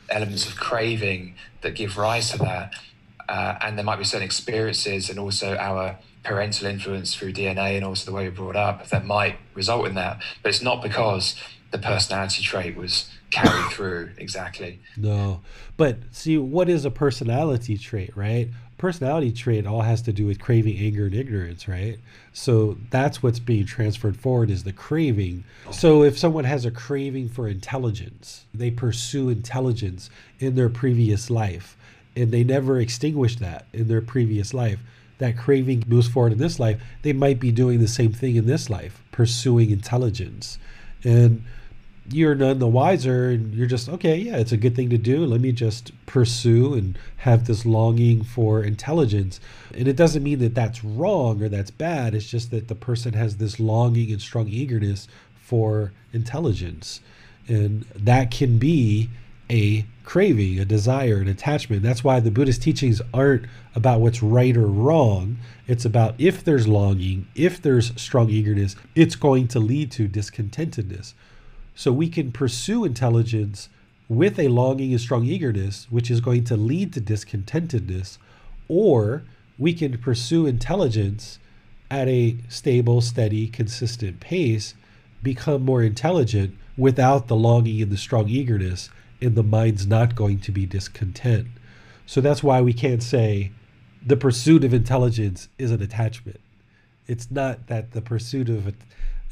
elements 0.09 0.47
of 0.47 0.55
craving 0.55 1.35
that 1.61 1.75
give 1.75 1.97
rise 1.97 2.31
to 2.31 2.37
that. 2.39 2.73
Uh, 3.27 3.57
and 3.61 3.77
there 3.77 3.85
might 3.85 3.97
be 3.97 4.03
certain 4.03 4.25
experiences 4.25 5.09
and 5.09 5.19
also 5.19 5.55
our 5.57 5.97
parental 6.23 6.67
influence 6.67 7.15
through 7.15 7.33
DNA 7.33 7.75
and 7.75 7.85
also 7.85 8.09
the 8.09 8.15
way 8.15 8.27
we're 8.27 8.35
brought 8.35 8.55
up 8.55 8.87
that 8.89 9.05
might 9.05 9.37
result 9.53 9.87
in 9.87 9.95
that. 9.95 10.21
But 10.41 10.49
it's 10.49 10.61
not 10.61 10.81
because 10.81 11.35
the 11.71 11.77
personality 11.77 12.41
trait 12.41 12.75
was 12.75 13.09
carried 13.29 13.65
through 13.71 14.11
exactly. 14.17 14.79
No. 14.97 15.41
But 15.77 15.99
see, 16.11 16.37
what 16.37 16.69
is 16.69 16.85
a 16.85 16.91
personality 16.91 17.77
trait, 17.77 18.15
right? 18.15 18.49
Personality 18.79 19.31
trait 19.31 19.67
all 19.67 19.81
has 19.81 20.01
to 20.03 20.13
do 20.13 20.25
with 20.25 20.39
craving, 20.39 20.77
anger, 20.79 21.05
and 21.05 21.13
ignorance, 21.13 21.67
right? 21.67 21.99
So 22.33 22.77
that's 22.89 23.21
what's 23.21 23.37
being 23.37 23.65
transferred 23.65 24.17
forward 24.17 24.49
is 24.49 24.63
the 24.63 24.73
craving. 24.73 25.43
So 25.69 26.01
if 26.01 26.17
someone 26.17 26.45
has 26.45 26.65
a 26.65 26.71
craving 26.71 27.29
for 27.29 27.47
intelligence, 27.47 28.45
they 28.53 28.71
pursue 28.71 29.29
intelligence 29.29 30.09
in 30.39 30.55
their 30.55 30.69
previous 30.69 31.29
life, 31.29 31.77
and 32.15 32.31
they 32.31 32.43
never 32.43 32.79
extinguish 32.79 33.35
that 33.35 33.67
in 33.73 33.87
their 33.89 34.01
previous 34.01 34.53
life 34.53 34.79
that 35.19 35.37
craving 35.37 35.83
moves 35.85 36.07
forward 36.07 36.31
in 36.31 36.39
this 36.39 36.59
life, 36.59 36.81
they 37.03 37.13
might 37.13 37.39
be 37.39 37.51
doing 37.51 37.79
the 37.79 37.87
same 37.87 38.13
thing 38.13 38.37
in 38.37 38.47
this 38.47 38.69
life, 38.69 39.03
pursuing 39.11 39.69
intelligence. 39.69 40.57
And 41.03 41.43
you're 42.11 42.35
none 42.35 42.59
the 42.59 42.67
wiser, 42.67 43.29
and 43.29 43.53
you're 43.53 43.67
just, 43.67 43.89
okay, 43.89 44.17
yeah, 44.17 44.37
it's 44.37 44.51
a 44.51 44.57
good 44.57 44.75
thing 44.75 44.89
to 44.89 44.97
do. 44.97 45.25
Let 45.25 45.41
me 45.41 45.51
just 45.51 45.91
pursue 46.05 46.73
and 46.73 46.97
have 47.17 47.47
this 47.47 47.65
longing 47.65 48.23
for 48.23 48.63
intelligence. 48.63 49.39
And 49.73 49.87
it 49.87 49.95
doesn't 49.95 50.23
mean 50.23 50.39
that 50.39 50.55
that's 50.55 50.83
wrong 50.83 51.41
or 51.41 51.49
that's 51.49 51.71
bad. 51.71 52.15
It's 52.15 52.29
just 52.29 52.51
that 52.51 52.67
the 52.67 52.75
person 52.75 53.13
has 53.13 53.37
this 53.37 53.59
longing 53.59 54.11
and 54.11 54.21
strong 54.21 54.47
eagerness 54.47 55.07
for 55.35 55.91
intelligence. 56.13 57.01
And 57.47 57.83
that 57.95 58.31
can 58.31 58.57
be 58.57 59.09
a 59.49 59.85
craving, 60.03 60.59
a 60.59 60.65
desire, 60.65 61.17
an 61.17 61.27
attachment. 61.27 61.81
That's 61.81 62.03
why 62.03 62.19
the 62.19 62.31
Buddhist 62.31 62.61
teachings 62.61 63.01
aren't 63.13 63.45
about 63.75 64.01
what's 64.01 64.21
right 64.21 64.55
or 64.55 64.67
wrong. 64.67 65.37
It's 65.67 65.85
about 65.85 66.15
if 66.17 66.43
there's 66.43 66.67
longing, 66.67 67.27
if 67.35 67.61
there's 67.61 67.99
strong 67.99 68.29
eagerness, 68.29 68.75
it's 68.95 69.15
going 69.15 69.47
to 69.49 69.59
lead 69.59 69.91
to 69.93 70.07
discontentedness. 70.07 71.13
So 71.79 71.93
we 71.93 72.09
can 72.09 72.33
pursue 72.33 72.83
intelligence 72.83 73.69
with 74.09 74.37
a 74.37 74.49
longing 74.49 74.91
and 74.91 74.99
strong 74.99 75.23
eagerness, 75.23 75.87
which 75.89 76.11
is 76.11 76.19
going 76.19 76.43
to 76.43 76.57
lead 76.57 76.91
to 76.91 76.99
discontentedness, 76.99 78.17
or 78.67 79.23
we 79.57 79.73
can 79.73 79.97
pursue 79.97 80.45
intelligence 80.45 81.39
at 81.89 82.09
a 82.09 82.35
stable, 82.49 82.99
steady, 82.99 83.47
consistent 83.47 84.19
pace, 84.19 84.73
become 85.23 85.63
more 85.63 85.81
intelligent 85.81 86.57
without 86.75 87.29
the 87.29 87.37
longing 87.37 87.81
and 87.81 87.93
the 87.93 87.97
strong 87.97 88.27
eagerness 88.27 88.89
and 89.21 89.37
the 89.37 89.41
mind's 89.41 89.87
not 89.87 90.15
going 90.15 90.41
to 90.41 90.51
be 90.51 90.65
discontent. 90.65 91.47
So 92.05 92.19
that's 92.19 92.43
why 92.43 92.59
we 92.59 92.73
can't 92.73 93.01
say 93.01 93.53
the 94.05 94.17
pursuit 94.17 94.65
of 94.65 94.73
intelligence 94.73 95.47
is 95.57 95.71
an 95.71 95.81
attachment. 95.81 96.41
It's 97.07 97.31
not 97.31 97.67
that 97.67 97.93
the 97.93 98.01
pursuit 98.01 98.49
of 98.49 98.67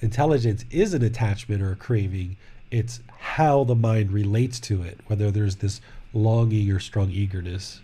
intelligence 0.01 0.65
is 0.69 0.93
an 0.93 1.03
attachment 1.03 1.61
or 1.61 1.71
a 1.71 1.75
craving. 1.75 2.37
It's 2.71 3.01
how 3.17 3.63
the 3.63 3.75
mind 3.75 4.11
relates 4.11 4.59
to 4.61 4.83
it, 4.83 4.99
whether 5.07 5.31
there's 5.31 5.57
this 5.57 5.81
longing 6.13 6.69
or 6.71 6.79
strong 6.79 7.09
eagerness. 7.09 7.81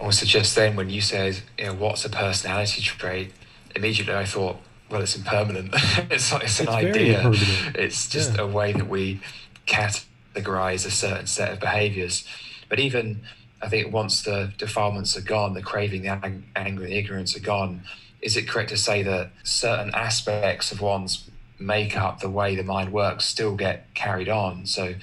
I 0.00 0.04
also, 0.04 0.26
just 0.26 0.54
then 0.54 0.76
when 0.76 0.90
you 0.90 1.00
said, 1.00 1.40
you 1.58 1.66
know, 1.66 1.74
what's 1.74 2.04
a 2.04 2.10
personality 2.10 2.82
trait, 2.82 3.32
immediately 3.74 4.14
I 4.14 4.24
thought, 4.24 4.58
well, 4.90 5.02
it's 5.02 5.16
impermanent. 5.16 5.70
it's, 6.10 6.32
it's 6.32 6.60
an 6.60 6.66
it's 6.66 6.68
idea. 6.68 7.30
It's 7.74 8.08
just 8.08 8.34
yeah. 8.34 8.42
a 8.42 8.46
way 8.46 8.72
that 8.72 8.88
we 8.88 9.20
categorize 9.66 10.86
a 10.86 10.90
certain 10.90 11.26
set 11.26 11.52
of 11.52 11.60
behaviors. 11.60 12.24
But 12.68 12.78
even 12.78 13.22
I 13.60 13.68
think 13.68 13.92
once 13.92 14.22
the 14.22 14.52
defilements 14.56 15.16
are 15.16 15.22
gone, 15.22 15.54
the 15.54 15.62
craving, 15.62 16.02
the 16.02 16.08
ang- 16.08 16.44
anger, 16.54 16.84
the 16.84 16.96
ignorance 16.96 17.36
are 17.36 17.40
gone, 17.40 17.82
is 18.20 18.36
it 18.36 18.48
correct 18.48 18.70
to 18.70 18.76
say 18.76 19.02
that 19.02 19.30
certain 19.44 19.90
aspects 19.94 20.72
of 20.72 20.80
one's 20.80 21.30
makeup, 21.58 22.20
the 22.20 22.30
way 22.30 22.54
the 22.56 22.62
mind 22.62 22.92
works, 22.92 23.24
still 23.24 23.56
get 23.56 23.92
carried 23.94 24.28
on? 24.28 24.66
So 24.66 24.94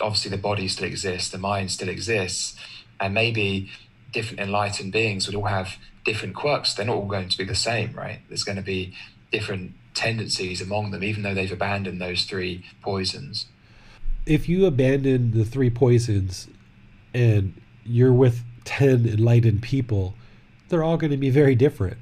obviously 0.00 0.30
the 0.30 0.38
body 0.38 0.68
still 0.68 0.86
exists, 0.86 1.30
the 1.30 1.38
mind 1.38 1.70
still 1.70 1.88
exists, 1.88 2.56
and 2.98 3.14
maybe 3.14 3.70
different 4.12 4.40
enlightened 4.40 4.92
beings 4.92 5.26
would 5.26 5.36
all 5.36 5.44
have 5.44 5.76
different 6.04 6.34
quirks. 6.34 6.74
They're 6.74 6.86
not 6.86 6.96
all 6.96 7.06
going 7.06 7.28
to 7.28 7.38
be 7.38 7.44
the 7.44 7.54
same, 7.54 7.92
right? 7.92 8.20
There's 8.28 8.44
going 8.44 8.56
to 8.56 8.62
be 8.62 8.94
different 9.30 9.74
tendencies 9.94 10.60
among 10.60 10.90
them, 10.90 11.04
even 11.04 11.22
though 11.22 11.34
they've 11.34 11.52
abandoned 11.52 12.00
those 12.00 12.24
three 12.24 12.64
poisons 12.82 13.46
if 14.26 14.48
you 14.48 14.66
abandon 14.66 15.32
the 15.32 15.44
three 15.44 15.70
poisons 15.70 16.48
and 17.14 17.60
you're 17.84 18.12
with 18.12 18.44
10 18.64 19.06
enlightened 19.06 19.62
people, 19.62 20.14
they're 20.68 20.84
all 20.84 20.96
going 20.96 21.10
to 21.10 21.16
be 21.16 21.30
very 21.30 21.54
different. 21.54 21.98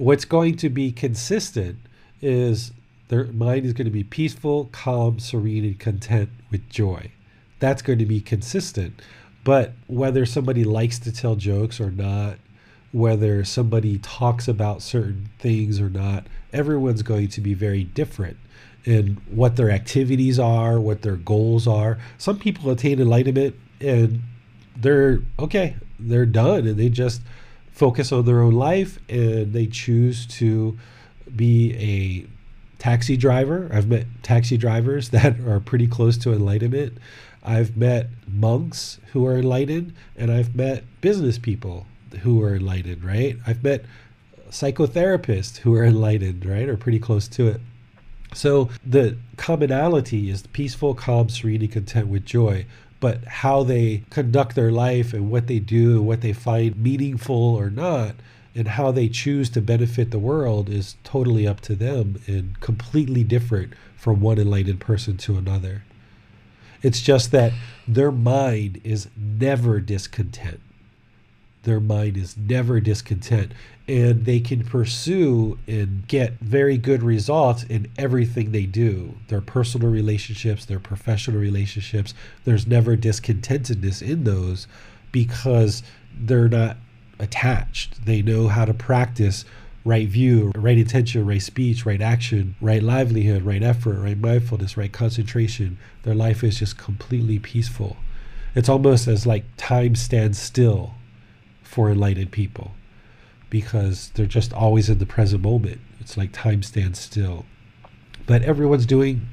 What's 0.00 0.24
going 0.24 0.56
to 0.56 0.70
be 0.70 0.92
consistent 0.92 1.78
is 2.22 2.72
their 3.08 3.26
mind 3.26 3.66
is 3.66 3.74
going 3.74 3.84
to 3.84 3.90
be 3.90 4.02
peaceful, 4.02 4.70
calm, 4.72 5.18
serene, 5.18 5.62
and 5.62 5.78
content 5.78 6.30
with 6.50 6.66
joy. 6.70 7.12
That's 7.58 7.82
going 7.82 7.98
to 7.98 8.06
be 8.06 8.22
consistent. 8.22 9.02
But 9.44 9.74
whether 9.88 10.24
somebody 10.24 10.64
likes 10.64 10.98
to 11.00 11.12
tell 11.12 11.34
jokes 11.36 11.82
or 11.82 11.90
not, 11.90 12.38
whether 12.92 13.44
somebody 13.44 13.98
talks 13.98 14.48
about 14.48 14.80
certain 14.80 15.28
things 15.38 15.82
or 15.82 15.90
not, 15.90 16.24
everyone's 16.50 17.02
going 17.02 17.28
to 17.28 17.42
be 17.42 17.52
very 17.52 17.84
different 17.84 18.38
in 18.86 19.20
what 19.28 19.56
their 19.56 19.70
activities 19.70 20.38
are, 20.38 20.80
what 20.80 21.02
their 21.02 21.16
goals 21.16 21.68
are. 21.68 21.98
Some 22.16 22.38
people 22.38 22.70
attain 22.70 23.02
enlightenment 23.02 23.54
and 23.82 24.22
they're 24.78 25.20
okay, 25.38 25.76
they're 25.98 26.24
done 26.24 26.66
and 26.66 26.78
they 26.78 26.88
just 26.88 27.20
focus 27.72 28.12
on 28.12 28.24
their 28.24 28.40
own 28.40 28.54
life 28.54 28.98
and 29.08 29.52
they 29.52 29.66
choose 29.66 30.26
to 30.26 30.78
be 31.34 31.74
a 31.76 32.26
taxi 32.80 33.16
driver. 33.16 33.70
I've 33.72 33.88
met 33.88 34.06
taxi 34.22 34.56
drivers 34.56 35.08
that 35.10 35.40
are 35.40 35.60
pretty 35.60 35.86
close 35.86 36.16
to 36.18 36.32
enlightenment. 36.32 36.98
I've 37.42 37.76
met 37.76 38.08
monks 38.26 38.98
who 39.12 39.26
are 39.26 39.38
enlightened 39.38 39.94
and 40.16 40.30
I've 40.30 40.54
met 40.54 40.84
business 41.00 41.38
people 41.38 41.86
who 42.22 42.42
are 42.42 42.56
enlightened, 42.56 43.04
right? 43.04 43.36
I've 43.46 43.62
met 43.62 43.84
psychotherapists 44.50 45.58
who 45.58 45.74
are 45.74 45.84
enlightened, 45.84 46.44
right? 46.44 46.68
Or 46.68 46.76
pretty 46.76 46.98
close 46.98 47.28
to 47.28 47.48
it. 47.48 47.60
So 48.34 48.70
the 48.86 49.16
commonality 49.36 50.30
is 50.30 50.46
peaceful, 50.48 50.94
calm, 50.94 51.28
serene, 51.28 51.66
content 51.68 52.08
with 52.08 52.24
joy. 52.24 52.66
But 53.00 53.24
how 53.24 53.62
they 53.62 54.04
conduct 54.10 54.54
their 54.54 54.70
life 54.70 55.12
and 55.14 55.30
what 55.30 55.46
they 55.46 55.58
do 55.58 55.98
and 55.98 56.06
what 56.06 56.20
they 56.20 56.32
find 56.32 56.76
meaningful 56.76 57.34
or 57.34 57.70
not, 57.70 58.14
and 58.54 58.68
how 58.68 58.90
they 58.90 59.08
choose 59.08 59.48
to 59.50 59.60
benefit 59.62 60.10
the 60.10 60.18
world 60.18 60.68
is 60.68 60.96
totally 61.02 61.46
up 61.46 61.60
to 61.62 61.74
them 61.74 62.20
and 62.26 62.60
completely 62.60 63.24
different 63.24 63.72
from 63.96 64.20
one 64.20 64.38
enlightened 64.38 64.80
person 64.80 65.16
to 65.16 65.38
another. 65.38 65.84
It's 66.82 67.00
just 67.00 67.30
that 67.32 67.52
their 67.86 68.10
mind 68.10 68.80
is 68.84 69.08
never 69.16 69.80
discontent. 69.80 70.60
Their 71.62 71.80
mind 71.80 72.16
is 72.16 72.36
never 72.36 72.80
discontent 72.80 73.52
and 73.86 74.24
they 74.24 74.40
can 74.40 74.64
pursue 74.64 75.58
and 75.66 76.06
get 76.08 76.38
very 76.40 76.78
good 76.78 77.02
results 77.02 77.64
in 77.64 77.88
everything 77.98 78.52
they 78.52 78.64
do. 78.64 79.14
Their 79.28 79.42
personal 79.42 79.90
relationships 79.90 80.64
their 80.64 80.78
professional 80.78 81.38
relationships 81.38 82.14
there's 82.44 82.66
never 82.66 82.96
discontentedness 82.96 84.00
in 84.00 84.24
those 84.24 84.68
because 85.12 85.82
they're 86.18 86.48
not 86.48 86.78
attached. 87.18 88.06
They 88.06 88.22
know 88.22 88.48
how 88.48 88.64
to 88.64 88.72
practice 88.72 89.44
right 89.84 90.08
view 90.08 90.52
right 90.56 90.76
intention 90.76 91.26
right 91.26 91.40
speech 91.40 91.86
right 91.86 92.02
action 92.02 92.54
right 92.60 92.82
livelihood 92.82 93.42
right 93.42 93.62
effort 93.62 93.98
right 93.98 94.18
mindfulness 94.18 94.76
right 94.76 94.92
concentration. 94.92 95.78
Their 96.04 96.14
life 96.14 96.42
is 96.42 96.58
just 96.58 96.78
completely 96.78 97.38
peaceful. 97.38 97.96
It's 98.54 98.68
almost 98.68 99.08
as 99.08 99.26
like 99.26 99.44
time 99.56 99.94
stands 99.94 100.38
still 100.38 100.94
for 101.70 101.88
enlightened 101.88 102.32
people 102.32 102.72
because 103.48 104.10
they're 104.14 104.26
just 104.26 104.52
always 104.52 104.90
in 104.90 104.98
the 104.98 105.06
present 105.06 105.42
moment. 105.42 105.80
It's 106.00 106.16
like 106.16 106.32
time 106.32 106.64
stands 106.64 106.98
still. 106.98 107.46
But 108.26 108.42
everyone's 108.42 108.86
doing 108.86 109.28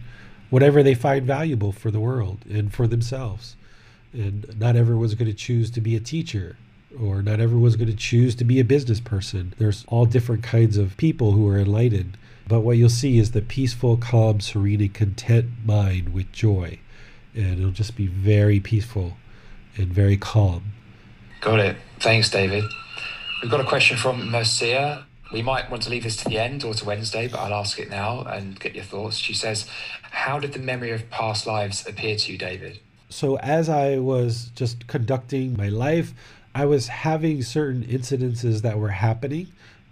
whatever 0.51 0.83
they 0.83 0.93
find 0.93 1.25
valuable 1.25 1.71
for 1.71 1.89
the 1.89 1.99
world 1.99 2.39
and 2.47 2.71
for 2.71 2.85
themselves. 2.87 3.55
And 4.13 4.57
not 4.59 4.75
everyone's 4.75 5.15
going 5.15 5.31
to 5.31 5.37
choose 5.37 5.71
to 5.71 5.81
be 5.81 5.95
a 5.95 5.99
teacher 5.99 6.57
or 6.99 7.21
not 7.21 7.39
everyone's 7.39 7.75
going 7.75 7.89
to 7.89 7.95
choose 7.95 8.35
to 8.35 8.43
be 8.43 8.59
a 8.59 8.63
business 8.63 8.99
person. 8.99 9.53
There's 9.57 9.83
all 9.87 10.05
different 10.05 10.43
kinds 10.43 10.77
of 10.77 10.95
people 10.97 11.31
who 11.31 11.47
are 11.47 11.57
enlightened. 11.57 12.17
But 12.47 12.61
what 12.61 12.77
you'll 12.77 12.89
see 12.89 13.17
is 13.17 13.31
the 13.31 13.41
peaceful, 13.41 13.97
calm, 13.97 14.39
serene, 14.39 14.81
and 14.81 14.93
content 14.93 15.49
mind 15.65 16.13
with 16.13 16.31
joy. 16.31 16.79
And 17.35 17.59
it'll 17.59 17.71
just 17.71 17.95
be 17.95 18.07
very 18.07 18.59
peaceful 18.59 19.17
and 19.75 19.87
very 19.87 20.17
calm. 20.17 20.73
Got 21.41 21.59
it. 21.59 21.77
Thanks, 21.99 22.29
David. 22.29 22.63
We've 23.41 23.49
got 23.49 23.59
a 23.59 23.65
question 23.65 23.97
from 23.97 24.29
Mercia. 24.29 25.05
We 25.33 25.41
might 25.41 25.69
want 25.69 25.83
to 25.83 25.89
leave 25.89 26.03
this 26.03 26.15
to 26.17 26.29
the 26.29 26.37
end 26.37 26.63
or 26.63 26.73
to 26.75 26.85
Wednesday, 26.85 27.27
but 27.27 27.39
I'll 27.39 27.53
ask 27.53 27.79
it 27.79 27.89
now 27.89 28.21
and 28.21 28.59
get 28.59 28.75
your 28.75 28.83
thoughts. 28.83 29.17
She 29.17 29.33
says, 29.33 29.67
How 30.11 30.39
did 30.39 30.53
the 30.53 30.59
memory 30.59 30.91
of 30.91 31.09
past 31.09 31.47
lives 31.47 31.85
appear 31.87 32.15
to 32.15 32.31
you, 32.31 32.37
David? 32.37 32.79
So, 33.09 33.37
as 33.39 33.67
I 33.67 33.97
was 33.97 34.51
just 34.55 34.87
conducting 34.87 35.57
my 35.57 35.69
life, 35.69 36.13
I 36.53 36.65
was 36.65 36.87
having 36.87 37.41
certain 37.41 37.83
incidences 37.83 38.61
that 38.61 38.77
were 38.77 38.89
happening, 38.89 39.47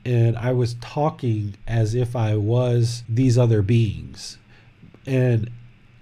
and 0.05 0.37
I 0.37 0.51
was 0.51 0.75
talking 0.75 1.55
as 1.67 1.95
if 1.95 2.15
I 2.15 2.35
was 2.35 3.03
these 3.09 3.37
other 3.37 3.61
beings. 3.61 4.37
And 5.07 5.49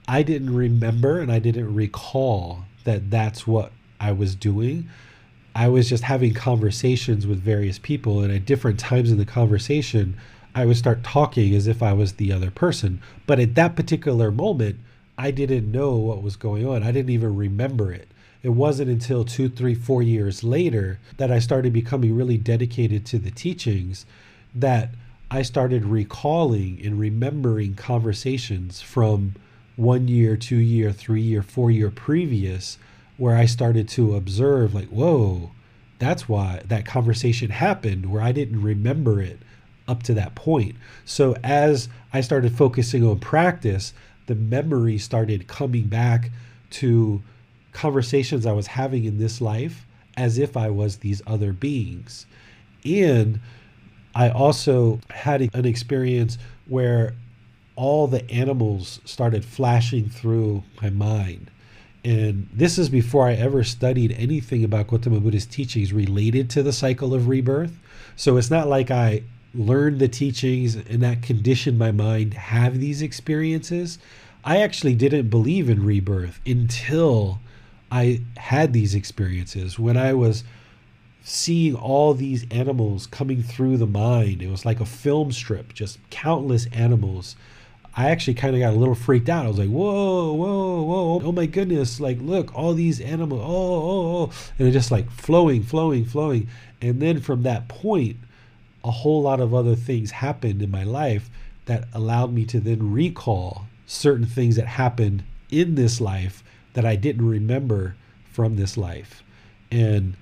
I 0.08 0.24
didn't 0.24 0.54
remember 0.54 1.20
and 1.20 1.32
I 1.32 1.40
didn't 1.40 1.74
recall 1.74 2.66
that 2.84 3.10
that's 3.10 3.48
what 3.48 3.72
I 4.00 4.12
was 4.12 4.36
doing. 4.36 4.90
I 5.56 5.68
was 5.68 5.90
just 5.90 6.04
having 6.04 6.34
conversations 6.34 7.28
with 7.28 7.42
various 7.42 7.80
people, 7.80 8.22
and 8.22 8.34
at 8.34 8.46
different 8.46 8.80
times 8.80 9.12
in 9.12 9.18
the 9.18 9.26
conversation, 9.26 10.18
I 10.56 10.66
would 10.66 10.78
start 10.78 11.04
talking 11.04 11.54
as 11.56 11.68
if 11.68 11.84
I 11.84 11.94
was 11.94 12.14
the 12.14 12.32
other 12.32 12.52
person. 12.52 13.02
But 13.28 13.40
at 13.40 13.56
that 13.56 13.76
particular 13.76 14.32
moment, 14.32 14.78
I 15.18 15.32
didn't 15.32 15.72
know 15.72 15.96
what 15.96 16.24
was 16.24 16.36
going 16.36 16.68
on. 16.68 16.84
I 16.84 16.92
didn't 16.92 17.12
even 17.12 17.36
remember 17.36 17.92
it 17.92 18.08
it 18.44 18.50
wasn't 18.50 18.90
until 18.90 19.24
two, 19.24 19.48
three, 19.48 19.74
four 19.74 20.04
years 20.04 20.44
later 20.44 21.00
that 21.16 21.32
I 21.32 21.40
started 21.40 21.72
becoming 21.72 22.14
really 22.14 22.38
dedicated 22.38 23.06
to 23.08 23.18
the 23.18 23.32
teachings 23.32 24.06
that 24.54 24.90
I 25.32 25.42
started 25.42 25.86
recalling 25.86 26.80
and 26.84 27.00
remembering 27.00 27.76
conversations 27.76 28.82
from 28.82 29.36
one 29.78 30.10
year, 30.10 30.36
two 30.36 30.58
year, 30.58 30.92
three 30.92 31.22
year, 31.22 31.42
four 31.42 31.72
year 31.72 31.90
previous, 31.90 32.78
where 33.18 33.36
I 33.36 33.46
started 33.46 33.88
to 33.90 34.16
observe, 34.16 34.74
like, 34.74 34.88
whoa, 34.88 35.52
that's 36.00 36.28
why 36.28 36.62
that 36.66 36.86
conversation 36.86 37.50
happened, 37.50 38.12
where 38.12 38.22
I 38.22 38.32
didn't 38.32 38.62
remember 38.62 39.22
it 39.22 39.40
up 39.88 40.04
to 40.04 40.14
that 40.16 40.36
point. 40.36 40.76
So 41.06 41.36
as 41.44 41.90
I 42.12 42.22
started 42.22 42.56
focusing 42.58 43.06
on 43.06 43.20
practice, 43.20 43.94
the 44.28 44.36
memory 44.36 44.98
started 44.98 45.48
coming 45.48 45.84
back 45.84 46.32
to 46.72 47.22
conversations 47.74 48.46
I 48.46 48.54
was 48.54 48.68
having 48.68 49.06
in 49.06 49.18
this 49.18 49.42
life 49.42 49.86
as 50.16 50.38
if 50.38 50.56
I 50.56 50.70
was 50.70 50.98
these 50.98 51.22
other 51.28 51.54
beings. 51.54 52.26
And 52.86 53.40
I 54.16 54.30
also 54.30 55.00
had 55.10 55.42
an 55.42 55.66
experience 55.66 56.38
where 56.68 57.14
all 57.76 58.08
the 58.08 58.30
animals 58.30 59.00
started 59.06 59.44
flashing 59.44 60.10
through 60.10 60.64
my 60.82 60.90
mind. 60.90 61.50
And 62.04 62.50
this 62.54 62.78
is 62.78 62.90
before 62.90 63.28
I 63.28 63.34
ever 63.34 63.64
studied 63.64 64.12
anything 64.14 64.64
about 64.64 64.88
Gautama 64.88 65.20
Buddha's 65.20 65.46
teachings 65.46 65.94
related 65.94 66.50
to 66.52 66.64
the 66.64 66.74
cycle 66.74 67.14
of 67.14 67.28
rebirth. 67.28 67.80
So 68.16 68.38
it's 68.38 68.52
not 68.52 68.68
like 68.68 68.92
I 68.92 69.24
learned 69.56 70.00
the 70.00 70.08
teachings 70.08 70.76
and 70.76 71.02
that 71.04 71.22
conditioned 71.22 71.78
my 71.78 71.92
mind 71.92 72.34
to 72.34 72.40
have 72.40 72.80
these 72.80 73.02
experiences. 73.02 74.00
I 74.44 74.62
actually 74.62 74.96
didn't 74.96 75.30
believe 75.30 75.70
in 75.70 75.86
rebirth 75.86 76.42
until 76.46 77.40
I 77.90 78.22
had 78.38 78.74
these 78.74 78.96
experiences 78.96 79.80
when 79.80 79.96
I 79.96 80.14
was 80.14 80.44
seeing 81.24 81.76
all 81.76 82.14
these 82.14 82.46
animals 82.52 83.08
coming 83.08 83.42
through 83.42 83.78
the 83.78 83.88
mind. 83.88 84.42
It 84.42 84.50
was 84.50 84.66
like 84.66 84.82
a 84.82 84.86
film 84.86 85.32
strip, 85.32 85.74
just 85.74 86.00
countless 86.10 86.66
animals. 86.74 87.38
I 87.96 88.10
actually 88.10 88.34
kind 88.34 88.56
of 88.56 88.60
got 88.60 88.74
a 88.74 88.78
little 88.78 88.96
freaked 88.96 89.30
out. 89.30 89.46
I 89.46 89.50
was 89.50 89.60
like, 89.60 89.70
whoa, 89.70 90.34
whoa, 90.34 90.82
whoa, 90.82 91.22
oh 91.24 91.32
my 91.32 91.46
goodness, 91.46 92.00
like, 92.00 92.18
look, 92.20 92.54
all 92.56 92.74
these 92.74 93.00
animals, 93.00 93.42
oh, 93.44 93.46
oh, 93.46 94.24
oh. 94.24 94.32
And 94.58 94.68
it 94.68 94.72
just 94.72 94.92
like 94.92 95.10
flowing, 95.12 95.62
flowing, 95.62 96.06
flowing. 96.06 96.48
And 96.82 97.00
then 97.02 97.22
from 97.22 97.44
that 97.44 97.68
point, 97.68 98.18
a 98.84 98.92
whole 98.92 99.22
lot 99.22 99.40
of 99.40 99.54
other 99.54 99.76
things 99.76 100.12
happened 100.12 100.62
in 100.62 100.72
my 100.72 100.84
life 100.84 101.30
that 101.66 101.88
allowed 101.94 102.34
me 102.34 102.46
to 102.46 102.60
then 102.60 102.92
recall 102.92 103.68
certain 103.86 104.26
things 104.26 104.56
that 104.56 104.68
happened 104.68 105.24
in 105.52 105.76
this 105.76 106.02
life 106.02 106.44
that 106.74 106.86
I 106.86 106.96
didn't 106.96 107.28
remember 107.28 107.96
from 108.26 108.56
this 108.56 108.76
life. 108.76 109.24
And 109.72 110.16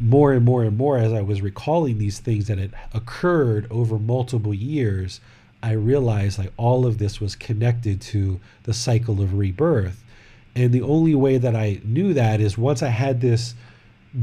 more 0.00 0.32
and 0.32 0.44
more 0.44 0.64
and 0.64 0.76
more, 0.76 0.98
as 0.98 1.12
I 1.12 1.22
was 1.22 1.40
recalling 1.40 1.98
these 1.98 2.18
things 2.18 2.48
that 2.48 2.58
had 2.58 2.74
occurred 2.92 3.68
over 3.70 3.98
multiple 3.98 4.52
years, 4.52 5.20
I 5.64 5.72
realized 5.72 6.38
like 6.38 6.52
all 6.58 6.84
of 6.84 6.98
this 6.98 7.20
was 7.22 7.34
connected 7.34 8.02
to 8.02 8.38
the 8.64 8.74
cycle 8.74 9.22
of 9.22 9.32
rebirth. 9.32 10.04
And 10.54 10.72
the 10.72 10.82
only 10.82 11.14
way 11.14 11.38
that 11.38 11.56
I 11.56 11.80
knew 11.82 12.12
that 12.12 12.38
is 12.40 12.58
once 12.58 12.82
I 12.82 12.90
had 12.90 13.20
this 13.22 13.54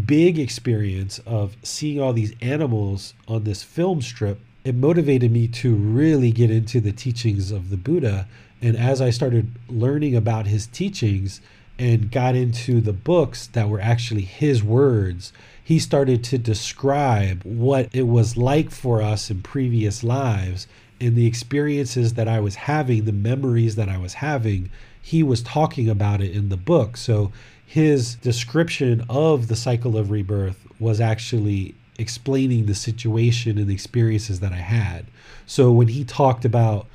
big 0.05 0.37
experience 0.37 1.19
of 1.25 1.57
seeing 1.63 1.99
all 1.99 2.13
these 2.13 2.35
animals 2.41 3.15
on 3.27 3.43
this 3.43 3.63
film 3.63 4.03
strip, 4.03 4.39
it 4.63 4.75
motivated 4.75 5.31
me 5.31 5.47
to 5.47 5.73
really 5.73 6.31
get 6.31 6.51
into 6.51 6.79
the 6.79 6.91
teachings 6.91 7.49
of 7.49 7.71
the 7.71 7.77
Buddha. 7.77 8.27
And 8.61 8.77
as 8.77 9.01
I 9.01 9.09
started 9.09 9.51
learning 9.67 10.15
about 10.15 10.45
his 10.45 10.67
teachings, 10.67 11.41
and 11.81 12.11
got 12.11 12.35
into 12.35 12.79
the 12.79 12.93
books 12.93 13.47
that 13.47 13.67
were 13.67 13.81
actually 13.81 14.21
his 14.21 14.63
words, 14.63 15.33
he 15.63 15.79
started 15.79 16.23
to 16.23 16.37
describe 16.37 17.41
what 17.43 17.89
it 17.91 18.03
was 18.07 18.37
like 18.37 18.69
for 18.69 19.01
us 19.01 19.31
in 19.31 19.41
previous 19.41 20.03
lives 20.03 20.67
and 21.01 21.15
the 21.15 21.25
experiences 21.25 22.13
that 22.13 22.27
I 22.27 22.39
was 22.39 22.55
having, 22.55 23.05
the 23.05 23.11
memories 23.11 23.75
that 23.75 23.89
I 23.89 23.97
was 23.97 24.15
having. 24.15 24.69
He 25.01 25.23
was 25.23 25.41
talking 25.41 25.89
about 25.89 26.21
it 26.21 26.31
in 26.31 26.49
the 26.49 26.57
book. 26.57 26.95
So 26.95 27.31
his 27.65 28.15
description 28.15 29.03
of 29.09 29.47
the 29.47 29.55
cycle 29.55 29.97
of 29.97 30.11
rebirth 30.11 30.65
was 30.79 31.01
actually 31.01 31.75
explaining 31.97 32.65
the 32.67 32.75
situation 32.75 33.57
and 33.57 33.67
the 33.67 33.73
experiences 33.73 34.39
that 34.39 34.53
I 34.53 34.57
had. 34.57 35.05
So 35.45 35.71
when 35.71 35.89
he 35.89 36.03
talked 36.05 36.45
about 36.45 36.87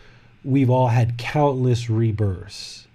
we've 0.44 0.70
all 0.70 0.88
had 0.88 1.18
countless 1.18 1.90
rebirths 1.90 2.86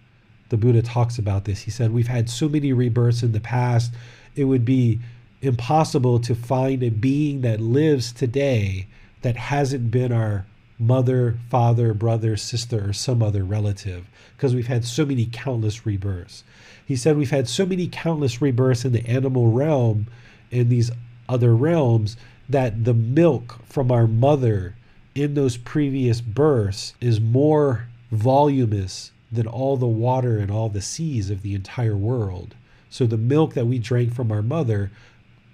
the 0.51 0.57
Buddha 0.57 0.81
talks 0.81 1.17
about 1.17 1.45
this. 1.45 1.61
He 1.61 1.71
said, 1.71 1.93
We've 1.93 2.09
had 2.09 2.29
so 2.29 2.49
many 2.49 2.73
rebirths 2.73 3.23
in 3.23 3.31
the 3.31 3.39
past, 3.39 3.93
it 4.35 4.43
would 4.43 4.65
be 4.65 4.99
impossible 5.41 6.19
to 6.19 6.35
find 6.35 6.83
a 6.83 6.89
being 6.89 7.39
that 7.41 7.61
lives 7.61 8.11
today 8.11 8.87
that 9.21 9.37
hasn't 9.37 9.89
been 9.91 10.11
our 10.11 10.45
mother, 10.81 11.37
father, 11.49 11.93
brother, 11.93 12.35
sister, 12.35 12.89
or 12.89 12.93
some 12.93 13.21
other 13.21 13.43
relative, 13.43 14.07
because 14.35 14.55
we've 14.55 14.67
had 14.67 14.83
so 14.83 15.05
many 15.05 15.27
countless 15.31 15.85
rebirths. 15.85 16.43
He 16.85 16.95
said, 16.95 17.17
We've 17.17 17.29
had 17.29 17.47
so 17.47 17.65
many 17.65 17.87
countless 17.87 18.41
rebirths 18.41 18.83
in 18.83 18.91
the 18.91 19.07
animal 19.07 19.51
realm, 19.51 20.07
in 20.49 20.69
these 20.69 20.91
other 21.29 21.55
realms, 21.55 22.17
that 22.49 22.83
the 22.83 22.93
milk 22.93 23.59
from 23.65 23.91
our 23.91 24.07
mother 24.07 24.75
in 25.15 25.33
those 25.33 25.57
previous 25.57 26.21
births 26.21 26.93
is 26.99 27.21
more 27.21 27.87
voluminous 28.11 29.11
than 29.31 29.47
all 29.47 29.77
the 29.77 29.87
water 29.87 30.37
and 30.37 30.51
all 30.51 30.69
the 30.69 30.81
seas 30.81 31.29
of 31.29 31.41
the 31.41 31.55
entire 31.55 31.95
world. 31.95 32.55
So 32.89 33.05
the 33.05 33.17
milk 33.17 33.53
that 33.53 33.67
we 33.67 33.79
drank 33.79 34.13
from 34.13 34.31
our 34.31 34.41
mother 34.41 34.91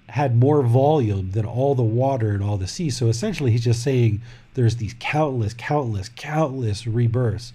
had 0.10 0.36
more 0.36 0.64
volume 0.64 1.32
than 1.32 1.46
all 1.46 1.76
the 1.76 1.84
water 1.84 2.32
and 2.32 2.44
all 2.44 2.58
the 2.58 2.68
seas. 2.68 2.98
So 2.98 3.08
essentially, 3.08 3.52
he's 3.52 3.64
just 3.64 3.84
saying 3.84 4.22
there's 4.54 4.78
these 4.78 4.96
countless, 5.00 5.54
countless, 5.54 6.10
countless 6.10 6.88
rebirths. 6.88 7.54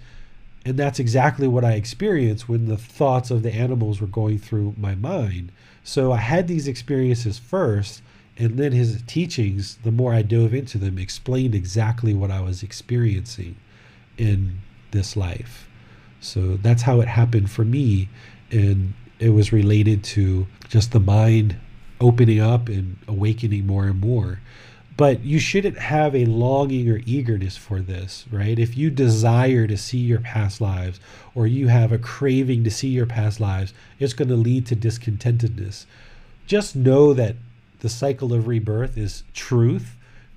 And 0.65 0.77
that's 0.77 0.99
exactly 0.99 1.47
what 1.47 1.65
I 1.65 1.73
experienced 1.73 2.47
when 2.47 2.67
the 2.67 2.77
thoughts 2.77 3.31
of 3.31 3.43
the 3.43 3.53
animals 3.53 3.99
were 3.99 4.07
going 4.07 4.39
through 4.39 4.75
my 4.77 4.95
mind. 4.95 5.51
So 5.83 6.13
I 6.13 6.17
had 6.17 6.47
these 6.47 6.67
experiences 6.67 7.37
first, 7.37 8.01
and 8.37 8.57
then 8.57 8.71
his 8.71 9.01
teachings, 9.05 9.77
the 9.83 9.91
more 9.91 10.13
I 10.13 10.21
dove 10.21 10.53
into 10.53 10.77
them, 10.77 10.97
explained 10.97 11.53
exactly 11.53 12.13
what 12.13 12.31
I 12.31 12.39
was 12.39 12.63
experiencing 12.63 13.57
in 14.17 14.59
this 14.91 15.17
life. 15.17 15.67
So 16.21 16.55
that's 16.57 16.83
how 16.83 17.01
it 17.01 17.09
happened 17.09 17.51
for 17.51 17.65
me. 17.65 18.07
And 18.49 18.93
it 19.19 19.29
was 19.29 19.51
related 19.51 20.03
to 20.05 20.47
just 20.69 20.91
the 20.91 20.99
mind 20.99 21.57
opening 22.01 22.39
up 22.39 22.67
and 22.69 22.97
awakening 23.07 23.65
more 23.65 23.85
and 23.85 23.99
more. 23.99 24.39
but 24.95 25.23
you 25.23 25.39
shouldn't 25.39 25.77
have 25.77 26.15
a 26.15 26.25
longing 26.25 26.87
or 26.89 27.01
eagerness 27.05 27.57
for 27.57 27.79
this, 27.81 28.25
right? 28.31 28.59
If 28.59 28.77
you 28.77 28.91
desire 28.91 29.65
to 29.65 29.77
see 29.77 29.97
your 29.97 30.19
past 30.19 30.61
lives 30.61 30.99
or 31.33 31.47
you 31.47 31.67
have 31.67 31.91
a 31.91 31.97
craving 31.97 32.63
to 32.63 32.71
see 32.71 32.89
your 32.89 33.07
past 33.07 33.39
lives, 33.39 33.73
it's 33.99 34.13
going 34.13 34.27
to 34.27 34.35
lead 34.35 34.67
to 34.67 34.75
discontentedness. 34.75 35.85
Just 36.45 36.75
know 36.75 37.13
that 37.13 37.35
the 37.79 37.89
cycle 37.89 38.33
of 38.33 38.47
rebirth 38.47 38.97
is 38.97 39.23
truth. 39.33 39.95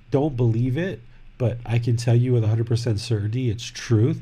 Don't 0.09 0.35
believe 0.35 0.77
it, 0.77 1.01
but 1.37 1.59
I 1.65 1.77
can 1.77 1.95
tell 1.95 2.15
you 2.15 2.33
with 2.33 2.43
100% 2.43 2.97
certainty 2.97 3.49
it's 3.49 3.63
truth. 3.65 4.21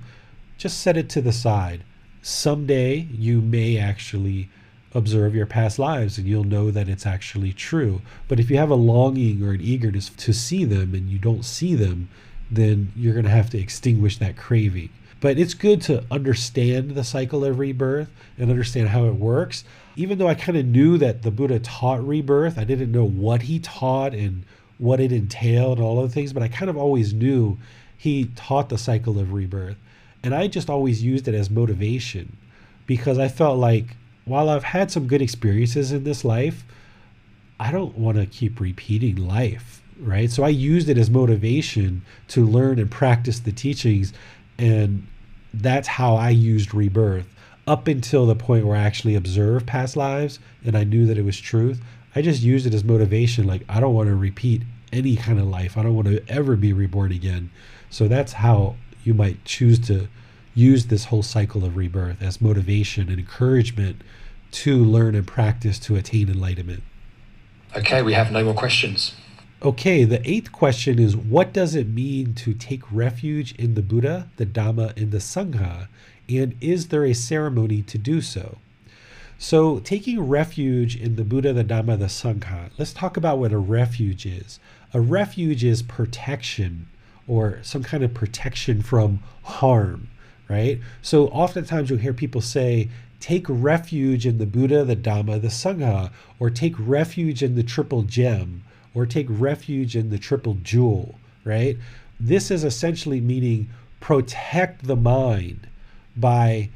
Just 0.57 0.79
set 0.79 0.97
it 0.97 1.09
to 1.11 1.21
the 1.21 1.31
side. 1.31 1.83
Someday 2.21 3.07
you 3.11 3.39
may 3.39 3.77
actually 3.77 4.49
observe 4.95 5.35
your 5.35 5.45
past 5.45 5.77
lives 5.77 6.17
and 6.17 6.25
you'll 6.25 6.45
know 6.45 6.71
that 6.71 6.89
it's 6.89 7.05
actually 7.05 7.53
true. 7.53 8.01
But 8.27 8.39
if 8.39 8.49
you 8.49 8.57
have 8.57 8.71
a 8.71 8.75
longing 8.75 9.43
or 9.43 9.51
an 9.51 9.61
eagerness 9.61 10.09
to 10.09 10.33
see 10.33 10.65
them 10.65 10.95
and 10.95 11.09
you 11.09 11.19
don't 11.19 11.45
see 11.45 11.75
them, 11.75 12.09
then 12.49 12.91
you're 12.95 13.13
going 13.13 13.25
to 13.25 13.31
have 13.31 13.49
to 13.51 13.59
extinguish 13.59 14.17
that 14.17 14.37
craving. 14.37 14.89
But 15.19 15.37
it's 15.37 15.53
good 15.53 15.81
to 15.83 16.03
understand 16.09 16.91
the 16.91 17.03
cycle 17.03 17.43
of 17.43 17.59
rebirth 17.59 18.09
and 18.37 18.49
understand 18.49 18.89
how 18.89 19.05
it 19.05 19.15
works. 19.15 19.63
Even 19.95 20.17
though 20.17 20.27
I 20.27 20.35
kind 20.35 20.57
of 20.57 20.65
knew 20.65 20.97
that 20.97 21.23
the 21.23 21.31
Buddha 21.31 21.59
taught 21.59 22.05
rebirth, 22.05 22.57
I 22.57 22.63
didn't 22.63 22.91
know 22.91 23.05
what 23.05 23.43
he 23.43 23.59
taught 23.59 24.13
and 24.13 24.43
what 24.77 24.99
it 24.99 25.11
entailed, 25.11 25.79
all 25.79 26.01
of 26.01 26.09
the 26.09 26.13
things, 26.13 26.33
but 26.33 26.43
I 26.43 26.47
kind 26.47 26.69
of 26.69 26.77
always 26.77 27.13
knew 27.13 27.57
he 27.97 28.25
taught 28.35 28.69
the 28.69 28.77
cycle 28.77 29.19
of 29.19 29.33
rebirth. 29.33 29.77
And 30.21 30.35
I 30.35 30.47
just 30.47 30.69
always 30.69 31.03
used 31.03 31.27
it 31.27 31.35
as 31.35 31.49
motivation 31.49 32.37
because 32.85 33.17
I 33.17 33.27
felt 33.27 33.57
like 33.57 33.95
while 34.25 34.49
I've 34.49 34.63
had 34.63 34.91
some 34.91 35.07
good 35.07 35.21
experiences 35.21 35.91
in 35.91 36.03
this 36.03 36.25
life, 36.25 36.63
I 37.59 37.71
don't 37.71 37.97
want 37.97 38.17
to 38.17 38.25
keep 38.25 38.59
repeating 38.59 39.15
life, 39.15 39.81
right? 39.99 40.29
So 40.29 40.43
I 40.43 40.49
used 40.49 40.89
it 40.89 40.97
as 40.97 41.09
motivation 41.09 42.03
to 42.29 42.45
learn 42.45 42.79
and 42.79 42.91
practice 42.91 43.39
the 43.39 43.51
teachings. 43.51 44.13
And 44.57 45.07
that's 45.53 45.87
how 45.87 46.15
I 46.15 46.31
used 46.31 46.73
rebirth 46.73 47.27
up 47.67 47.87
until 47.87 48.25
the 48.25 48.35
point 48.35 48.65
where 48.65 48.75
I 48.75 48.83
actually 48.83 49.15
observed 49.15 49.65
past 49.67 49.95
lives 49.95 50.39
and 50.65 50.77
I 50.77 50.83
knew 50.83 51.05
that 51.05 51.17
it 51.17 51.25
was 51.25 51.39
truth. 51.39 51.81
I 52.15 52.21
just 52.21 52.41
used 52.41 52.65
it 52.65 52.73
as 52.73 52.83
motivation. 52.83 53.45
Like, 53.45 53.63
I 53.69 53.79
don't 53.79 53.93
want 53.93 54.09
to 54.09 54.15
repeat 54.15 54.63
any 54.93 55.15
kind 55.15 55.39
of 55.39 55.47
life, 55.47 55.77
I 55.77 55.83
don't 55.83 55.95
want 55.95 56.07
to 56.07 56.23
ever 56.29 56.55
be 56.55 56.71
reborn 56.71 57.11
again. 57.11 57.51
So 57.89 58.07
that's 58.07 58.33
how 58.33 58.75
you 59.03 59.13
might 59.13 59.43
choose 59.43 59.79
to 59.87 60.07
use 60.55 60.85
this 60.85 61.05
whole 61.05 61.21
cycle 61.21 61.63
of 61.65 61.75
rebirth 61.75 62.21
as 62.21 62.41
motivation 62.41 63.09
and 63.09 63.19
encouragement 63.19 64.01
to 64.51 64.83
learn 64.83 65.13
and 65.13 65.27
practice 65.27 65.77
to 65.77 65.97
attain 65.97 66.29
enlightenment. 66.29 66.81
Okay, 67.75 68.01
we 68.01 68.13
have 68.13 68.31
no 68.31 68.43
more 68.43 68.53
questions. 68.53 69.13
Okay, 69.61 70.05
the 70.05 70.27
eighth 70.29 70.51
question 70.51 70.97
is 70.97 71.17
What 71.17 71.51
does 71.51 71.75
it 71.75 71.89
mean 71.89 72.33
to 72.35 72.53
take 72.53 72.89
refuge 72.91 73.53
in 73.55 73.75
the 73.75 73.81
Buddha, 73.81 74.29
the 74.37 74.45
Dhamma, 74.45 74.95
and 74.95 75.11
the 75.11 75.17
Sangha? 75.17 75.87
And 76.29 76.55
is 76.61 76.87
there 76.87 77.05
a 77.05 77.13
ceremony 77.13 77.81
to 77.83 77.97
do 77.97 78.21
so? 78.21 78.57
So, 79.37 79.79
taking 79.79 80.21
refuge 80.21 80.95
in 80.95 81.17
the 81.17 81.25
Buddha, 81.25 81.51
the 81.51 81.63
Dhamma, 81.63 81.99
the 81.99 82.05
Sangha, 82.05 82.69
let's 82.77 82.93
talk 82.93 83.17
about 83.17 83.37
what 83.37 83.51
a 83.51 83.57
refuge 83.57 84.25
is. 84.25 84.59
A 84.93 85.01
refuge 85.01 85.63
is 85.65 85.81
protection 85.81 86.87
or 87.27 87.59
some 87.61 87.83
kind 87.83 88.03
of 88.03 88.13
protection 88.13 88.81
from 88.81 89.19
harm 89.43 90.07
right? 90.49 90.79
So 91.01 91.27
oftentimes 91.27 91.89
you'll 91.89 91.99
hear 91.99 92.13
people 92.13 92.41
say, 92.41 92.89
take 93.19 93.45
refuge 93.49 94.25
in 94.25 94.37
the 94.37 94.45
Buddha, 94.45 94.83
the 94.83 94.95
Dhamma, 94.95 95.41
the 95.41 95.47
Sangha, 95.47 96.11
or 96.39 96.49
take 96.49 96.75
refuge 96.77 97.41
in 97.41 97.55
the 97.55 97.63
triple 97.63 98.03
gem, 98.03 98.63
or 98.93 99.05
take 99.05 99.27
refuge 99.29 99.95
in 99.95 100.09
the 100.09 100.19
triple 100.19 100.57
jewel, 100.63 101.15
right? 101.43 101.77
This 102.19 102.51
is 102.51 102.63
essentially 102.63 103.19
meaning 103.21 103.69
protect 103.99 104.85
the 104.85 104.95
mind 104.95 105.67
by 106.15 106.69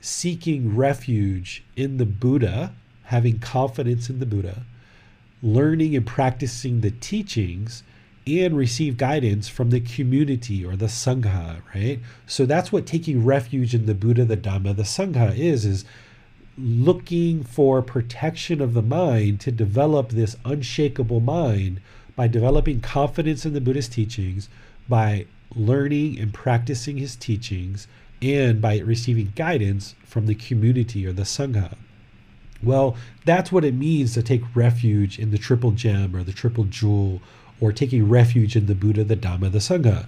seeking 0.00 0.76
refuge 0.76 1.64
in 1.74 1.96
the 1.96 2.06
Buddha, 2.06 2.72
having 3.04 3.38
confidence 3.38 4.08
in 4.08 4.20
the 4.20 4.26
Buddha, 4.26 4.64
learning 5.42 5.96
and 5.96 6.06
practicing 6.06 6.80
the 6.80 6.92
teachings 6.92 7.82
and 8.26 8.56
receive 8.56 8.96
guidance 8.96 9.46
from 9.46 9.70
the 9.70 9.80
community 9.80 10.64
or 10.64 10.74
the 10.74 10.86
sangha, 10.86 11.62
right? 11.74 12.00
So 12.26 12.44
that's 12.44 12.72
what 12.72 12.84
taking 12.84 13.24
refuge 13.24 13.72
in 13.72 13.86
the 13.86 13.94
Buddha, 13.94 14.24
the 14.24 14.36
Dhamma, 14.36 14.74
the 14.74 14.82
sangha 14.82 15.36
is 15.36 15.64
is 15.64 15.84
looking 16.58 17.44
for 17.44 17.82
protection 17.82 18.60
of 18.60 18.74
the 18.74 18.82
mind 18.82 19.40
to 19.40 19.52
develop 19.52 20.08
this 20.08 20.36
unshakable 20.44 21.20
mind 21.20 21.80
by 22.16 22.26
developing 22.26 22.80
confidence 22.80 23.46
in 23.46 23.52
the 23.52 23.60
Buddhist 23.60 23.92
teachings, 23.92 24.48
by 24.88 25.26
learning 25.54 26.18
and 26.18 26.34
practicing 26.34 26.96
his 26.96 27.14
teachings, 27.14 27.86
and 28.20 28.60
by 28.60 28.78
receiving 28.78 29.32
guidance 29.36 29.94
from 30.04 30.26
the 30.26 30.34
community 30.34 31.06
or 31.06 31.12
the 31.12 31.22
sangha. 31.22 31.76
Well, 32.62 32.96
that's 33.24 33.52
what 33.52 33.64
it 33.64 33.74
means 33.74 34.14
to 34.14 34.22
take 34.22 34.42
refuge 34.56 35.18
in 35.18 35.30
the 35.30 35.38
triple 35.38 35.72
gem 35.72 36.16
or 36.16 36.24
the 36.24 36.32
triple 36.32 36.64
jewel 36.64 37.20
or 37.60 37.72
taking 37.72 38.08
refuge 38.08 38.56
in 38.56 38.66
the 38.66 38.74
Buddha, 38.74 39.04
the 39.04 39.16
Dhamma, 39.16 39.50
the 39.50 39.58
Sangha. 39.58 40.06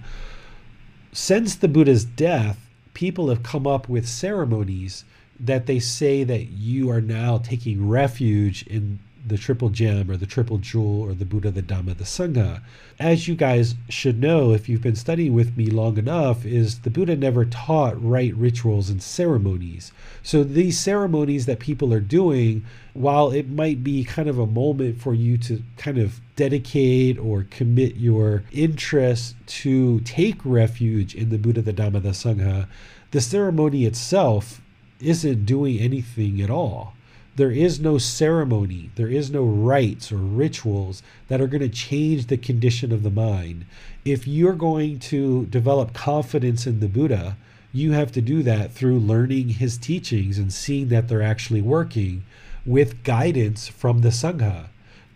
Since 1.11 1.55
the 1.55 1.67
Buddha's 1.67 2.05
death, 2.05 2.59
people 2.93 3.29
have 3.29 3.43
come 3.43 3.65
up 3.65 3.89
with 3.89 4.07
ceremonies 4.07 5.05
that 5.39 5.65
they 5.65 5.79
say 5.79 6.23
that 6.23 6.47
you 6.47 6.89
are 6.89 7.01
now 7.01 7.37
taking 7.37 7.87
refuge 7.87 8.65
in 8.67 8.99
the 9.29 9.37
triple 9.37 9.69
gem 9.69 10.11
or 10.11 10.17
the 10.17 10.25
triple 10.25 10.57
jewel 10.57 11.01
or 11.01 11.13
the 11.13 11.25
Buddha, 11.25 11.51
the 11.51 11.61
Dhamma, 11.61 11.95
the 11.97 12.03
Sangha. 12.03 12.61
As 12.99 13.27
you 13.27 13.35
guys 13.35 13.75
should 13.87 14.19
know, 14.19 14.51
if 14.51 14.67
you've 14.67 14.81
been 14.81 14.95
studying 14.95 15.33
with 15.33 15.55
me 15.55 15.67
long 15.67 15.97
enough, 15.97 16.45
is 16.45 16.79
the 16.79 16.89
Buddha 16.89 17.15
never 17.15 17.45
taught 17.45 18.01
right 18.03 18.35
rituals 18.35 18.89
and 18.89 19.01
ceremonies. 19.01 19.91
So 20.23 20.43
these 20.43 20.79
ceremonies 20.79 21.45
that 21.45 21.59
people 21.59 21.93
are 21.93 21.99
doing, 21.99 22.65
while 22.93 23.31
it 23.31 23.49
might 23.49 23.83
be 23.83 24.03
kind 24.03 24.27
of 24.27 24.37
a 24.37 24.47
moment 24.47 24.99
for 24.99 25.13
you 25.13 25.37
to 25.37 25.63
kind 25.77 25.97
of 25.97 26.19
dedicate 26.35 27.17
or 27.17 27.45
commit 27.49 27.95
your 27.95 28.43
interest 28.51 29.35
to 29.45 29.99
take 30.01 30.43
refuge 30.43 31.15
in 31.15 31.29
the 31.29 31.37
Buddha, 31.37 31.61
the 31.61 31.73
Dhamma, 31.73 32.01
the 32.01 32.09
Sangha, 32.09 32.67
the 33.11 33.21
ceremony 33.21 33.85
itself 33.85 34.61
isn't 34.99 35.45
doing 35.45 35.79
anything 35.79 36.41
at 36.41 36.49
all 36.49 36.93
there 37.39 37.51
is 37.51 37.79
no 37.79 37.97
ceremony, 37.97 38.89
there 38.95 39.07
is 39.07 39.31
no 39.31 39.45
rites 39.45 40.11
or 40.11 40.17
rituals 40.17 41.01
that 41.29 41.39
are 41.39 41.47
going 41.47 41.61
to 41.61 41.69
change 41.69 42.27
the 42.27 42.35
condition 42.35 42.91
of 42.91 43.01
the 43.01 43.09
mind. 43.09 43.65
If 44.03 44.27
you're 44.27 44.51
going 44.51 44.99
to 44.99 45.45
develop 45.45 45.93
confidence 45.93 46.67
in 46.67 46.81
the 46.81 46.89
Buddha, 46.89 47.37
you 47.71 47.93
have 47.93 48.11
to 48.11 48.21
do 48.21 48.43
that 48.43 48.73
through 48.73 48.99
learning 48.99 49.47
his 49.49 49.77
teachings 49.77 50.37
and 50.37 50.51
seeing 50.51 50.89
that 50.89 51.07
they're 51.07 51.21
actually 51.21 51.61
working 51.61 52.25
with 52.65 53.03
guidance 53.03 53.69
from 53.69 54.01
the 54.01 54.09
Sangha. 54.09 54.65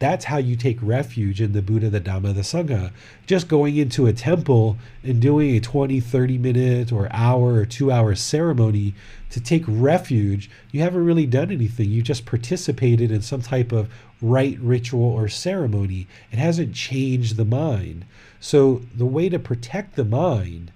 That's 0.04 0.26
how 0.26 0.36
you 0.36 0.58
take 0.58 0.80
refuge 0.82 1.40
in 1.40 1.54
the 1.54 1.62
Buddha, 1.62 1.90
the 1.90 2.02
Dhamma, 2.02 2.36
the 2.36 2.42
Sangha. 2.42 2.92
Just 3.26 3.48
going 3.48 3.78
into 3.78 4.06
a 4.06 4.12
temple 4.12 4.78
and 5.02 5.22
doing 5.22 5.56
a 5.56 5.62
20, 5.62 6.02
30 6.02 6.38
minute 6.38 6.92
or 6.92 7.08
hour 7.14 7.54
or 7.54 7.66
two 7.66 7.90
hour 7.90 8.14
ceremony 8.14 8.96
to 9.30 9.40
take 9.40 9.64
refuge, 9.66 10.50
you 10.74 10.82
haven't 10.82 11.06
really 11.06 11.26
done 11.26 11.52
anything. 11.52 11.90
You 11.90 12.02
just 12.02 12.26
participated 12.26 13.12
in 13.12 13.22
some 13.22 13.42
type 13.42 13.72
of 13.72 13.90
rite, 14.22 14.60
ritual, 14.60 15.10
or 15.10 15.30
ceremony. 15.30 16.08
It 16.34 16.38
hasn't 16.38 16.76
changed 16.76 17.38
the 17.38 17.46
mind. 17.46 18.04
So 18.42 18.82
the 18.94 19.06
way 19.06 19.30
to 19.30 19.40
protect 19.40 19.96
the 19.96 20.04
mind 20.04 20.74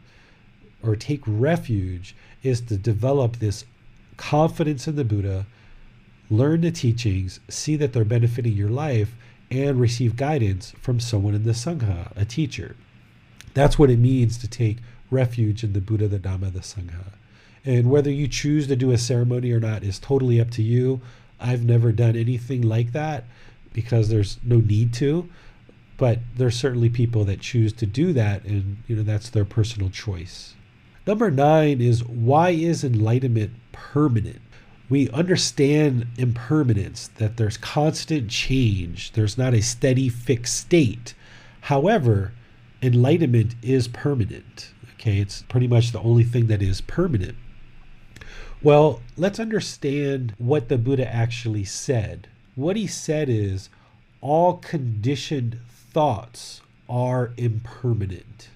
or 0.82 0.96
take 0.96 1.24
refuge 1.28 2.16
is 2.44 2.62
to 2.62 2.78
develop 2.78 3.40
this 3.40 3.66
confidence 4.16 4.88
in 4.88 4.96
the 4.96 5.04
Buddha 5.04 5.46
learn 6.30 6.62
the 6.62 6.72
teachings, 6.72 7.40
see 7.50 7.76
that 7.78 7.94
they're 7.94 8.06
benefiting 8.06 8.54
your 8.54 8.70
life, 8.70 9.16
and 9.50 9.80
receive 9.80 10.16
guidance 10.16 10.74
from 10.82 11.00
someone 11.00 11.34
in 11.34 11.44
the 11.44 11.52
Sangha, 11.52 12.12
a 12.16 12.26
teacher. 12.26 12.76
That's 13.54 13.80
what 13.80 13.90
it 13.90 14.00
means 14.00 14.38
to 14.40 14.48
take 14.48 14.78
refuge 15.10 15.64
in 15.64 15.74
the 15.74 15.82
Buddha, 15.82 16.08
the 16.08 16.20
Dhamma, 16.20 16.52
the 16.52 16.60
Sangha. 16.60 17.14
And 17.66 17.90
whether 17.90 18.12
you 18.12 18.28
choose 18.28 18.68
to 18.68 18.76
do 18.76 18.92
a 18.92 18.98
ceremony 18.98 19.52
or 19.52 19.60
not 19.60 19.84
is 19.84 20.00
totally 20.00 20.40
up 20.40 20.52
to 20.52 20.64
you. 20.64 21.02
I've 21.40 21.66
never 21.66 21.92
done 21.92 22.16
anything 22.16 22.62
like 22.62 22.94
that 22.94 23.26
because 23.74 24.10
there's 24.10 24.38
no 24.44 24.58
need 24.58 24.94
to. 24.96 25.30
But 25.98 26.20
there's 26.36 26.56
certainly 26.56 26.90
people 26.90 27.26
that 27.26 27.42
choose 27.42 27.74
to 27.74 27.86
do 27.86 28.14
that, 28.14 28.46
and 28.46 28.78
you 28.88 28.96
know 28.96 29.04
that's 29.04 29.30
their 29.30 29.46
personal 29.46 29.90
choice. 29.90 30.54
Number 31.08 31.32
nine 31.32 31.82
is 31.82 32.04
why 32.04 32.52
is 32.52 32.84
enlightenment 32.84 33.54
permanent? 33.72 34.42
We 34.90 35.10
understand 35.10 36.08
impermanence, 36.18 37.10
that 37.18 37.38
there's 37.38 37.58
constant 37.58 38.30
change, 38.30 39.12
there's 39.12 39.38
not 39.38 39.54
a 39.54 39.62
steady 39.62 40.10
fixed 40.10 40.58
state. 40.58 41.14
However, 41.62 42.32
enlightenment 42.82 43.56
is 43.62 43.88
permanent. 43.88 44.72
Okay, 44.96 45.20
it's 45.20 45.44
pretty 45.44 45.68
much 45.68 45.92
the 45.92 46.00
only 46.00 46.24
thing 46.24 46.48
that 46.48 46.62
is 46.62 46.82
permanent. 46.82 47.36
Well, 48.64 49.02
let's 49.16 49.40
understand 49.40 50.34
what 50.38 50.70
the 50.70 50.78
Buddha 50.78 51.08
actually 51.14 51.66
said. 51.66 52.28
What 52.56 52.76
he 52.76 52.88
said 52.88 53.30
is 53.30 53.70
all 54.22 54.58
conditioned 54.58 55.60
thoughts 55.70 56.62
are 56.90 57.34
impermanent. 57.38 58.50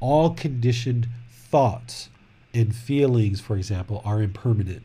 All 0.00 0.30
conditioned 0.30 1.08
thoughts 1.30 2.10
and 2.52 2.74
feelings, 2.74 3.40
for 3.40 3.56
example, 3.56 4.02
are 4.04 4.20
impermanent. 4.20 4.82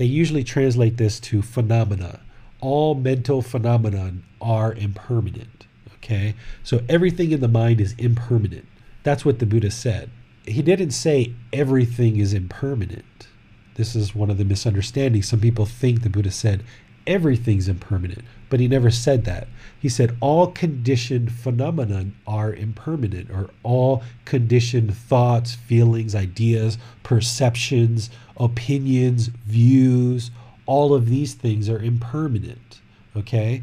They 0.00 0.06
usually 0.06 0.44
translate 0.44 0.96
this 0.96 1.20
to 1.20 1.42
phenomena. 1.42 2.20
All 2.62 2.94
mental 2.94 3.42
phenomena 3.42 4.14
are 4.40 4.72
impermanent. 4.72 5.66
Okay? 5.96 6.36
So 6.62 6.82
everything 6.88 7.32
in 7.32 7.40
the 7.40 7.48
mind 7.48 7.82
is 7.82 7.94
impermanent. 7.98 8.64
That's 9.02 9.26
what 9.26 9.40
the 9.40 9.44
Buddha 9.44 9.70
said. 9.70 10.08
He 10.46 10.62
didn't 10.62 10.92
say 10.92 11.34
everything 11.52 12.16
is 12.16 12.32
impermanent. 12.32 13.28
This 13.74 13.94
is 13.94 14.14
one 14.14 14.30
of 14.30 14.38
the 14.38 14.44
misunderstandings. 14.46 15.28
Some 15.28 15.40
people 15.40 15.66
think 15.66 16.00
the 16.00 16.08
Buddha 16.08 16.30
said 16.30 16.64
everything's 17.06 17.68
impermanent, 17.68 18.24
but 18.50 18.60
he 18.60 18.68
never 18.68 18.90
said 18.90 19.24
that. 19.24 19.48
He 19.78 19.88
said 19.88 20.16
all 20.20 20.48
conditioned 20.48 21.32
phenomena 21.32 22.06
are 22.26 22.52
impermanent, 22.52 23.30
or 23.30 23.48
all 23.62 24.02
conditioned 24.26 24.94
thoughts, 24.94 25.54
feelings, 25.54 26.14
ideas, 26.14 26.76
perceptions, 27.02 28.10
opinions, 28.36 29.28
views, 29.46 30.30
all 30.66 30.92
of 30.92 31.08
these 31.08 31.34
things 31.34 31.68
are 31.68 31.78
impermanent. 31.78 32.80
Okay? 33.16 33.62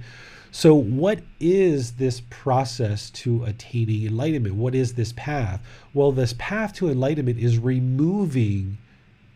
So, 0.52 0.74
what 0.74 1.20
is 1.40 1.94
this 1.94 2.22
process 2.30 3.10
to 3.12 3.44
attaining 3.44 4.08
enlightenment? 4.08 4.56
What 4.56 4.74
is 4.74 4.94
this 4.94 5.14
path? 5.14 5.62
Well, 5.94 6.12
this 6.12 6.34
path 6.38 6.74
to 6.76 6.90
enlightenment 6.90 7.38
is 7.38 7.60
removing 7.60 8.78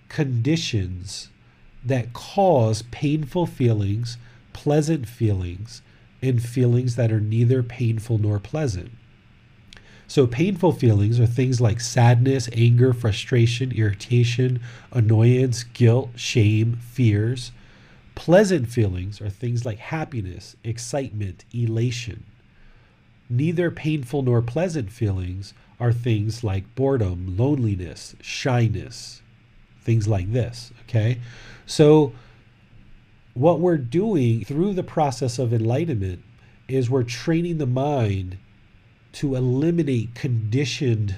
conditions 0.10 1.30
that 1.86 2.14
cause 2.14 2.84
painful 2.92 3.46
feelings, 3.46 4.18
pleasant 4.54 5.08
feelings, 5.08 5.82
and 6.22 6.42
feelings 6.42 6.96
that 6.96 7.12
are 7.12 7.20
neither 7.20 7.64
painful 7.64 8.18
nor 8.18 8.40
pleasant. 8.40 8.92
So, 10.08 10.28
painful 10.28 10.74
feelings 10.74 11.22
are 11.22 11.26
things 11.26 11.62
like 11.62 11.80
sadness, 11.80 12.50
anger, 12.52 12.92
frustration, 12.92 13.72
irritation, 13.72 14.60
annoyance, 14.92 15.64
guilt, 15.64 16.10
shame, 16.18 16.80
fears. 16.82 17.54
Pleasant 18.14 18.68
feelings 18.68 19.22
are 19.22 19.30
things 19.30 19.66
like 19.66 19.80
happiness, 19.80 20.58
excitement, 20.66 21.46
elation. 21.54 22.26
Neither 23.30 23.72
painful 23.72 24.24
nor 24.24 24.42
pleasant 24.42 24.92
feelings 24.92 25.54
are 25.80 25.94
things 25.94 26.44
like 26.44 26.76
boredom, 26.76 27.38
loneliness, 27.38 28.14
shyness, 28.22 29.22
things 29.82 30.10
like 30.10 30.34
this. 30.34 30.74
Okay? 30.84 31.20
So, 31.66 32.12
what 33.34 33.60
we're 33.60 33.78
doing 33.78 34.44
through 34.44 34.74
the 34.74 34.84
process 34.84 35.40
of 35.40 35.54
enlightenment 35.54 36.24
is 36.68 36.90
we're 36.90 37.04
training 37.04 37.58
the 37.58 37.66
mind 37.66 38.38
to 39.14 39.36
eliminate 39.36 40.16
conditioned 40.16 41.18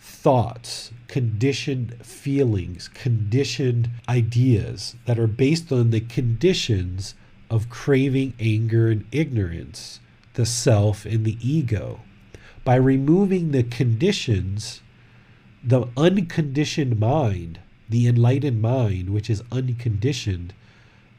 thoughts, 0.00 0.90
conditioned 1.08 1.94
feelings, 2.04 2.88
conditioned 2.88 3.90
ideas 4.08 4.96
that 5.06 5.18
are 5.18 5.26
based 5.26 5.70
on 5.70 5.90
the 5.90 6.00
conditions 6.00 7.14
of 7.50 7.68
craving, 7.68 8.32
anger, 8.40 8.88
and 8.88 9.04
ignorance, 9.12 10.00
the 10.34 10.46
self 10.46 11.04
and 11.04 11.24
the 11.24 11.38
ego. 11.46 12.00
By 12.64 12.76
removing 12.76 13.50
the 13.50 13.62
conditions, 13.62 14.80
the 15.62 15.88
unconditioned 15.96 16.98
mind 16.98 17.58
the 17.88 18.06
enlightened 18.06 18.62
mind, 18.62 19.10
which 19.10 19.28
is 19.28 19.42
unconditioned, 19.52 20.54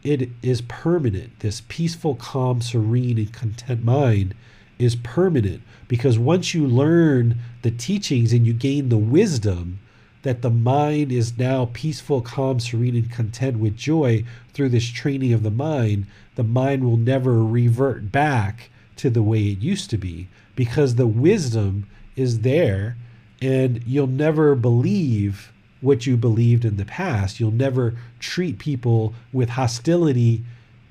it 0.06 0.30
is 0.44 0.62
permanent. 0.62 1.40
This 1.40 1.64
peaceful, 1.68 2.16
calm, 2.16 2.62
serene, 2.62 3.18
and 3.18 3.34
content 3.34 3.84
mind 3.84 4.36
is 4.78 4.96
permanent 4.96 5.64
because 5.88 6.20
once 6.20 6.54
you 6.54 6.68
learn 6.68 7.40
the 7.64 7.72
teachings 7.72 8.32
and 8.32 8.46
you 8.46 8.54
gain 8.54 8.90
the 8.90 8.98
wisdom 8.98 9.80
that 10.22 10.42
the 10.42 10.50
mind 10.50 11.12
is 11.12 11.38
now 11.38 11.70
peaceful, 11.74 12.22
calm, 12.22 12.60
serene, 12.60 12.96
and 12.96 13.12
content 13.12 13.58
with 13.58 13.76
joy 13.76 14.24
through 14.54 14.70
this 14.70 14.88
training 14.88 15.34
of 15.34 15.44
the 15.44 15.52
mind, 15.52 16.06
the 16.36 16.44
mind 16.44 16.84
will 16.84 16.98
never 16.98 17.44
revert 17.44 18.12
back 18.12 18.70
to 18.98 19.10
the 19.10 19.24
way 19.24 19.42
it 19.48 19.60
used 19.60 19.90
to 19.90 19.98
be 19.98 20.28
because 20.56 20.96
the 20.96 21.08
wisdom 21.08 21.88
is 22.16 22.42
there 22.42 22.96
and 23.42 23.84
you'll 23.86 24.08
never 24.08 24.56
believe 24.56 25.52
what 25.86 26.06
you 26.06 26.18
believed 26.18 26.66
in 26.66 26.78
the 26.78 26.86
past. 26.86 27.40
You'll 27.40 27.52
never 27.52 27.96
treat 28.20 28.60
people 28.60 29.14
with 29.32 29.50
hostility 29.50 30.44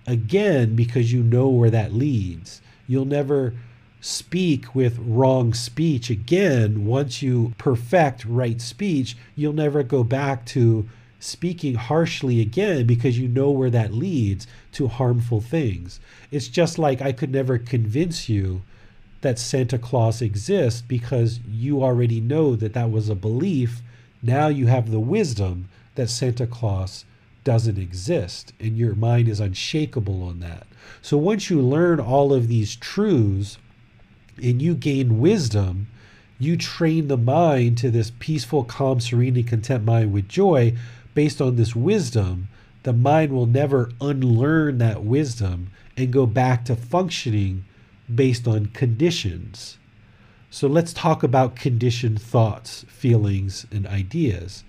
again 0.06 0.76
because 0.76 1.12
you 1.12 1.22
know 1.22 1.48
where 1.48 1.70
that 1.70 1.92
leads. 1.92 2.62
You'll 2.86 3.04
never 3.04 3.54
speak 4.00 4.74
with 4.74 4.98
wrong 4.98 5.52
speech 5.52 6.10
again. 6.10 6.84
Once 6.86 7.22
you 7.22 7.52
perfect 7.58 8.24
right 8.24 8.60
speech, 8.60 9.16
you'll 9.34 9.52
never 9.52 9.82
go 9.82 10.04
back 10.04 10.44
to 10.44 10.88
speaking 11.18 11.74
harshly 11.74 12.40
again 12.40 12.86
because 12.86 13.18
you 13.18 13.26
know 13.26 13.50
where 13.50 13.70
that 13.70 13.94
leads 13.94 14.46
to 14.72 14.88
harmful 14.88 15.40
things. 15.40 15.98
It's 16.30 16.48
just 16.48 16.78
like 16.78 17.00
I 17.00 17.12
could 17.12 17.32
never 17.32 17.56
convince 17.58 18.28
you 18.28 18.62
that 19.22 19.38
Santa 19.38 19.78
Claus 19.78 20.20
exists 20.20 20.82
because 20.82 21.40
you 21.48 21.82
already 21.82 22.20
know 22.20 22.54
that 22.56 22.74
that 22.74 22.90
was 22.90 23.08
a 23.08 23.14
belief 23.14 23.80
now 24.24 24.48
you 24.48 24.66
have 24.66 24.90
the 24.90 25.00
wisdom 25.00 25.68
that 25.94 26.08
Santa 26.08 26.46
Claus 26.46 27.04
doesn't 27.44 27.78
exist, 27.78 28.52
and 28.58 28.76
your 28.76 28.94
mind 28.94 29.28
is 29.28 29.38
unshakable 29.38 30.22
on 30.22 30.40
that. 30.40 30.66
So 31.02 31.18
once 31.18 31.50
you 31.50 31.60
learn 31.60 32.00
all 32.00 32.32
of 32.32 32.48
these 32.48 32.74
truths 32.74 33.58
and 34.42 34.60
you 34.62 34.74
gain 34.74 35.20
wisdom, 35.20 35.88
you 36.38 36.56
train 36.56 37.08
the 37.08 37.18
mind 37.18 37.78
to 37.78 37.90
this 37.90 38.12
peaceful, 38.18 38.64
calm, 38.64 38.98
serene, 39.00 39.36
and 39.36 39.46
content 39.46 39.84
mind 39.84 40.12
with 40.12 40.28
joy 40.28 40.74
based 41.14 41.40
on 41.40 41.56
this 41.56 41.76
wisdom. 41.76 42.48
The 42.82 42.92
mind 42.92 43.32
will 43.32 43.46
never 43.46 43.90
unlearn 44.00 44.78
that 44.78 45.04
wisdom 45.04 45.70
and 45.96 46.12
go 46.12 46.26
back 46.26 46.64
to 46.64 46.76
functioning 46.76 47.64
based 48.12 48.48
on 48.48 48.66
conditions. 48.66 49.78
So 50.54 50.68
let's 50.68 50.92
talk 50.92 51.24
about 51.24 51.56
conditioned 51.56 52.22
thoughts, 52.22 52.84
feelings, 52.86 53.66
and 53.72 53.88
ideas. 53.88 54.62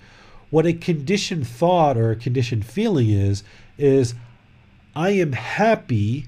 What 0.49 0.65
a 0.65 0.73
conditioned 0.73 1.45
thought 1.45 1.95
or 1.95 2.09
a 2.09 2.15
conditioned 2.15 2.65
feeling 2.65 3.11
is, 3.11 3.43
is 3.77 4.15
I 4.95 5.11
am 5.11 5.33
happy 5.33 6.25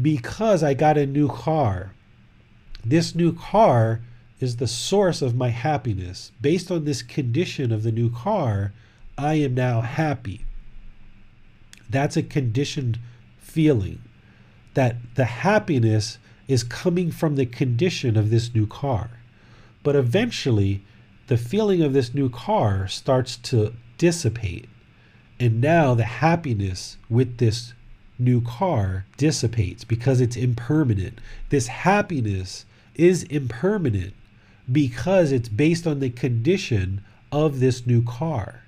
because 0.00 0.62
I 0.62 0.74
got 0.74 0.96
a 0.96 1.06
new 1.06 1.28
car. 1.28 1.92
This 2.84 3.16
new 3.16 3.32
car 3.32 4.00
is 4.38 4.58
the 4.58 4.68
source 4.68 5.22
of 5.22 5.34
my 5.34 5.48
happiness. 5.48 6.30
Based 6.40 6.70
on 6.70 6.84
this 6.84 7.02
condition 7.02 7.72
of 7.72 7.82
the 7.82 7.90
new 7.90 8.12
car, 8.12 8.72
I 9.18 9.34
am 9.34 9.54
now 9.54 9.80
happy. 9.80 10.44
That's 11.90 12.16
a 12.16 12.22
conditioned 12.22 13.00
feeling. 13.38 14.02
That 14.74 14.98
the 15.16 15.24
happiness 15.24 16.18
is 16.48 16.64
coming 16.64 17.10
from 17.10 17.36
the 17.36 17.46
condition 17.46 18.16
of 18.16 18.30
this 18.30 18.54
new 18.54 18.66
car. 18.66 19.10
But 19.82 19.96
eventually, 19.96 20.82
the 21.28 21.36
feeling 21.36 21.82
of 21.82 21.92
this 21.92 22.14
new 22.14 22.28
car 22.28 22.88
starts 22.88 23.36
to 23.38 23.74
dissipate. 23.98 24.68
And 25.38 25.60
now 25.60 25.94
the 25.94 26.04
happiness 26.04 26.96
with 27.08 27.38
this 27.38 27.72
new 28.18 28.40
car 28.40 29.06
dissipates 29.16 29.84
because 29.84 30.20
it's 30.20 30.36
impermanent. 30.36 31.20
This 31.50 31.66
happiness 31.68 32.64
is 32.94 33.24
impermanent 33.24 34.14
because 34.70 35.32
it's 35.32 35.48
based 35.48 35.86
on 35.86 36.00
the 36.00 36.10
condition 36.10 37.02
of 37.32 37.60
this 37.60 37.86
new 37.86 38.02
car. 38.02 38.62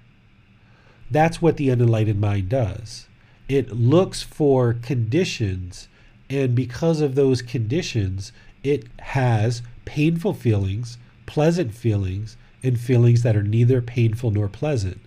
That's 1.10 1.40
what 1.40 1.56
the 1.56 1.68
unenlightened 1.68 2.20
mind 2.20 2.48
does. 2.48 3.06
It 3.48 3.72
looks 3.72 4.22
for 4.22 4.72
conditions 4.72 5.88
and 6.34 6.54
because 6.54 7.00
of 7.00 7.14
those 7.14 7.42
conditions, 7.42 8.32
it 8.62 8.86
has 9.00 9.62
painful 9.84 10.34
feelings, 10.34 10.98
pleasant 11.26 11.72
feelings, 11.74 12.36
and 12.62 12.80
feelings 12.80 13.22
that 13.22 13.36
are 13.36 13.42
neither 13.42 13.80
painful 13.80 14.30
nor 14.30 14.48
pleasant. 14.48 15.00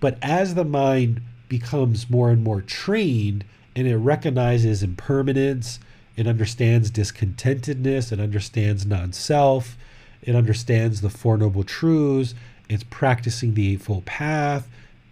But 0.00 0.18
as 0.22 0.54
the 0.54 0.64
mind 0.64 1.20
becomes 1.48 2.10
more 2.10 2.30
and 2.30 2.42
more 2.42 2.62
trained 2.62 3.44
and 3.76 3.86
it 3.86 3.96
recognizes 3.96 4.82
impermanence, 4.82 5.78
it 6.16 6.26
understands 6.26 6.90
discontentedness, 6.90 8.12
it 8.12 8.20
understands 8.20 8.84
non 8.84 9.12
self, 9.12 9.76
it 10.22 10.34
understands 10.34 11.00
the 11.00 11.10
Four 11.10 11.38
Noble 11.38 11.64
Truths, 11.64 12.34
it's 12.68 12.84
practicing 12.84 13.54
the 13.54 13.72
Eightfold 13.72 14.04
Path, 14.04 14.68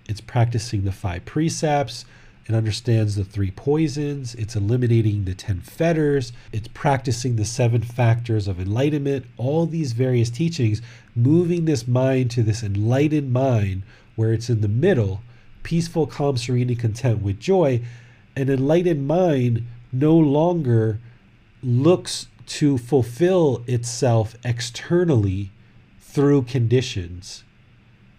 it's 0.09 0.20
practicing 0.20 0.84
the 0.84 0.92
five 0.92 1.24
precepts, 1.24 2.05
it 2.51 2.56
understands 2.56 3.14
the 3.14 3.22
three 3.22 3.52
poisons. 3.52 4.35
It's 4.35 4.56
eliminating 4.56 5.24
the 5.24 5.36
10 5.36 5.60
fetters. 5.60 6.32
It's 6.51 6.66
practicing 6.66 7.36
the 7.36 7.44
seven 7.44 7.81
factors 7.81 8.48
of 8.48 8.59
enlightenment. 8.59 9.24
All 9.36 9.66
these 9.66 9.93
various 9.93 10.31
teachings, 10.31 10.82
moving 11.14 11.64
this 11.64 11.86
mind 11.86 12.32
to 12.32 12.43
this 12.43 12.64
enlightened 12.64 13.32
mind 13.32 13.85
where 14.16 14.32
it's 14.32 14.51
in 14.51 14.62
the 14.62 14.68
middle, 14.68 15.22
peaceful, 15.62 16.09
calm, 16.09 16.36
serene, 16.36 16.70
and 16.70 16.78
content 16.78 17.22
with 17.22 17.39
joy. 17.39 17.82
An 18.35 18.51
enlightened 18.51 19.06
mind 19.06 19.64
no 19.93 20.18
longer 20.18 20.98
looks 21.62 22.27
to 22.47 22.78
fulfill 22.78 23.62
itself 23.68 24.35
externally 24.43 25.52
through 26.01 26.43
conditions. 26.43 27.44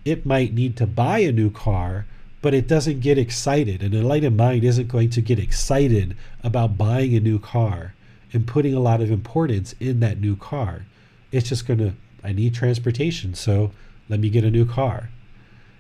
It 0.06 0.26
might 0.26 0.54
need 0.54 0.78
to 0.78 0.88
buy 0.88 1.20
a 1.20 1.34
new 1.34 1.50
car, 1.50 2.06
but 2.42 2.54
it 2.54 2.68
doesn't 2.68 3.02
get 3.02 3.18
excited. 3.18 3.84
An 3.84 3.94
enlightened 3.94 4.38
mind 4.38 4.64
isn't 4.64 4.88
going 4.88 5.10
to 5.12 5.22
get 5.22 5.40
excited 5.40 6.16
about 6.44 6.78
buying 6.78 7.16
a 7.16 7.20
new 7.20 7.40
car 7.40 7.94
and 8.34 8.48
putting 8.48 8.74
a 8.74 8.80
lot 8.80 9.02
of 9.02 9.12
importance 9.12 9.76
in 9.80 10.00
that 10.00 10.20
new 10.20 10.36
car. 10.36 10.86
It's 11.32 11.50
just 11.50 11.68
going 11.68 11.80
to, 11.80 11.94
I 12.24 12.34
need 12.34 12.54
transportation, 12.54 13.36
so 13.36 13.72
let 14.10 14.20
me 14.20 14.30
get 14.30 14.44
a 14.44 14.52
new 14.52 14.66
car. 14.66 15.10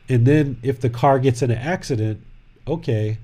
And 0.07 0.25
then 0.25 0.57
if 0.61 0.79
the 0.79 0.89
car 0.89 1.19
gets 1.19 1.41
in 1.41 1.51
an 1.51 1.57
accident, 1.57 2.21
okay, 2.67 3.17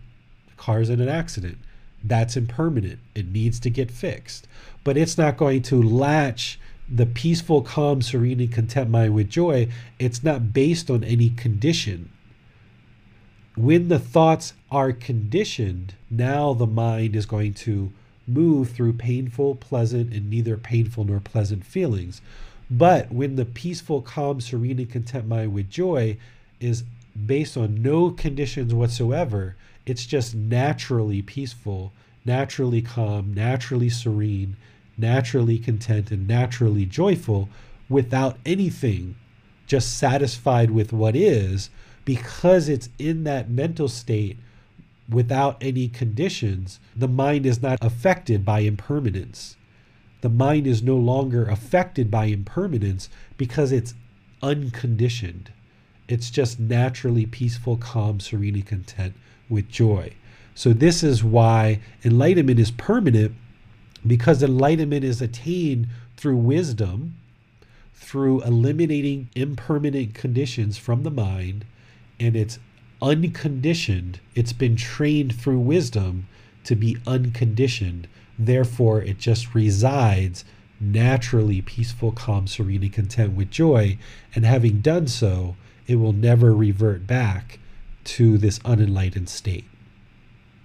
the 0.47 0.55
car's 0.55 0.89
in 0.89 1.01
an 1.01 1.09
accident. 1.09 1.57
That's 2.03 2.37
impermanent. 2.37 2.99
It 3.15 3.27
needs 3.27 3.59
to 3.61 3.69
get 3.69 3.91
fixed. 3.91 4.47
But 4.83 4.97
it's 4.97 5.17
not 5.17 5.37
going 5.37 5.63
to 5.63 5.81
latch 5.81 6.59
the 6.89 7.05
peaceful, 7.05 7.61
calm, 7.61 8.01
serene, 8.01 8.39
and 8.39 8.51
content 8.51 8.89
mind 8.89 9.13
with 9.13 9.29
joy. 9.29 9.67
It's 9.99 10.23
not 10.23 10.53
based 10.53 10.89
on 10.89 11.03
any 11.03 11.29
condition. 11.29 12.09
When 13.57 13.87
the 13.87 13.97
thoughts 13.97 14.53
are 14.69 14.91
conditioned, 14.91 15.95
now 16.11 16.53
the 16.53 16.67
mind 16.67 17.15
is 17.15 17.25
going 17.25 17.55
to 17.55 17.91
move 18.27 18.69
through 18.69 18.93
painful, 18.93 19.55
pleasant, 19.55 20.13
and 20.13 20.29
neither 20.29 20.57
painful 20.57 21.05
nor 21.05 21.19
pleasant 21.19 21.65
feelings. 21.65 22.21
But 22.69 23.11
when 23.11 23.35
the 23.35 23.45
peaceful, 23.45 24.03
calm, 24.03 24.41
serene, 24.41 24.77
and 24.77 24.87
content 24.87 25.27
mind 25.27 25.53
with 25.53 25.71
joy 25.71 26.17
is 26.59 26.83
based 27.25 27.57
on 27.57 27.81
no 27.81 28.11
conditions 28.11 28.75
whatsoever, 28.75 29.55
it's 29.87 30.05
just 30.05 30.35
naturally 30.35 31.23
peaceful, 31.23 31.91
naturally 32.25 32.83
calm, 32.83 33.33
naturally 33.33 33.89
serene, 33.89 34.55
naturally 34.99 35.57
content, 35.57 36.11
and 36.11 36.27
naturally 36.27 36.85
joyful 36.85 37.49
without 37.89 38.37
anything, 38.45 39.15
just 39.65 39.97
satisfied 39.97 40.69
with 40.69 40.93
what 40.93 41.15
is, 41.15 41.71
because 42.07 42.69
it's 42.69 42.87
in 42.97 43.25
that 43.25 43.49
mental 43.49 43.89
state 43.89 44.37
without 45.09 45.57
any 45.59 45.89
conditions, 45.89 46.79
the 46.95 47.07
mind 47.09 47.45
is 47.45 47.61
not 47.61 47.77
affected 47.81 48.45
by 48.45 48.59
impermanence. 48.59 49.57
The 50.21 50.29
mind 50.29 50.67
is 50.67 50.81
no 50.81 50.95
longer 50.95 51.43
affected 51.49 52.09
by 52.09 52.27
impermanence 52.27 53.09
because 53.35 53.73
it's 53.73 53.93
unconditioned. 54.41 55.51
It's 56.07 56.29
just 56.29 56.61
naturally 56.61 57.25
peaceful, 57.25 57.75
calm, 57.75 58.21
serene, 58.21 58.61
content 58.61 59.13
with 59.49 59.67
joy. 59.67 60.13
So, 60.55 60.71
this 60.71 61.03
is 61.03 61.25
why 61.25 61.81
enlightenment 62.05 62.57
is 62.57 62.71
permanent 62.71 63.35
because 64.05 64.41
enlightenment 64.41 65.03
is 65.03 65.21
attained 65.21 65.89
through 66.15 66.37
wisdom, 66.37 67.15
through 67.93 68.43
eliminating 68.43 69.27
impermanent 69.35 70.13
conditions 70.13 70.77
from 70.77 71.03
the 71.03 71.11
mind, 71.11 71.65
and 72.19 72.35
it's 72.35 72.59
unconditioned. 73.01 74.19
It's 74.35 74.53
been 74.53 74.75
trained 74.75 75.39
through 75.39 75.59
wisdom 75.59 76.27
to 76.63 76.75
be 76.75 76.97
unconditioned. 77.05 78.07
Therefore, 78.37 79.01
it 79.01 79.17
just 79.17 79.53
resides 79.55 80.43
naturally 80.79 81.61
peaceful, 81.61 82.11
calm, 82.11 82.47
serene, 82.47 82.83
and 82.83 82.93
content 82.93 83.33
with 83.33 83.49
joy. 83.49 83.97
And 84.35 84.45
having 84.45 84.81
done 84.81 85.07
so, 85.07 85.55
it 85.87 85.95
will 85.95 86.13
never 86.13 86.53
revert 86.53 87.07
back 87.07 87.59
to 88.03 88.37
this 88.37 88.59
unenlightened 88.59 89.29
state. 89.29 89.65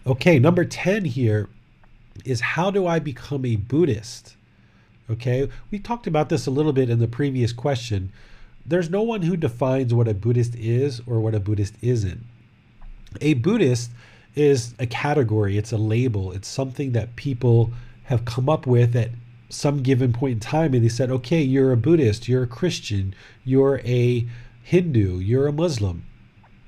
Okay, 0.06 0.38
number 0.38 0.64
10 0.64 1.04
here 1.04 1.48
is 2.24 2.40
how 2.40 2.70
do 2.70 2.86
I 2.86 2.98
become 2.98 3.44
a 3.44 3.56
Buddhist? 3.56 4.36
Okay, 5.10 5.48
we 5.70 5.78
talked 5.78 6.06
about 6.06 6.28
this 6.28 6.46
a 6.46 6.50
little 6.50 6.72
bit 6.72 6.90
in 6.90 6.98
the 6.98 7.08
previous 7.08 7.52
question 7.52 8.12
there's 8.64 8.90
no 8.90 9.02
one 9.02 9.22
who 9.22 9.36
defines 9.36 9.92
what 9.92 10.08
a 10.08 10.14
Buddhist 10.14 10.54
is 10.54 11.00
or 11.06 11.20
what 11.20 11.34
a 11.34 11.40
Buddhist 11.40 11.74
isn't. 11.82 12.24
A 13.20 13.34
Buddhist 13.34 13.90
is 14.34 14.74
a 14.78 14.86
category, 14.86 15.58
it's 15.58 15.72
a 15.72 15.76
label, 15.78 16.32
it's 16.32 16.48
something 16.48 16.92
that 16.92 17.16
people 17.16 17.72
have 18.04 18.24
come 18.24 18.48
up 18.48 18.66
with 18.66 18.96
at 18.96 19.10
some 19.48 19.82
given 19.82 20.12
point 20.12 20.32
in 20.32 20.40
time 20.40 20.72
and 20.74 20.84
they 20.84 20.88
said, 20.88 21.10
okay, 21.10 21.42
you're 21.42 21.72
a 21.72 21.76
Buddhist, 21.76 22.28
you're 22.28 22.44
a 22.44 22.48
Christian, 22.48 23.14
you're 23.44 23.80
a 23.84 24.26
Hindu, 24.62 25.18
you're 25.18 25.46
a 25.46 25.52
Muslim. 25.52 26.04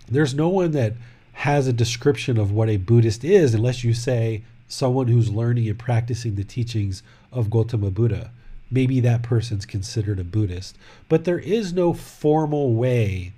There's 0.08 0.34
no 0.34 0.48
one 0.48 0.72
that 0.72 0.94
has 1.32 1.66
a 1.66 1.72
description 1.72 2.38
of 2.38 2.52
what 2.52 2.68
a 2.68 2.76
Buddhist 2.76 3.24
is 3.24 3.54
unless 3.54 3.82
you 3.82 3.94
say 3.94 4.42
someone 4.68 5.08
who's 5.08 5.30
learning 5.30 5.68
and 5.68 5.78
practicing 5.78 6.34
the 6.34 6.44
teachings 6.44 7.02
of 7.32 7.50
Gautama 7.50 7.90
Buddha 7.90 8.30
maybe 8.74 9.01
that 9.01 9.22
person's 9.22 9.64
considered 9.64 10.18
a 10.18 10.24
Buddhist. 10.24 10.76
But 11.09 11.24
there 11.24 11.38
is 11.38 11.72
no 11.72 11.92
formal 11.92 12.74
way 12.74 13.32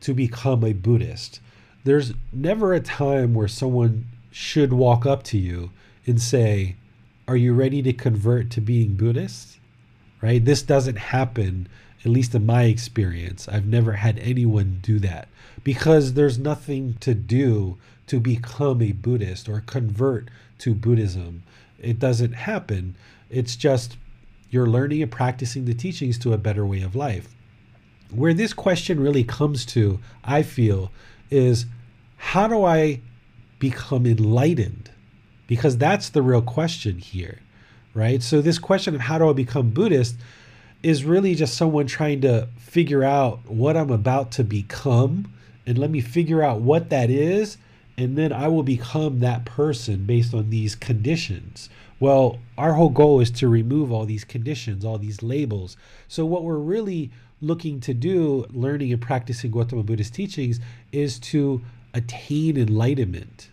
to 0.00 0.14
become 0.14 0.62
a 0.62 0.72
Buddhist. 0.72 1.40
There's 1.84 2.14
never 2.32 2.72
a 2.72 2.80
time 2.80 3.34
where 3.34 3.48
someone 3.48 4.06
should 4.30 4.72
walk 4.72 5.04
up 5.04 5.22
to 5.24 5.38
you 5.38 5.70
and 6.06 6.20
say, 6.20 6.76
Are 7.26 7.36
you 7.36 7.52
ready 7.52 7.82
to 7.82 7.92
convert 7.92 8.50
to 8.52 8.60
being 8.60 8.94
Buddhist? 8.94 9.58
Right? 10.22 10.44
This 10.44 10.62
doesn't 10.62 10.98
happen, 10.98 11.68
at 12.04 12.10
least 12.10 12.34
in 12.34 12.46
my 12.46 12.64
experience. 12.64 13.48
I've 13.48 13.66
never 13.66 13.94
had 13.94 14.18
anyone 14.18 14.78
do 14.82 14.98
that 15.00 15.28
because 15.64 16.12
there's 16.12 16.38
nothing 16.38 16.94
to 17.00 17.14
do 17.14 17.76
to 18.06 18.20
become 18.20 18.80
a 18.80 18.92
Buddhist 18.92 19.48
or 19.48 19.62
convert 19.66 20.28
to 20.58 20.74
Buddhism. 20.74 21.42
It 21.80 21.98
doesn't 21.98 22.32
happen. 22.32 22.94
It's 23.30 23.56
just 23.56 23.96
you're 24.56 24.66
learning 24.66 25.02
and 25.02 25.12
practicing 25.12 25.66
the 25.66 25.74
teachings 25.74 26.18
to 26.18 26.32
a 26.32 26.38
better 26.38 26.64
way 26.64 26.80
of 26.80 26.96
life. 26.96 27.28
Where 28.10 28.32
this 28.32 28.52
question 28.52 28.98
really 28.98 29.22
comes 29.22 29.66
to, 29.66 30.00
I 30.24 30.42
feel, 30.42 30.90
is 31.30 31.66
how 32.16 32.48
do 32.48 32.64
I 32.64 33.00
become 33.58 34.06
enlightened? 34.06 34.90
Because 35.46 35.76
that's 35.76 36.08
the 36.08 36.22
real 36.22 36.40
question 36.40 36.98
here, 36.98 37.40
right? 37.94 38.22
So, 38.22 38.40
this 38.40 38.58
question 38.58 38.94
of 38.94 39.02
how 39.02 39.18
do 39.18 39.28
I 39.28 39.32
become 39.32 39.70
Buddhist 39.70 40.16
is 40.82 41.04
really 41.04 41.34
just 41.34 41.54
someone 41.54 41.86
trying 41.86 42.22
to 42.22 42.48
figure 42.56 43.04
out 43.04 43.46
what 43.46 43.76
I'm 43.76 43.90
about 43.90 44.32
to 44.32 44.44
become 44.44 45.32
and 45.66 45.76
let 45.76 45.90
me 45.90 46.00
figure 46.00 46.42
out 46.42 46.60
what 46.60 46.90
that 46.90 47.10
is 47.10 47.58
and 47.98 48.16
then 48.16 48.32
I 48.32 48.48
will 48.48 48.62
become 48.62 49.20
that 49.20 49.44
person 49.44 50.04
based 50.04 50.34
on 50.34 50.50
these 50.50 50.74
conditions. 50.74 51.68
Well, 51.98 52.38
our 52.58 52.74
whole 52.74 52.90
goal 52.90 53.20
is 53.20 53.30
to 53.32 53.48
remove 53.48 53.90
all 53.90 54.04
these 54.04 54.24
conditions, 54.24 54.84
all 54.84 54.98
these 54.98 55.22
labels. 55.22 55.76
So, 56.08 56.26
what 56.26 56.44
we're 56.44 56.58
really 56.58 57.10
looking 57.40 57.80
to 57.80 57.94
do, 57.94 58.46
learning 58.50 58.92
and 58.92 59.00
practicing 59.00 59.50
Gautama 59.50 59.82
Buddhist 59.82 60.14
teachings, 60.14 60.60
is 60.92 61.18
to 61.20 61.62
attain 61.94 62.58
enlightenment. 62.58 63.48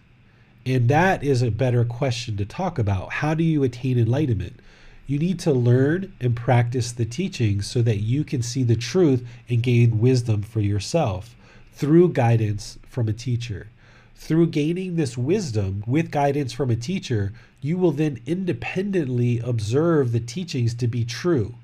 And 0.66 0.90
that 0.90 1.24
is 1.24 1.42
a 1.42 1.52
better 1.52 1.84
question 1.86 2.38
to 2.38 2.46
talk 2.46 2.78
about. 2.80 3.14
How 3.14 3.34
do 3.34 3.44
you 3.44 3.64
attain 3.64 3.98
enlightenment? 3.98 4.60
You 5.08 5.20
need 5.20 5.40
to 5.40 5.52
learn 5.52 6.14
and 6.22 6.36
practice 6.36 6.92
the 6.92 7.06
teachings 7.06 7.68
so 7.68 7.82
that 7.82 7.98
you 7.98 8.24
can 8.24 8.42
see 8.42 8.64
the 8.64 8.76
truth 8.76 9.26
and 9.50 9.62
gain 9.62 10.00
wisdom 10.00 10.42
for 10.42 10.62
yourself 10.62 11.36
through 11.74 12.10
guidance 12.10 12.78
from 12.88 13.10
a 13.10 13.14
teacher. 13.14 13.68
Through 14.16 14.48
gaining 14.48 14.96
this 14.96 15.18
wisdom 15.18 15.84
with 15.86 16.12
guidance 16.12 16.54
from 16.54 16.70
a 16.70 16.78
teacher, 16.78 17.34
you 17.64 17.78
will 17.78 17.94
then 17.94 18.20
independently 18.26 19.40
observe 19.40 20.12
the 20.12 20.20
teachings 20.20 20.74
to 20.74 20.86
be 20.86 21.06
true. 21.06 21.56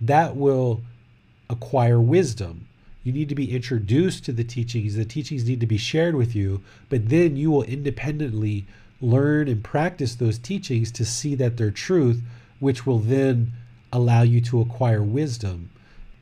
That 0.00 0.34
will 0.34 0.80
acquire 1.48 2.00
wisdom. 2.00 2.66
You 3.04 3.12
need 3.12 3.28
to 3.28 3.36
be 3.36 3.54
introduced 3.54 4.24
to 4.24 4.32
the 4.32 4.42
teachings. 4.42 4.96
The 4.96 5.04
teachings 5.04 5.46
need 5.46 5.60
to 5.60 5.66
be 5.66 5.78
shared 5.78 6.16
with 6.16 6.34
you, 6.34 6.62
but 6.88 7.10
then 7.10 7.36
you 7.36 7.52
will 7.52 7.62
independently 7.62 8.66
learn 9.00 9.46
and 9.46 9.62
practice 9.62 10.16
those 10.16 10.36
teachings 10.36 10.90
to 10.90 11.04
see 11.04 11.36
that 11.36 11.56
they're 11.56 11.70
truth, 11.70 12.22
which 12.58 12.84
will 12.84 12.98
then 12.98 13.52
allow 13.92 14.22
you 14.22 14.40
to 14.40 14.60
acquire 14.60 15.02
wisdom. 15.02 15.70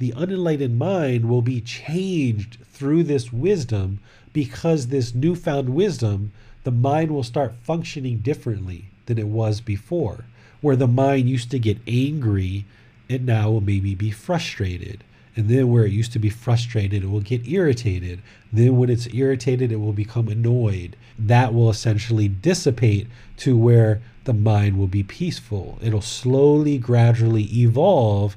The 0.01 0.13
unenlightened 0.13 0.77
mind 0.77 1.31
will 1.31 1.41
be 1.41 1.63
changed 1.63 2.59
through 2.71 3.05
this 3.05 3.33
wisdom 3.33 4.01
because 4.35 4.89
this 4.89 5.15
newfound 5.15 5.71
wisdom, 5.71 6.33
the 6.65 6.71
mind 6.71 7.11
will 7.11 7.23
start 7.23 7.55
functioning 7.63 8.19
differently 8.19 8.91
than 9.07 9.19
it 9.19 9.29
was 9.29 9.61
before. 9.61 10.25
Where 10.61 10.77
the 10.77 10.87
mind 10.87 11.29
used 11.29 11.51
to 11.51 11.59
get 11.59 11.79
angry, 11.87 12.65
it 13.09 13.23
now 13.23 13.51
will 13.51 13.61
maybe 13.61 13.95
be 13.95 14.11
frustrated. 14.11 15.05
And 15.37 15.49
then 15.49 15.69
where 15.69 15.85
it 15.85 15.93
used 15.93 16.13
to 16.13 16.19
be 16.19 16.31
frustrated, 16.31 17.03
it 17.03 17.11
will 17.11 17.21
get 17.21 17.47
irritated. 17.47 18.23
Then 18.53 18.77
when 18.77 18.89
it's 18.89 19.13
irritated, 19.13 19.73
it 19.73 19.77
will 19.77 19.93
become 19.93 20.29
annoyed. 20.29 20.97
That 21.19 21.53
will 21.53 21.71
essentially 21.71 22.29
dissipate 22.29 23.09
to 23.39 23.57
where 23.57 24.01
the 24.25 24.33
mind 24.33 24.79
will 24.79 24.87
be 24.87 25.03
peaceful. 25.03 25.79
It'll 25.83 26.01
slowly, 26.01 26.79
gradually 26.79 27.45
evolve. 27.45 28.37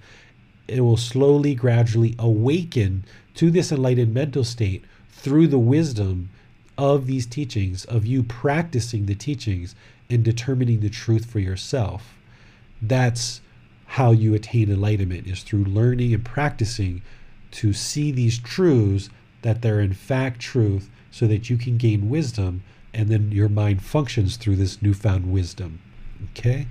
It 0.68 0.82
will 0.82 0.98
slowly, 0.98 1.54
gradually 1.54 2.16
awaken 2.18 3.06
to 3.36 3.52
this 3.52 3.72
enlightened 3.72 4.14
mental 4.14 4.44
state 4.44 4.84
through 5.12 5.48
the 5.48 5.60
wisdom 5.60 6.30
of 6.78 7.06
these 7.08 7.26
teachings, 7.26 7.86
of 7.86 8.06
you 8.06 8.24
practicing 8.24 9.06
the 9.06 9.16
teachings 9.16 9.76
and 10.10 10.24
determining 10.24 10.80
the 10.80 10.90
truth 10.90 11.26
for 11.26 11.40
yourself. 11.40 12.14
That's 12.82 13.42
how 13.88 14.12
you 14.12 14.34
attain 14.34 14.70
enlightenment 14.70 15.28
is 15.28 15.44
through 15.44 15.66
learning 15.66 16.14
and 16.14 16.24
practicing 16.24 17.02
to 17.52 17.74
see 17.74 18.12
these 18.12 18.38
truths 18.40 19.10
that 19.42 19.62
they're 19.62 19.80
in 19.80 19.94
fact 19.94 20.40
truth 20.40 20.90
so 21.12 21.26
that 21.28 21.50
you 21.50 21.58
can 21.58 21.78
gain 21.78 22.10
wisdom 22.10 22.64
and 22.94 23.10
then 23.10 23.32
your 23.32 23.50
mind 23.50 23.82
functions 23.82 24.38
through 24.38 24.56
this 24.56 24.82
newfound 24.82 25.32
wisdom. 25.32 25.80
Okay? 26.32 26.68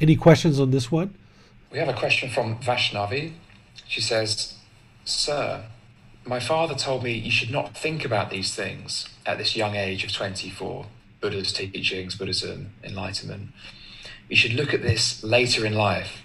Any 0.00 0.16
questions 0.16 0.58
on 0.58 0.70
this 0.70 0.90
one? 0.90 1.14
We 1.70 1.78
have 1.78 1.88
a 1.88 1.94
question 1.94 2.28
from 2.28 2.58
Vaishnavi. 2.58 3.32
She 3.86 4.00
says, 4.00 4.54
Sir, 5.04 5.64
my 6.24 6.40
father 6.40 6.74
told 6.74 7.02
me 7.02 7.12
you 7.12 7.30
should 7.30 7.50
not 7.50 7.76
think 7.76 8.04
about 8.04 8.30
these 8.30 8.54
things 8.54 9.08
at 9.24 9.38
this 9.38 9.56
young 9.56 9.74
age 9.74 10.04
of 10.04 10.12
24 10.12 10.86
Buddha's 11.22 11.52
teachings, 11.52 12.16
Buddhism, 12.16 12.72
enlightenment. 12.84 13.50
You 14.28 14.36
should 14.36 14.54
look 14.54 14.74
at 14.74 14.82
this 14.82 15.22
later 15.22 15.64
in 15.64 15.72
life. 15.72 16.24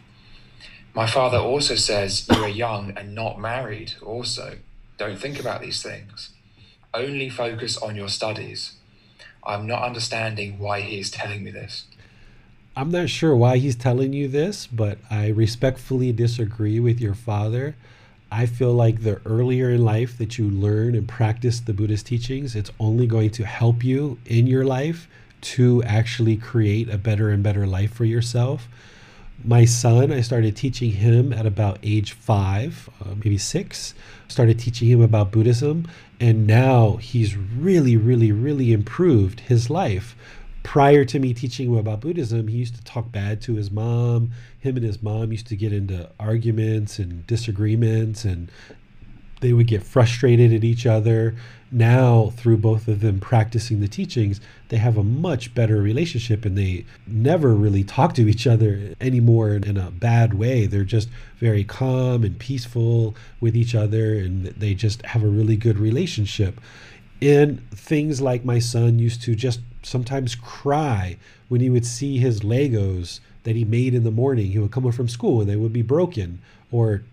My 0.94 1.06
father 1.06 1.38
also 1.38 1.76
says 1.76 2.28
you 2.30 2.44
are 2.44 2.50
young 2.50 2.92
and 2.98 3.14
not 3.14 3.40
married, 3.40 3.94
also. 4.04 4.58
Don't 4.98 5.20
think 5.20 5.40
about 5.40 5.62
these 5.62 5.84
things. 5.84 6.32
Only 6.94 7.30
focus 7.30 7.78
on 7.78 7.96
your 7.96 8.10
studies. 8.10 8.74
I'm 9.46 9.68
not 9.68 9.84
understanding 9.84 10.58
why 10.58 10.82
he 10.82 11.00
is 11.00 11.12
telling 11.12 11.44
me 11.44 11.52
this. 11.52 11.86
I'm 12.76 12.90
not 12.90 13.10
sure 13.10 13.36
why 13.36 13.58
he's 13.58 13.76
telling 13.76 14.14
you 14.14 14.28
this, 14.28 14.66
but 14.66 14.98
I 15.10 15.28
respectfully 15.28 16.12
disagree 16.12 16.80
with 16.80 17.00
your 17.00 17.14
father. 17.14 17.76
I 18.32 18.46
feel 18.46 18.74
like 18.74 19.04
the 19.04 19.22
earlier 19.26 19.70
in 19.70 19.86
life 19.86 20.18
that 20.18 20.38
you 20.38 20.50
learn 20.50 20.96
and 20.96 21.08
practice 21.08 21.60
the 21.60 21.74
Buddhist 21.74 22.08
teachings, 22.08 22.56
it's 22.56 22.72
only 22.80 23.08
going 23.08 23.30
to 23.32 23.46
help 23.46 23.84
you 23.84 24.18
in 24.26 24.48
your 24.48 24.66
life 24.66 25.08
to 25.40 25.82
actually 25.84 26.36
create 26.36 26.90
a 26.90 26.98
better 26.98 27.30
and 27.30 27.42
better 27.42 27.66
life 27.66 27.94
for 27.94 28.06
yourself. 28.06 28.68
My 29.44 29.66
son, 29.66 30.12
I 30.12 30.22
started 30.22 30.56
teaching 30.58 30.92
him 30.92 31.32
at 31.32 31.46
about 31.46 31.80
age 31.84 32.14
five, 32.14 32.90
uh, 33.00 33.16
maybe 33.16 33.38
six. 33.38 33.94
Started 34.28 34.60
teaching 34.60 34.90
him 34.90 35.00
about 35.00 35.32
Buddhism, 35.32 35.88
and 36.20 36.48
now 36.48 36.98
he's 36.98 37.38
really, 37.38 37.96
really, 37.96 38.32
really 38.32 38.74
improved 38.74 39.42
his 39.42 39.70
life 39.70 40.16
prior 40.68 41.06
to 41.06 41.18
me 41.18 41.34
teaching 41.34 41.70
him 41.70 41.78
about 41.78 42.02
Buddhism, 42.02 42.50
he 42.50 42.58
used 42.58 42.76
to 42.76 42.84
talk 42.84 43.10
bad 43.10 43.42
to 43.42 43.56
his 43.56 43.72
mom. 43.72 44.32
Him 44.60 44.76
and 44.76 44.86
his 44.86 45.02
mom 45.02 45.32
used 45.32 45.48
to 45.48 45.56
get 45.56 45.72
into 45.72 46.10
arguments 46.20 47.00
and 47.00 47.26
disagreements, 47.26 48.26
and 48.26 48.52
they 49.40 49.54
would 49.54 49.68
get 49.68 49.82
frustrated 49.82 50.52
at 50.52 50.66
each 50.66 50.86
other. 50.86 51.38
Now, 51.72 52.34
through 52.36 52.58
both 52.58 52.90
of 52.90 53.00
them 53.00 53.22
practicing 53.22 53.80
the 53.80 53.88
teachings, 53.88 54.42
they 54.68 54.76
have 54.76 54.98
a 54.98 55.04
much 55.04 55.56
better 55.56 55.82
relationship 55.82 56.44
and 56.44 56.58
they 56.58 56.84
never 57.08 57.56
really 57.56 57.86
talk 57.86 58.14
to 58.16 58.28
each 58.28 58.46
other 58.46 58.94
anymore 59.00 59.52
in 59.52 59.78
a 59.78 59.90
bad 59.90 60.34
way. 60.34 60.66
They're 60.66 60.84
just 60.84 61.08
very 61.38 61.64
calm 61.64 62.26
and 62.26 62.38
peaceful 62.38 63.16
with 63.40 63.56
each 63.56 63.74
other 63.74 64.16
and 64.16 64.48
they 64.48 64.74
just 64.74 65.06
have 65.06 65.24
a 65.24 65.28
really 65.28 65.56
good 65.56 65.78
relationship. 65.78 66.60
And 67.22 67.68
things 67.72 68.20
like 68.20 68.44
my 68.44 68.60
son 68.60 69.00
used 69.00 69.22
to 69.24 69.34
just 69.34 69.62
sometimes 69.84 70.36
cry 70.36 71.18
when 71.48 71.62
he 71.62 71.70
would 71.70 71.86
see 71.86 72.18
his 72.18 72.42
Legos 72.42 73.20
that 73.44 73.56
he 73.56 73.64
made 73.64 73.94
in 73.94 74.04
the 74.04 74.12
morning. 74.12 74.52
He 74.52 74.60
would 74.60 74.72
come 74.72 74.84
home 74.84 74.92
from 74.92 75.08
school 75.08 75.42
and 75.42 75.50
they 75.50 75.56
would 75.56 75.74
be 75.74 75.82
broken 75.82 76.40
or 76.72 77.04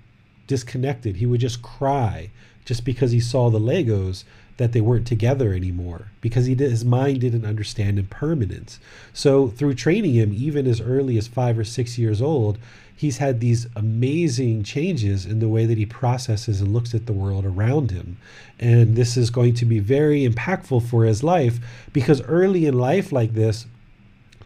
disconnected. 0.46 1.16
He 1.16 1.26
would 1.26 1.40
just 1.40 1.62
cry 1.62 2.30
just 2.64 2.84
because 2.84 3.12
he 3.12 3.20
saw 3.20 3.50
the 3.50 3.60
Legos 3.60 4.24
that 4.56 4.72
they 4.72 4.80
weren't 4.80 5.06
together 5.06 5.52
anymore 5.52 6.08
because 6.20 6.46
he 6.46 6.54
did, 6.54 6.70
his 6.70 6.84
mind 6.84 7.20
didn't 7.20 7.44
understand 7.44 7.98
impermanence. 7.98 8.78
So 9.12 9.48
through 9.48 9.74
training 9.74 10.14
him, 10.14 10.32
even 10.32 10.66
as 10.66 10.80
early 10.80 11.18
as 11.18 11.26
five 11.26 11.58
or 11.58 11.64
six 11.64 11.98
years 11.98 12.22
old, 12.22 12.58
he's 12.96 13.18
had 13.18 13.40
these 13.40 13.66
amazing 13.74 14.62
changes 14.62 15.26
in 15.26 15.40
the 15.40 15.48
way 15.48 15.66
that 15.66 15.78
he 15.78 15.86
processes 15.86 16.60
and 16.60 16.72
looks 16.72 16.94
at 16.94 17.06
the 17.06 17.12
world 17.12 17.44
around 17.44 17.90
him. 17.90 18.16
And 18.60 18.96
this 18.96 19.16
is 19.16 19.30
going 19.30 19.54
to 19.54 19.64
be 19.64 19.80
very 19.80 20.26
impactful 20.26 20.88
for 20.88 21.04
his 21.04 21.22
life 21.22 21.58
because 21.92 22.22
early 22.22 22.66
in 22.66 22.78
life, 22.78 23.12
like 23.12 23.34
this, 23.34 23.66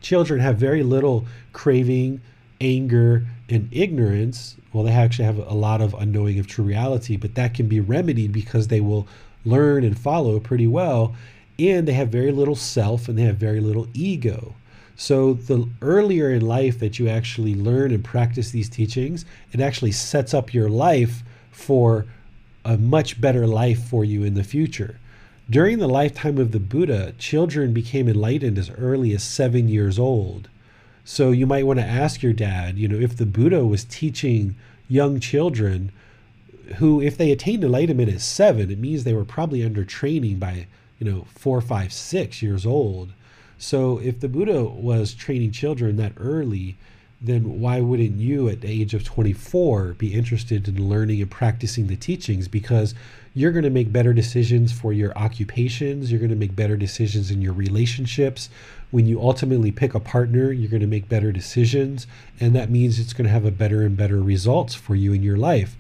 children 0.01 0.41
have 0.41 0.57
very 0.57 0.83
little 0.83 1.27
craving, 1.53 2.21
anger, 2.61 3.27
and 3.49 3.69
ignorance. 3.71 4.57
Well, 4.73 4.85
they 4.85 4.93
actually 4.93 5.27
have 5.27 5.39
a 5.39 5.55
lot 5.55 5.81
of 5.81 5.95
unknowing 5.95 6.39
of 6.39 6.47
true 6.47 6.65
reality, 6.65 7.17
but 7.17 7.35
that 7.35 7.55
can 7.55 7.69
be 7.69 7.81
remedied 7.81 8.33
because 8.33 8.69
they 8.69 8.81
will 8.81 9.07
learn 9.45 9.85
and 9.85 9.99
follow 9.99 10.41
pretty 10.41 10.67
well. 10.67 11.15
And 11.59 11.89
they 11.89 11.95
have 11.95 12.09
very 12.09 12.33
little 12.33 12.55
self 12.55 13.09
and 13.09 13.19
they 13.19 13.23
have 13.23 13.37
very 13.37 13.61
little 13.61 13.89
ego. 13.93 14.55
So, 15.01 15.35
the 15.35 15.69
earlier 15.81 16.33
in 16.33 16.45
life 16.45 16.81
that 16.81 16.99
you 16.99 17.09
actually 17.09 17.55
learn 17.55 17.93
and 17.93 18.03
practice 18.03 18.51
these 18.51 18.69
teachings, 18.69 19.25
it 19.53 19.61
actually 19.61 19.93
sets 19.93 20.35
up 20.35 20.53
your 20.53 20.69
life 20.69 21.23
for 21.53 22.07
a 22.65 22.77
much 22.77 23.21
better 23.21 23.47
life 23.47 23.81
for 23.81 24.05
you 24.05 24.25
in 24.25 24.35
the 24.35 24.43
future. 24.43 24.99
During 25.49 25.79
the 25.79 25.87
lifetime 25.87 26.37
of 26.37 26.51
the 26.51 26.59
Buddha, 26.59 27.15
children 27.17 27.73
became 27.73 28.09
enlightened 28.09 28.59
as 28.59 28.71
early 28.71 29.15
as 29.15 29.23
seven 29.23 29.69
years 29.69 30.01
old. 30.01 30.49
So, 31.05 31.31
you 31.31 31.47
might 31.47 31.65
want 31.65 31.79
to 31.79 31.87
ask 31.87 32.21
your 32.21 32.33
dad, 32.33 32.77
you 32.77 32.89
know, 32.89 32.99
if 32.99 33.17
the 33.17 33.25
Buddha 33.25 33.65
was 33.65 33.85
teaching 33.85 34.57
young 34.89 35.21
children 35.21 35.93
who, 36.79 37.01
if 37.01 37.17
they 37.17 37.31
attained 37.31 37.63
enlightenment 37.63 38.13
at 38.13 38.21
seven, 38.21 38.69
it 38.69 38.79
means 38.79 39.05
they 39.05 39.15
were 39.15 39.25
probably 39.25 39.63
under 39.63 39.85
training 39.85 40.41
by, 40.41 40.67
you 40.99 41.09
know, 41.09 41.29
four, 41.37 41.61
five, 41.61 41.93
six 41.93 42.43
years 42.43 42.67
old 42.67 43.13
so 43.59 43.99
if 43.99 44.21
the 44.21 44.29
Buddha 44.29 44.65
was 44.65 45.15
training 45.15 45.51
children 45.51 45.97
that 45.97 46.13
early, 46.17 46.77
then 47.21 47.61
why 47.61 47.81
wouldn't 47.81 48.19
you 48.19 48.49
at 48.49 48.61
the 48.61 48.69
age 48.71 48.95
of 48.95 49.03
24 49.03 49.95
be 49.95 50.15
interested 50.15 50.69
in 50.69 50.89
learning 50.89 51.21
and 51.21 51.31
practicing 51.31 51.89
the 51.89 51.97
teachings? 51.97 52.47
Because 52.47 52.95
you're 53.35 53.51
going 53.51 53.65
to 53.65 53.71
make 53.71 53.93
better 53.93 54.13
decisions 54.13 54.73
for 54.73 54.93
your 54.93 55.17
occupations, 55.19 56.11
you're 56.11 56.21
going 56.21 56.31
to 56.31 56.37
make 56.37 56.55
better 56.55 56.77
decisions 56.77 57.33
in 57.33 57.43
your 57.43 57.53
relationships. 57.53 58.49
When 58.93 59.07
you 59.07 59.21
ultimately 59.21 59.73
pick 59.73 59.95
a 59.95 60.01
partner, 60.01 60.53
you're 60.53 60.71
going 60.71 60.81
to 60.81 60.87
make 60.87 61.09
better 61.09 61.33
decisions, 61.33 62.07
and 62.39 62.55
that 62.55 62.71
means 62.71 62.99
it's 62.99 63.13
going 63.13 63.27
to 63.27 63.33
have 63.33 63.45
a 63.45 63.51
better 63.51 63.83
and 63.83 63.97
better 63.97 64.23
results 64.23 64.75
for 64.75 64.95
you 64.95 65.13
in 65.13 65.23
your 65.25 65.37
life. 65.37 65.77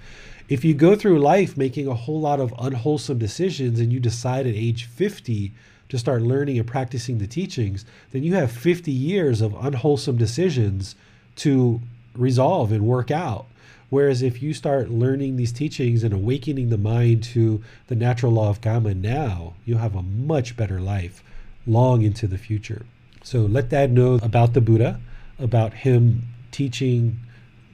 If 0.48 0.64
you 0.64 0.74
go 0.74 0.96
through 0.96 1.20
life 1.20 1.56
making 1.56 1.86
a 1.86 1.94
whole 1.94 2.20
lot 2.20 2.40
of 2.40 2.54
unwholesome 2.58 3.18
decisions 3.18 3.78
and 3.78 3.92
you 3.92 4.00
decide 4.00 4.46
at 4.46 4.54
age 4.54 4.86
50 4.86 5.52
to 5.88 5.98
start 5.98 6.22
learning 6.22 6.58
and 6.58 6.66
practicing 6.66 7.18
the 7.18 7.26
teachings, 7.26 7.84
then 8.12 8.22
you 8.22 8.34
have 8.34 8.52
50 8.52 8.90
years 8.90 9.40
of 9.40 9.54
unwholesome 9.64 10.16
decisions 10.16 10.94
to 11.36 11.80
resolve 12.14 12.72
and 12.72 12.86
work 12.86 13.10
out. 13.10 13.46
Whereas 13.90 14.20
if 14.20 14.42
you 14.42 14.52
start 14.52 14.90
learning 14.90 15.36
these 15.36 15.52
teachings 15.52 16.04
and 16.04 16.12
awakening 16.12 16.68
the 16.68 16.76
mind 16.76 17.22
to 17.24 17.62
the 17.86 17.94
natural 17.94 18.32
law 18.32 18.50
of 18.50 18.60
karma 18.60 18.94
now, 18.94 19.54
you'll 19.64 19.78
have 19.78 19.94
a 19.94 20.02
much 20.02 20.56
better 20.56 20.80
life 20.80 21.24
long 21.66 22.02
into 22.02 22.26
the 22.26 22.38
future. 22.38 22.84
So 23.22 23.40
let 23.40 23.70
dad 23.70 23.92
know 23.92 24.14
about 24.22 24.52
the 24.52 24.60
Buddha, 24.60 25.00
about 25.38 25.72
him 25.72 26.22
teaching 26.50 27.18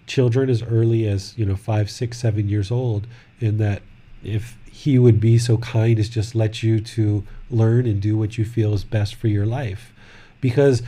children 0.07 0.51
as 0.51 0.63
early 0.63 1.07
as, 1.09 1.37
you 1.37 1.47
know, 1.47 1.57
five, 1.57 1.91
six, 1.91 2.19
seven 2.19 2.49
years 2.49 2.71
old, 2.71 3.07
and 3.41 3.59
that 3.59 3.83
if 4.23 4.57
he 4.71 4.99
would 4.99 5.21
be 5.21 5.39
so 5.39 5.57
kind 5.59 5.99
as 5.99 6.09
just 6.09 6.35
let 6.35 6.63
you 6.63 6.81
to 6.81 7.25
learn 7.51 7.87
and 7.87 8.01
do 8.01 8.17
what 8.17 8.39
you 8.39 8.45
feel 8.45 8.75
is 8.75 8.85
best 8.85 9.15
for 9.15 9.29
your 9.29 9.47
life. 9.47 9.93
Because 10.41 10.83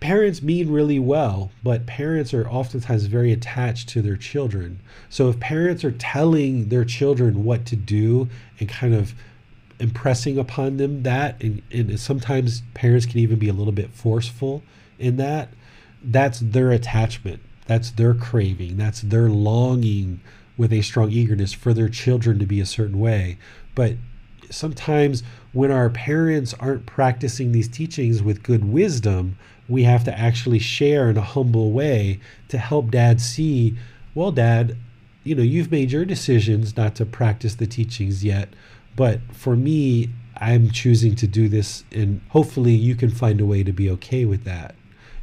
parents 0.00 0.42
mean 0.42 0.70
really 0.70 0.98
well, 0.98 1.50
but 1.62 1.86
parents 1.86 2.32
are 2.32 2.48
oftentimes 2.48 3.06
very 3.06 3.32
attached 3.32 3.88
to 3.90 4.02
their 4.02 4.16
children. 4.16 4.80
So 5.08 5.28
if 5.28 5.40
parents 5.40 5.84
are 5.84 5.92
telling 5.92 6.68
their 6.68 6.84
children 6.84 7.44
what 7.44 7.66
to 7.66 7.76
do 7.76 8.28
and 8.60 8.68
kind 8.68 8.94
of 8.94 9.14
impressing 9.80 10.38
upon 10.38 10.76
them 10.76 11.02
that, 11.04 11.40
and, 11.42 11.62
and 11.70 11.98
sometimes 11.98 12.62
parents 12.74 13.06
can 13.06 13.18
even 13.18 13.38
be 13.38 13.48
a 13.48 13.52
little 13.52 13.72
bit 13.72 13.90
forceful 13.90 14.62
in 14.98 15.16
that, 15.16 15.48
that's 16.02 16.40
their 16.40 16.70
attachment. 16.70 17.40
That's 17.66 17.90
their 17.90 18.14
craving. 18.14 18.76
That's 18.76 19.02
their 19.02 19.28
longing 19.28 20.20
with 20.56 20.72
a 20.72 20.82
strong 20.82 21.10
eagerness 21.10 21.52
for 21.52 21.74
their 21.74 21.88
children 21.88 22.38
to 22.38 22.46
be 22.46 22.60
a 22.60 22.66
certain 22.66 22.98
way. 22.98 23.38
But 23.74 23.94
sometimes 24.50 25.22
when 25.58 25.72
our 25.72 25.90
parents 25.90 26.54
aren't 26.60 26.86
practicing 26.86 27.50
these 27.50 27.66
teachings 27.66 28.22
with 28.22 28.44
good 28.44 28.64
wisdom, 28.64 29.36
we 29.68 29.82
have 29.82 30.04
to 30.04 30.16
actually 30.16 30.60
share 30.60 31.10
in 31.10 31.16
a 31.16 31.20
humble 31.20 31.72
way 31.72 32.20
to 32.46 32.56
help 32.56 32.92
dad 32.92 33.20
see, 33.20 33.76
well, 34.14 34.30
dad, 34.30 34.76
you 35.24 35.34
know, 35.34 35.42
you've 35.42 35.72
made 35.72 35.90
your 35.90 36.04
decisions 36.04 36.76
not 36.76 36.94
to 36.94 37.04
practice 37.04 37.56
the 37.56 37.66
teachings 37.66 38.22
yet, 38.22 38.50
but 38.94 39.18
for 39.32 39.56
me, 39.56 40.08
I'm 40.36 40.70
choosing 40.70 41.16
to 41.16 41.26
do 41.26 41.48
this, 41.48 41.82
and 41.90 42.20
hopefully 42.28 42.74
you 42.74 42.94
can 42.94 43.10
find 43.10 43.40
a 43.40 43.44
way 43.44 43.64
to 43.64 43.72
be 43.72 43.90
okay 43.90 44.24
with 44.24 44.44
that. 44.44 44.76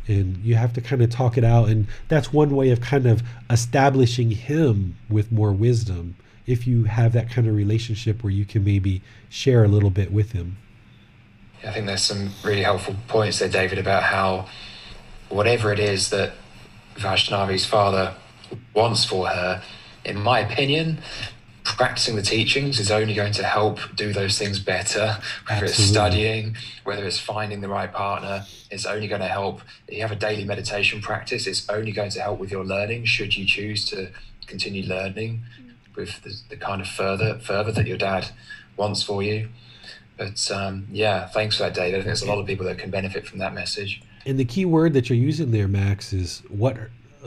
And 0.06 0.36
you 0.44 0.56
have 0.56 0.74
to 0.74 0.82
kind 0.82 1.02
of 1.02 1.10
talk 1.10 1.38
it 1.38 1.46
out, 1.46 1.70
and 1.70 1.88
that's 2.10 2.34
one 2.34 2.54
way 2.54 2.72
of 2.72 2.82
kind 2.82 3.06
of 3.06 3.24
establishing 3.50 4.32
him 4.32 4.98
with 5.10 5.32
more 5.32 5.54
wisdom 5.54 6.18
if 6.48 6.68
you 6.68 6.84
have 6.86 7.14
that 7.14 7.30
kind 7.30 7.48
of 7.48 7.56
relationship 7.56 8.24
where 8.24 8.32
you 8.32 8.46
can 8.46 8.64
maybe 8.64 9.02
share 9.30 9.64
a 9.64 9.68
little 9.68 9.90
bit 9.90 10.12
with 10.12 10.32
him. 10.32 10.58
I 11.64 11.72
think 11.72 11.88
there's 11.88 12.04
some 12.04 12.30
really 12.44 12.62
helpful 12.62 12.96
points 13.08 13.40
there, 13.40 13.50
David, 13.50 13.80
about 13.80 14.04
how 14.04 14.48
whatever 15.30 15.72
it 15.72 15.80
is 15.80 16.10
that 16.10 16.34
Vaishnavi's 16.96 17.66
father 17.66 18.16
wants 18.74 19.04
for 19.04 19.28
her, 19.28 19.64
in 20.04 20.20
my 20.20 20.40
opinion, 20.40 21.00
practicing 21.64 22.16
the 22.16 22.22
teachings 22.22 22.80
is 22.80 22.92
only 22.92 23.16
going 23.16 23.34
to 23.34 23.44
help 23.44 23.80
do 23.96 24.14
those 24.14 24.38
things 24.38 24.60
better. 24.60 25.18
Whether 25.48 25.66
Absolutely. 25.66 25.68
it's 25.68 25.84
studying, 25.84 26.58
whether 26.84 27.06
it's 27.06 27.20
finding 27.20 27.62
the 27.62 27.68
right 27.68 27.92
partner, 27.92 28.46
it's 28.70 28.86
only 28.86 29.08
going 29.08 29.22
to 29.22 29.28
help. 29.28 29.62
You 29.90 30.02
have 30.02 30.12
a 30.12 30.16
daily 30.16 30.46
meditation 30.46 31.02
practice, 31.02 31.48
it's 31.48 31.68
only 31.68 31.92
going 31.92 32.12
to 32.12 32.22
help 32.22 32.40
with 32.40 32.52
your 32.52 32.64
learning 32.64 33.06
should 33.06 33.36
you 33.36 33.46
choose 33.46 33.86
to 33.90 34.12
continue 34.46 34.84
learning 34.86 35.44
with 35.96 36.22
the, 36.24 36.36
the 36.50 36.58
kind 36.58 36.82
of 36.82 36.88
further 36.88 37.40
further 37.40 37.72
that 37.72 37.88
your 37.88 37.98
dad 37.98 38.30
wants 38.78 39.04
for 39.04 39.24
you. 39.24 39.50
But 40.18 40.50
um, 40.52 40.88
yeah, 40.92 41.28
thanks 41.28 41.58
for 41.58 41.64
that, 41.64 41.74
David. 41.74 41.96
I 41.96 41.98
think 41.98 42.06
there's 42.06 42.22
a 42.22 42.28
lot 42.28 42.40
of 42.40 42.46
people 42.46 42.66
that 42.66 42.78
can 42.78 42.90
benefit 42.90 43.28
from 43.28 43.40
that 43.40 43.54
message. 43.54 44.02
And 44.26 44.40
the 44.40 44.46
key 44.46 44.66
word 44.66 44.94
that 44.94 45.10
you're 45.10 45.18
using 45.18 45.52
there, 45.52 45.68
Max, 45.68 46.14
is 46.14 46.42
what 46.50 46.78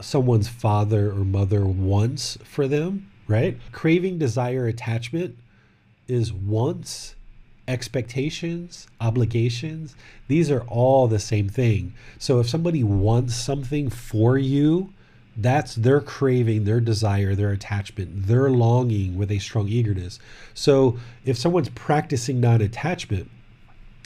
someone's 0.00 0.48
father 0.48 1.10
or 1.10 1.24
mother 1.24 1.64
wants 1.64 2.38
for 2.44 2.66
them, 2.66 3.10
right? 3.26 3.58
Craving, 3.72 4.18
desire, 4.18 4.66
attachment 4.66 5.36
is 6.08 6.32
wants, 6.32 7.14
expectations, 7.66 8.88
obligations. 9.00 9.94
These 10.26 10.50
are 10.50 10.62
all 10.62 11.06
the 11.06 11.18
same 11.18 11.48
thing. 11.48 11.92
So 12.18 12.40
if 12.40 12.48
somebody 12.48 12.82
wants 12.82 13.34
something 13.34 13.90
for 13.90 14.38
you, 14.38 14.92
that's 15.40 15.76
their 15.76 16.00
craving, 16.00 16.64
their 16.64 16.80
desire, 16.80 17.34
their 17.36 17.52
attachment, 17.52 18.26
their 18.26 18.50
longing 18.50 19.16
with 19.16 19.30
a 19.30 19.38
strong 19.38 19.68
eagerness. 19.68 20.18
So 20.52 20.98
if 21.24 21.38
someone's 21.38 21.68
practicing 21.70 22.40
non 22.40 22.60
attachment, 22.60 23.30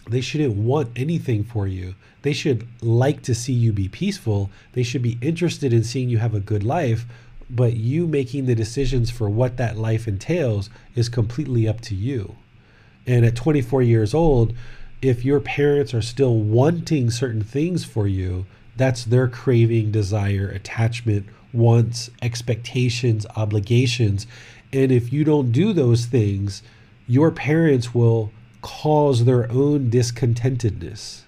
they 0.06 0.20
shouldn't 0.20 0.56
want 0.56 0.90
anything 0.94 1.42
for 1.42 1.66
you. 1.66 1.94
They 2.20 2.34
should 2.34 2.68
like 2.82 3.22
to 3.22 3.34
see 3.34 3.54
you 3.54 3.72
be 3.72 3.88
peaceful. 3.88 4.50
They 4.72 4.82
should 4.82 5.02
be 5.02 5.18
interested 5.22 5.72
in 5.72 5.84
seeing 5.84 6.10
you 6.10 6.18
have 6.18 6.34
a 6.34 6.40
good 6.40 6.64
life. 6.64 7.06
But 7.48 7.76
you 7.76 8.06
making 8.06 8.44
the 8.44 8.54
decisions 8.54 9.10
for 9.10 9.28
what 9.28 9.56
that 9.56 9.78
life 9.78 10.06
entails 10.06 10.68
is 10.94 11.08
completely 11.08 11.66
up 11.66 11.80
to 11.82 11.94
you. 11.94 12.36
And 13.06 13.24
at 13.24 13.36
24 13.36 13.82
years 13.82 14.12
old, 14.14 14.54
if 15.00 15.24
your 15.24 15.40
parents 15.40 15.94
are 15.94 16.02
still 16.02 16.36
wanting 16.36 17.10
certain 17.10 17.42
things 17.42 17.84
for 17.84 18.06
you, 18.06 18.46
that's 18.76 19.04
their 19.04 19.28
craving, 19.28 19.90
desire, 19.90 20.48
attachment, 20.48 21.26
wants, 21.52 22.10
expectations, 22.22 23.26
obligations. 23.36 24.26
And 24.72 24.90
if 24.90 25.12
you 25.12 25.24
don't 25.24 25.52
do 25.52 25.72
those 25.72 26.06
things, 26.06 26.62
your 27.06 27.30
parents 27.30 27.94
will 27.94 28.32
cause 28.62 29.24
their 29.24 29.50
own 29.50 29.90
discontentedness. 29.90 31.22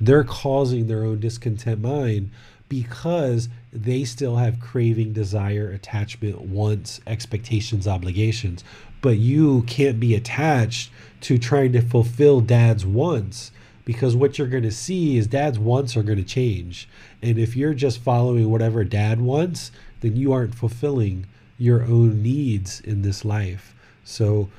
They're 0.00 0.24
causing 0.24 0.86
their 0.86 1.04
own 1.04 1.20
discontent 1.20 1.80
mind 1.80 2.30
because 2.68 3.48
they 3.72 4.04
still 4.04 4.36
have 4.36 4.60
craving, 4.60 5.12
desire, 5.12 5.70
attachment, 5.70 6.40
wants, 6.42 7.00
expectations, 7.06 7.86
obligations. 7.86 8.62
But 9.00 9.18
you 9.18 9.62
can't 9.62 10.00
be 10.00 10.14
attached 10.14 10.90
to 11.22 11.38
trying 11.38 11.72
to 11.72 11.80
fulfill 11.80 12.40
dad's 12.40 12.84
wants 12.84 13.52
because 13.86 14.16
what 14.16 14.36
you're 14.36 14.48
going 14.48 14.64
to 14.64 14.70
see 14.70 15.16
is 15.16 15.28
dad's 15.28 15.58
wants 15.58 15.96
are 15.96 16.02
going 16.02 16.18
to 16.18 16.24
change. 16.24 16.88
And 17.22 17.38
if 17.38 17.56
you're 17.56 17.72
just 17.72 18.00
following 18.00 18.50
whatever 18.50 18.84
dad 18.84 19.20
wants, 19.20 19.70
then 20.00 20.16
you 20.16 20.32
aren't 20.32 20.54
fulfilling 20.54 21.26
your 21.56 21.84
own 21.84 22.20
needs 22.20 22.80
in 22.80 23.00
this 23.00 23.24
life. 23.24 23.74
So 24.04 24.50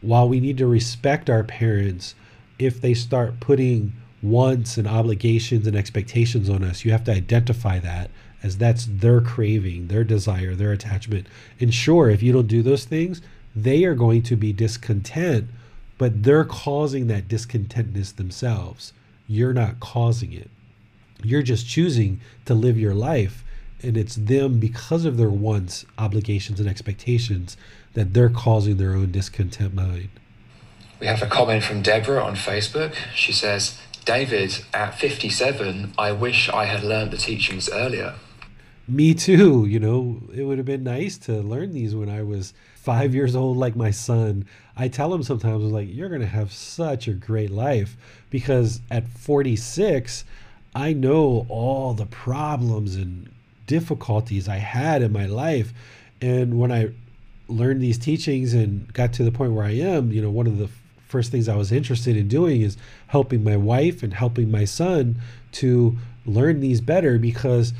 while 0.00 0.28
we 0.28 0.40
need 0.40 0.56
to 0.58 0.66
respect 0.66 1.28
our 1.28 1.44
parents, 1.44 2.14
if 2.58 2.80
they 2.80 2.94
start 2.94 3.38
putting 3.38 3.92
wants 4.22 4.78
and 4.78 4.88
obligations 4.88 5.66
and 5.66 5.76
expectations 5.76 6.48
on 6.48 6.64
us, 6.64 6.82
you 6.82 6.90
have 6.90 7.04
to 7.04 7.12
identify 7.12 7.78
that 7.80 8.10
as 8.42 8.56
that's 8.56 8.86
their 8.86 9.20
craving, 9.20 9.88
their 9.88 10.04
desire, 10.04 10.54
their 10.54 10.72
attachment. 10.72 11.26
And 11.60 11.72
sure, 11.72 12.08
if 12.08 12.22
you 12.22 12.32
don't 12.32 12.46
do 12.46 12.62
those 12.62 12.86
things, 12.86 13.20
they 13.54 13.84
are 13.84 13.94
going 13.94 14.22
to 14.22 14.36
be 14.36 14.54
discontent 14.54 15.50
but 16.00 16.22
they're 16.22 16.46
causing 16.46 17.08
that 17.08 17.28
discontentness 17.28 18.16
themselves. 18.16 18.94
You're 19.28 19.52
not 19.52 19.80
causing 19.80 20.32
it. 20.32 20.48
You're 21.22 21.42
just 21.42 21.68
choosing 21.68 22.22
to 22.46 22.54
live 22.54 22.78
your 22.78 22.94
life. 22.94 23.44
And 23.82 23.98
it's 23.98 24.14
them, 24.14 24.58
because 24.58 25.04
of 25.04 25.18
their 25.18 25.28
wants, 25.28 25.84
obligations, 25.98 26.58
and 26.58 26.66
expectations, 26.66 27.58
that 27.92 28.14
they're 28.14 28.30
causing 28.30 28.78
their 28.78 28.94
own 28.94 29.12
discontent 29.12 29.74
mind. 29.74 30.08
We 31.00 31.06
have 31.06 31.20
a 31.20 31.26
comment 31.26 31.64
from 31.64 31.82
Deborah 31.82 32.24
on 32.24 32.34
Facebook. 32.34 32.94
She 33.14 33.34
says, 33.34 33.78
David, 34.06 34.64
at 34.72 34.98
57, 34.98 35.92
I 35.98 36.12
wish 36.12 36.48
I 36.48 36.64
had 36.64 36.82
learned 36.82 37.10
the 37.10 37.18
teachings 37.18 37.68
earlier. 37.68 38.14
Me 38.88 39.12
too. 39.12 39.66
You 39.66 39.78
know, 39.78 40.22
it 40.34 40.44
would 40.44 40.56
have 40.56 40.66
been 40.66 40.82
nice 40.82 41.18
to 41.18 41.42
learn 41.42 41.72
these 41.72 41.94
when 41.94 42.08
I 42.08 42.22
was 42.22 42.54
five 42.82 43.14
years 43.14 43.36
old, 43.36 43.56
like 43.56 43.76
my 43.76 43.90
son. 43.90 44.46
I 44.76 44.88
tell 44.88 45.12
him 45.12 45.22
sometimes, 45.22 45.64
like, 45.64 45.88
you're 45.90 46.08
going 46.08 46.22
to 46.22 46.26
have 46.26 46.52
such 46.52 47.08
a 47.08 47.12
great 47.12 47.50
life 47.50 47.96
because 48.30 48.80
at 48.90 49.06
46, 49.08 50.24
I 50.74 50.94
know 50.94 51.46
all 51.48 51.92
the 51.92 52.06
problems 52.06 52.96
and 52.96 53.30
difficulties 53.66 54.48
I 54.48 54.56
had 54.56 55.02
in 55.02 55.12
my 55.12 55.26
life. 55.26 55.74
And 56.22 56.58
when 56.58 56.72
I 56.72 56.92
learned 57.48 57.82
these 57.82 57.98
teachings 57.98 58.54
and 58.54 58.90
got 58.94 59.12
to 59.14 59.24
the 59.24 59.32
point 59.32 59.52
where 59.52 59.64
I 59.64 59.72
am, 59.72 60.10
you 60.10 60.22
know, 60.22 60.30
one 60.30 60.46
of 60.46 60.56
the 60.56 60.70
first 61.06 61.30
things 61.30 61.48
I 61.48 61.56
was 61.56 61.72
interested 61.72 62.16
in 62.16 62.28
doing 62.28 62.62
is 62.62 62.78
helping 63.08 63.44
my 63.44 63.56
wife 63.56 64.02
and 64.02 64.14
helping 64.14 64.50
my 64.50 64.64
son 64.64 65.20
to 65.52 65.98
learn 66.24 66.60
these 66.60 66.80
better 66.80 67.18
because 67.18 67.74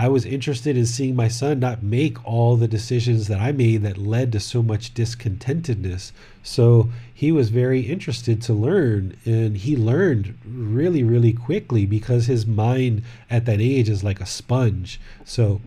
I 0.00 0.08
was 0.08 0.24
interested 0.24 0.78
in 0.78 0.86
seeing 0.86 1.14
my 1.14 1.28
son 1.28 1.60
not 1.60 1.82
make 1.82 2.24
all 2.24 2.56
the 2.56 2.66
decisions 2.66 3.28
that 3.28 3.38
I 3.38 3.52
made 3.52 3.82
that 3.82 3.98
led 3.98 4.32
to 4.32 4.40
so 4.40 4.62
much 4.62 4.94
discontentedness. 4.94 6.12
So 6.42 6.88
he 7.12 7.30
was 7.30 7.50
very 7.50 7.82
interested 7.82 8.40
to 8.40 8.54
learn, 8.54 9.14
and 9.26 9.58
he 9.58 9.76
learned 9.76 10.38
really, 10.42 11.02
really 11.02 11.34
quickly 11.34 11.84
because 11.84 12.24
his 12.24 12.46
mind 12.46 13.02
at 13.28 13.44
that 13.44 13.60
age 13.60 13.90
is 13.90 14.02
like 14.02 14.22
a 14.22 14.26
sponge. 14.26 14.98
So 15.26 15.60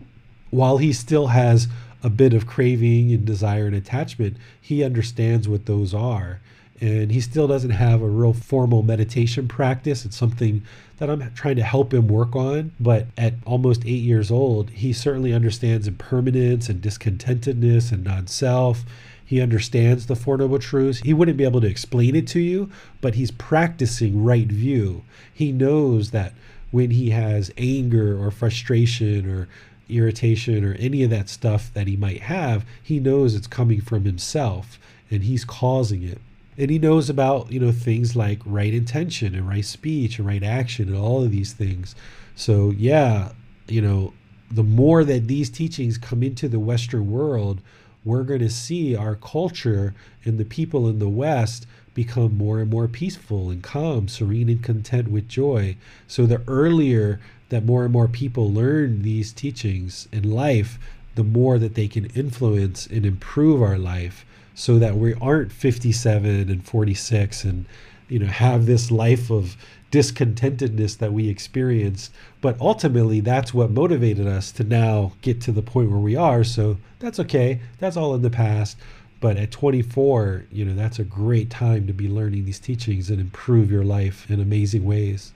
while 0.50 0.78
he 0.78 0.92
still 0.92 1.28
has 1.28 1.68
a 2.02 2.10
bit 2.10 2.34
of 2.34 2.44
craving 2.44 3.12
and 3.12 3.24
desire 3.24 3.68
and 3.68 3.76
attachment, 3.76 4.36
he 4.60 4.82
understands 4.82 5.48
what 5.48 5.66
those 5.66 5.94
are 5.94 6.40
and 6.80 7.12
he 7.12 7.20
still 7.20 7.46
doesn't 7.46 7.70
have 7.70 8.02
a 8.02 8.08
real 8.08 8.32
formal 8.32 8.82
meditation 8.82 9.48
practice. 9.48 10.04
It's 10.04 10.16
something 10.16 10.62
that 10.98 11.10
I'm 11.10 11.32
trying 11.34 11.56
to 11.56 11.62
help 11.62 11.92
him 11.92 12.08
work 12.08 12.36
on. 12.36 12.72
But 12.78 13.06
at 13.16 13.34
almost 13.44 13.84
eight 13.84 14.02
years 14.02 14.30
old, 14.30 14.70
he 14.70 14.92
certainly 14.92 15.32
understands 15.32 15.88
impermanence 15.88 16.68
and 16.68 16.80
discontentedness 16.80 17.92
and 17.92 18.04
non 18.04 18.26
self. 18.26 18.84
He 19.24 19.40
understands 19.40 20.06
the 20.06 20.16
Four 20.16 20.36
Noble 20.36 20.58
Truths. 20.58 21.00
He 21.00 21.14
wouldn't 21.14 21.38
be 21.38 21.44
able 21.44 21.60
to 21.62 21.66
explain 21.66 22.14
it 22.14 22.26
to 22.28 22.40
you, 22.40 22.70
but 23.00 23.14
he's 23.14 23.30
practicing 23.30 24.22
right 24.22 24.46
view. 24.46 25.02
He 25.32 25.50
knows 25.50 26.10
that 26.10 26.34
when 26.70 26.90
he 26.90 27.10
has 27.10 27.50
anger 27.56 28.20
or 28.22 28.30
frustration 28.30 29.28
or 29.28 29.48
irritation 29.88 30.64
or 30.64 30.74
any 30.74 31.02
of 31.02 31.10
that 31.10 31.28
stuff 31.28 31.72
that 31.72 31.86
he 31.86 31.96
might 31.96 32.22
have, 32.22 32.64
he 32.82 33.00
knows 33.00 33.34
it's 33.34 33.46
coming 33.46 33.80
from 33.80 34.04
himself 34.04 34.78
and 35.10 35.24
he's 35.24 35.44
causing 35.44 36.02
it 36.02 36.18
and 36.56 36.70
he 36.70 36.78
knows 36.78 37.10
about 37.10 37.50
you 37.50 37.60
know 37.60 37.72
things 37.72 38.14
like 38.16 38.40
right 38.44 38.74
intention 38.74 39.34
and 39.34 39.48
right 39.48 39.64
speech 39.64 40.18
and 40.18 40.26
right 40.26 40.42
action 40.42 40.88
and 40.88 40.96
all 40.96 41.22
of 41.24 41.30
these 41.30 41.52
things. 41.52 41.94
So 42.34 42.70
yeah 42.70 43.32
you 43.68 43.80
know 43.80 44.12
the 44.50 44.62
more 44.62 45.04
that 45.04 45.26
these 45.26 45.50
teachings 45.50 45.98
come 45.98 46.22
into 46.22 46.48
the 46.48 46.60
western 46.60 47.10
world 47.10 47.60
we're 48.04 48.22
going 48.22 48.40
to 48.40 48.50
see 48.50 48.94
our 48.94 49.14
culture 49.16 49.94
and 50.24 50.38
the 50.38 50.44
people 50.44 50.88
in 50.88 50.98
the 50.98 51.08
west 51.08 51.66
become 51.94 52.36
more 52.36 52.60
and 52.60 52.70
more 52.70 52.88
peaceful 52.88 53.50
and 53.50 53.62
calm 53.62 54.08
serene 54.08 54.48
and 54.48 54.62
content 54.62 55.08
with 55.08 55.28
joy. 55.28 55.76
So 56.06 56.26
the 56.26 56.42
earlier 56.46 57.20
that 57.48 57.64
more 57.64 57.84
and 57.84 57.92
more 57.92 58.08
people 58.08 58.52
learn 58.52 59.02
these 59.02 59.32
teachings 59.32 60.08
in 60.12 60.30
life 60.30 60.78
the 61.14 61.24
more 61.24 61.58
that 61.60 61.76
they 61.76 61.86
can 61.86 62.06
influence 62.06 62.86
and 62.86 63.06
improve 63.06 63.62
our 63.62 63.78
life 63.78 64.26
so 64.54 64.78
that 64.78 64.96
we 64.96 65.14
aren't 65.14 65.52
57 65.52 66.48
and 66.48 66.64
46 66.64 67.44
and 67.44 67.66
you 68.08 68.18
know 68.18 68.26
have 68.26 68.66
this 68.66 68.90
life 68.90 69.30
of 69.30 69.56
discontentedness 69.90 70.98
that 70.98 71.12
we 71.12 71.28
experienced. 71.28 72.12
But 72.40 72.60
ultimately 72.60 73.20
that's 73.20 73.54
what 73.54 73.70
motivated 73.70 74.26
us 74.26 74.50
to 74.52 74.64
now 74.64 75.12
get 75.22 75.40
to 75.42 75.52
the 75.52 75.62
point 75.62 75.90
where 75.90 76.00
we 76.00 76.16
are. 76.16 76.42
So 76.42 76.78
that's 76.98 77.20
okay. 77.20 77.60
That's 77.78 77.96
all 77.96 78.14
in 78.14 78.22
the 78.22 78.30
past. 78.30 78.76
But 79.20 79.36
at 79.36 79.50
24 79.50 80.46
you 80.50 80.64
know 80.64 80.74
that's 80.74 80.98
a 80.98 81.04
great 81.04 81.50
time 81.50 81.86
to 81.86 81.92
be 81.92 82.08
learning 82.08 82.44
these 82.44 82.58
teachings 82.58 83.10
and 83.10 83.20
improve 83.20 83.70
your 83.70 83.84
life 83.84 84.30
in 84.30 84.40
amazing 84.40 84.84
ways. 84.84 85.32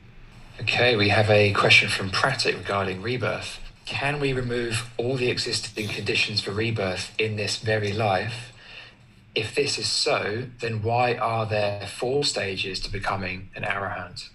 Okay 0.61 0.97
we 0.97 1.09
have 1.09 1.31
a 1.31 1.53
question 1.53 1.89
from 1.89 2.11
pratik 2.11 2.57
regarding 2.59 3.03
rebirth. 3.03 3.61
Can 3.87 4.21
we 4.21 4.35
remove 4.35 4.91
all 4.99 5.17
the 5.17 5.31
existing 5.31 5.89
conditions 5.89 6.43
for 6.43 6.51
rebirth 6.51 7.15
in 7.19 7.37
this 7.37 7.57
very 7.57 7.93
life 7.93 8.53
if 9.39 9.55
this 9.55 9.79
is 9.79 9.87
so, 9.87 10.47
then 10.59 10.83
why 10.83 11.15
are 11.15 11.47
there 11.47 11.87
four 11.87 12.25
stages 12.25 12.81
to 12.81 12.91
becoming 12.91 13.49
an 13.55 13.63
arahant? 13.63 14.31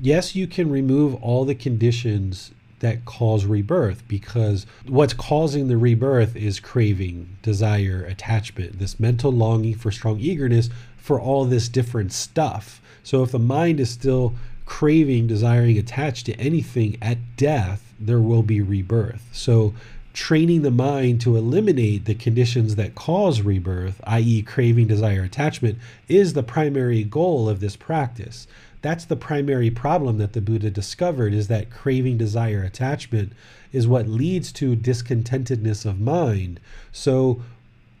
Yes, 0.00 0.36
you 0.36 0.46
can 0.46 0.70
remove 0.70 1.16
all 1.16 1.44
the 1.44 1.56
conditions 1.56 2.52
that 2.78 3.04
cause 3.04 3.44
rebirth 3.44 4.06
because 4.06 4.66
what's 4.86 5.14
causing 5.14 5.66
the 5.66 5.76
rebirth 5.76 6.36
is 6.36 6.60
craving, 6.60 7.28
desire, 7.42 8.04
attachment, 8.04 8.78
this 8.78 9.00
mental 9.00 9.32
longing 9.32 9.74
for 9.74 9.90
strong 9.90 10.20
eagerness 10.20 10.70
for 10.96 11.20
all 11.20 11.44
this 11.44 11.68
different 11.68 12.12
stuff. 12.12 12.80
So 13.02 13.24
if 13.24 13.32
the 13.32 13.40
mind 13.40 13.80
is 13.80 13.90
still 13.90 14.34
craving, 14.64 15.26
desiring, 15.26 15.76
attached 15.76 16.26
to 16.26 16.34
anything 16.34 16.98
at 17.02 17.18
death, 17.36 17.92
there 17.98 18.20
will 18.20 18.44
be 18.44 18.60
rebirth. 18.60 19.28
So 19.32 19.74
training 20.18 20.62
the 20.62 20.70
mind 20.70 21.20
to 21.20 21.36
eliminate 21.36 22.04
the 22.04 22.14
conditions 22.14 22.76
that 22.76 22.94
cause 22.94 23.40
rebirth, 23.40 24.00
i.e., 24.04 24.42
craving, 24.42 24.86
desire, 24.86 25.22
attachment, 25.22 25.78
is 26.08 26.32
the 26.32 26.42
primary 26.42 27.04
goal 27.04 27.48
of 27.48 27.60
this 27.60 27.76
practice 27.76 28.46
that's 28.80 29.04
the 29.04 29.16
primary 29.16 29.70
problem 29.70 30.18
that 30.18 30.32
the 30.32 30.40
Buddha 30.40 30.70
discovered 30.70 31.34
is 31.34 31.48
that 31.48 31.70
craving, 31.70 32.16
desire, 32.16 32.62
attachment 32.62 33.32
is 33.72 33.88
what 33.88 34.06
leads 34.06 34.52
to 34.52 34.76
discontentedness 34.76 35.84
of 35.84 36.00
mind. 36.00 36.60
So 36.92 37.42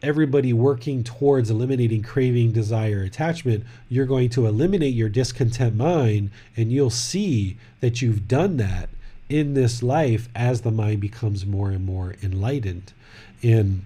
everybody 0.02 0.52
working 0.52 1.02
towards 1.02 1.50
eliminating 1.50 2.02
craving, 2.02 2.52
desire, 2.52 3.02
attachment, 3.02 3.64
you're 3.88 4.06
going 4.06 4.30
to 4.30 4.46
eliminate 4.46 4.94
your 4.94 5.08
discontent 5.08 5.74
mind 5.74 6.30
and 6.56 6.70
you'll 6.70 6.90
see 6.90 7.56
that 7.80 8.00
you've 8.00 8.28
done 8.28 8.56
that 8.58 8.88
in 9.28 9.54
this 9.54 9.82
life 9.82 10.28
as 10.34 10.62
the 10.62 10.70
mind 10.70 11.00
becomes 11.00 11.44
more 11.44 11.70
and 11.70 11.84
more 11.84 12.14
enlightened. 12.22 12.92
And 13.42 13.84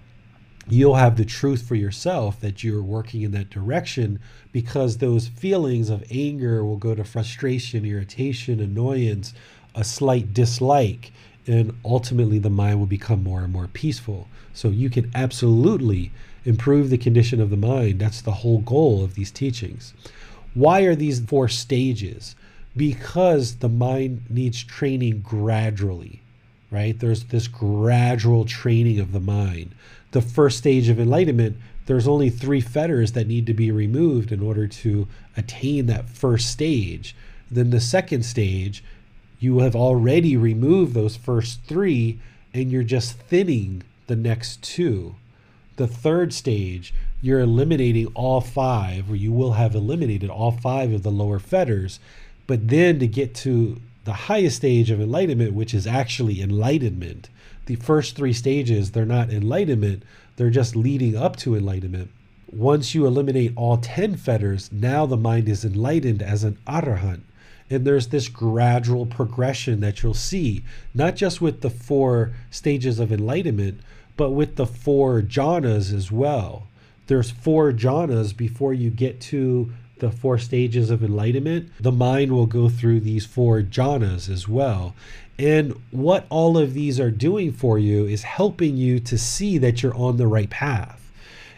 you'll 0.67 0.95
have 0.95 1.17
the 1.17 1.25
truth 1.25 1.67
for 1.67 1.75
yourself 1.75 2.39
that 2.39 2.63
you're 2.63 2.81
working 2.81 3.21
in 3.21 3.31
that 3.31 3.49
direction 3.49 4.19
because 4.51 4.97
those 4.97 5.27
feelings 5.27 5.89
of 5.89 6.03
anger 6.09 6.63
will 6.63 6.77
go 6.77 6.95
to 6.95 7.03
frustration, 7.03 7.85
irritation, 7.85 8.59
annoyance, 8.59 9.33
a 9.75 9.83
slight 9.83 10.33
dislike, 10.33 11.11
and 11.47 11.75
ultimately 11.83 12.39
the 12.39 12.49
mind 12.49 12.79
will 12.79 12.85
become 12.85 13.23
more 13.23 13.43
and 13.43 13.51
more 13.51 13.67
peaceful. 13.67 14.27
So 14.53 14.69
you 14.69 14.89
can 14.89 15.11
absolutely 15.13 16.11
improve 16.45 16.89
the 16.89 16.97
condition 16.97 17.41
of 17.41 17.49
the 17.49 17.57
mind. 17.57 17.99
That's 17.99 18.21
the 18.21 18.31
whole 18.31 18.59
goal 18.59 19.03
of 19.03 19.15
these 19.15 19.31
teachings. 19.31 19.93
Why 20.53 20.81
are 20.81 20.95
these 20.95 21.19
four 21.19 21.49
stages? 21.49 22.35
Because 22.75 23.57
the 23.57 23.69
mind 23.69 24.23
needs 24.29 24.63
training 24.63 25.21
gradually, 25.21 26.21
right? 26.71 26.97
There's 26.97 27.25
this 27.25 27.47
gradual 27.47 28.45
training 28.45 28.99
of 28.99 29.11
the 29.11 29.19
mind 29.19 29.75
the 30.13 30.21
first 30.21 30.59
stage 30.59 30.89
of 30.89 30.99
enlightenment, 30.99 31.57
there's 31.87 32.07
only 32.07 32.29
three 32.29 32.61
fetters 32.61 33.11
that 33.11 33.27
need 33.27 33.45
to 33.47 33.53
be 33.53 33.71
removed 33.71 34.31
in 34.31 34.41
order 34.41 34.67
to 34.67 35.07
attain 35.35 35.87
that 35.87 36.07
first 36.07 36.49
stage. 36.49 37.15
Then 37.51 37.71
the 37.71 37.81
second 37.81 38.23
stage, 38.23 38.83
you 39.39 39.59
have 39.59 39.75
already 39.75 40.37
removed 40.37 40.93
those 40.93 41.17
first 41.17 41.63
three 41.63 42.19
and 42.53 42.71
you're 42.71 42.83
just 42.83 43.17
thinning 43.17 43.83
the 44.07 44.15
next 44.15 44.61
two. 44.61 45.15
The 45.75 45.87
third 45.87 46.31
stage, 46.31 46.93
you're 47.21 47.39
eliminating 47.39 48.07
all 48.13 48.41
five, 48.41 49.09
or 49.09 49.15
you 49.15 49.31
will 49.31 49.53
have 49.53 49.73
eliminated 49.73 50.29
all 50.29 50.51
five 50.51 50.93
of 50.93 51.01
the 51.01 51.11
lower 51.11 51.39
fetters. 51.39 51.99
But 52.47 52.67
then 52.67 52.99
to 52.99 53.07
get 53.07 53.33
to 53.35 53.79
the 54.05 54.13
highest 54.13 54.57
stage 54.57 54.91
of 54.91 54.99
enlightenment, 54.99 55.53
which 55.53 55.73
is 55.73 55.87
actually 55.87 56.41
enlightenment, 56.41 57.29
the 57.65 57.75
first 57.75 58.15
three 58.15 58.33
stages, 58.33 58.91
they're 58.91 59.05
not 59.05 59.29
enlightenment, 59.29 60.03
they're 60.35 60.49
just 60.49 60.75
leading 60.75 61.15
up 61.15 61.35
to 61.37 61.55
enlightenment. 61.55 62.09
Once 62.51 62.93
you 62.93 63.05
eliminate 63.05 63.53
all 63.55 63.77
10 63.77 64.15
fetters, 64.15 64.71
now 64.71 65.05
the 65.05 65.17
mind 65.17 65.47
is 65.47 65.63
enlightened 65.63 66.21
as 66.21 66.43
an 66.43 66.57
arahant. 66.67 67.21
And 67.69 67.85
there's 67.85 68.07
this 68.07 68.27
gradual 68.27 69.05
progression 69.05 69.79
that 69.79 70.03
you'll 70.03 70.13
see, 70.13 70.63
not 70.93 71.15
just 71.15 71.41
with 71.41 71.61
the 71.61 71.69
four 71.69 72.33
stages 72.51 72.99
of 72.99 73.11
enlightenment, 73.11 73.79
but 74.17 74.31
with 74.31 74.57
the 74.57 74.67
four 74.67 75.21
jhanas 75.21 75.93
as 75.93 76.11
well. 76.11 76.67
There's 77.07 77.31
four 77.31 77.71
jhanas 77.71 78.35
before 78.35 78.73
you 78.73 78.89
get 78.89 79.19
to 79.21 79.71
the 79.99 80.11
four 80.11 80.37
stages 80.37 80.89
of 80.89 81.03
enlightenment. 81.03 81.71
The 81.79 81.91
mind 81.91 82.31
will 82.31 82.45
go 82.45 82.69
through 82.69 83.01
these 83.01 83.25
four 83.25 83.61
jhanas 83.61 84.29
as 84.29 84.47
well. 84.47 84.95
And 85.39 85.79
what 85.91 86.25
all 86.29 86.57
of 86.57 86.73
these 86.73 86.99
are 86.99 87.11
doing 87.11 87.51
for 87.51 87.79
you 87.79 88.05
is 88.05 88.23
helping 88.23 88.77
you 88.77 88.99
to 89.01 89.17
see 89.17 89.57
that 89.57 89.81
you're 89.81 89.95
on 89.95 90.17
the 90.17 90.27
right 90.27 90.49
path. 90.49 90.99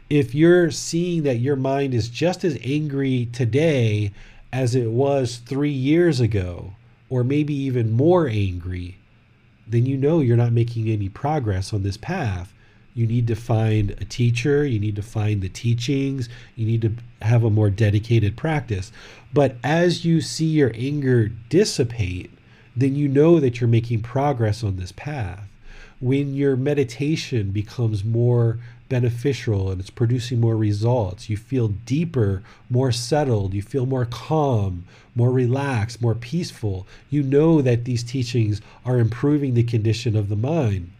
If 0.10 0.36
you're 0.36 0.72
seeing 0.72 1.24
that 1.24 1.40
your 1.40 1.56
mind 1.56 1.94
is 1.94 2.10
just 2.10 2.44
as 2.44 2.58
angry 2.64 3.28
today 3.34 4.12
as 4.54 4.76
it 4.76 4.92
was 4.92 5.38
three 5.38 5.72
years 5.72 6.20
ago, 6.20 6.74
or 7.10 7.24
maybe 7.24 7.54
even 7.54 7.92
more 7.92 8.28
angry, 8.28 8.98
then 9.68 9.86
you 9.86 9.98
know 9.98 10.20
you're 10.20 10.38
not 10.38 10.52
making 10.52 10.88
any 10.88 11.10
progress 11.10 11.74
on 11.74 11.84
this 11.84 11.98
path. 11.98 12.54
You 12.96 13.06
need 13.06 13.28
to 13.28 13.36
find 13.36 13.92
a 13.92 14.06
teacher, 14.06 14.66
you 14.66 14.80
need 14.80 14.96
to 14.96 15.02
find 15.02 15.42
the 15.42 15.50
teachings, 15.50 16.30
you 16.56 16.66
need 16.66 16.82
to 16.84 16.94
have 17.22 17.44
a 17.44 17.50
more 17.50 17.70
dedicated 17.70 18.38
practice. 18.38 18.92
But 19.34 19.58
as 19.64 20.06
you 20.06 20.22
see 20.22 20.46
your 20.46 20.72
anger 20.74 21.28
dissipate, 21.28 22.32
then 22.74 22.96
you 22.96 23.10
know 23.10 23.42
that 23.42 23.60
you're 23.60 23.68
making 23.68 24.02
progress 24.02 24.64
on 24.64 24.78
this 24.78 24.94
path. 24.94 25.46
When 26.00 26.36
your 26.36 26.56
meditation 26.56 27.52
becomes 27.52 28.06
more 28.06 28.60
beneficial 28.88 29.72
and 29.72 29.82
it's 29.82 29.90
producing 29.90 30.40
more 30.40 30.56
results, 30.56 31.30
you 31.30 31.36
feel 31.36 31.70
deeper, 31.70 32.44
more 32.70 32.94
settled, 32.94 33.54
you 33.54 33.62
feel 33.62 33.86
more 33.86 34.06
calm, 34.06 34.86
more 35.16 35.32
relaxed, 35.32 36.02
more 36.02 36.16
peaceful. 36.16 36.88
You 37.10 37.24
know 37.24 37.62
that 37.62 37.84
these 37.84 38.04
teachings 38.04 38.62
are 38.86 39.00
improving 39.00 39.54
the 39.54 39.64
condition 39.64 40.16
of 40.16 40.30
the 40.30 40.36
mind. 40.38 40.92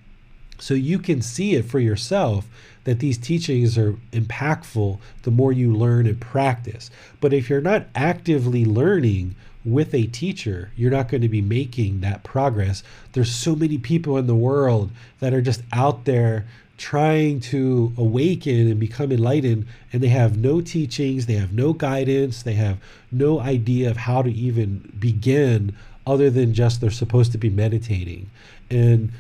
So 0.58 0.74
you 0.74 1.00
can 1.00 1.22
see 1.22 1.56
it 1.56 1.66
for 1.66 1.80
yourself 1.80 2.48
that 2.86 3.00
these 3.00 3.18
teachings 3.18 3.78
are 3.78 3.94
impactful 4.12 5.00
the 5.24 5.32
more 5.32 5.52
you 5.52 5.76
learn 5.76 6.06
and 6.08 6.20
practice. 6.20 6.92
But 7.20 7.34
if 7.34 7.50
you're 7.50 7.62
not 7.62 7.88
actively 7.96 8.64
learning, 8.64 9.36
with 9.66 9.96
a 9.96 10.06
teacher, 10.06 10.72
you're 10.78 10.92
not 10.92 11.10
going 11.10 11.22
to 11.22 11.30
be 11.30 11.42
making 11.42 12.02
that 12.02 12.24
progress. 12.24 12.84
There's 13.14 13.34
so 13.34 13.56
many 13.56 13.80
people 13.80 14.18
in 14.18 14.28
the 14.28 14.36
world 14.36 14.92
that 15.20 15.34
are 15.34 15.42
just 15.42 15.64
out 15.74 16.06
there 16.06 16.46
trying 16.78 17.40
to 17.40 17.92
awaken 17.98 18.70
and 18.70 18.80
become 18.80 19.12
enlightened, 19.12 19.66
and 19.92 20.04
they 20.04 20.10
have 20.10 20.38
no 20.38 20.62
teachings, 20.62 21.26
they 21.26 21.34
have 21.34 21.54
no 21.54 21.74
guidance, 21.74 22.44
they 22.44 22.54
have 22.54 22.78
no 23.12 23.40
idea 23.40 23.90
of 23.90 23.98
how 23.98 24.22
to 24.22 24.32
even 24.32 24.94
begin 25.00 25.76
other 26.06 26.30
than 26.30 26.54
just 26.54 26.82
they're 26.82 26.92
supposed 26.92 27.32
to 27.32 27.38
be 27.38 27.50
meditating. 27.50 28.30
And 28.70 29.12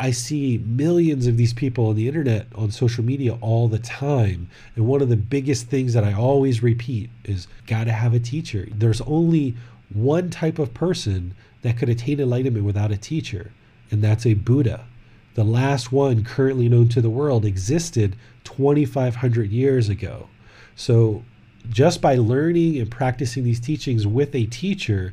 I 0.00 0.12
see 0.12 0.58
millions 0.64 1.26
of 1.26 1.36
these 1.36 1.52
people 1.52 1.88
on 1.88 1.96
the 1.96 2.06
internet, 2.06 2.46
on 2.54 2.70
social 2.70 3.04
media 3.04 3.36
all 3.40 3.66
the 3.66 3.80
time. 3.80 4.48
And 4.76 4.86
one 4.86 5.02
of 5.02 5.08
the 5.08 5.16
biggest 5.16 5.66
things 5.66 5.92
that 5.94 6.04
I 6.04 6.12
always 6.12 6.62
repeat 6.62 7.10
is 7.24 7.48
got 7.66 7.84
to 7.84 7.92
have 7.92 8.14
a 8.14 8.20
teacher. 8.20 8.68
There's 8.70 9.00
only 9.02 9.56
one 9.92 10.30
type 10.30 10.58
of 10.58 10.72
person 10.72 11.34
that 11.62 11.76
could 11.76 11.88
attain 11.88 12.20
enlightenment 12.20 12.64
without 12.64 12.92
a 12.92 12.96
teacher, 12.96 13.50
and 13.90 14.02
that's 14.02 14.24
a 14.24 14.34
Buddha. 14.34 14.86
The 15.34 15.44
last 15.44 15.90
one 15.90 16.24
currently 16.24 16.68
known 16.68 16.88
to 16.90 17.00
the 17.00 17.10
world 17.10 17.44
existed 17.44 18.16
2,500 18.44 19.50
years 19.50 19.88
ago. 19.88 20.28
So, 20.76 21.24
just 21.70 22.00
by 22.00 22.14
learning 22.14 22.78
and 22.78 22.90
practicing 22.90 23.44
these 23.44 23.60
teachings 23.60 24.06
with 24.06 24.34
a 24.34 24.46
teacher, 24.46 25.12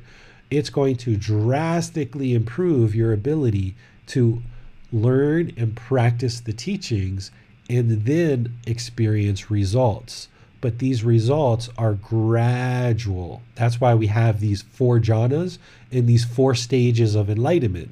it's 0.51 0.69
going 0.69 0.95
to 0.97 1.17
drastically 1.17 2.33
improve 2.33 2.93
your 2.93 3.13
ability 3.13 3.75
to 4.07 4.41
learn 4.95 5.51
and 5.57 5.75
practice 5.75 6.39
the 6.39 6.53
teachings 6.53 7.31
and 7.69 8.05
then 8.05 8.57
experience 8.65 9.51
results 9.51 10.27
but 10.65 10.79
these 10.79 11.03
results 11.03 11.69
are 11.77 11.93
gradual. 11.93 13.43
That's 13.53 13.79
why 13.79 13.93
we 13.93 14.07
have 14.07 14.39
these 14.39 14.63
four 14.63 14.99
jhanas 14.99 15.59
and 15.91 16.07
these 16.07 16.25
four 16.25 16.55
stages 16.55 17.13
of 17.13 17.29
enlightenment. 17.29 17.91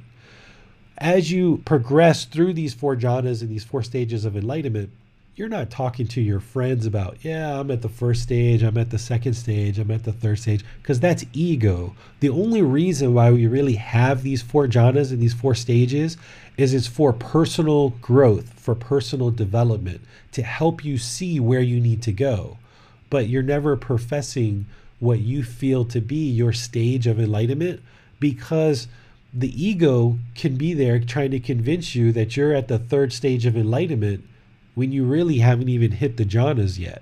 As 0.97 1.31
you 1.31 1.61
progress 1.65 2.25
through 2.25 2.53
these 2.53 2.73
four 2.73 2.95
jhanas 2.95 3.41
and 3.41 3.51
these 3.51 3.63
four 3.63 3.83
stages 3.83 4.25
of 4.25 4.35
enlightenment, 4.35 4.89
you're 5.35 5.49
not 5.49 5.69
talking 5.69 6.07
to 6.07 6.21
your 6.21 6.39
friends 6.39 6.85
about, 6.85 7.17
yeah, 7.23 7.59
I'm 7.59 7.71
at 7.71 7.81
the 7.81 7.89
first 7.89 8.23
stage, 8.23 8.61
I'm 8.61 8.77
at 8.77 8.91
the 8.91 8.99
second 8.99 9.33
stage, 9.33 9.79
I'm 9.79 9.91
at 9.91 10.03
the 10.03 10.13
third 10.13 10.39
stage, 10.39 10.63
because 10.81 10.99
that's 10.99 11.25
ego. 11.33 11.95
The 12.19 12.29
only 12.29 12.61
reason 12.61 13.13
why 13.13 13.31
we 13.31 13.47
really 13.47 13.75
have 13.75 14.21
these 14.21 14.41
four 14.41 14.67
jhanas 14.67 15.11
and 15.11 15.19
these 15.19 15.33
four 15.33 15.55
stages 15.55 16.17
is 16.57 16.73
it's 16.73 16.87
for 16.87 17.13
personal 17.13 17.89
growth, 18.01 18.53
for 18.59 18.75
personal 18.75 19.31
development, 19.31 20.01
to 20.33 20.43
help 20.43 20.85
you 20.85 20.97
see 20.97 21.39
where 21.39 21.61
you 21.61 21.79
need 21.79 22.01
to 22.03 22.11
go 22.11 22.57
but 23.13 23.29
you're 23.29 23.43
never 23.43 23.77
professing 23.77 24.65
what 24.99 25.19
you 25.19 25.43
feel 25.43 25.85
to 25.85 26.01
be 26.01 26.31
your 26.31 26.51
stage 26.51 27.05
of 27.05 27.19
enlightenment 27.19 27.79
because 28.19 28.87
the 29.31 29.63
ego 29.63 30.17
can 30.33 30.55
be 30.55 30.73
there 30.73 30.97
trying 30.97 31.29
to 31.29 31.39
convince 31.39 31.93
you 31.93 32.11
that 32.11 32.35
you're 32.35 32.55
at 32.55 32.67
the 32.67 32.79
third 32.79 33.13
stage 33.13 33.45
of 33.45 33.55
enlightenment 33.55 34.27
when 34.75 34.91
you 34.91 35.03
really 35.03 35.39
haven't 35.39 35.69
even 35.69 35.91
hit 35.91 36.17
the 36.17 36.25
jhanas 36.25 36.77
yet 36.77 37.01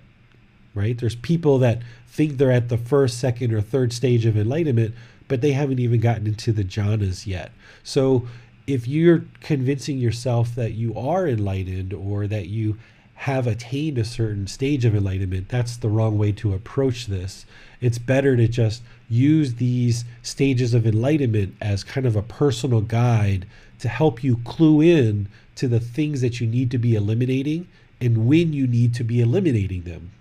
right 0.74 0.98
there's 1.00 1.16
people 1.16 1.58
that 1.58 1.82
think 2.08 2.38
they're 2.38 2.52
at 2.52 2.70
the 2.70 2.78
first 2.78 3.20
second 3.20 3.54
or 3.54 3.62
third 3.62 3.94
stage 3.94 4.26
of 4.26 4.38
enlightenment 4.38 4.94
but 5.28 5.42
they 5.42 5.52
haven't 5.52 5.80
even 5.80 6.00
gotten 6.00 6.28
into 6.28 6.52
the 6.52 6.64
jhanas 6.64 7.26
yet 7.26 7.52
so 7.84 8.28
if 8.68 8.88
you're 8.88 9.26
convincing 9.42 9.98
yourself 9.98 10.56
that 10.56 10.74
you 10.74 10.96
are 10.96 11.28
enlightened 11.28 11.94
or 11.94 12.28
that 12.28 12.48
you 12.48 12.78
have 13.22 13.46
attained 13.46 14.00
a 14.00 14.04
certain 14.04 14.48
stage 14.48 14.84
of 14.84 14.96
enlightenment, 14.96 15.48
that's 15.48 15.78
the 15.78 15.90
wrong 15.90 16.18
way 16.18 16.32
to 16.32 16.54
approach 16.56 17.06
this. 17.06 17.46
It's 17.80 18.00
better 18.00 18.36
to 18.36 18.48
just 18.48 18.82
use 19.10 19.56
these 19.56 20.06
stages 20.24 20.74
of 20.74 20.88
enlightenment 20.88 21.56
as 21.62 21.84
kind 21.84 22.08
of 22.08 22.16
a 22.16 22.24
personal 22.24 22.82
guide 22.82 23.46
to 23.78 23.88
help 23.88 24.24
you 24.24 24.38
clue 24.38 24.82
in 24.82 25.28
to 25.56 25.68
the 25.68 25.80
things 25.80 26.22
that 26.22 26.40
you 26.40 26.48
need 26.48 26.72
to 26.72 26.78
be 26.78 26.96
eliminating 26.96 27.68
and 28.00 28.28
when 28.28 28.54
you 28.54 28.68
need 28.68 28.94
to 28.96 29.04
be 29.04 29.22
eliminating 29.22 29.84
them. 29.84 30.12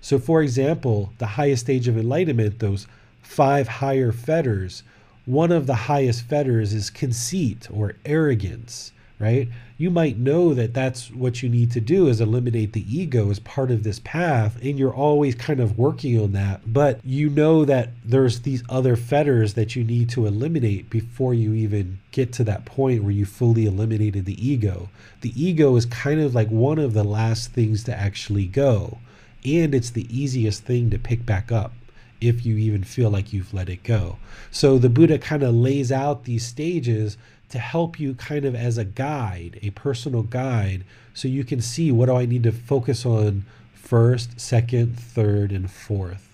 So, 0.00 0.18
for 0.18 0.42
example, 0.42 1.12
the 1.18 1.26
highest 1.26 1.64
stage 1.64 1.88
of 1.88 1.98
enlightenment, 1.98 2.58
those 2.60 2.86
five 3.22 3.68
higher 3.68 4.12
fetters, 4.12 4.82
one 5.26 5.52
of 5.52 5.66
the 5.66 5.74
highest 5.74 6.22
fetters 6.22 6.72
is 6.72 6.88
conceit 6.88 7.68
or 7.70 7.96
arrogance 8.06 8.92
right? 9.18 9.48
You 9.76 9.90
might 9.90 10.16
know 10.16 10.54
that 10.54 10.74
that's 10.74 11.10
what 11.10 11.42
you 11.42 11.48
need 11.48 11.70
to 11.72 11.80
do 11.80 12.08
is 12.08 12.20
eliminate 12.20 12.72
the 12.72 12.96
ego 12.96 13.30
as 13.30 13.38
part 13.40 13.70
of 13.70 13.82
this 13.82 14.00
path 14.00 14.56
and 14.62 14.78
you're 14.78 14.94
always 14.94 15.34
kind 15.34 15.60
of 15.60 15.78
working 15.78 16.20
on 16.20 16.32
that, 16.32 16.72
but 16.72 17.00
you 17.04 17.28
know 17.28 17.64
that 17.64 17.90
there's 18.04 18.40
these 18.42 18.62
other 18.68 18.96
fetters 18.96 19.54
that 19.54 19.74
you 19.74 19.84
need 19.84 20.08
to 20.10 20.26
eliminate 20.26 20.88
before 20.90 21.34
you 21.34 21.52
even 21.52 21.98
get 22.12 22.32
to 22.34 22.44
that 22.44 22.64
point 22.64 23.02
where 23.02 23.12
you 23.12 23.26
fully 23.26 23.66
eliminated 23.66 24.24
the 24.24 24.46
ego. 24.46 24.88
The 25.20 25.32
ego 25.40 25.74
is 25.76 25.86
kind 25.86 26.20
of 26.20 26.34
like 26.34 26.48
one 26.48 26.78
of 26.78 26.94
the 26.94 27.04
last 27.04 27.52
things 27.52 27.84
to 27.84 27.96
actually 27.96 28.46
go, 28.46 28.98
and 29.44 29.74
it's 29.74 29.90
the 29.90 30.06
easiest 30.16 30.64
thing 30.64 30.90
to 30.90 30.98
pick 30.98 31.26
back 31.26 31.50
up 31.50 31.72
if 32.20 32.44
you 32.44 32.56
even 32.56 32.82
feel 32.82 33.10
like 33.10 33.32
you've 33.32 33.54
let 33.54 33.68
it 33.68 33.82
go. 33.84 34.16
So 34.50 34.78
the 34.78 34.88
Buddha 34.88 35.18
kind 35.18 35.42
of 35.42 35.54
lays 35.54 35.92
out 35.92 36.24
these 36.24 36.44
stages 36.44 37.16
to 37.50 37.58
help 37.58 37.98
you 37.98 38.14
kind 38.14 38.44
of 38.44 38.54
as 38.54 38.78
a 38.78 38.84
guide, 38.84 39.58
a 39.62 39.70
personal 39.70 40.22
guide, 40.22 40.84
so 41.14 41.28
you 41.28 41.44
can 41.44 41.60
see 41.60 41.90
what 41.90 42.06
do 42.06 42.16
I 42.16 42.26
need 42.26 42.42
to 42.44 42.52
focus 42.52 43.06
on 43.06 43.44
first, 43.74 44.38
second, 44.38 44.98
third, 44.98 45.50
and 45.50 45.70
fourth. 45.70 46.28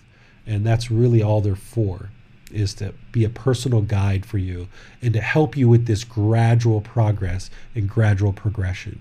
And 0.45 0.65
that's 0.65 0.91
really 0.91 1.21
all 1.21 1.41
they're 1.41 1.55
for 1.55 2.09
is 2.51 2.73
to 2.75 2.93
be 3.11 3.23
a 3.23 3.29
personal 3.29 3.81
guide 3.81 4.25
for 4.25 4.37
you 4.37 4.67
and 5.01 5.13
to 5.13 5.21
help 5.21 5.57
you 5.57 5.67
with 5.67 5.87
this 5.87 6.03
gradual 6.03 6.81
progress 6.81 7.49
and 7.73 7.89
gradual 7.89 8.33
progression. 8.33 8.99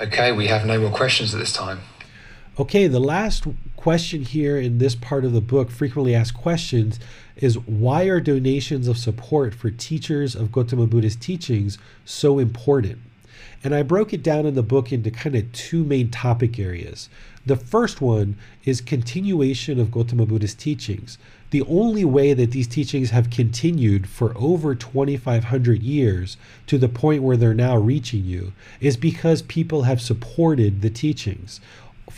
Okay, 0.00 0.32
we 0.32 0.46
have 0.46 0.64
no 0.64 0.80
more 0.80 0.90
questions 0.90 1.34
at 1.34 1.40
this 1.40 1.52
time. 1.52 1.80
Okay, 2.60 2.88
the 2.88 2.98
last 2.98 3.46
question 3.76 4.22
here 4.22 4.58
in 4.58 4.78
this 4.78 4.96
part 4.96 5.24
of 5.24 5.32
the 5.32 5.40
book, 5.40 5.70
frequently 5.70 6.12
asked 6.12 6.34
questions, 6.34 6.98
is 7.36 7.56
why 7.56 8.06
are 8.06 8.18
donations 8.18 8.88
of 8.88 8.98
support 8.98 9.54
for 9.54 9.70
teachers 9.70 10.34
of 10.34 10.50
Gautama 10.50 10.88
Buddha's 10.88 11.14
teachings 11.14 11.78
so 12.04 12.40
important? 12.40 12.98
And 13.62 13.76
I 13.76 13.84
broke 13.84 14.12
it 14.12 14.24
down 14.24 14.44
in 14.44 14.56
the 14.56 14.64
book 14.64 14.90
into 14.90 15.12
kind 15.12 15.36
of 15.36 15.52
two 15.52 15.84
main 15.84 16.10
topic 16.10 16.58
areas. 16.58 17.08
The 17.46 17.54
first 17.54 18.00
one 18.00 18.36
is 18.64 18.80
continuation 18.80 19.78
of 19.78 19.92
Gautama 19.92 20.26
Buddha's 20.26 20.54
teachings. 20.54 21.16
The 21.50 21.62
only 21.62 22.04
way 22.04 22.34
that 22.34 22.50
these 22.50 22.66
teachings 22.66 23.10
have 23.10 23.30
continued 23.30 24.08
for 24.08 24.36
over 24.36 24.74
2,500 24.74 25.82
years 25.82 26.36
to 26.66 26.76
the 26.76 26.88
point 26.88 27.22
where 27.22 27.36
they're 27.36 27.54
now 27.54 27.76
reaching 27.76 28.24
you 28.24 28.52
is 28.80 28.96
because 28.96 29.42
people 29.42 29.84
have 29.84 30.00
supported 30.00 30.82
the 30.82 30.90
teachings 30.90 31.60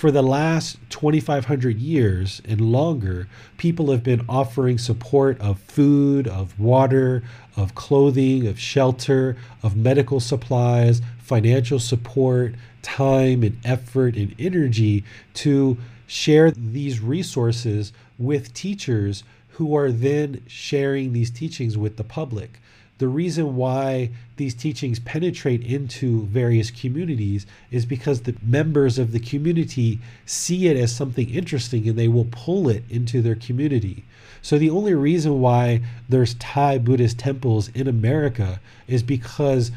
for 0.00 0.10
the 0.10 0.22
last 0.22 0.78
2,500 0.88 1.78
years 1.78 2.40
and 2.48 2.58
longer, 2.58 3.28
people 3.58 3.90
have 3.90 4.02
been 4.02 4.24
offering 4.30 4.78
support 4.78 5.38
of 5.42 5.60
food, 5.60 6.26
of 6.26 6.58
water, 6.58 7.22
of 7.54 7.74
clothing, 7.74 8.46
of 8.46 8.58
shelter, 8.58 9.36
of 9.62 9.76
medical 9.76 10.18
supplies, 10.18 11.02
financial 11.18 11.78
support, 11.78 12.54
time 12.80 13.42
and 13.42 13.58
effort 13.62 14.16
and 14.16 14.34
energy 14.38 15.04
to 15.34 15.76
share 16.06 16.50
these 16.50 17.00
resources 17.00 17.92
with 18.18 18.54
teachers 18.54 19.22
who 19.50 19.76
are 19.76 19.92
then 19.92 20.40
sharing 20.46 21.12
these 21.12 21.30
teachings 21.30 21.76
with 21.76 21.98
the 21.98 22.04
public 22.04 22.58
the 23.00 23.08
reason 23.08 23.56
why 23.56 24.10
these 24.36 24.54
teachings 24.54 24.98
penetrate 25.00 25.62
into 25.62 26.26
various 26.26 26.70
communities 26.70 27.46
is 27.70 27.86
because 27.86 28.20
the 28.20 28.36
members 28.42 28.98
of 28.98 29.12
the 29.12 29.18
community 29.18 29.98
see 30.26 30.68
it 30.68 30.76
as 30.76 30.94
something 30.94 31.30
interesting 31.30 31.88
and 31.88 31.98
they 31.98 32.08
will 32.08 32.28
pull 32.30 32.68
it 32.68 32.84
into 32.90 33.22
their 33.22 33.34
community. 33.34 34.04
So 34.42 34.58
the 34.58 34.68
only 34.68 34.92
reason 34.92 35.40
why 35.40 35.80
there's 36.10 36.34
Thai 36.34 36.76
Buddhist 36.76 37.18
temples 37.18 37.68
in 37.68 37.88
America 37.88 38.60
is 38.86 39.02
because 39.02 39.72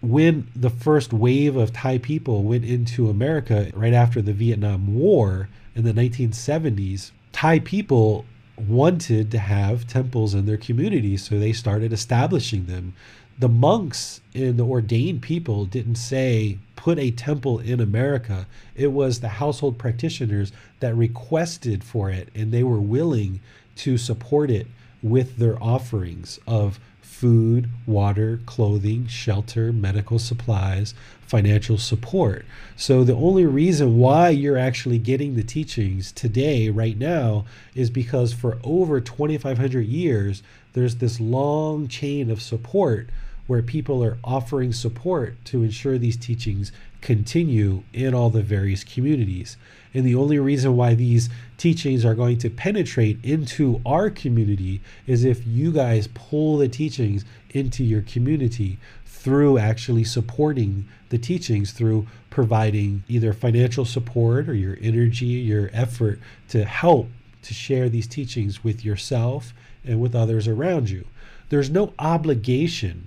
when 0.00 0.46
the 0.54 0.70
first 0.70 1.12
wave 1.12 1.56
of 1.56 1.72
Thai 1.72 1.98
people 1.98 2.44
went 2.44 2.64
into 2.64 3.10
America 3.10 3.72
right 3.74 3.92
after 3.92 4.22
the 4.22 4.32
Vietnam 4.32 4.94
War 4.94 5.48
in 5.74 5.82
the 5.82 5.92
1970s, 5.92 7.10
Thai 7.32 7.58
people 7.58 8.24
wanted 8.68 9.30
to 9.30 9.38
have 9.38 9.86
temples 9.86 10.34
in 10.34 10.46
their 10.46 10.56
community, 10.56 11.16
so 11.16 11.38
they 11.38 11.52
started 11.52 11.92
establishing 11.92 12.66
them. 12.66 12.94
The 13.38 13.48
monks 13.48 14.20
and 14.34 14.56
the 14.58 14.66
ordained 14.66 15.22
people 15.22 15.64
didn't 15.64 15.96
say, 15.96 16.58
put 16.76 16.98
a 16.98 17.10
temple 17.10 17.58
in 17.58 17.80
America. 17.80 18.46
It 18.74 18.92
was 18.92 19.20
the 19.20 19.28
household 19.28 19.78
practitioners 19.78 20.52
that 20.80 20.94
requested 20.94 21.82
for 21.82 22.10
it, 22.10 22.28
and 22.34 22.52
they 22.52 22.62
were 22.62 22.80
willing 22.80 23.40
to 23.76 23.96
support 23.98 24.50
it 24.50 24.66
with 25.02 25.36
their 25.38 25.60
offerings 25.62 26.38
of 26.46 26.78
food, 27.22 27.68
water, 27.86 28.40
clothing, 28.46 29.06
shelter, 29.06 29.72
medical 29.72 30.18
supplies, 30.18 30.92
financial 31.24 31.78
support. 31.78 32.44
So 32.76 33.04
the 33.04 33.14
only 33.14 33.46
reason 33.46 33.96
why 33.98 34.30
you're 34.30 34.58
actually 34.58 34.98
getting 34.98 35.36
the 35.36 35.44
teachings 35.44 36.10
today, 36.10 36.68
right 36.68 36.98
now, 36.98 37.44
is 37.76 37.90
because 37.90 38.32
for 38.32 38.58
over 38.64 39.00
2,500 39.00 39.86
years, 39.86 40.42
there's 40.72 40.96
this 40.96 41.20
long 41.20 41.86
chain 41.86 42.28
of 42.28 42.42
support 42.42 43.08
where 43.46 43.62
people 43.62 44.02
are 44.02 44.18
offering 44.24 44.72
support 44.72 45.36
to 45.44 45.62
ensure 45.62 45.98
these 45.98 46.16
teachings 46.16 46.72
continue 47.02 47.84
in 47.92 48.14
all 48.14 48.30
the 48.30 48.42
various 48.42 48.82
communities. 48.82 49.56
And 49.94 50.04
the 50.04 50.14
only 50.14 50.38
reason 50.38 50.76
why 50.76 50.94
these 50.94 51.28
teachings 51.58 52.04
are 52.04 52.14
going 52.14 52.38
to 52.38 52.50
penetrate 52.50 53.18
into 53.22 53.80
our 53.84 54.10
community 54.10 54.80
is 55.06 55.24
if 55.24 55.46
you 55.46 55.72
guys 55.72 56.08
pull 56.14 56.56
the 56.58 56.68
teachings 56.68 57.24
into 57.50 57.84
your 57.84 58.02
community 58.02 58.78
through 59.04 59.58
actually 59.58 60.04
supporting 60.04 60.88
the 61.10 61.18
teachings 61.18 61.72
through 61.72 62.06
providing 62.30 63.04
either 63.08 63.32
financial 63.32 63.84
support 63.84 64.48
or 64.48 64.54
your 64.54 64.78
energy, 64.80 65.26
your 65.26 65.70
effort 65.72 66.18
to 66.48 66.64
help 66.64 67.08
to 67.42 67.52
share 67.52 67.88
these 67.88 68.06
teachings 68.06 68.64
with 68.64 68.84
yourself 68.84 69.52
and 69.84 70.00
with 70.00 70.14
others 70.14 70.48
around 70.48 70.88
you. 70.88 71.04
There's 71.50 71.70
no 71.70 71.92
obligation 71.98 73.06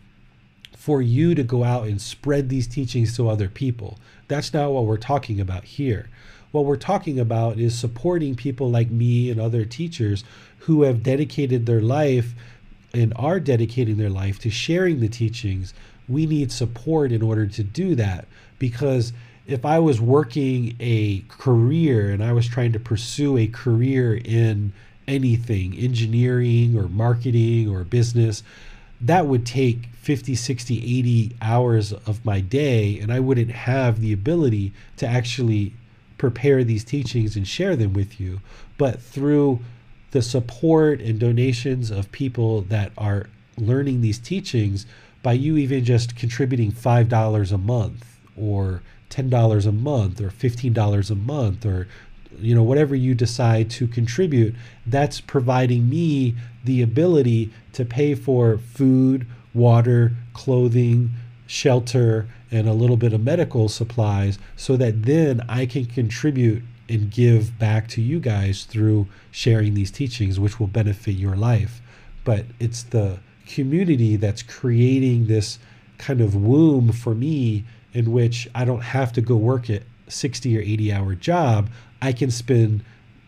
for 0.77 1.01
you 1.01 1.33
to 1.33 1.41
go 1.41 1.63
out 1.63 1.87
and 1.87 1.99
spread 1.99 2.49
these 2.49 2.67
teachings 2.67 3.15
to 3.17 3.27
other 3.27 3.49
people. 3.49 3.97
That's 4.27 4.53
not 4.53 4.71
what 4.71 4.85
we're 4.85 4.97
talking 4.97 5.39
about 5.39 5.63
here. 5.63 6.09
What 6.55 6.63
we're 6.63 6.77
talking 6.77 7.19
about 7.19 7.59
is 7.59 7.77
supporting 7.77 8.33
people 8.33 8.71
like 8.71 8.89
me 8.89 9.29
and 9.29 9.41
other 9.41 9.65
teachers 9.65 10.23
who 10.59 10.83
have 10.83 11.03
dedicated 11.03 11.65
their 11.65 11.81
life 11.81 12.33
and 12.93 13.11
are 13.17 13.41
dedicating 13.41 13.97
their 13.97 14.09
life 14.09 14.39
to 14.39 14.49
sharing 14.49 15.01
the 15.01 15.09
teachings. 15.09 15.73
We 16.07 16.25
need 16.25 16.53
support 16.53 17.11
in 17.11 17.21
order 17.21 17.45
to 17.45 17.61
do 17.61 17.93
that 17.95 18.25
because 18.57 19.11
if 19.45 19.65
I 19.65 19.79
was 19.79 19.99
working 19.99 20.77
a 20.79 21.25
career 21.27 22.09
and 22.11 22.23
I 22.23 22.31
was 22.31 22.47
trying 22.47 22.71
to 22.71 22.79
pursue 22.79 23.37
a 23.37 23.47
career 23.47 24.15
in 24.15 24.71
anything, 25.09 25.77
engineering 25.77 26.77
or 26.77 26.87
marketing 26.87 27.67
or 27.67 27.83
business, 27.83 28.43
that 29.01 29.27
would 29.27 29.45
take 29.45 29.87
50, 30.03 30.35
60, 30.35 30.99
80 30.99 31.35
hours 31.41 31.91
of 31.91 32.23
my 32.23 32.39
day, 32.39 32.97
and 32.97 33.11
I 33.11 33.19
wouldn't 33.19 33.51
have 33.51 33.99
the 33.99 34.13
ability 34.13 34.71
to 34.95 35.05
actually 35.05 35.73
prepare 36.25 36.63
these 36.63 36.83
teachings 36.83 37.35
and 37.35 37.47
share 37.47 37.75
them 37.75 37.93
with 37.93 38.19
you. 38.19 38.41
But 38.79 38.99
through 38.99 39.59
the 40.09 40.23
support 40.23 40.99
and 40.99 41.19
donations 41.19 41.91
of 41.91 42.11
people 42.11 42.61
that 42.61 42.91
are 42.97 43.27
learning 43.57 44.01
these 44.01 44.17
teachings, 44.17 44.87
by 45.21 45.33
you 45.33 45.55
even 45.57 45.85
just 45.85 46.15
contributing 46.15 46.71
$5 46.71 47.51
a 47.51 47.57
month 47.59 48.17
or 48.35 48.81
$10 49.11 49.67
a 49.67 49.71
month 49.71 50.19
or 50.19 50.29
$15 50.29 51.11
a 51.11 51.15
month 51.15 51.63
or 51.63 51.87
you 52.37 52.53
know 52.53 52.63
whatever 52.63 52.95
you 52.95 53.15
decide 53.15 53.69
to 53.69 53.87
contribute 53.87 54.53
that's 54.85 55.21
providing 55.21 55.89
me 55.89 56.35
the 56.65 56.81
ability 56.81 57.49
to 57.71 57.85
pay 57.85 58.13
for 58.13 58.57
food 58.57 59.25
water 59.53 60.11
clothing 60.33 61.11
shelter 61.47 62.27
and 62.51 62.67
a 62.67 62.73
little 62.73 62.97
bit 62.97 63.13
of 63.13 63.23
medical 63.23 63.69
supplies 63.69 64.39
so 64.55 64.77
that 64.77 65.03
then 65.03 65.41
I 65.47 65.65
can 65.65 65.85
contribute 65.85 66.63
and 66.87 67.09
give 67.09 67.57
back 67.57 67.87
to 67.89 68.01
you 68.01 68.19
guys 68.19 68.63
through 68.63 69.07
sharing 69.31 69.73
these 69.73 69.91
teachings 69.91 70.39
which 70.39 70.59
will 70.59 70.67
benefit 70.67 71.13
your 71.13 71.35
life 71.35 71.81
but 72.23 72.45
it's 72.59 72.83
the 72.83 73.19
community 73.45 74.15
that's 74.17 74.43
creating 74.43 75.27
this 75.27 75.59
kind 75.97 76.19
of 76.19 76.35
womb 76.35 76.91
for 76.91 77.15
me 77.15 77.63
in 77.93 78.11
which 78.11 78.49
I 78.53 78.65
don't 78.65 78.81
have 78.81 79.13
to 79.13 79.21
go 79.21 79.37
work 79.37 79.69
at 79.69 79.83
60 80.07 80.57
or 80.57 80.61
80 80.61 80.91
hour 80.91 81.15
job. 81.15 81.69
I 82.01 82.11
can 82.11 82.29
spend 82.29 82.83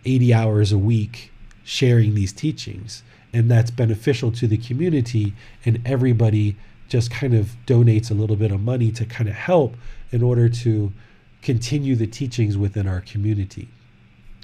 80 0.06 0.34
hours 0.34 0.72
a 0.72 0.78
week 0.78 1.32
sharing 1.64 2.16
these 2.16 2.34
teachings 2.34 3.04
and 3.34 3.52
that's 3.52 3.72
beneficial 3.72 4.32
to 4.32 4.48
the 4.48 4.58
community 4.58 5.34
and 5.66 5.82
everybody 5.86 6.56
just 6.88 7.12
kind 7.12 7.34
of 7.34 7.56
donates 7.66 8.10
a 8.12 8.14
little 8.14 8.36
bit 8.36 8.52
of 8.52 8.62
money 8.62 8.92
to 8.92 9.06
kind 9.06 9.30
of 9.30 9.36
help 9.36 9.76
in 10.12 10.24
order 10.24 10.48
to 10.48 10.92
continue 11.42 11.96
the 11.96 12.08
teachings 12.08 12.58
within 12.58 12.88
our 12.88 13.02
community. 13.02 13.68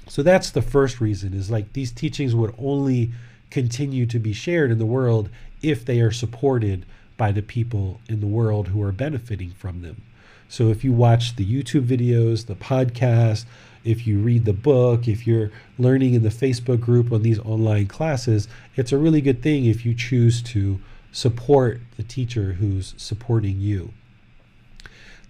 So 0.08 0.22
that's 0.22 0.50
the 0.50 0.62
first 0.62 1.00
reason 1.00 1.32
is 1.32 1.50
like 1.50 1.72
these 1.72 1.90
teachings 1.90 2.34
would 2.34 2.54
only 2.58 3.12
continue 3.50 4.06
to 4.06 4.18
be 4.18 4.32
shared 4.32 4.70
in 4.70 4.78
the 4.78 4.86
world 4.86 5.30
if 5.62 5.84
they 5.84 6.00
are 6.00 6.10
supported 6.10 6.84
by 7.16 7.32
the 7.32 7.42
people 7.42 8.00
in 8.08 8.20
the 8.20 8.26
world 8.26 8.68
who 8.68 8.82
are 8.82 8.92
benefiting 8.92 9.50
from 9.52 9.82
them. 9.82 10.02
So 10.48 10.68
if 10.68 10.84
you 10.84 10.92
watch 10.92 11.36
the 11.36 11.46
YouTube 11.46 11.86
videos, 11.86 12.46
the 12.46 12.54
podcast, 12.54 13.44
if 13.84 14.06
you 14.06 14.18
read 14.18 14.44
the 14.44 14.52
book, 14.52 15.08
if 15.08 15.26
you're 15.26 15.50
learning 15.78 16.14
in 16.14 16.22
the 16.22 16.28
Facebook 16.28 16.80
group 16.80 17.12
on 17.12 17.22
these 17.22 17.38
online 17.40 17.86
classes, 17.86 18.48
it's 18.76 18.92
a 18.92 18.98
really 18.98 19.20
good 19.20 19.42
thing 19.42 19.66
if 19.66 19.84
you 19.84 19.94
choose 19.94 20.42
to 20.42 20.80
support 21.14 21.80
the 21.96 22.02
teacher 22.02 22.54
who's 22.54 22.92
supporting 22.96 23.60
you. 23.60 23.92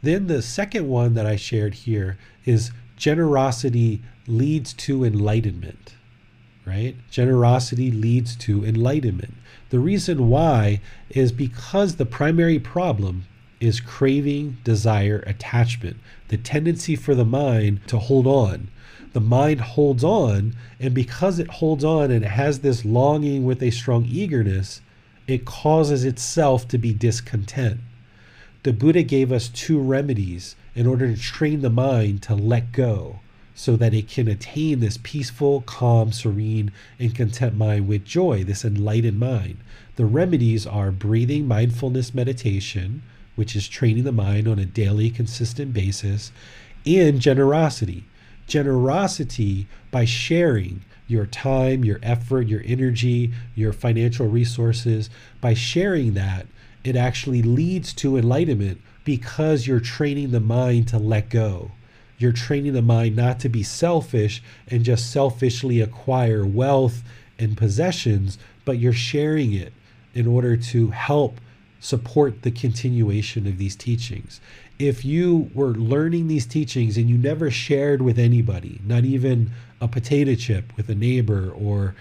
Then 0.02 0.28
the 0.28 0.40
second 0.40 0.88
one 0.88 1.12
that 1.12 1.26
I 1.26 1.36
shared 1.36 1.74
here 1.74 2.16
is 2.46 2.72
generosity 2.96 4.02
leads 4.26 4.72
to 4.72 5.04
enlightenment, 5.04 5.94
right? 6.64 6.96
Generosity 7.10 7.90
leads 7.90 8.34
to 8.36 8.64
enlightenment. 8.64 9.34
The 9.68 9.78
reason 9.78 10.30
why 10.30 10.80
is 11.10 11.32
because 11.32 11.96
the 11.96 12.06
primary 12.06 12.58
problem 12.58 13.26
is 13.60 13.80
craving, 13.80 14.56
desire, 14.64 15.22
attachment, 15.26 15.98
the 16.28 16.38
tendency 16.38 16.96
for 16.96 17.14
the 17.14 17.26
mind 17.26 17.80
to 17.88 17.98
hold 17.98 18.26
on. 18.26 18.68
The 19.12 19.20
mind 19.20 19.60
holds 19.60 20.02
on, 20.02 20.56
and 20.80 20.94
because 20.94 21.38
it 21.38 21.48
holds 21.48 21.84
on 21.84 22.10
and 22.10 22.24
it 22.24 22.28
has 22.28 22.60
this 22.60 22.86
longing 22.86 23.44
with 23.44 23.62
a 23.62 23.70
strong 23.70 24.06
eagerness, 24.06 24.80
it 25.26 25.44
causes 25.44 26.04
itself 26.04 26.68
to 26.68 26.78
be 26.78 26.92
discontent. 26.92 27.80
The 28.62 28.72
Buddha 28.72 29.02
gave 29.02 29.32
us 29.32 29.48
two 29.48 29.78
remedies 29.78 30.56
in 30.74 30.86
order 30.86 31.06
to 31.06 31.20
train 31.20 31.60
the 31.60 31.70
mind 31.70 32.22
to 32.22 32.34
let 32.34 32.72
go 32.72 33.20
so 33.54 33.76
that 33.76 33.94
it 33.94 34.08
can 34.08 34.26
attain 34.26 34.80
this 34.80 34.98
peaceful, 35.02 35.60
calm, 35.62 36.12
serene, 36.12 36.72
and 36.98 37.14
content 37.14 37.56
mind 37.56 37.86
with 37.86 38.04
joy, 38.04 38.42
this 38.42 38.64
enlightened 38.64 39.18
mind. 39.18 39.58
The 39.96 40.06
remedies 40.06 40.66
are 40.66 40.90
breathing 40.90 41.46
mindfulness 41.46 42.12
meditation, 42.12 43.02
which 43.36 43.54
is 43.54 43.68
training 43.68 44.04
the 44.04 44.12
mind 44.12 44.48
on 44.48 44.58
a 44.58 44.64
daily, 44.64 45.10
consistent 45.10 45.72
basis, 45.72 46.32
and 46.84 47.20
generosity. 47.20 48.04
Generosity 48.46 49.68
by 49.90 50.04
sharing 50.04 50.82
your 51.06 51.26
time, 51.26 51.84
your 51.84 51.98
effort, 52.02 52.48
your 52.48 52.62
energy, 52.64 53.32
your 53.54 53.72
financial 53.72 54.26
resources, 54.26 55.10
by 55.40 55.54
sharing 55.54 56.14
that, 56.14 56.46
it 56.82 56.96
actually 56.96 57.42
leads 57.42 57.92
to 57.94 58.16
enlightenment 58.16 58.80
because 59.04 59.66
you're 59.66 59.80
training 59.80 60.30
the 60.30 60.40
mind 60.40 60.88
to 60.88 60.98
let 60.98 61.28
go. 61.28 61.70
You're 62.18 62.32
training 62.32 62.72
the 62.72 62.82
mind 62.82 63.16
not 63.16 63.40
to 63.40 63.48
be 63.48 63.62
selfish 63.62 64.42
and 64.68 64.84
just 64.84 65.10
selfishly 65.10 65.80
acquire 65.80 66.46
wealth 66.46 67.02
and 67.38 67.56
possessions, 67.56 68.38
but 68.64 68.78
you're 68.78 68.92
sharing 68.92 69.52
it 69.52 69.72
in 70.14 70.26
order 70.26 70.56
to 70.56 70.90
help 70.90 71.40
support 71.80 72.42
the 72.42 72.50
continuation 72.50 73.46
of 73.46 73.58
these 73.58 73.76
teachings. 73.76 74.40
If 74.78 75.04
you 75.04 75.50
were 75.54 75.74
learning 75.74 76.28
these 76.28 76.46
teachings 76.46 76.96
and 76.96 77.10
you 77.10 77.18
never 77.18 77.50
shared 77.50 78.00
with 78.00 78.18
anybody, 78.18 78.80
not 78.86 79.04
even 79.04 79.50
a 79.80 79.88
potato 79.88 80.34
chip 80.34 80.76
with 80.76 80.88
a 80.88 80.94
neighbor, 80.94 81.50
or 81.50 81.94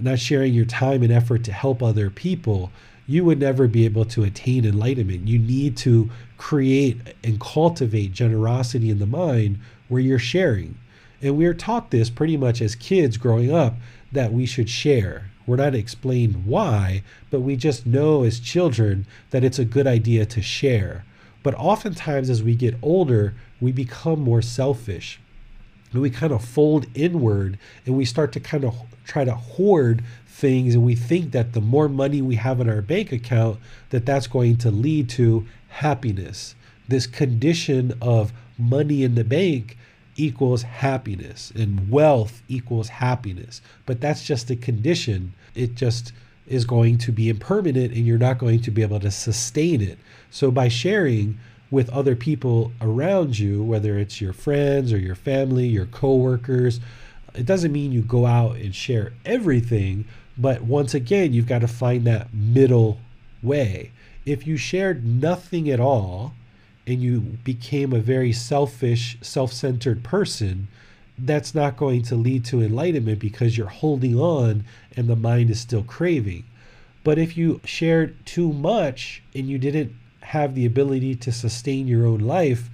not 0.00 0.18
sharing 0.18 0.54
your 0.54 0.64
time 0.64 1.02
and 1.02 1.12
effort 1.12 1.44
to 1.44 1.52
help 1.52 1.82
other 1.82 2.10
people, 2.10 2.70
you 3.06 3.24
would 3.24 3.40
never 3.40 3.66
be 3.66 3.84
able 3.84 4.04
to 4.06 4.24
attain 4.24 4.64
enlightenment. 4.64 5.28
You 5.28 5.38
need 5.38 5.76
to 5.78 6.10
create 6.38 6.98
and 7.22 7.40
cultivate 7.40 8.12
generosity 8.12 8.90
in 8.90 8.98
the 8.98 9.06
mind 9.06 9.58
where 9.88 10.00
you're 10.00 10.18
sharing. 10.18 10.76
And 11.20 11.36
we 11.36 11.46
are 11.46 11.54
taught 11.54 11.90
this 11.90 12.10
pretty 12.10 12.36
much 12.36 12.60
as 12.60 12.74
kids 12.74 13.16
growing 13.16 13.52
up 13.52 13.76
that 14.12 14.32
we 14.32 14.46
should 14.46 14.68
share. 14.68 15.30
We're 15.46 15.56
not 15.56 15.74
explained 15.74 16.46
why, 16.46 17.02
but 17.30 17.40
we 17.40 17.56
just 17.56 17.86
know 17.86 18.22
as 18.22 18.40
children 18.40 19.06
that 19.30 19.44
it's 19.44 19.58
a 19.58 19.64
good 19.64 19.86
idea 19.86 20.24
to 20.26 20.42
share. 20.42 21.04
But 21.42 21.54
oftentimes, 21.54 22.30
as 22.30 22.42
we 22.42 22.54
get 22.54 22.76
older, 22.82 23.34
we 23.60 23.72
become 23.72 24.20
more 24.20 24.42
selfish. 24.42 25.18
And 25.92 26.02
we 26.02 26.10
kind 26.10 26.32
of 26.32 26.44
fold 26.44 26.86
inward 26.94 27.58
and 27.86 27.96
we 27.96 28.04
start 28.04 28.32
to 28.32 28.40
kind 28.40 28.64
of 28.64 28.74
try 29.04 29.24
to 29.24 29.34
hoard 29.34 30.02
things 30.26 30.74
and 30.74 30.84
we 30.84 30.94
think 30.94 31.32
that 31.32 31.52
the 31.52 31.60
more 31.60 31.88
money 31.88 32.22
we 32.22 32.36
have 32.36 32.60
in 32.60 32.68
our 32.68 32.82
bank 32.82 33.12
account 33.12 33.58
that 33.90 34.06
that's 34.06 34.26
going 34.26 34.56
to 34.56 34.70
lead 34.70 35.08
to 35.08 35.46
happiness 35.68 36.54
this 36.88 37.06
condition 37.06 37.94
of 38.00 38.32
money 38.58 39.02
in 39.02 39.14
the 39.14 39.24
bank 39.24 39.76
equals 40.16 40.62
happiness 40.62 41.50
and 41.56 41.90
wealth 41.90 42.42
equals 42.48 42.88
happiness. 42.88 43.62
But 43.86 44.00
that's 44.00 44.24
just 44.24 44.50
a 44.50 44.56
condition. 44.56 45.32
It 45.54 45.74
just 45.74 46.12
is 46.46 46.64
going 46.64 46.98
to 46.98 47.12
be 47.12 47.28
impermanent 47.28 47.92
and 47.92 48.06
you're 48.06 48.18
not 48.18 48.38
going 48.38 48.60
to 48.60 48.70
be 48.70 48.82
able 48.82 49.00
to 49.00 49.10
sustain 49.10 49.80
it. 49.80 49.98
So 50.30 50.50
by 50.50 50.68
sharing 50.68 51.38
with 51.72 51.90
other 51.90 52.14
people 52.14 52.70
around 52.80 53.38
you, 53.38 53.64
whether 53.64 53.98
it's 53.98 54.20
your 54.20 54.32
friends 54.32 54.92
or 54.92 54.98
your 54.98 55.16
family, 55.16 55.66
your 55.66 55.86
coworkers, 55.86 56.78
it 57.34 57.46
doesn't 57.46 57.72
mean 57.72 57.90
you 57.90 58.02
go 58.02 58.26
out 58.26 58.56
and 58.56 58.74
share 58.74 59.12
everything, 59.24 60.04
but 60.36 60.60
once 60.62 60.92
again, 60.92 61.32
you've 61.32 61.46
got 61.46 61.62
to 61.62 61.66
find 61.66 62.04
that 62.04 62.32
middle 62.32 63.00
way. 63.42 63.90
If 64.26 64.46
you 64.46 64.56
shared 64.56 65.04
nothing 65.04 65.70
at 65.70 65.80
all, 65.80 66.34
and 66.86 67.00
you 67.00 67.20
became 67.20 67.92
a 67.92 68.00
very 68.00 68.32
selfish, 68.32 69.16
self 69.22 69.52
centered 69.52 70.02
person, 70.02 70.68
that's 71.18 71.54
not 71.54 71.76
going 71.76 72.02
to 72.02 72.16
lead 72.16 72.44
to 72.44 72.62
enlightenment 72.62 73.18
because 73.18 73.56
you're 73.56 73.68
holding 73.68 74.18
on 74.18 74.64
and 74.96 75.08
the 75.08 75.16
mind 75.16 75.50
is 75.50 75.60
still 75.60 75.84
craving. 75.84 76.44
But 77.04 77.18
if 77.18 77.36
you 77.36 77.60
shared 77.64 78.24
too 78.26 78.52
much 78.52 79.22
and 79.34 79.48
you 79.48 79.58
didn't 79.58 79.94
have 80.32 80.54
the 80.54 80.66
ability 80.66 81.14
to 81.14 81.32
sustain 81.32 81.86
your 81.86 82.06
own 82.06 82.20
life 82.20 82.68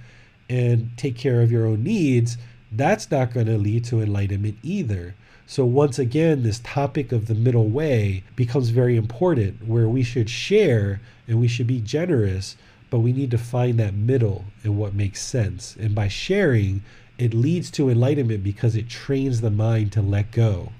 and 0.49 0.91
take 0.97 1.15
care 1.15 1.41
of 1.41 1.51
your 1.51 1.65
own 1.65 1.83
needs, 1.83 2.37
that's 2.71 3.09
not 3.09 3.33
going 3.33 3.45
to 3.45 3.57
lead 3.57 3.85
to 3.85 4.01
enlightenment 4.01 4.57
either. 4.63 5.15
So, 5.45 5.65
once 5.65 5.97
again, 5.97 6.43
this 6.43 6.59
topic 6.63 7.11
of 7.11 7.27
the 7.27 7.35
middle 7.35 7.67
way 7.67 8.23
becomes 8.35 8.69
very 8.69 8.95
important 8.95 9.65
where 9.67 9.87
we 9.87 10.03
should 10.03 10.29
share 10.29 11.01
and 11.27 11.39
we 11.39 11.47
should 11.47 11.67
be 11.67 11.81
generous 11.81 12.55
but 12.89 12.99
we 12.99 13.13
need 13.13 13.31
to 13.31 13.37
find 13.37 13.79
that 13.79 13.93
middle 13.93 14.45
and 14.63 14.77
what 14.77 14.93
makes 14.93 15.21
sense. 15.21 15.75
And 15.79 15.93
by 15.93 16.07
sharing, 16.07 16.81
it 17.17 17.33
leads 17.33 17.69
to 17.71 17.89
enlightenment 17.89 18.43
because 18.43 18.75
it 18.75 18.89
trains 18.89 19.41
the 19.41 19.51
mind 19.51 19.91
to 19.93 20.01
let 20.01 20.31
go. 20.31 20.71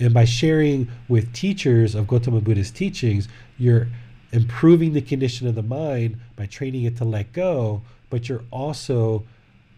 And 0.00 0.12
by 0.12 0.24
sharing 0.24 0.88
with 1.08 1.32
teachers 1.32 1.94
of 1.94 2.08
Gautama 2.08 2.40
Buddha's 2.40 2.70
teachings, 2.70 3.28
you're 3.58 3.88
improving 4.32 4.94
the 4.94 5.02
condition 5.02 5.46
of 5.46 5.54
the 5.54 5.62
mind 5.62 6.18
by 6.36 6.46
training 6.46 6.84
it 6.84 6.96
to 6.96 7.04
let 7.04 7.32
go, 7.32 7.82
but 8.10 8.28
you're 8.28 8.44
also 8.50 9.24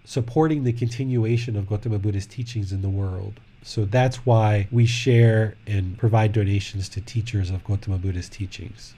supporting 0.05 0.65
the 0.65 0.73
continuation 0.73 1.57
of 1.57 1.67
Gautama 1.67 1.99
Buddha's 1.99 2.27
teachings 2.27 2.73
in 2.73 2.83
the 2.83 2.89
world. 2.89 3.41
So 3.63 3.85
that's 3.87 4.27
why 4.27 4.69
we 4.71 4.87
share 4.87 5.55
and 5.67 5.97
provide 5.99 6.33
donations 6.33 6.89
to 6.91 7.01
teachers 7.01 7.51
of 7.51 7.65
Gautama 7.65 7.99
Buddha's 7.99 8.29
teachings. 8.29 8.95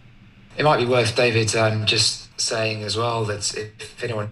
It 0.57 0.65
might 0.65 0.79
be 0.79 0.87
worth, 0.87 1.15
David, 1.15 1.55
um, 1.55 1.87
just 1.87 2.41
saying 2.41 2.83
as 2.83 2.97
well 2.97 3.25
that 3.27 3.55
if 3.55 4.03
anyone 4.03 4.31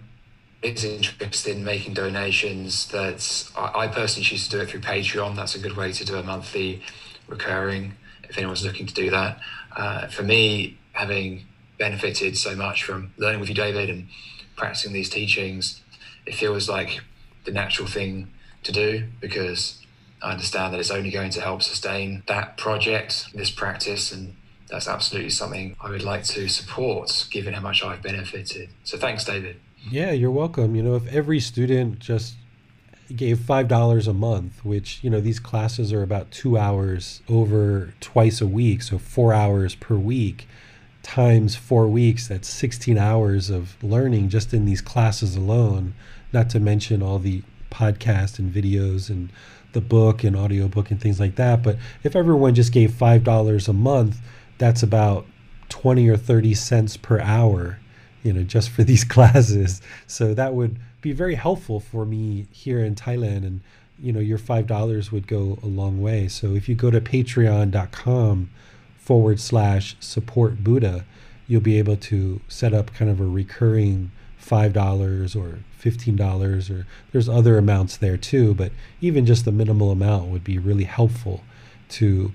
is 0.61 0.83
interested 0.83 1.55
in 1.55 1.63
making 1.63 1.93
donations, 1.93 2.87
that 2.87 3.49
I, 3.55 3.83
I 3.83 3.87
personally 3.87 4.25
choose 4.25 4.47
to 4.49 4.57
do 4.57 4.61
it 4.63 4.69
through 4.69 4.81
Patreon. 4.81 5.35
That's 5.35 5.55
a 5.55 5.59
good 5.59 5.77
way 5.77 5.91
to 5.93 6.05
do 6.05 6.15
a 6.15 6.23
monthly 6.23 6.81
recurring. 7.27 7.93
If 8.27 8.37
anyone's 8.37 8.65
looking 8.65 8.87
to 8.87 8.93
do 8.93 9.09
that, 9.11 9.39
uh, 9.77 10.07
for 10.07 10.23
me, 10.23 10.77
having 10.95 11.45
benefited 11.77 12.37
so 12.37 12.55
much 12.55 12.83
from 12.83 13.13
learning 13.17 13.39
with 13.39 13.49
you, 13.49 13.55
David, 13.55 13.89
and 13.89 14.07
practicing 14.55 14.93
these 14.93 15.09
teachings, 15.09 15.81
it 16.25 16.35
feels 16.35 16.69
like 16.69 17.01
the 17.43 17.51
natural 17.51 17.87
thing 17.87 18.31
to 18.63 18.71
do 18.71 19.05
because 19.21 19.79
I 20.21 20.31
understand 20.31 20.73
that 20.73 20.79
it's 20.79 20.91
only 20.91 21.11
going 21.11 21.29
to 21.31 21.41
help 21.41 21.61
sustain 21.61 22.23
that 22.27 22.57
project, 22.57 23.27
this 23.33 23.51
practice, 23.51 24.11
and 24.11 24.35
that's 24.69 24.87
absolutely 24.87 25.29
something 25.29 25.75
I 25.81 25.89
would 25.89 26.03
like 26.03 26.23
to 26.25 26.47
support 26.47 27.27
given 27.29 27.53
how 27.53 27.61
much 27.61 27.83
I've 27.83 28.01
benefited. 28.01 28.69
So 28.83 28.97
thanks, 28.97 29.23
David. 29.23 29.59
Yeah, 29.89 30.11
you're 30.11 30.31
welcome. 30.31 30.75
You 30.75 30.81
know, 30.81 30.95
if 30.95 31.05
every 31.07 31.39
student 31.39 31.99
just 31.99 32.35
gave 33.15 33.37
$5 33.37 34.07
a 34.07 34.13
month, 34.13 34.65
which, 34.65 34.99
you 35.03 35.09
know, 35.11 35.21
these 35.21 35.39
classes 35.39 35.93
are 35.93 36.01
about 36.01 36.31
two 36.31 36.57
hours 36.57 37.21
over 37.29 37.93
twice 37.99 38.41
a 38.41 38.47
week, 38.47 38.81
so 38.81 38.97
four 38.97 39.33
hours 39.33 39.75
per 39.75 39.95
week. 39.95 40.47
Times 41.05 41.55
four 41.55 41.87
weeks, 41.87 42.27
that's 42.27 42.49
16 42.49 42.97
hours 42.97 43.51
of 43.51 43.81
learning 43.83 44.27
just 44.27 44.55
in 44.55 44.65
these 44.65 44.81
classes 44.81 45.35
alone, 45.35 45.93
not 46.33 46.49
to 46.49 46.59
mention 46.59 47.03
all 47.03 47.19
the 47.19 47.43
podcasts 47.69 48.39
and 48.39 48.51
videos 48.51 49.07
and 49.09 49.31
the 49.73 49.81
book 49.81 50.23
and 50.23 50.35
audiobook 50.35 50.89
and 50.89 50.99
things 50.99 51.19
like 51.19 51.35
that. 51.35 51.61
But 51.61 51.77
if 52.03 52.15
everyone 52.15 52.55
just 52.55 52.71
gave 52.71 52.89
$5 52.89 53.67
a 53.67 53.73
month, 53.73 54.17
that's 54.57 54.81
about 54.81 55.27
20 55.69 56.09
or 56.09 56.17
30 56.17 56.55
cents 56.55 56.97
per 56.97 57.19
hour, 57.19 57.77
you 58.23 58.33
know, 58.33 58.41
just 58.41 58.71
for 58.71 58.83
these 58.91 59.03
classes. 59.03 59.83
So 60.07 60.33
that 60.33 60.55
would 60.55 60.79
be 61.01 61.11
very 61.11 61.35
helpful 61.35 61.79
for 61.79 62.05
me 62.05 62.47
here 62.51 62.83
in 62.83 62.95
Thailand. 62.95 63.45
And, 63.45 63.61
you 63.99 64.11
know, 64.11 64.19
your 64.19 64.39
$5 64.39 65.11
would 65.11 65.27
go 65.27 65.59
a 65.61 65.67
long 65.67 66.01
way. 66.01 66.29
So 66.29 66.55
if 66.55 66.67
you 66.67 66.73
go 66.73 66.89
to 66.89 66.99
patreon.com 66.99 68.49
forward 69.05 69.39
slash 69.39 69.95
support 69.99 70.63
Buddha, 70.63 71.05
you'll 71.47 71.61
be 71.61 71.77
able 71.77 71.95
to 71.95 72.41
set 72.47 72.73
up 72.73 72.91
kind 72.95 73.09
of 73.11 73.19
a 73.19 73.25
recurring 73.25 74.11
$5 74.43 75.35
or 75.35 75.59
$15 75.79 76.71
or 76.71 76.87
there's 77.11 77.29
other 77.29 77.59
amounts 77.59 77.97
there 77.97 78.17
too, 78.17 78.55
but 78.55 78.71
even 79.01 79.27
just 79.27 79.45
the 79.45 79.51
minimal 79.51 79.91
amount 79.91 80.29
would 80.29 80.43
be 80.43 80.57
really 80.57 80.85
helpful 80.85 81.43
to 81.89 82.31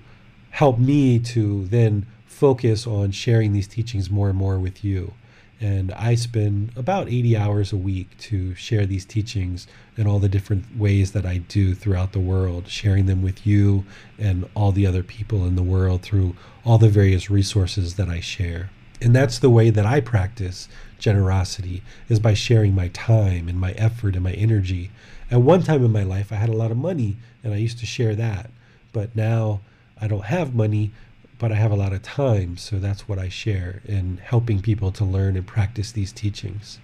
help 0.51 0.79
me 0.79 1.19
to 1.19 1.65
then 1.65 2.05
focus 2.25 2.87
on 2.87 3.11
sharing 3.11 3.51
these 3.51 3.67
teachings 3.67 4.09
more 4.09 4.29
and 4.29 4.37
more 4.37 4.57
with 4.57 4.83
you. 4.83 5.13
And 5.59 5.91
I 5.91 6.15
spend 6.15 6.71
about 6.77 7.09
80 7.09 7.35
hours 7.35 7.73
a 7.73 7.77
week 7.77 8.17
to 8.19 8.55
share 8.55 8.85
these 8.85 9.05
teachings 9.05 9.67
in 10.01 10.07
all 10.07 10.17
the 10.17 10.27
different 10.27 10.65
ways 10.75 11.11
that 11.11 11.27
I 11.27 11.37
do 11.37 11.75
throughout 11.75 12.11
the 12.11 12.19
world, 12.19 12.67
sharing 12.67 13.05
them 13.05 13.21
with 13.21 13.45
you 13.45 13.85
and 14.17 14.49
all 14.55 14.71
the 14.71 14.87
other 14.87 15.03
people 15.03 15.45
in 15.45 15.55
the 15.55 15.61
world 15.61 16.01
through 16.01 16.35
all 16.65 16.79
the 16.79 16.89
various 16.89 17.29
resources 17.29 17.95
that 17.95 18.09
I 18.09 18.19
share. 18.19 18.71
And 18.99 19.15
that's 19.15 19.37
the 19.37 19.49
way 19.49 19.69
that 19.69 19.85
I 19.85 20.01
practice 20.01 20.67
generosity 20.97 21.83
is 22.09 22.19
by 22.19 22.33
sharing 22.33 22.73
my 22.73 22.87
time 22.89 23.47
and 23.47 23.59
my 23.59 23.71
effort 23.73 24.15
and 24.15 24.23
my 24.23 24.33
energy. 24.33 24.89
At 25.29 25.41
one 25.41 25.61
time 25.61 25.85
in 25.85 25.91
my 25.91 26.03
life 26.03 26.31
I 26.31 26.35
had 26.35 26.49
a 26.49 26.57
lot 26.57 26.71
of 26.71 26.77
money 26.77 27.17
and 27.43 27.53
I 27.53 27.57
used 27.57 27.77
to 27.79 27.85
share 27.85 28.15
that. 28.15 28.49
But 28.91 29.15
now 29.15 29.61
I 29.99 30.07
don't 30.07 30.25
have 30.25 30.55
money, 30.55 30.91
but 31.37 31.51
I 31.51 31.55
have 31.55 31.71
a 31.71 31.75
lot 31.75 31.93
of 31.93 32.01
time, 32.01 32.57
so 32.57 32.79
that's 32.79 33.07
what 33.07 33.19
I 33.19 33.29
share 33.29 33.83
in 33.85 34.17
helping 34.17 34.61
people 34.61 34.91
to 34.93 35.05
learn 35.05 35.37
and 35.37 35.45
practice 35.45 35.91
these 35.91 36.11
teachings. 36.11 36.79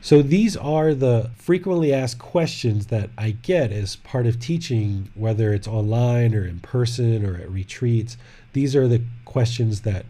So 0.00 0.22
these 0.22 0.56
are 0.56 0.94
the 0.94 1.30
frequently 1.36 1.92
asked 1.92 2.20
questions 2.20 2.86
that 2.86 3.10
I 3.18 3.32
get 3.32 3.72
as 3.72 3.96
part 3.96 4.26
of 4.26 4.38
teaching, 4.38 5.10
whether 5.14 5.52
it's 5.52 5.66
online 5.66 6.34
or 6.34 6.46
in 6.46 6.60
person 6.60 7.24
or 7.24 7.36
at 7.36 7.50
retreats. 7.50 8.16
These 8.52 8.76
are 8.76 8.86
the 8.86 9.02
questions 9.24 9.80
that 9.82 10.06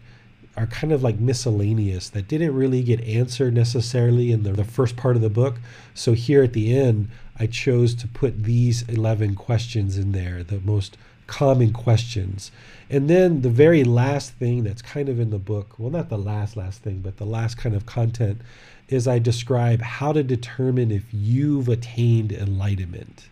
are 0.55 0.67
kind 0.67 0.93
of 0.93 1.01
like 1.01 1.19
miscellaneous 1.19 2.09
that 2.09 2.27
didn't 2.27 2.53
really 2.53 2.83
get 2.83 3.01
answered 3.01 3.53
necessarily 3.53 4.31
in 4.31 4.43
the, 4.43 4.51
the 4.51 4.63
first 4.63 4.95
part 4.95 5.15
of 5.15 5.21
the 5.21 5.29
book. 5.29 5.55
So 5.93 6.13
here 6.13 6.43
at 6.43 6.53
the 6.53 6.77
end, 6.77 7.09
I 7.37 7.47
chose 7.47 7.95
to 7.95 8.07
put 8.07 8.43
these 8.43 8.83
11 8.83 9.35
questions 9.35 9.97
in 9.97 10.11
there, 10.11 10.43
the 10.43 10.59
most 10.59 10.97
common 11.27 11.71
questions. 11.71 12.51
And 12.89 13.09
then 13.09 13.41
the 13.41 13.49
very 13.49 13.83
last 13.83 14.33
thing 14.33 14.63
that's 14.63 14.81
kind 14.81 15.09
of 15.09 15.19
in 15.19 15.29
the 15.29 15.39
book, 15.39 15.75
well, 15.77 15.91
not 15.91 16.09
the 16.09 16.17
last, 16.17 16.57
last 16.57 16.81
thing, 16.81 16.99
but 16.99 17.17
the 17.17 17.25
last 17.25 17.57
kind 17.57 17.75
of 17.75 17.85
content 17.85 18.41
is 18.89 19.07
I 19.07 19.19
describe 19.19 19.81
how 19.81 20.11
to 20.11 20.23
determine 20.23 20.91
if 20.91 21.03
you've 21.11 21.69
attained 21.69 22.31
enlightenment, 22.31 23.29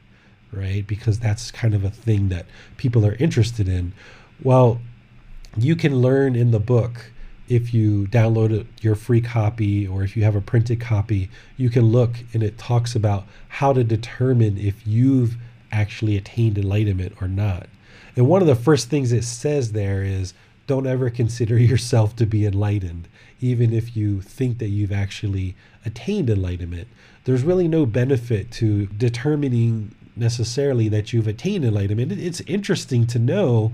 right? 0.52 0.86
Because 0.86 1.20
that's 1.20 1.52
kind 1.52 1.74
of 1.74 1.84
a 1.84 1.90
thing 1.90 2.30
that 2.30 2.46
people 2.78 3.06
are 3.06 3.16
interested 3.16 3.68
in. 3.68 3.94
Well, 4.42 4.80
you 5.58 5.76
can 5.76 5.98
learn 5.98 6.36
in 6.36 6.52
the 6.52 6.60
book 6.60 7.12
if 7.50 7.74
you 7.74 8.08
download 8.08 8.68
your 8.82 8.96
free 8.96 9.22
copy 9.22 9.88
or 9.88 10.04
if 10.04 10.16
you 10.16 10.24
have 10.24 10.36
a 10.36 10.42
printed 10.42 10.80
copy, 10.80 11.30
you 11.56 11.70
can 11.70 11.86
look 11.86 12.18
and 12.34 12.44
it 12.44 12.58
talks 12.58 12.96
about 12.96 13.26
how 13.48 13.74
to 13.74 13.84
determine 13.84 14.58
if 14.58 14.86
you've 14.86 15.38
actually 15.72 16.18
attained 16.18 16.58
enlightenment 16.58 17.14
or 17.22 17.28
not. 17.28 17.68
And 18.16 18.28
one 18.28 18.42
of 18.42 18.48
the 18.48 18.56
first 18.56 18.90
things 18.90 19.12
it 19.12 19.24
says 19.24 19.72
there 19.72 20.04
is 20.04 20.34
don't 20.68 20.88
ever 20.88 21.10
consider 21.10 21.58
yourself 21.58 22.16
to 22.18 22.26
be 22.26 22.46
enlightened, 22.46 23.08
even 23.40 23.74
if 23.74 23.96
you 23.96 24.22
think 24.22 24.58
that 24.60 24.70
you've 24.70 24.92
actually 24.92 25.56
attained 25.86 26.30
enlightenment. 26.30 26.88
There's 27.26 27.44
really 27.44 27.68
no 27.68 27.86
benefit 27.86 28.52
to 28.54 28.88
determining 28.88 29.94
necessarily 30.16 30.90
that 30.90 31.14
you've 31.14 31.28
attained 31.28 31.66
enlightenment. 31.66 32.12
It's 32.12 32.42
interesting 32.42 33.06
to 33.08 33.20
know, 33.20 33.74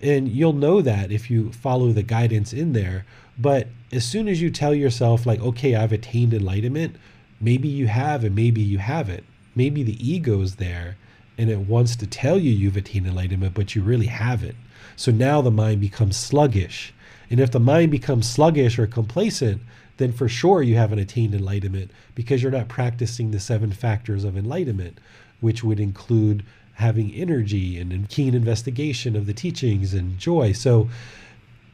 and 0.00 0.28
you'll 0.28 0.52
know 0.52 0.80
that 0.82 1.10
if 1.10 1.30
you 1.30 1.52
follow 1.52 1.92
the 1.92 2.02
guidance 2.02 2.52
in 2.52 2.72
there. 2.72 3.04
But 3.38 3.68
as 3.90 4.04
soon 4.04 4.28
as 4.28 4.40
you 4.40 4.50
tell 4.50 4.74
yourself, 4.74 5.26
like, 5.26 5.40
okay, 5.40 5.74
I've 5.74 5.92
attained 5.92 6.34
enlightenment, 6.34 6.96
maybe 7.40 7.68
you 7.68 7.88
have 7.88 8.22
and 8.22 8.34
maybe 8.34 8.60
you 8.60 8.78
haven't. 8.78 9.24
Maybe 9.54 9.82
the 9.82 9.98
ego's 10.06 10.56
there 10.56 10.96
and 11.40 11.48
it 11.48 11.60
wants 11.60 11.96
to 11.96 12.06
tell 12.06 12.38
you 12.38 12.52
you've 12.52 12.76
attained 12.76 13.06
enlightenment, 13.06 13.54
but 13.54 13.74
you 13.74 13.82
really 13.82 14.06
haven't. 14.08 14.56
So 14.94 15.10
now 15.10 15.40
the 15.40 15.50
mind 15.50 15.80
becomes 15.80 16.18
sluggish. 16.18 16.92
And 17.30 17.40
if 17.40 17.50
the 17.50 17.60
mind 17.60 17.90
becomes 17.90 18.28
sluggish 18.28 18.78
or 18.78 18.86
complacent, 18.86 19.62
then 19.98 20.12
for 20.12 20.28
sure 20.28 20.62
you 20.62 20.76
haven't 20.76 20.98
attained 20.98 21.34
enlightenment 21.34 21.90
because 22.14 22.42
you're 22.42 22.52
not 22.52 22.68
practicing 22.68 23.30
the 23.30 23.40
seven 23.40 23.70
factors 23.72 24.24
of 24.24 24.36
enlightenment, 24.36 24.98
which 25.40 25.62
would 25.62 25.78
include 25.78 26.44
having 26.74 27.12
energy 27.12 27.78
and 27.78 28.08
keen 28.08 28.34
investigation 28.34 29.14
of 29.14 29.26
the 29.26 29.34
teachings 29.34 29.94
and 29.94 30.18
joy. 30.18 30.52
So 30.52 30.88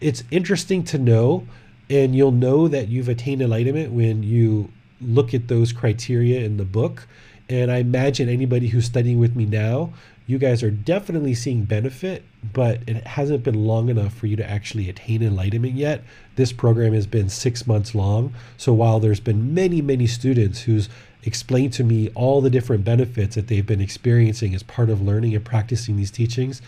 it's 0.00 0.24
interesting 0.30 0.84
to 0.84 0.98
know, 0.98 1.46
and 1.88 2.14
you'll 2.14 2.32
know 2.32 2.68
that 2.68 2.88
you've 2.88 3.08
attained 3.08 3.40
enlightenment 3.40 3.92
when 3.92 4.22
you 4.22 4.70
look 5.00 5.32
at 5.32 5.48
those 5.48 5.72
criteria 5.72 6.40
in 6.40 6.56
the 6.56 6.64
book 6.64 7.06
and 7.48 7.70
I 7.70 7.78
imagine 7.78 8.28
anybody 8.28 8.68
who's 8.68 8.86
studying 8.86 9.18
with 9.18 9.36
me 9.36 9.46
now, 9.46 9.92
you 10.26 10.38
guys 10.38 10.62
are 10.62 10.70
definitely 10.70 11.34
seeing 11.34 11.64
benefit, 11.64 12.24
but 12.52 12.80
it 12.86 13.06
hasn't 13.06 13.42
been 13.42 13.66
long 13.66 13.88
enough 13.88 14.12
for 14.14 14.26
you 14.26 14.36
to 14.36 14.48
actually 14.48 14.88
attain 14.88 15.22
enlightenment 15.22 15.74
yet. 15.74 16.02
This 16.36 16.52
program 16.52 16.92
has 16.92 17.06
been 17.06 17.28
six 17.28 17.66
months 17.66 17.94
long. 17.94 18.34
So 18.56 18.72
while 18.72 19.00
there's 19.00 19.20
been 19.20 19.54
many, 19.54 19.80
many 19.80 20.06
students 20.06 20.62
who's 20.62 20.88
explained 21.24 21.72
to 21.74 21.84
me 21.84 22.10
all 22.14 22.40
the 22.40 22.50
different 22.50 22.84
benefits 22.84 23.34
that 23.34 23.48
they've 23.48 23.66
been 23.66 23.80
experiencing 23.80 24.54
as 24.54 24.62
part 24.62 24.90
of 24.90 25.02
learning 25.02 25.34
and 25.34 25.44
practicing 25.44 25.96
these 25.96 26.10
teachings, 26.10 26.62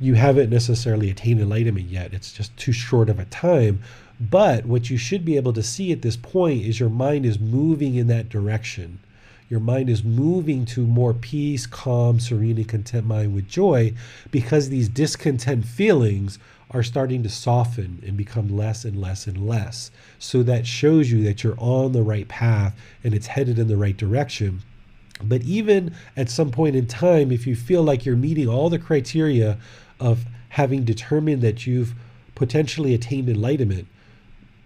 you 0.00 0.14
haven't 0.14 0.50
necessarily 0.50 1.10
attained 1.10 1.40
enlightenment 1.40 1.86
yet. 1.86 2.12
It's 2.12 2.32
just 2.32 2.56
too 2.56 2.72
short 2.72 3.08
of 3.08 3.18
a 3.18 3.24
time. 3.26 3.80
But 4.20 4.66
what 4.66 4.90
you 4.90 4.96
should 4.96 5.24
be 5.24 5.36
able 5.36 5.52
to 5.54 5.62
see 5.62 5.90
at 5.92 6.02
this 6.02 6.16
point 6.16 6.64
is 6.64 6.78
your 6.78 6.88
mind 6.88 7.26
is 7.26 7.38
moving 7.38 7.94
in 7.94 8.06
that 8.08 8.28
direction 8.28 9.00
your 9.48 9.60
mind 9.60 9.90
is 9.90 10.02
moving 10.02 10.64
to 10.66 10.86
more 10.86 11.14
peace, 11.14 11.66
calm, 11.66 12.18
serene, 12.18 12.56
and 12.56 12.68
content 12.68 13.06
mind 13.06 13.34
with 13.34 13.48
joy 13.48 13.92
because 14.30 14.68
these 14.68 14.88
discontent 14.88 15.64
feelings 15.66 16.38
are 16.70 16.82
starting 16.82 17.22
to 17.22 17.28
soften 17.28 18.02
and 18.06 18.16
become 18.16 18.48
less 18.48 18.84
and 18.84 19.00
less 19.00 19.26
and 19.26 19.46
less. 19.46 19.90
So 20.18 20.42
that 20.42 20.66
shows 20.66 21.10
you 21.10 21.22
that 21.24 21.44
you're 21.44 21.58
on 21.58 21.92
the 21.92 22.02
right 22.02 22.26
path 22.26 22.76
and 23.04 23.14
it's 23.14 23.28
headed 23.28 23.58
in 23.58 23.68
the 23.68 23.76
right 23.76 23.96
direction. 23.96 24.62
But 25.22 25.42
even 25.42 25.94
at 26.16 26.30
some 26.30 26.50
point 26.50 26.74
in 26.74 26.86
time, 26.86 27.30
if 27.30 27.46
you 27.46 27.54
feel 27.54 27.82
like 27.82 28.04
you're 28.04 28.16
meeting 28.16 28.48
all 28.48 28.70
the 28.70 28.78
criteria 28.78 29.58
of 30.00 30.24
having 30.48 30.84
determined 30.84 31.42
that 31.42 31.66
you've 31.66 31.94
potentially 32.34 32.94
attained 32.94 33.28
enlightenment, 33.28 33.86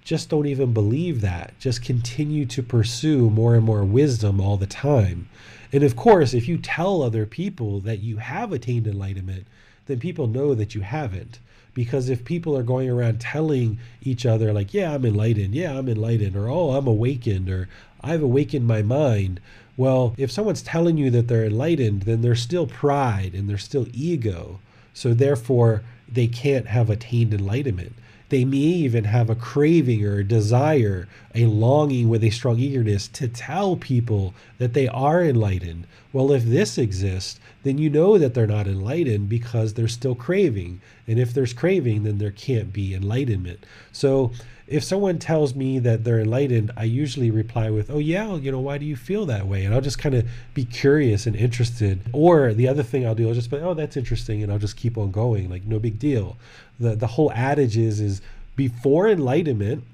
just 0.08 0.30
don't 0.30 0.46
even 0.46 0.72
believe 0.72 1.20
that. 1.20 1.52
Just 1.58 1.84
continue 1.84 2.46
to 2.46 2.62
pursue 2.62 3.28
more 3.28 3.54
and 3.54 3.62
more 3.62 3.84
wisdom 3.84 4.40
all 4.40 4.56
the 4.56 4.66
time. 4.66 5.28
And 5.70 5.84
of 5.84 5.96
course, 5.96 6.32
if 6.32 6.48
you 6.48 6.56
tell 6.56 7.02
other 7.02 7.26
people 7.26 7.78
that 7.80 7.98
you 7.98 8.16
have 8.16 8.50
attained 8.50 8.86
enlightenment, 8.86 9.46
then 9.84 10.00
people 10.00 10.26
know 10.26 10.54
that 10.54 10.74
you 10.74 10.80
haven't. 10.80 11.40
Because 11.74 12.08
if 12.08 12.24
people 12.24 12.56
are 12.56 12.62
going 12.62 12.88
around 12.88 13.20
telling 13.20 13.80
each 14.00 14.24
other, 14.24 14.50
like, 14.50 14.72
yeah, 14.72 14.94
I'm 14.94 15.04
enlightened, 15.04 15.54
yeah, 15.54 15.76
I'm 15.76 15.90
enlightened, 15.90 16.36
or 16.36 16.48
oh, 16.48 16.70
I'm 16.70 16.86
awakened, 16.86 17.50
or 17.50 17.68
I've 18.00 18.22
awakened 18.22 18.66
my 18.66 18.80
mind, 18.80 19.40
well, 19.76 20.14
if 20.16 20.32
someone's 20.32 20.62
telling 20.62 20.96
you 20.96 21.10
that 21.10 21.28
they're 21.28 21.44
enlightened, 21.44 22.04
then 22.04 22.22
there's 22.22 22.40
still 22.40 22.66
pride 22.66 23.34
and 23.34 23.46
there's 23.46 23.62
still 23.62 23.86
ego. 23.92 24.58
So 24.94 25.12
therefore, 25.12 25.82
they 26.10 26.28
can't 26.28 26.68
have 26.68 26.88
attained 26.88 27.34
enlightenment. 27.34 27.92
They 28.28 28.44
may 28.44 28.56
even 28.56 29.04
have 29.04 29.30
a 29.30 29.34
craving 29.34 30.04
or 30.04 30.18
a 30.18 30.24
desire, 30.24 31.08
a 31.34 31.46
longing 31.46 32.08
with 32.08 32.22
a 32.22 32.30
strong 32.30 32.58
eagerness 32.58 33.08
to 33.08 33.28
tell 33.28 33.76
people 33.76 34.34
that 34.58 34.74
they 34.74 34.86
are 34.88 35.24
enlightened. 35.24 35.86
Well, 36.12 36.32
if 36.32 36.44
this 36.44 36.78
exists, 36.78 37.40
then 37.62 37.78
you 37.78 37.90
know 37.90 38.18
that 38.18 38.34
they're 38.34 38.46
not 38.46 38.66
enlightened 38.66 39.28
because 39.28 39.74
they're 39.74 39.88
still 39.88 40.14
craving. 40.14 40.80
And 41.06 41.18
if 41.18 41.32
there's 41.32 41.52
craving, 41.52 42.02
then 42.02 42.18
there 42.18 42.30
can't 42.30 42.72
be 42.72 42.94
enlightenment. 42.94 43.64
So 43.92 44.32
if 44.68 44.84
someone 44.84 45.18
tells 45.18 45.54
me 45.54 45.78
that 45.80 46.04
they're 46.04 46.20
enlightened, 46.20 46.70
I 46.76 46.84
usually 46.84 47.30
reply 47.30 47.70
with, 47.70 47.90
Oh, 47.90 47.98
yeah, 47.98 48.34
you 48.36 48.52
know, 48.52 48.60
why 48.60 48.78
do 48.78 48.84
you 48.84 48.96
feel 48.96 49.26
that 49.26 49.46
way? 49.46 49.64
And 49.64 49.74
I'll 49.74 49.80
just 49.80 49.98
kind 49.98 50.14
of 50.14 50.28
be 50.54 50.64
curious 50.64 51.26
and 51.26 51.34
interested. 51.34 52.00
Or 52.12 52.52
the 52.52 52.68
other 52.68 52.82
thing 52.82 53.06
I'll 53.06 53.14
do, 53.14 53.28
I'll 53.28 53.34
just 53.34 53.50
be, 53.50 53.56
Oh, 53.56 53.74
that's 53.74 53.96
interesting. 53.96 54.42
And 54.42 54.52
I'll 54.52 54.58
just 54.58 54.76
keep 54.76 54.98
on 54.98 55.10
going, 55.10 55.48
like, 55.50 55.64
no 55.64 55.78
big 55.78 55.98
deal 55.98 56.36
the 56.78 56.94
the 56.94 57.06
whole 57.06 57.32
adage 57.32 57.76
is 57.76 58.00
is 58.00 58.20
Before 58.56 59.08
enlightenment, 59.08 59.84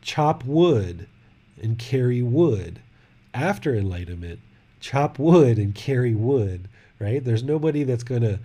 chop 0.00 0.44
wood 0.44 1.06
and 1.62 1.78
carry 1.78 2.22
wood. 2.22 2.80
After 3.32 3.74
enlightenment, 3.74 4.40
chop 4.80 5.18
wood 5.18 5.58
and 5.58 5.74
carry 5.74 6.14
wood, 6.14 6.68
right? 7.00 7.24
There's 7.24 7.42
nobody 7.42 7.82
that's 7.82 8.04
to 8.22 8.38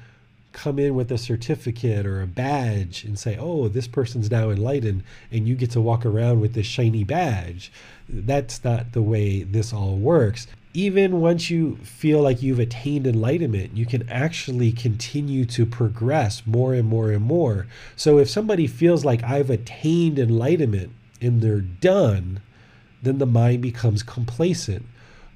come 0.51 0.79
in 0.79 0.95
with 0.95 1.11
a 1.11 1.17
certificate 1.17 2.05
or 2.05 2.21
a 2.21 2.27
badge 2.27 3.03
and 3.03 3.17
say, 3.17 3.37
oh, 3.39 3.67
this 3.67 3.87
person's 3.87 4.31
now 4.31 4.49
enlightened, 4.49 5.03
and 5.31 5.47
you 5.47 5.55
get 5.55 5.71
to 5.71 5.81
walk 5.81 6.05
around 6.05 6.39
with 6.39 6.53
this 6.53 6.65
shiny 6.65 7.03
badge. 7.03 7.71
That's 8.07 8.63
not 8.63 8.93
the 8.93 9.01
way 9.01 9.43
this 9.43 9.71
all 9.73 9.95
works. 9.97 10.47
Even 10.73 11.19
once 11.19 11.49
you 11.49 11.77
feel 11.77 12.21
like 12.21 12.43
you've 12.43 12.59
attained 12.59 13.07
enlightenment, 13.07 13.75
you 13.75 13.85
can 13.85 14.07
actually 14.09 14.71
continue 14.71 15.45
to 15.45 15.65
progress 15.65 16.43
more 16.45 16.73
and 16.73 16.87
more 16.87 17.11
and 17.11 17.23
more. 17.23 17.67
So 17.95 18.17
if 18.19 18.29
somebody 18.29 18.67
feels 18.67 19.03
like 19.03 19.23
I've 19.23 19.49
attained 19.49 20.19
enlightenment 20.19 20.91
and 21.21 21.41
they're 21.41 21.61
done, 21.61 22.41
then 23.01 23.17
the 23.17 23.25
mind 23.25 23.61
becomes 23.61 24.03
complacent. 24.03 24.85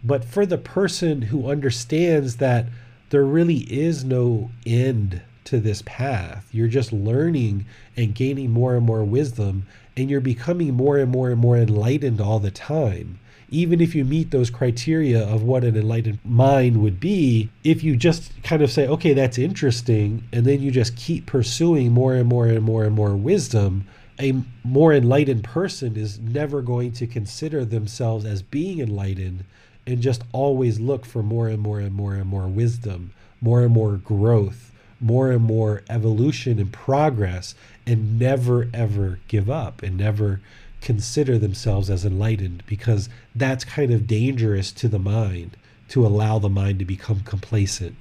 But 0.04 0.26
for 0.26 0.46
the 0.46 0.58
person 0.58 1.24
who 1.24 1.50
understands 1.50 2.38
that 2.38 2.68
there 3.14 3.24
really 3.24 3.60
is 3.72 4.04
no 4.04 4.50
end 4.66 5.22
to 5.44 5.60
this 5.60 5.84
path. 5.86 6.50
You're 6.52 6.68
just 6.68 6.92
learning 6.92 7.68
and 7.96 8.16
gaining 8.16 8.50
more 8.50 8.76
and 8.76 8.84
more 8.84 9.04
wisdom, 9.04 9.68
and 9.96 10.10
you're 10.10 10.20
becoming 10.20 10.74
more 10.74 10.98
and 10.98 11.12
more 11.12 11.30
and 11.30 11.40
more 11.40 11.56
enlightened 11.56 12.20
all 12.20 12.40
the 12.40 12.50
time. 12.50 13.20
Even 13.50 13.82
if 13.82 13.94
you 13.94 14.04
meet 14.04 14.32
those 14.32 14.50
criteria 14.50 15.24
of 15.24 15.44
what 15.44 15.64
an 15.64 15.78
enlightened 15.78 16.18
mind 16.26 16.82
would 16.82 17.00
be, 17.00 17.52
if 17.64 17.84
you 17.84 17.96
just 17.96 18.32
kind 18.42 18.64
of 18.64 18.72
say, 18.72 18.88
okay, 18.88 19.14
that's 19.14 19.38
interesting, 19.38 20.24
and 20.34 20.44
then 20.44 20.60
you 20.64 20.72
just 20.72 20.96
keep 20.96 21.28
pursuing 21.28 21.92
more 21.92 22.16
and 22.16 22.28
more 22.28 22.48
and 22.48 22.64
more 22.64 22.84
and 22.84 22.96
more 22.96 23.16
wisdom, 23.16 23.86
a 24.20 24.42
more 24.64 24.92
enlightened 24.92 25.44
person 25.44 25.96
is 25.96 26.18
never 26.18 26.64
going 26.64 26.92
to 26.94 27.06
consider 27.06 27.64
themselves 27.64 28.26
as 28.26 28.42
being 28.42 28.80
enlightened 28.80 29.44
and 29.86 30.02
just 30.02 30.24
always 30.32 30.80
look 30.80 31.06
for 31.06 31.24
more 31.24 31.48
and 31.48 31.60
more 31.60 31.80
and 31.80 31.94
more 31.94 32.14
and 32.14 32.26
more 32.26 32.48
wisdom, 32.48 33.12
more 33.42 33.62
and 33.64 33.74
more 33.74 33.98
growth, 33.98 34.72
more 35.00 35.32
and 35.32 35.44
more 35.44 35.84
evolution 35.90 36.60
and 36.60 36.72
progress, 36.72 37.56
and 37.86 38.18
never 38.18 38.70
ever 38.74 39.20
give 39.28 39.50
up 39.50 39.84
and 39.84 39.98
never 39.98 40.40
consider 40.82 41.38
themselves 41.38 41.90
as 41.90 42.04
enlightened 42.06 42.64
because 42.68 43.08
that's 43.36 43.64
kind 43.64 43.92
of 43.92 44.06
dangerous 44.06 44.72
to 44.72 44.88
the 44.88 45.00
mind 45.00 45.56
to 45.88 46.06
allow 46.06 46.40
the 46.40 46.50
mind 46.50 46.80
to 46.80 46.86
become 46.86 47.22
complacent. 47.22 47.96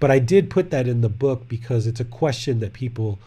But 0.00 0.10
I 0.10 0.18
did 0.18 0.50
put 0.50 0.70
that 0.70 0.88
in 0.88 1.00
the 1.00 1.08
book 1.08 1.48
because 1.48 1.86
it's 1.86 2.00
a 2.00 2.04
question 2.04 2.60
that 2.60 2.72
people 2.72 3.18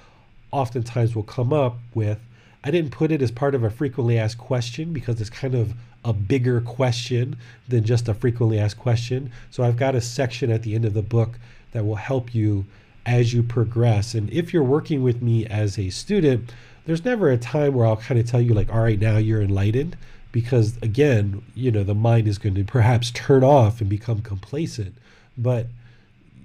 oftentimes 0.51 1.15
will 1.15 1.23
come 1.23 1.53
up 1.53 1.77
with. 1.93 2.19
I 2.63 2.71
didn't 2.71 2.91
put 2.91 3.11
it 3.11 3.21
as 3.21 3.31
part 3.31 3.55
of 3.55 3.63
a 3.63 3.69
frequently 3.69 4.17
asked 4.17 4.37
question 4.37 4.91
because 4.91 5.21
it's 5.21 5.29
kind 5.29 5.55
of 5.55 5.73
a 6.07 6.13
bigger 6.13 6.61
question 6.61 7.35
than 7.67 7.83
just 7.83 8.07
a 8.07 8.13
frequently 8.13 8.57
asked 8.57 8.79
question. 8.79 9.29
So 9.51 9.61
I've 9.63 9.75
got 9.75 9.93
a 9.93 9.99
section 9.99 10.49
at 10.49 10.63
the 10.63 10.73
end 10.73 10.85
of 10.85 10.93
the 10.93 11.01
book 11.01 11.37
that 11.73 11.85
will 11.85 11.97
help 11.97 12.33
you 12.33 12.65
as 13.05 13.33
you 13.33 13.43
progress. 13.43 14.15
And 14.15 14.29
if 14.31 14.53
you're 14.53 14.63
working 14.63 15.03
with 15.03 15.21
me 15.21 15.45
as 15.45 15.77
a 15.77 15.89
student, 15.89 16.53
there's 16.85 17.03
never 17.03 17.29
a 17.29 17.37
time 17.37 17.73
where 17.73 17.85
I'll 17.85 17.97
kind 17.97 18.19
of 18.19 18.25
tell 18.25 18.39
you, 18.39 18.53
like, 18.53 18.73
all 18.73 18.79
right, 18.79 18.97
now 18.97 19.17
you're 19.17 19.41
enlightened. 19.41 19.97
Because 20.31 20.77
again, 20.81 21.41
you 21.55 21.71
know, 21.71 21.83
the 21.83 21.93
mind 21.93 22.27
is 22.27 22.37
going 22.37 22.55
to 22.55 22.63
perhaps 22.63 23.11
turn 23.11 23.43
off 23.43 23.81
and 23.81 23.89
become 23.89 24.21
complacent. 24.21 24.95
But 25.37 25.67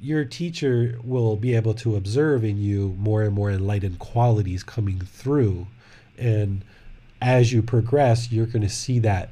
your 0.00 0.24
teacher 0.24 0.98
will 1.04 1.36
be 1.36 1.54
able 1.54 1.74
to 1.74 1.94
observe 1.94 2.42
in 2.42 2.58
you 2.58 2.96
more 2.98 3.22
and 3.22 3.32
more 3.32 3.52
enlightened 3.52 4.00
qualities 4.00 4.64
coming 4.64 4.98
through. 4.98 5.68
And 6.18 6.64
as 7.20 7.52
you 7.52 7.62
progress, 7.62 8.32
you're 8.32 8.46
going 8.46 8.62
to 8.62 8.68
see 8.68 8.98
that 8.98 9.30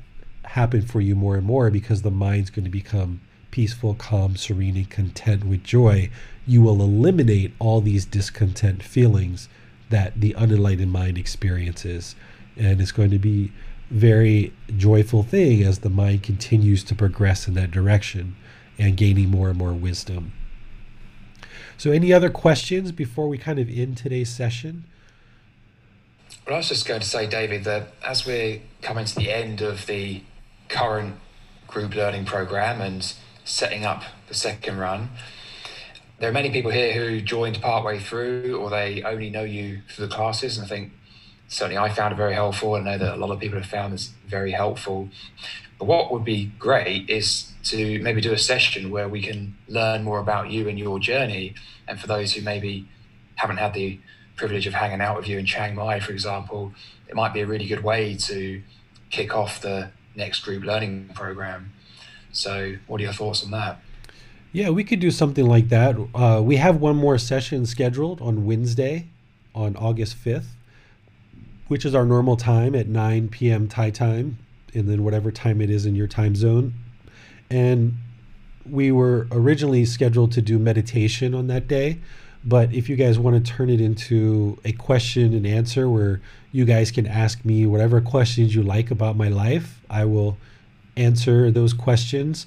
happen 0.51 0.83
for 0.83 1.01
you 1.01 1.15
more 1.15 1.37
and 1.37 1.47
more 1.47 1.71
because 1.71 2.03
the 2.03 2.11
mind's 2.11 2.51
going 2.51 2.65
to 2.65 2.71
become 2.71 3.21
peaceful, 3.53 3.95
calm, 3.95 4.35
serene, 4.37 4.77
and 4.77 4.91
content 4.91 5.45
with 5.45 5.63
joy. 5.63 6.11
You 6.45 6.63
will 6.63 6.83
eliminate 6.83 7.53
all 7.61 7.81
these 7.81 8.05
discontent 8.05 8.83
feelings 8.83 9.49
that 9.91 10.21
the 10.21 10.35
unenlightened 10.35 10.91
mind 10.91 11.19
experiences. 11.19 12.17
And 12.57 12.81
it's 12.81 12.91
going 12.91 13.11
to 13.11 13.19
be 13.19 13.53
very 13.91 14.53
joyful 14.77 15.23
thing 15.23 15.63
as 15.63 15.81
the 15.81 15.91
mind 15.91 16.25
continues 16.25 16.83
to 16.85 16.97
progress 16.97 17.47
in 17.47 17.55
that 17.55 17.71
direction 17.71 18.35
and 18.77 18.97
gaining 18.97 19.31
more 19.31 19.51
and 19.51 19.59
more 19.59 19.73
wisdom. 19.73 20.33
So, 21.77 21.93
any 21.93 22.13
other 22.13 22.29
questions 22.29 22.93
before 22.93 23.29
we 23.29 23.39
kind 23.39 23.59
of 23.59 23.69
end 23.71 23.97
today's 23.97 24.29
session? 24.29 24.85
Well, 26.47 26.57
I 26.57 26.59
was 26.59 26.69
just 26.69 26.87
going 26.87 27.01
to 27.01 27.07
say, 27.07 27.27
David, 27.27 27.65
that 27.65 27.95
as 28.05 28.27
we're 28.27 28.61
coming 28.83 29.05
to 29.05 29.15
the 29.15 29.33
end 29.33 29.61
of 29.61 29.87
the 29.87 30.23
current 30.71 31.17
group 31.67 31.95
learning 31.95 32.25
program 32.25 32.81
and 32.81 33.13
setting 33.45 33.85
up 33.85 34.03
the 34.29 34.35
second 34.35 34.79
run. 34.79 35.11
There 36.19 36.29
are 36.29 36.33
many 36.33 36.51
people 36.51 36.71
here 36.71 36.93
who 36.93 37.21
joined 37.21 37.61
partway 37.61 37.99
through 37.99 38.59
or 38.59 38.71
they 38.71 39.03
only 39.03 39.31
know 39.31 39.45
you 39.45 39.83
through 39.89 40.07
the 40.07 40.15
classes. 40.15 40.57
And 40.57 40.65
I 40.65 40.69
think 40.69 40.93
certainly 41.49 41.79
I 41.79 41.89
found 41.89 42.13
it 42.13 42.17
very 42.17 42.35
helpful. 42.35 42.75
I 42.75 42.81
know 42.81 42.99
that 42.99 43.15
a 43.15 43.17
lot 43.17 43.31
of 43.31 43.41
people 43.41 43.59
have 43.59 43.69
found 43.69 43.93
this 43.93 44.13
very 44.27 44.53
helpful. 44.53 45.09
But 45.79 45.87
what 45.87 46.13
would 46.13 46.25
be 46.25 46.53
great 46.59 47.09
is 47.09 47.53
to 47.65 48.01
maybe 48.03 48.21
do 48.21 48.33
a 48.33 48.39
session 48.39 48.91
where 48.91 49.09
we 49.09 49.23
can 49.23 49.57
learn 49.67 50.05
more 50.05 50.19
about 50.19 50.51
you 50.51 50.69
and 50.69 50.79
your 50.79 50.99
journey. 50.99 51.55
And 51.89 51.99
for 51.99 52.07
those 52.07 52.35
who 52.35 52.43
maybe 52.43 52.87
haven't 53.37 53.57
had 53.57 53.75
the 53.75 53.99
privilege 54.37 54.67
of 54.67 54.75
hanging 54.75 55.01
out 55.01 55.17
with 55.17 55.27
you 55.27 55.39
in 55.39 55.47
Chiang 55.47 55.75
Mai, 55.75 56.01
for 56.01 56.13
example, 56.13 56.73
it 57.09 57.15
might 57.15 57.33
be 57.33 57.41
a 57.41 57.47
really 57.47 57.67
good 57.67 57.83
way 57.83 58.15
to 58.15 58.63
kick 59.11 59.35
off 59.35 59.61
the 59.63 59.91
next 60.21 60.41
group 60.41 60.63
learning 60.63 61.11
program. 61.15 61.73
So, 62.33 62.77
what 62.87 63.01
are 63.01 63.05
your 63.05 63.13
thoughts 63.13 63.43
on 63.43 63.51
that? 63.51 63.81
Yeah, 64.53 64.71
we 64.71 64.85
could 64.85 65.01
do 65.01 65.11
something 65.11 65.47
like 65.47 65.69
that. 65.69 65.97
Uh, 66.15 66.41
we 66.43 66.57
have 66.57 66.81
one 66.81 66.97
more 66.97 67.19
session 67.19 67.67
scheduled 67.67 68.21
on 68.21 68.45
Wednesday, 68.47 69.09
on 69.55 69.77
August 69.77 70.17
5th, 70.25 70.47
which 71.69 71.85
is 71.85 71.95
our 71.95 72.05
normal 72.05 72.37
time 72.37 72.75
at 72.75 72.89
9 72.89 73.29
p.m. 73.29 73.69
Thai 73.69 73.91
time, 73.91 74.39
and 74.75 74.89
then 74.89 75.03
whatever 75.03 75.33
time 75.33 75.61
it 75.61 75.71
is 75.71 75.87
in 75.87 75.95
your 75.95 76.07
time 76.07 76.35
zone. 76.37 76.75
And 77.49 77.95
we 78.69 78.93
were 78.93 79.27
originally 79.33 79.85
scheduled 79.85 80.33
to 80.33 80.43
do 80.43 80.59
meditation 80.59 81.35
on 81.35 81.47
that 81.47 81.67
day, 81.67 81.99
but 82.45 82.73
if 82.73 82.89
you 82.89 82.97
guys 82.97 83.19
want 83.19 83.45
to 83.45 83.53
turn 83.53 83.69
it 83.69 83.81
into 83.81 84.59
a 84.65 84.73
question 84.73 85.35
and 85.35 85.47
answer 85.47 85.89
where 85.89 86.21
you 86.53 86.65
guys 86.65 86.91
can 86.91 87.07
ask 87.07 87.45
me 87.45 87.67
whatever 87.67 88.01
questions 88.01 88.55
you 88.55 88.63
like 88.63 88.91
about 88.91 89.17
my 89.17 89.29
life, 89.29 89.81
I 89.91 90.07
will 90.07 90.39
answer 90.97 91.51
those 91.51 91.73
questions. 91.73 92.47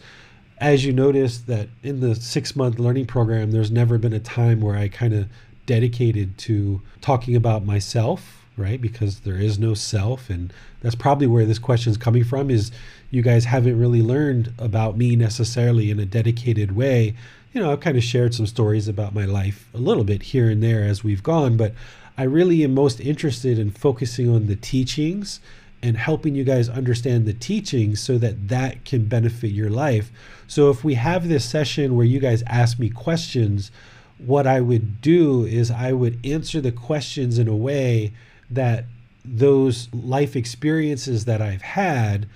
As 0.57 0.85
you 0.85 0.93
notice 0.93 1.39
that 1.39 1.69
in 1.83 1.99
the 1.99 2.15
six 2.15 2.55
month 2.55 2.79
learning 2.79 3.05
program, 3.05 3.51
there's 3.51 3.71
never 3.71 3.97
been 3.97 4.13
a 4.13 4.19
time 4.19 4.61
where 4.61 4.77
I 4.77 4.87
kind 4.87 5.13
of 5.13 5.27
dedicated 5.65 6.37
to 6.37 6.81
talking 7.01 7.35
about 7.35 7.65
myself, 7.65 8.45
right? 8.57 8.81
Because 8.81 9.21
there 9.21 9.37
is 9.37 9.59
no 9.59 9.73
self. 9.73 10.29
And 10.29 10.51
that's 10.81 10.95
probably 10.95 11.27
where 11.27 11.45
this 11.45 11.59
question 11.59 11.91
is 11.91 11.97
coming 11.97 12.23
from 12.23 12.49
is 12.49 12.71
you 13.11 13.21
guys 13.21 13.45
haven't 13.45 13.79
really 13.79 14.01
learned 14.01 14.53
about 14.57 14.97
me 14.97 15.15
necessarily 15.15 15.91
in 15.91 15.99
a 15.99 16.05
dedicated 16.05 16.75
way 16.75 17.15
you 17.53 17.61
know, 17.61 17.71
I've 17.71 17.81
kind 17.81 17.97
of 17.97 18.03
shared 18.03 18.33
some 18.33 18.47
stories 18.47 18.87
about 18.87 19.13
my 19.13 19.25
life 19.25 19.69
a 19.73 19.77
little 19.77 20.03
bit 20.03 20.23
here 20.23 20.49
and 20.49 20.61
there 20.61 20.83
as 20.83 21.03
we've 21.03 21.21
gone, 21.21 21.55
but 21.55 21.73
I 22.17 22.23
really 22.23 22.63
am 22.63 22.73
most 22.73 22.99
interested 22.99 23.59
in 23.59 23.69
focusing 23.69 24.27
on 24.27 24.47
the 24.47 24.55
teachings 24.55 25.39
and 25.81 25.97
helping 25.97 26.33
you 26.33 26.43
guys 26.43 26.67
understand 26.67 27.25
the 27.25 27.33
teachings 27.33 27.99
so 27.99 28.17
that 28.17 28.47
that 28.47 28.85
can 28.85 29.05
benefit 29.05 29.51
your 29.51 29.69
life. 29.69 30.11
So 30.47 30.69
if 30.71 30.83
we 30.83 30.95
have 30.95 31.27
this 31.27 31.45
session 31.45 31.95
where 31.95 32.05
you 32.05 32.19
guys 32.19 32.41
ask 32.47 32.79
me 32.79 32.89
questions, 32.89 33.69
what 34.17 34.47
I 34.47 34.61
would 34.61 35.01
do 35.01 35.45
is 35.45 35.69
I 35.69 35.91
would 35.91 36.25
answer 36.25 36.61
the 36.61 36.71
questions 36.71 37.37
in 37.37 37.47
a 37.47 37.55
way 37.55 38.13
that 38.49 38.85
those 39.25 39.93
life 39.93 40.35
experiences 40.35 41.25
that 41.25 41.41
I've 41.41 41.61
had, 41.61 42.27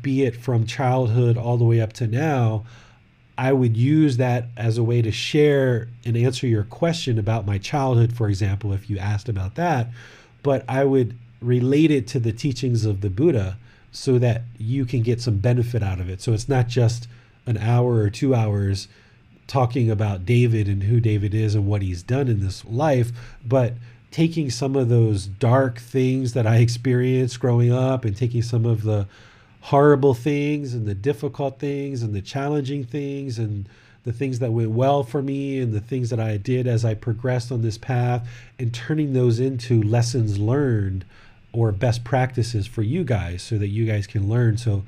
be 0.00 0.24
it 0.24 0.36
from 0.36 0.66
childhood 0.66 1.36
all 1.36 1.58
the 1.58 1.64
way 1.64 1.80
up 1.80 1.92
to 1.94 2.06
now, 2.06 2.64
I 3.38 3.52
would 3.52 3.76
use 3.76 4.16
that 4.16 4.46
as 4.56 4.78
a 4.78 4.82
way 4.84 5.02
to 5.02 5.12
share 5.12 5.88
and 6.04 6.16
answer 6.16 6.46
your 6.46 6.64
question 6.64 7.18
about 7.18 7.46
my 7.46 7.58
childhood, 7.58 8.14
for 8.14 8.28
example, 8.28 8.72
if 8.72 8.88
you 8.88 8.98
asked 8.98 9.28
about 9.28 9.56
that. 9.56 9.88
But 10.42 10.64
I 10.68 10.84
would 10.84 11.16
relate 11.40 11.90
it 11.90 12.06
to 12.08 12.20
the 12.20 12.32
teachings 12.32 12.84
of 12.84 13.02
the 13.02 13.10
Buddha 13.10 13.58
so 13.92 14.18
that 14.18 14.42
you 14.58 14.84
can 14.84 15.02
get 15.02 15.20
some 15.20 15.38
benefit 15.38 15.82
out 15.82 16.00
of 16.00 16.08
it. 16.08 16.20
So 16.20 16.32
it's 16.32 16.48
not 16.48 16.68
just 16.68 17.08
an 17.46 17.58
hour 17.58 17.96
or 17.96 18.10
two 18.10 18.34
hours 18.34 18.88
talking 19.46 19.90
about 19.90 20.26
David 20.26 20.68
and 20.68 20.84
who 20.84 21.00
David 21.00 21.34
is 21.34 21.54
and 21.54 21.66
what 21.66 21.82
he's 21.82 22.02
done 22.02 22.28
in 22.28 22.40
this 22.40 22.64
life, 22.64 23.12
but 23.44 23.74
taking 24.10 24.50
some 24.50 24.76
of 24.76 24.88
those 24.88 25.26
dark 25.26 25.78
things 25.78 26.32
that 26.32 26.46
I 26.46 26.56
experienced 26.60 27.40
growing 27.40 27.72
up 27.72 28.04
and 28.04 28.16
taking 28.16 28.42
some 28.42 28.64
of 28.64 28.82
the 28.82 29.06
horrible 29.66 30.14
things 30.14 30.74
and 30.74 30.86
the 30.86 30.94
difficult 30.94 31.58
things 31.58 32.00
and 32.00 32.14
the 32.14 32.22
challenging 32.22 32.84
things 32.84 33.36
and 33.36 33.68
the 34.04 34.12
things 34.12 34.38
that 34.38 34.52
went 34.52 34.70
well 34.70 35.02
for 35.02 35.20
me 35.20 35.58
and 35.58 35.72
the 35.72 35.80
things 35.80 36.10
that 36.10 36.20
I 36.20 36.36
did 36.36 36.68
as 36.68 36.84
I 36.84 36.94
progressed 36.94 37.50
on 37.50 37.62
this 37.62 37.76
path 37.76 38.28
and 38.60 38.72
turning 38.72 39.12
those 39.12 39.40
into 39.40 39.82
lessons 39.82 40.38
learned 40.38 41.04
or 41.52 41.72
best 41.72 42.04
practices 42.04 42.68
for 42.68 42.82
you 42.82 43.02
guys 43.02 43.42
so 43.42 43.58
that 43.58 43.66
you 43.66 43.86
guys 43.86 44.06
can 44.06 44.28
learn. 44.28 44.56
So 44.56 44.84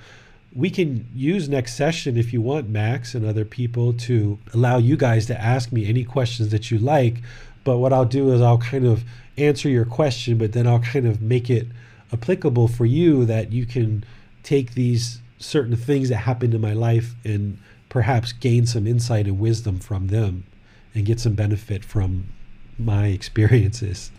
we 0.54 0.70
can 0.70 1.08
use 1.12 1.48
next 1.48 1.74
session 1.74 2.16
if 2.16 2.32
you 2.32 2.40
want, 2.40 2.68
Max 2.68 3.16
and 3.16 3.26
other 3.26 3.44
people, 3.44 3.92
to 3.94 4.38
allow 4.54 4.78
you 4.78 4.96
guys 4.96 5.26
to 5.26 5.40
ask 5.40 5.72
me 5.72 5.88
any 5.88 6.04
questions 6.04 6.50
that 6.50 6.70
you 6.70 6.78
like. 6.78 7.16
But 7.64 7.78
what 7.78 7.92
I'll 7.92 8.04
do 8.04 8.30
is 8.32 8.40
I'll 8.40 8.58
kind 8.58 8.86
of 8.86 9.02
answer 9.36 9.68
your 9.68 9.86
question, 9.86 10.38
but 10.38 10.52
then 10.52 10.68
I'll 10.68 10.78
kind 10.78 11.08
of 11.08 11.20
make 11.20 11.50
it 11.50 11.66
applicable 12.12 12.68
for 12.68 12.86
you 12.86 13.24
that 13.24 13.52
you 13.52 13.66
can 13.66 14.04
take 14.42 14.74
these 14.74 15.20
certain 15.38 15.76
things 15.76 16.08
that 16.08 16.16
happened 16.16 16.54
in 16.54 16.60
my 16.60 16.72
life 16.72 17.14
and 17.24 17.58
perhaps 17.88 18.32
gain 18.32 18.66
some 18.66 18.86
insight 18.86 19.26
and 19.26 19.38
wisdom 19.38 19.78
from 19.78 20.08
them 20.08 20.44
and 20.94 21.06
get 21.06 21.20
some 21.20 21.34
benefit 21.34 21.84
from 21.84 22.26
my 22.78 23.06
experiences. 23.06 24.10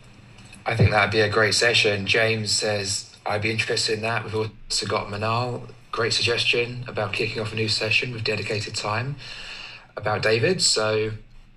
I 0.66 0.76
think 0.76 0.92
that'd 0.92 1.12
be 1.12 1.22
a 1.22 1.30
great 1.30 1.56
session. 1.56 2.06
James 2.06 2.52
says, 2.52 3.16
I'd 3.26 3.42
be 3.42 3.52
interested 3.52 3.96
in 3.96 4.02
that. 4.02 4.24
We've 4.24 4.36
also 4.36 4.86
got 4.86 5.08
Manal 5.08 5.70
great 5.92 6.14
suggestion 6.14 6.86
about 6.88 7.14
kicking 7.14 7.42
off 7.42 7.52
a 7.52 7.56
new 7.56 7.68
session 7.68 8.14
with 8.14 8.24
dedicated 8.24 8.76
time 8.76 9.16
about 9.98 10.22
David. 10.22 10.62
So 10.62 11.12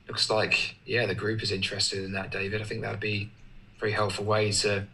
looks 0.08 0.30
like 0.30 0.76
yeah, 0.84 1.06
the 1.06 1.14
group 1.14 1.42
is 1.42 1.52
interested 1.52 2.04
in 2.04 2.12
that, 2.12 2.30
David. 2.30 2.60
I 2.60 2.64
think 2.64 2.82
that 2.82 2.90
would 2.90 3.00
be 3.00 3.30
a 3.76 3.80
very 3.80 3.92
helpful 3.92 4.24
way 4.24 4.52
to 4.52 4.86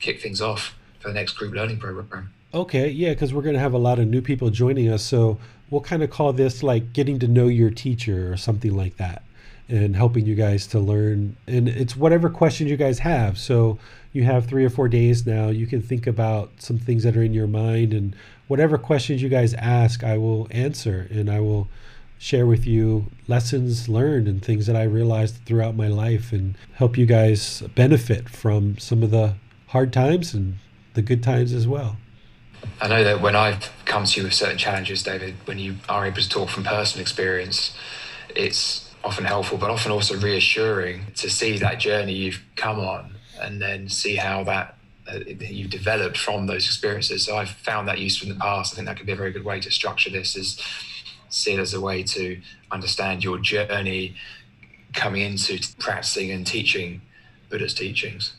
kick 0.00 0.20
things 0.20 0.40
off 0.40 0.74
for 1.00 1.08
the 1.08 1.14
next 1.14 1.34
group 1.34 1.54
learning 1.54 1.78
program. 1.78 2.32
Okay, 2.54 2.88
yeah, 2.88 3.10
because 3.10 3.34
we're 3.34 3.42
going 3.42 3.54
to 3.54 3.60
have 3.60 3.72
a 3.74 3.78
lot 3.78 3.98
of 3.98 4.06
new 4.06 4.22
people 4.22 4.48
joining 4.48 4.88
us, 4.88 5.02
so 5.02 5.38
we'll 5.70 5.80
kind 5.80 6.04
of 6.04 6.10
call 6.10 6.32
this 6.32 6.62
like 6.62 6.92
getting 6.92 7.18
to 7.18 7.26
know 7.26 7.48
your 7.48 7.70
teacher 7.70 8.32
or 8.32 8.36
something 8.36 8.76
like 8.76 8.96
that, 8.98 9.24
and 9.68 9.96
helping 9.96 10.24
you 10.24 10.36
guys 10.36 10.68
to 10.68 10.78
learn. 10.78 11.36
And 11.48 11.68
it's 11.68 11.96
whatever 11.96 12.30
questions 12.30 12.70
you 12.70 12.76
guys 12.76 13.00
have. 13.00 13.38
So 13.38 13.80
you 14.12 14.22
have 14.22 14.46
three 14.46 14.64
or 14.64 14.70
four 14.70 14.86
days 14.86 15.26
now. 15.26 15.48
You 15.48 15.66
can 15.66 15.82
think 15.82 16.06
about 16.06 16.52
some 16.58 16.78
things 16.78 17.02
that 17.02 17.16
are 17.16 17.24
in 17.24 17.34
your 17.34 17.48
mind 17.48 17.92
and 17.92 18.14
whatever 18.46 18.78
questions 18.78 19.20
you 19.20 19.28
guys 19.28 19.52
ask, 19.54 20.04
I 20.04 20.16
will 20.16 20.46
answer 20.52 21.08
and 21.10 21.28
I 21.28 21.40
will 21.40 21.66
share 22.18 22.46
with 22.46 22.68
you 22.68 23.10
lessons 23.26 23.88
learned 23.88 24.28
and 24.28 24.40
things 24.40 24.66
that 24.66 24.76
I 24.76 24.84
realized 24.84 25.44
throughout 25.44 25.74
my 25.74 25.88
life 25.88 26.32
and 26.32 26.54
help 26.74 26.96
you 26.96 27.04
guys 27.04 27.62
benefit 27.74 28.28
from 28.28 28.78
some 28.78 29.02
of 29.02 29.10
the 29.10 29.34
hard 29.68 29.92
times 29.92 30.34
and 30.34 30.58
the 30.94 31.02
good 31.02 31.20
times 31.20 31.52
as 31.52 31.66
well. 31.66 31.96
I 32.80 32.88
know 32.88 33.04
that 33.04 33.20
when 33.20 33.36
I've 33.36 33.70
come 33.84 34.04
to 34.04 34.20
you 34.20 34.24
with 34.24 34.34
certain 34.34 34.58
challenges, 34.58 35.02
David, 35.02 35.34
when 35.44 35.58
you 35.58 35.76
are 35.88 36.06
able 36.06 36.20
to 36.20 36.28
talk 36.28 36.48
from 36.48 36.64
personal 36.64 37.02
experience, 37.02 37.76
it's 38.34 38.90
often 39.02 39.24
helpful, 39.24 39.58
but 39.58 39.70
often 39.70 39.92
also 39.92 40.16
reassuring 40.16 41.06
to 41.16 41.30
see 41.30 41.58
that 41.58 41.78
journey 41.78 42.14
you've 42.14 42.42
come 42.56 42.80
on 42.80 43.14
and 43.40 43.60
then 43.60 43.88
see 43.88 44.16
how 44.16 44.44
that 44.44 44.76
uh, 45.10 45.18
you've 45.26 45.70
developed 45.70 46.16
from 46.16 46.46
those 46.46 46.64
experiences. 46.64 47.24
So 47.24 47.36
I've 47.36 47.50
found 47.50 47.88
that 47.88 47.98
useful 47.98 48.28
in 48.28 48.34
the 48.34 48.40
past. 48.40 48.72
I 48.72 48.76
think 48.76 48.88
that 48.88 48.96
could 48.96 49.06
be 49.06 49.12
a 49.12 49.16
very 49.16 49.32
good 49.32 49.44
way 49.44 49.60
to 49.60 49.70
structure 49.70 50.10
this 50.10 50.36
is 50.36 50.60
see 51.28 51.52
it 51.52 51.58
as 51.58 51.74
a 51.74 51.80
way 51.80 52.02
to 52.02 52.40
understand 52.70 53.24
your 53.24 53.38
journey 53.38 54.14
coming 54.94 55.22
into 55.22 55.58
practicing 55.78 56.30
and 56.30 56.46
teaching 56.46 57.02
Buddhist 57.50 57.76
teachings. 57.76 58.34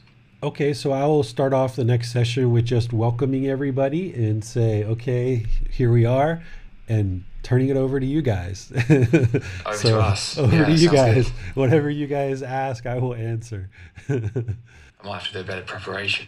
Okay, 0.45 0.75
so 0.75 0.91
I 0.91 1.07
will 1.07 1.23
start 1.23 1.53
off 1.53 1.75
the 1.75 1.83
next 1.83 2.11
session 2.11 2.51
with 2.51 2.65
just 2.65 2.93
welcoming 2.93 3.47
everybody 3.47 4.13
and 4.13 4.45
say, 4.45 4.83
okay, 4.83 5.43
here 5.71 5.91
we 5.91 6.05
are, 6.05 6.43
and 6.87 7.23
turning 7.41 7.69
it 7.69 7.77
over 7.77 7.99
to 7.99 8.05
you 8.05 8.21
guys. 8.21 8.71
over 8.91 9.49
so, 9.73 9.89
to 9.89 9.99
us. 9.99 10.37
Over 10.37 10.55
yeah, 10.55 10.65
to 10.65 10.71
you 10.71 10.91
guys. 10.91 11.31
Good. 11.31 11.33
Whatever 11.55 11.89
you 11.89 12.05
guys 12.05 12.43
ask, 12.43 12.85
I 12.85 12.99
will 12.99 13.15
answer. 13.15 13.71
I 14.07 14.21
might 15.03 15.13
have 15.13 15.27
to 15.29 15.33
do 15.33 15.39
a 15.39 15.43
better 15.43 15.63
preparation. 15.63 16.27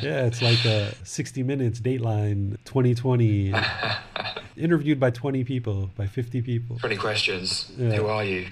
yeah, 0.00 0.24
it's 0.24 0.40
like 0.40 0.64
a 0.64 0.94
60 1.04 1.42
Minutes 1.42 1.78
Dateline 1.78 2.56
2020, 2.64 3.52
interviewed 4.56 4.98
by 4.98 5.10
20 5.10 5.44
people, 5.44 5.90
by 5.94 6.06
50 6.06 6.40
people. 6.40 6.78
20 6.78 6.96
questions. 6.96 7.70
Yeah. 7.76 7.96
Who 7.96 8.06
are 8.06 8.24
you? 8.24 8.46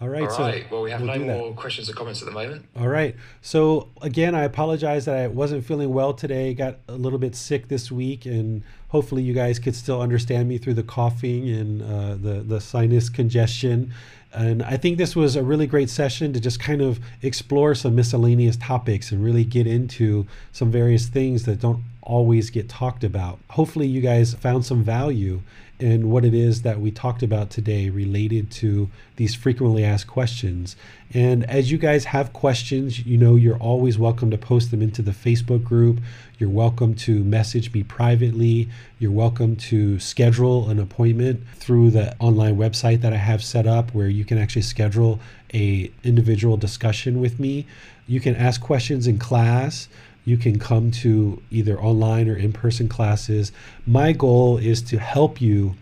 All 0.00 0.08
right. 0.08 0.22
All 0.22 0.28
right. 0.28 0.64
So 0.64 0.68
well, 0.70 0.82
we 0.82 0.90
have 0.90 1.02
we'll 1.02 1.18
no 1.18 1.24
more 1.24 1.52
questions 1.52 1.90
or 1.90 1.92
comments 1.92 2.22
at 2.22 2.26
the 2.26 2.32
moment. 2.32 2.64
All 2.74 2.88
right. 2.88 3.14
So 3.42 3.90
again, 4.00 4.34
I 4.34 4.44
apologize 4.44 5.04
that 5.04 5.16
I 5.16 5.26
wasn't 5.26 5.64
feeling 5.64 5.92
well 5.92 6.14
today. 6.14 6.54
Got 6.54 6.78
a 6.88 6.94
little 6.94 7.18
bit 7.18 7.36
sick 7.36 7.68
this 7.68 7.92
week, 7.92 8.24
and 8.24 8.62
hopefully 8.88 9.22
you 9.22 9.34
guys 9.34 9.58
could 9.58 9.76
still 9.76 10.00
understand 10.00 10.48
me 10.48 10.56
through 10.56 10.74
the 10.74 10.82
coughing 10.82 11.50
and 11.50 11.82
uh, 11.82 12.14
the 12.14 12.40
the 12.40 12.60
sinus 12.62 13.10
congestion. 13.10 13.92
And 14.32 14.62
I 14.62 14.76
think 14.76 14.96
this 14.96 15.16
was 15.16 15.36
a 15.36 15.42
really 15.42 15.66
great 15.66 15.90
session 15.90 16.32
to 16.32 16.40
just 16.40 16.60
kind 16.60 16.80
of 16.80 17.00
explore 17.20 17.74
some 17.74 17.96
miscellaneous 17.96 18.56
topics 18.56 19.10
and 19.10 19.22
really 19.22 19.44
get 19.44 19.66
into 19.66 20.26
some 20.52 20.70
various 20.70 21.08
things 21.08 21.44
that 21.44 21.60
don't 21.60 21.82
always 22.02 22.48
get 22.48 22.68
talked 22.68 23.04
about. 23.04 23.38
Hopefully, 23.50 23.86
you 23.86 24.00
guys 24.00 24.32
found 24.34 24.64
some 24.64 24.82
value 24.82 25.42
in 25.80 26.10
what 26.10 26.24
it 26.24 26.34
is 26.34 26.62
that 26.62 26.80
we 26.80 26.90
talked 26.90 27.22
about 27.22 27.50
today 27.50 27.90
related 27.90 28.50
to 28.50 28.88
these 29.16 29.34
frequently 29.34 29.84
asked 29.84 30.06
questions. 30.06 30.76
And 31.12 31.44
as 31.48 31.70
you 31.70 31.78
guys 31.78 32.04
have 32.06 32.32
questions, 32.32 33.04
you 33.06 33.18
know, 33.18 33.36
you're 33.36 33.58
always 33.58 33.98
welcome 33.98 34.30
to 34.30 34.38
post 34.38 34.70
them 34.70 34.82
into 34.82 35.02
the 35.02 35.10
Facebook 35.10 35.64
group. 35.64 36.00
You're 36.38 36.50
welcome 36.50 36.94
to 36.96 37.24
message 37.24 37.72
me 37.72 37.82
privately. 37.82 38.68
You're 38.98 39.10
welcome 39.10 39.56
to 39.56 39.98
schedule 39.98 40.70
an 40.70 40.78
appointment 40.78 41.42
through 41.56 41.90
the 41.90 42.16
online 42.18 42.56
website 42.56 43.00
that 43.00 43.12
I 43.12 43.18
have 43.18 43.42
set 43.42 43.66
up 43.66 43.92
where 43.94 44.08
you 44.08 44.24
can 44.24 44.38
actually 44.38 44.62
schedule 44.62 45.20
a 45.52 45.90
individual 46.04 46.56
discussion 46.56 47.20
with 47.20 47.40
me. 47.40 47.66
You 48.06 48.20
can 48.20 48.36
ask 48.36 48.60
questions 48.60 49.06
in 49.06 49.18
class 49.18 49.88
you 50.24 50.36
can 50.36 50.58
come 50.58 50.90
to 50.90 51.42
either 51.50 51.80
online 51.80 52.28
or 52.28 52.36
in 52.36 52.52
person 52.52 52.88
classes. 52.88 53.52
My 53.86 54.12
goal 54.12 54.58
is 54.58 54.82
to 54.82 54.98
help 54.98 55.40
you, 55.40 55.74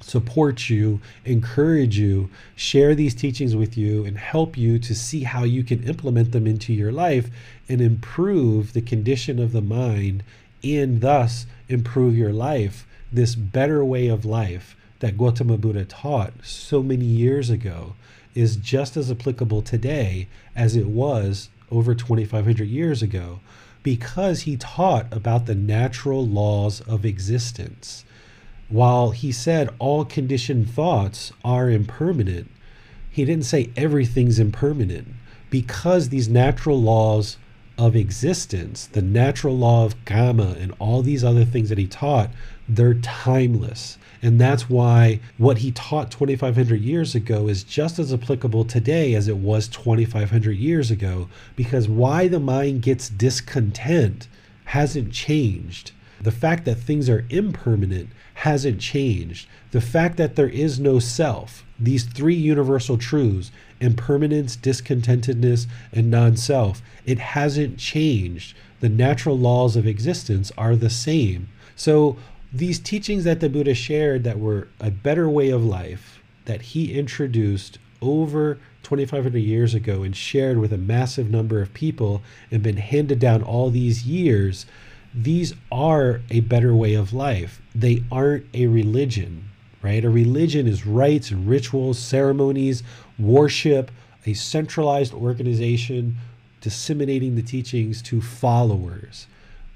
support 0.00 0.68
you, 0.68 1.00
encourage 1.24 1.98
you, 1.98 2.30
share 2.54 2.94
these 2.94 3.14
teachings 3.14 3.54
with 3.54 3.76
you, 3.76 4.04
and 4.04 4.16
help 4.18 4.56
you 4.56 4.78
to 4.78 4.94
see 4.94 5.24
how 5.24 5.44
you 5.44 5.62
can 5.62 5.82
implement 5.84 6.32
them 6.32 6.46
into 6.46 6.72
your 6.72 6.92
life 6.92 7.30
and 7.68 7.80
improve 7.80 8.72
the 8.72 8.82
condition 8.82 9.38
of 9.38 9.52
the 9.52 9.62
mind 9.62 10.22
and 10.64 11.00
thus 11.00 11.46
improve 11.68 12.16
your 12.16 12.32
life. 12.32 12.86
This 13.12 13.34
better 13.34 13.84
way 13.84 14.08
of 14.08 14.24
life 14.24 14.76
that 15.00 15.18
Gautama 15.18 15.58
Buddha 15.58 15.84
taught 15.84 16.32
so 16.42 16.82
many 16.82 17.04
years 17.04 17.50
ago 17.50 17.94
is 18.34 18.56
just 18.56 18.96
as 18.96 19.10
applicable 19.10 19.62
today 19.62 20.28
as 20.54 20.76
it 20.76 20.86
was 20.86 21.48
over 21.70 21.94
2,500 21.94 22.66
years 22.68 23.02
ago 23.02 23.40
because 23.86 24.40
he 24.40 24.56
taught 24.56 25.06
about 25.12 25.46
the 25.46 25.54
natural 25.54 26.26
laws 26.26 26.80
of 26.88 27.04
existence. 27.04 28.04
While 28.68 29.10
he 29.12 29.30
said 29.30 29.70
all 29.78 30.04
conditioned 30.04 30.68
thoughts 30.68 31.32
are 31.44 31.70
impermanent, 31.70 32.50
he 33.08 33.24
didn't 33.24 33.44
say 33.44 33.70
everything's 33.76 34.40
impermanent 34.40 35.06
because 35.50 36.08
these 36.08 36.28
natural 36.28 36.82
laws 36.82 37.36
of 37.78 37.94
existence, 37.94 38.86
the 38.86 39.02
natural 39.02 39.56
law 39.56 39.84
of 39.84 40.04
karma, 40.04 40.56
and 40.58 40.74
all 40.80 41.00
these 41.00 41.22
other 41.22 41.44
things 41.44 41.68
that 41.68 41.78
he 41.78 41.86
taught, 41.86 42.30
they're 42.68 42.94
timeless. 42.94 43.98
And 44.22 44.40
that's 44.40 44.68
why 44.68 45.20
what 45.38 45.58
he 45.58 45.72
taught 45.72 46.10
2,500 46.10 46.80
years 46.80 47.14
ago 47.14 47.48
is 47.48 47.64
just 47.64 47.98
as 47.98 48.12
applicable 48.12 48.64
today 48.64 49.14
as 49.14 49.28
it 49.28 49.36
was 49.36 49.68
2,500 49.68 50.52
years 50.52 50.90
ago, 50.90 51.28
because 51.54 51.88
why 51.88 52.28
the 52.28 52.40
mind 52.40 52.82
gets 52.82 53.08
discontent 53.08 54.28
hasn't 54.66 55.12
changed. 55.12 55.92
The 56.20 56.32
fact 56.32 56.64
that 56.64 56.76
things 56.76 57.10
are 57.10 57.26
impermanent 57.28 58.08
hasn't 58.34 58.80
changed. 58.80 59.48
The 59.70 59.80
fact 59.80 60.16
that 60.16 60.36
there 60.36 60.48
is 60.48 60.80
no 60.80 60.98
self, 60.98 61.64
these 61.78 62.04
three 62.04 62.34
universal 62.34 62.96
truths, 62.96 63.50
impermanence, 63.80 64.56
discontentedness, 64.56 65.66
and 65.92 66.10
non 66.10 66.36
self, 66.36 66.82
it 67.04 67.18
hasn't 67.18 67.78
changed. 67.78 68.56
The 68.80 68.88
natural 68.88 69.38
laws 69.38 69.76
of 69.76 69.86
existence 69.86 70.50
are 70.56 70.76
the 70.76 70.90
same. 70.90 71.48
So, 71.74 72.16
these 72.56 72.78
teachings 72.78 73.24
that 73.24 73.40
the 73.40 73.48
Buddha 73.50 73.74
shared 73.74 74.24
that 74.24 74.38
were 74.38 74.68
a 74.80 74.90
better 74.90 75.28
way 75.28 75.50
of 75.50 75.64
life 75.64 76.22
that 76.46 76.62
he 76.62 76.98
introduced 76.98 77.78
over 78.00 78.58
2,500 78.82 79.36
years 79.38 79.74
ago 79.74 80.02
and 80.02 80.16
shared 80.16 80.58
with 80.58 80.72
a 80.72 80.78
massive 80.78 81.28
number 81.28 81.60
of 81.60 81.74
people 81.74 82.22
and 82.50 82.62
been 82.62 82.76
handed 82.76 83.18
down 83.18 83.42
all 83.42 83.68
these 83.68 84.06
years, 84.06 84.64
these 85.12 85.54
are 85.70 86.22
a 86.30 86.40
better 86.40 86.74
way 86.74 86.94
of 86.94 87.12
life. 87.12 87.60
They 87.74 88.04
aren't 88.10 88.46
a 88.54 88.66
religion, 88.68 89.50
right? 89.82 90.04
A 90.04 90.10
religion 90.10 90.66
is 90.66 90.86
rites 90.86 91.30
and 91.30 91.46
rituals, 91.46 91.98
ceremonies, 91.98 92.82
worship, 93.18 93.90
a 94.24 94.34
centralized 94.34 95.12
organization 95.12 96.16
disseminating 96.60 97.34
the 97.34 97.42
teachings 97.42 98.00
to 98.02 98.22
followers 98.22 99.26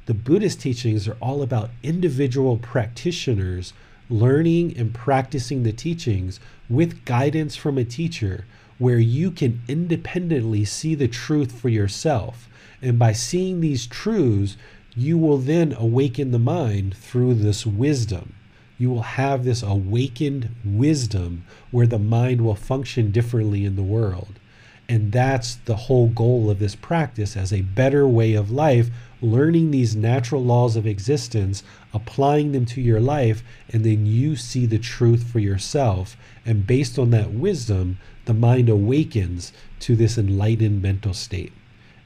the 0.07 0.15
Buddhist 0.15 0.61
teachings 0.61 1.07
are 1.07 1.17
all 1.21 1.43
about 1.43 1.71
individual 1.83 2.57
practitioners 2.57 3.73
learning 4.09 4.77
and 4.77 4.93
practicing 4.93 5.63
the 5.63 5.73
teachings 5.73 6.41
with 6.69 7.05
guidance 7.05 7.55
from 7.55 7.79
a 7.79 7.85
teacher 7.85 8.45
where 8.79 8.99
you 8.99 9.31
can 9.31 9.61
independently 9.69 10.65
see 10.65 10.95
the 10.95 11.09
truth 11.09 11.53
for 11.53 11.69
yourself. 11.69 12.49
And 12.83 12.99
by 12.99 13.13
seeing 13.13 13.61
these 13.61 13.87
truths, 13.87 14.57
you 14.97 15.19
will 15.19 15.39
then 15.39 15.75
awaken 15.75 16.31
the 16.31 16.39
mind 16.39 16.97
through 16.97 17.35
this 17.35 17.65
wisdom. 17.65 18.33
You 18.79 18.91
will 18.91 19.03
have 19.03 19.45
this 19.45 19.63
awakened 19.63 20.49
wisdom 20.65 21.45
where 21.71 21.87
the 21.87 21.99
mind 21.99 22.41
will 22.41 22.55
function 22.55 23.11
differently 23.11 23.65
in 23.65 23.77
the 23.77 23.83
world. 23.83 24.41
And 24.89 25.13
that's 25.13 25.57
the 25.57 25.77
whole 25.77 26.09
goal 26.09 26.51
of 26.51 26.59
this 26.59 26.75
practice 26.75 27.37
as 27.37 27.53
a 27.53 27.61
better 27.61 28.09
way 28.09 28.35
of 28.35 28.51
life, 28.51 28.91
learning 29.23 29.71
these 29.71 29.97
natural 29.97 30.43
laws 30.43 30.77
of 30.77 30.87
existence, 30.87 31.63
applying 31.93 32.53
them 32.53 32.65
to 32.67 32.81
your 32.81 33.01
life, 33.01 33.43
and 33.73 33.85
then 33.85 34.07
you 34.07 34.37
see 34.37 34.67
the 34.67 34.79
truth 34.79 35.25
for 35.31 35.39
yourself. 35.39 36.17
And 36.47 36.67
based 36.67 36.99
on 36.99 37.11
that 37.11 37.33
wisdom, 37.33 37.99
the 38.25 38.35
mind 38.35 38.69
awakens 38.69 39.53
to 39.81 39.97
this 39.97 40.17
enlightened 40.17 40.83
mental 40.83 41.15
state. 41.15 41.53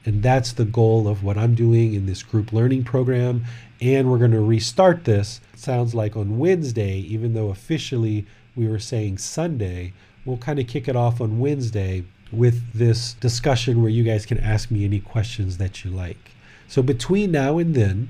And 0.05 0.21
that's 0.21 0.53
the 0.53 0.65
goal 0.65 1.07
of 1.07 1.23
what 1.23 1.37
I'm 1.37 1.55
doing 1.55 1.93
in 1.93 2.05
this 2.05 2.21
group 2.21 2.53
learning 2.53 2.83
program. 2.83 3.45
And 3.81 4.09
we're 4.09 4.19
going 4.19 4.31
to 4.31 4.39
restart 4.39 5.03
this. 5.03 5.41
sounds 5.55 5.95
like 5.95 6.15
on 6.15 6.37
Wednesday, 6.37 6.97
even 6.97 7.33
though 7.33 7.49
officially 7.49 8.25
we 8.55 8.67
were 8.67 8.79
saying 8.79 9.17
Sunday, 9.17 9.93
we'll 10.23 10.37
kind 10.37 10.59
of 10.59 10.67
kick 10.67 10.87
it 10.87 10.95
off 10.95 11.19
on 11.19 11.39
Wednesday 11.39 12.03
with 12.31 12.73
this 12.73 13.13
discussion 13.13 13.81
where 13.81 13.89
you 13.89 14.03
guys 14.03 14.25
can 14.25 14.39
ask 14.39 14.69
me 14.69 14.85
any 14.85 14.99
questions 14.99 15.57
that 15.57 15.83
you 15.83 15.91
like. 15.91 16.34
So 16.67 16.81
between 16.81 17.31
now 17.31 17.57
and 17.57 17.75
then, 17.75 18.09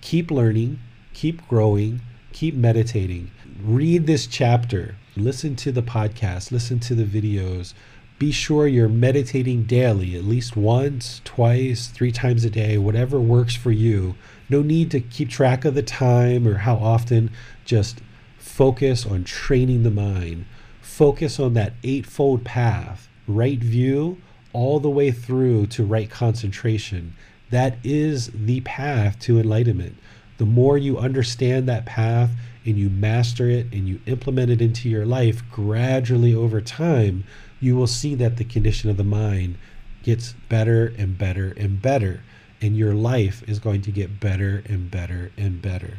keep 0.00 0.30
learning, 0.30 0.78
keep 1.14 1.46
growing, 1.48 2.00
keep 2.32 2.54
meditating. 2.54 3.30
Read 3.62 4.06
this 4.06 4.26
chapter, 4.26 4.96
listen 5.16 5.56
to 5.56 5.72
the 5.72 5.82
podcast, 5.82 6.52
listen 6.52 6.78
to 6.80 6.94
the 6.94 7.04
videos. 7.04 7.74
Be 8.18 8.32
sure 8.32 8.66
you're 8.66 8.88
meditating 8.88 9.64
daily, 9.64 10.14
at 10.14 10.24
least 10.24 10.56
once, 10.56 11.22
twice, 11.24 11.88
three 11.88 12.12
times 12.12 12.44
a 12.44 12.50
day, 12.50 12.76
whatever 12.76 13.18
works 13.18 13.56
for 13.56 13.70
you. 13.70 14.14
No 14.50 14.60
need 14.60 14.90
to 14.90 15.00
keep 15.00 15.30
track 15.30 15.64
of 15.64 15.74
the 15.74 15.82
time 15.82 16.46
or 16.46 16.58
how 16.58 16.76
often. 16.76 17.30
Just 17.64 18.00
focus 18.38 19.06
on 19.06 19.24
training 19.24 19.84
the 19.84 19.90
mind. 19.90 20.44
Focus 20.82 21.40
on 21.40 21.54
that 21.54 21.72
eightfold 21.82 22.44
path 22.44 23.08
right 23.26 23.58
view 23.58 24.18
all 24.52 24.80
the 24.80 24.90
way 24.90 25.10
through 25.10 25.66
to 25.68 25.84
right 25.84 26.10
concentration. 26.10 27.14
That 27.50 27.78
is 27.82 28.30
the 28.32 28.60
path 28.60 29.18
to 29.20 29.38
enlightenment. 29.38 29.96
The 30.38 30.46
more 30.46 30.78
you 30.78 30.98
understand 30.98 31.68
that 31.68 31.84
path 31.84 32.30
and 32.64 32.78
you 32.78 32.88
master 32.88 33.48
it 33.50 33.66
and 33.72 33.88
you 33.88 34.00
implement 34.06 34.50
it 34.50 34.62
into 34.62 34.88
your 34.88 35.04
life 35.04 35.42
gradually 35.50 36.34
over 36.34 36.60
time, 36.60 37.24
you 37.60 37.76
will 37.76 37.86
see 37.86 38.14
that 38.14 38.36
the 38.36 38.44
condition 38.44 38.88
of 38.88 38.96
the 38.96 39.04
mind 39.04 39.56
gets 40.02 40.34
better 40.48 40.94
and 40.96 41.18
better 41.18 41.52
and 41.56 41.82
better. 41.82 42.22
And 42.62 42.76
your 42.76 42.94
life 42.94 43.42
is 43.48 43.58
going 43.58 43.82
to 43.82 43.90
get 43.90 44.20
better 44.20 44.62
and 44.66 44.90
better 44.90 45.32
and 45.36 45.60
better. 45.60 45.98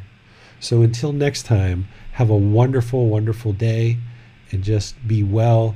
So 0.60 0.82
until 0.82 1.12
next 1.12 1.42
time, 1.42 1.88
have 2.12 2.30
a 2.30 2.36
wonderful, 2.36 3.08
wonderful 3.08 3.52
day 3.52 3.98
and 4.50 4.62
just 4.62 5.06
be 5.06 5.22
well 5.22 5.74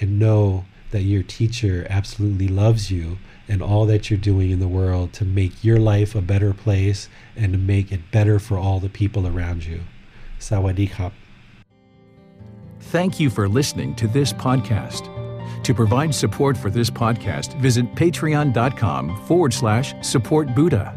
and 0.00 0.18
know 0.18 0.64
that 0.90 1.02
your 1.02 1.22
teacher 1.22 1.86
absolutely 1.90 2.48
loves 2.48 2.90
you 2.90 3.18
and 3.48 3.62
all 3.62 3.86
that 3.86 4.10
you're 4.10 4.18
doing 4.18 4.50
in 4.50 4.60
the 4.60 4.68
world 4.68 5.12
to 5.14 5.24
make 5.24 5.64
your 5.64 5.78
life 5.78 6.14
a 6.14 6.20
better 6.20 6.52
place 6.52 7.08
and 7.36 7.52
to 7.52 7.58
make 7.58 7.90
it 7.90 8.10
better 8.10 8.38
for 8.38 8.58
all 8.58 8.80
the 8.80 8.88
people 8.88 9.26
around 9.26 9.64
you. 9.64 9.80
Sawadee 10.38 11.12
Thank 12.80 13.18
you 13.18 13.30
for 13.30 13.48
listening 13.48 13.94
to 13.96 14.06
this 14.08 14.32
podcast. 14.32 15.14
To 15.64 15.74
provide 15.74 16.14
support 16.14 16.56
for 16.56 16.70
this 16.70 16.90
podcast, 16.90 17.58
visit 17.60 17.92
patreon.com 17.94 19.26
forward 19.26 19.52
slash 19.52 19.94
support 20.00 20.54
Buddha. 20.54 20.94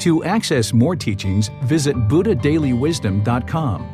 To 0.00 0.22
access 0.24 0.72
more 0.72 0.96
teachings, 0.96 1.50
visit 1.62 1.96
buddhadailywisdom.com. 1.96 3.93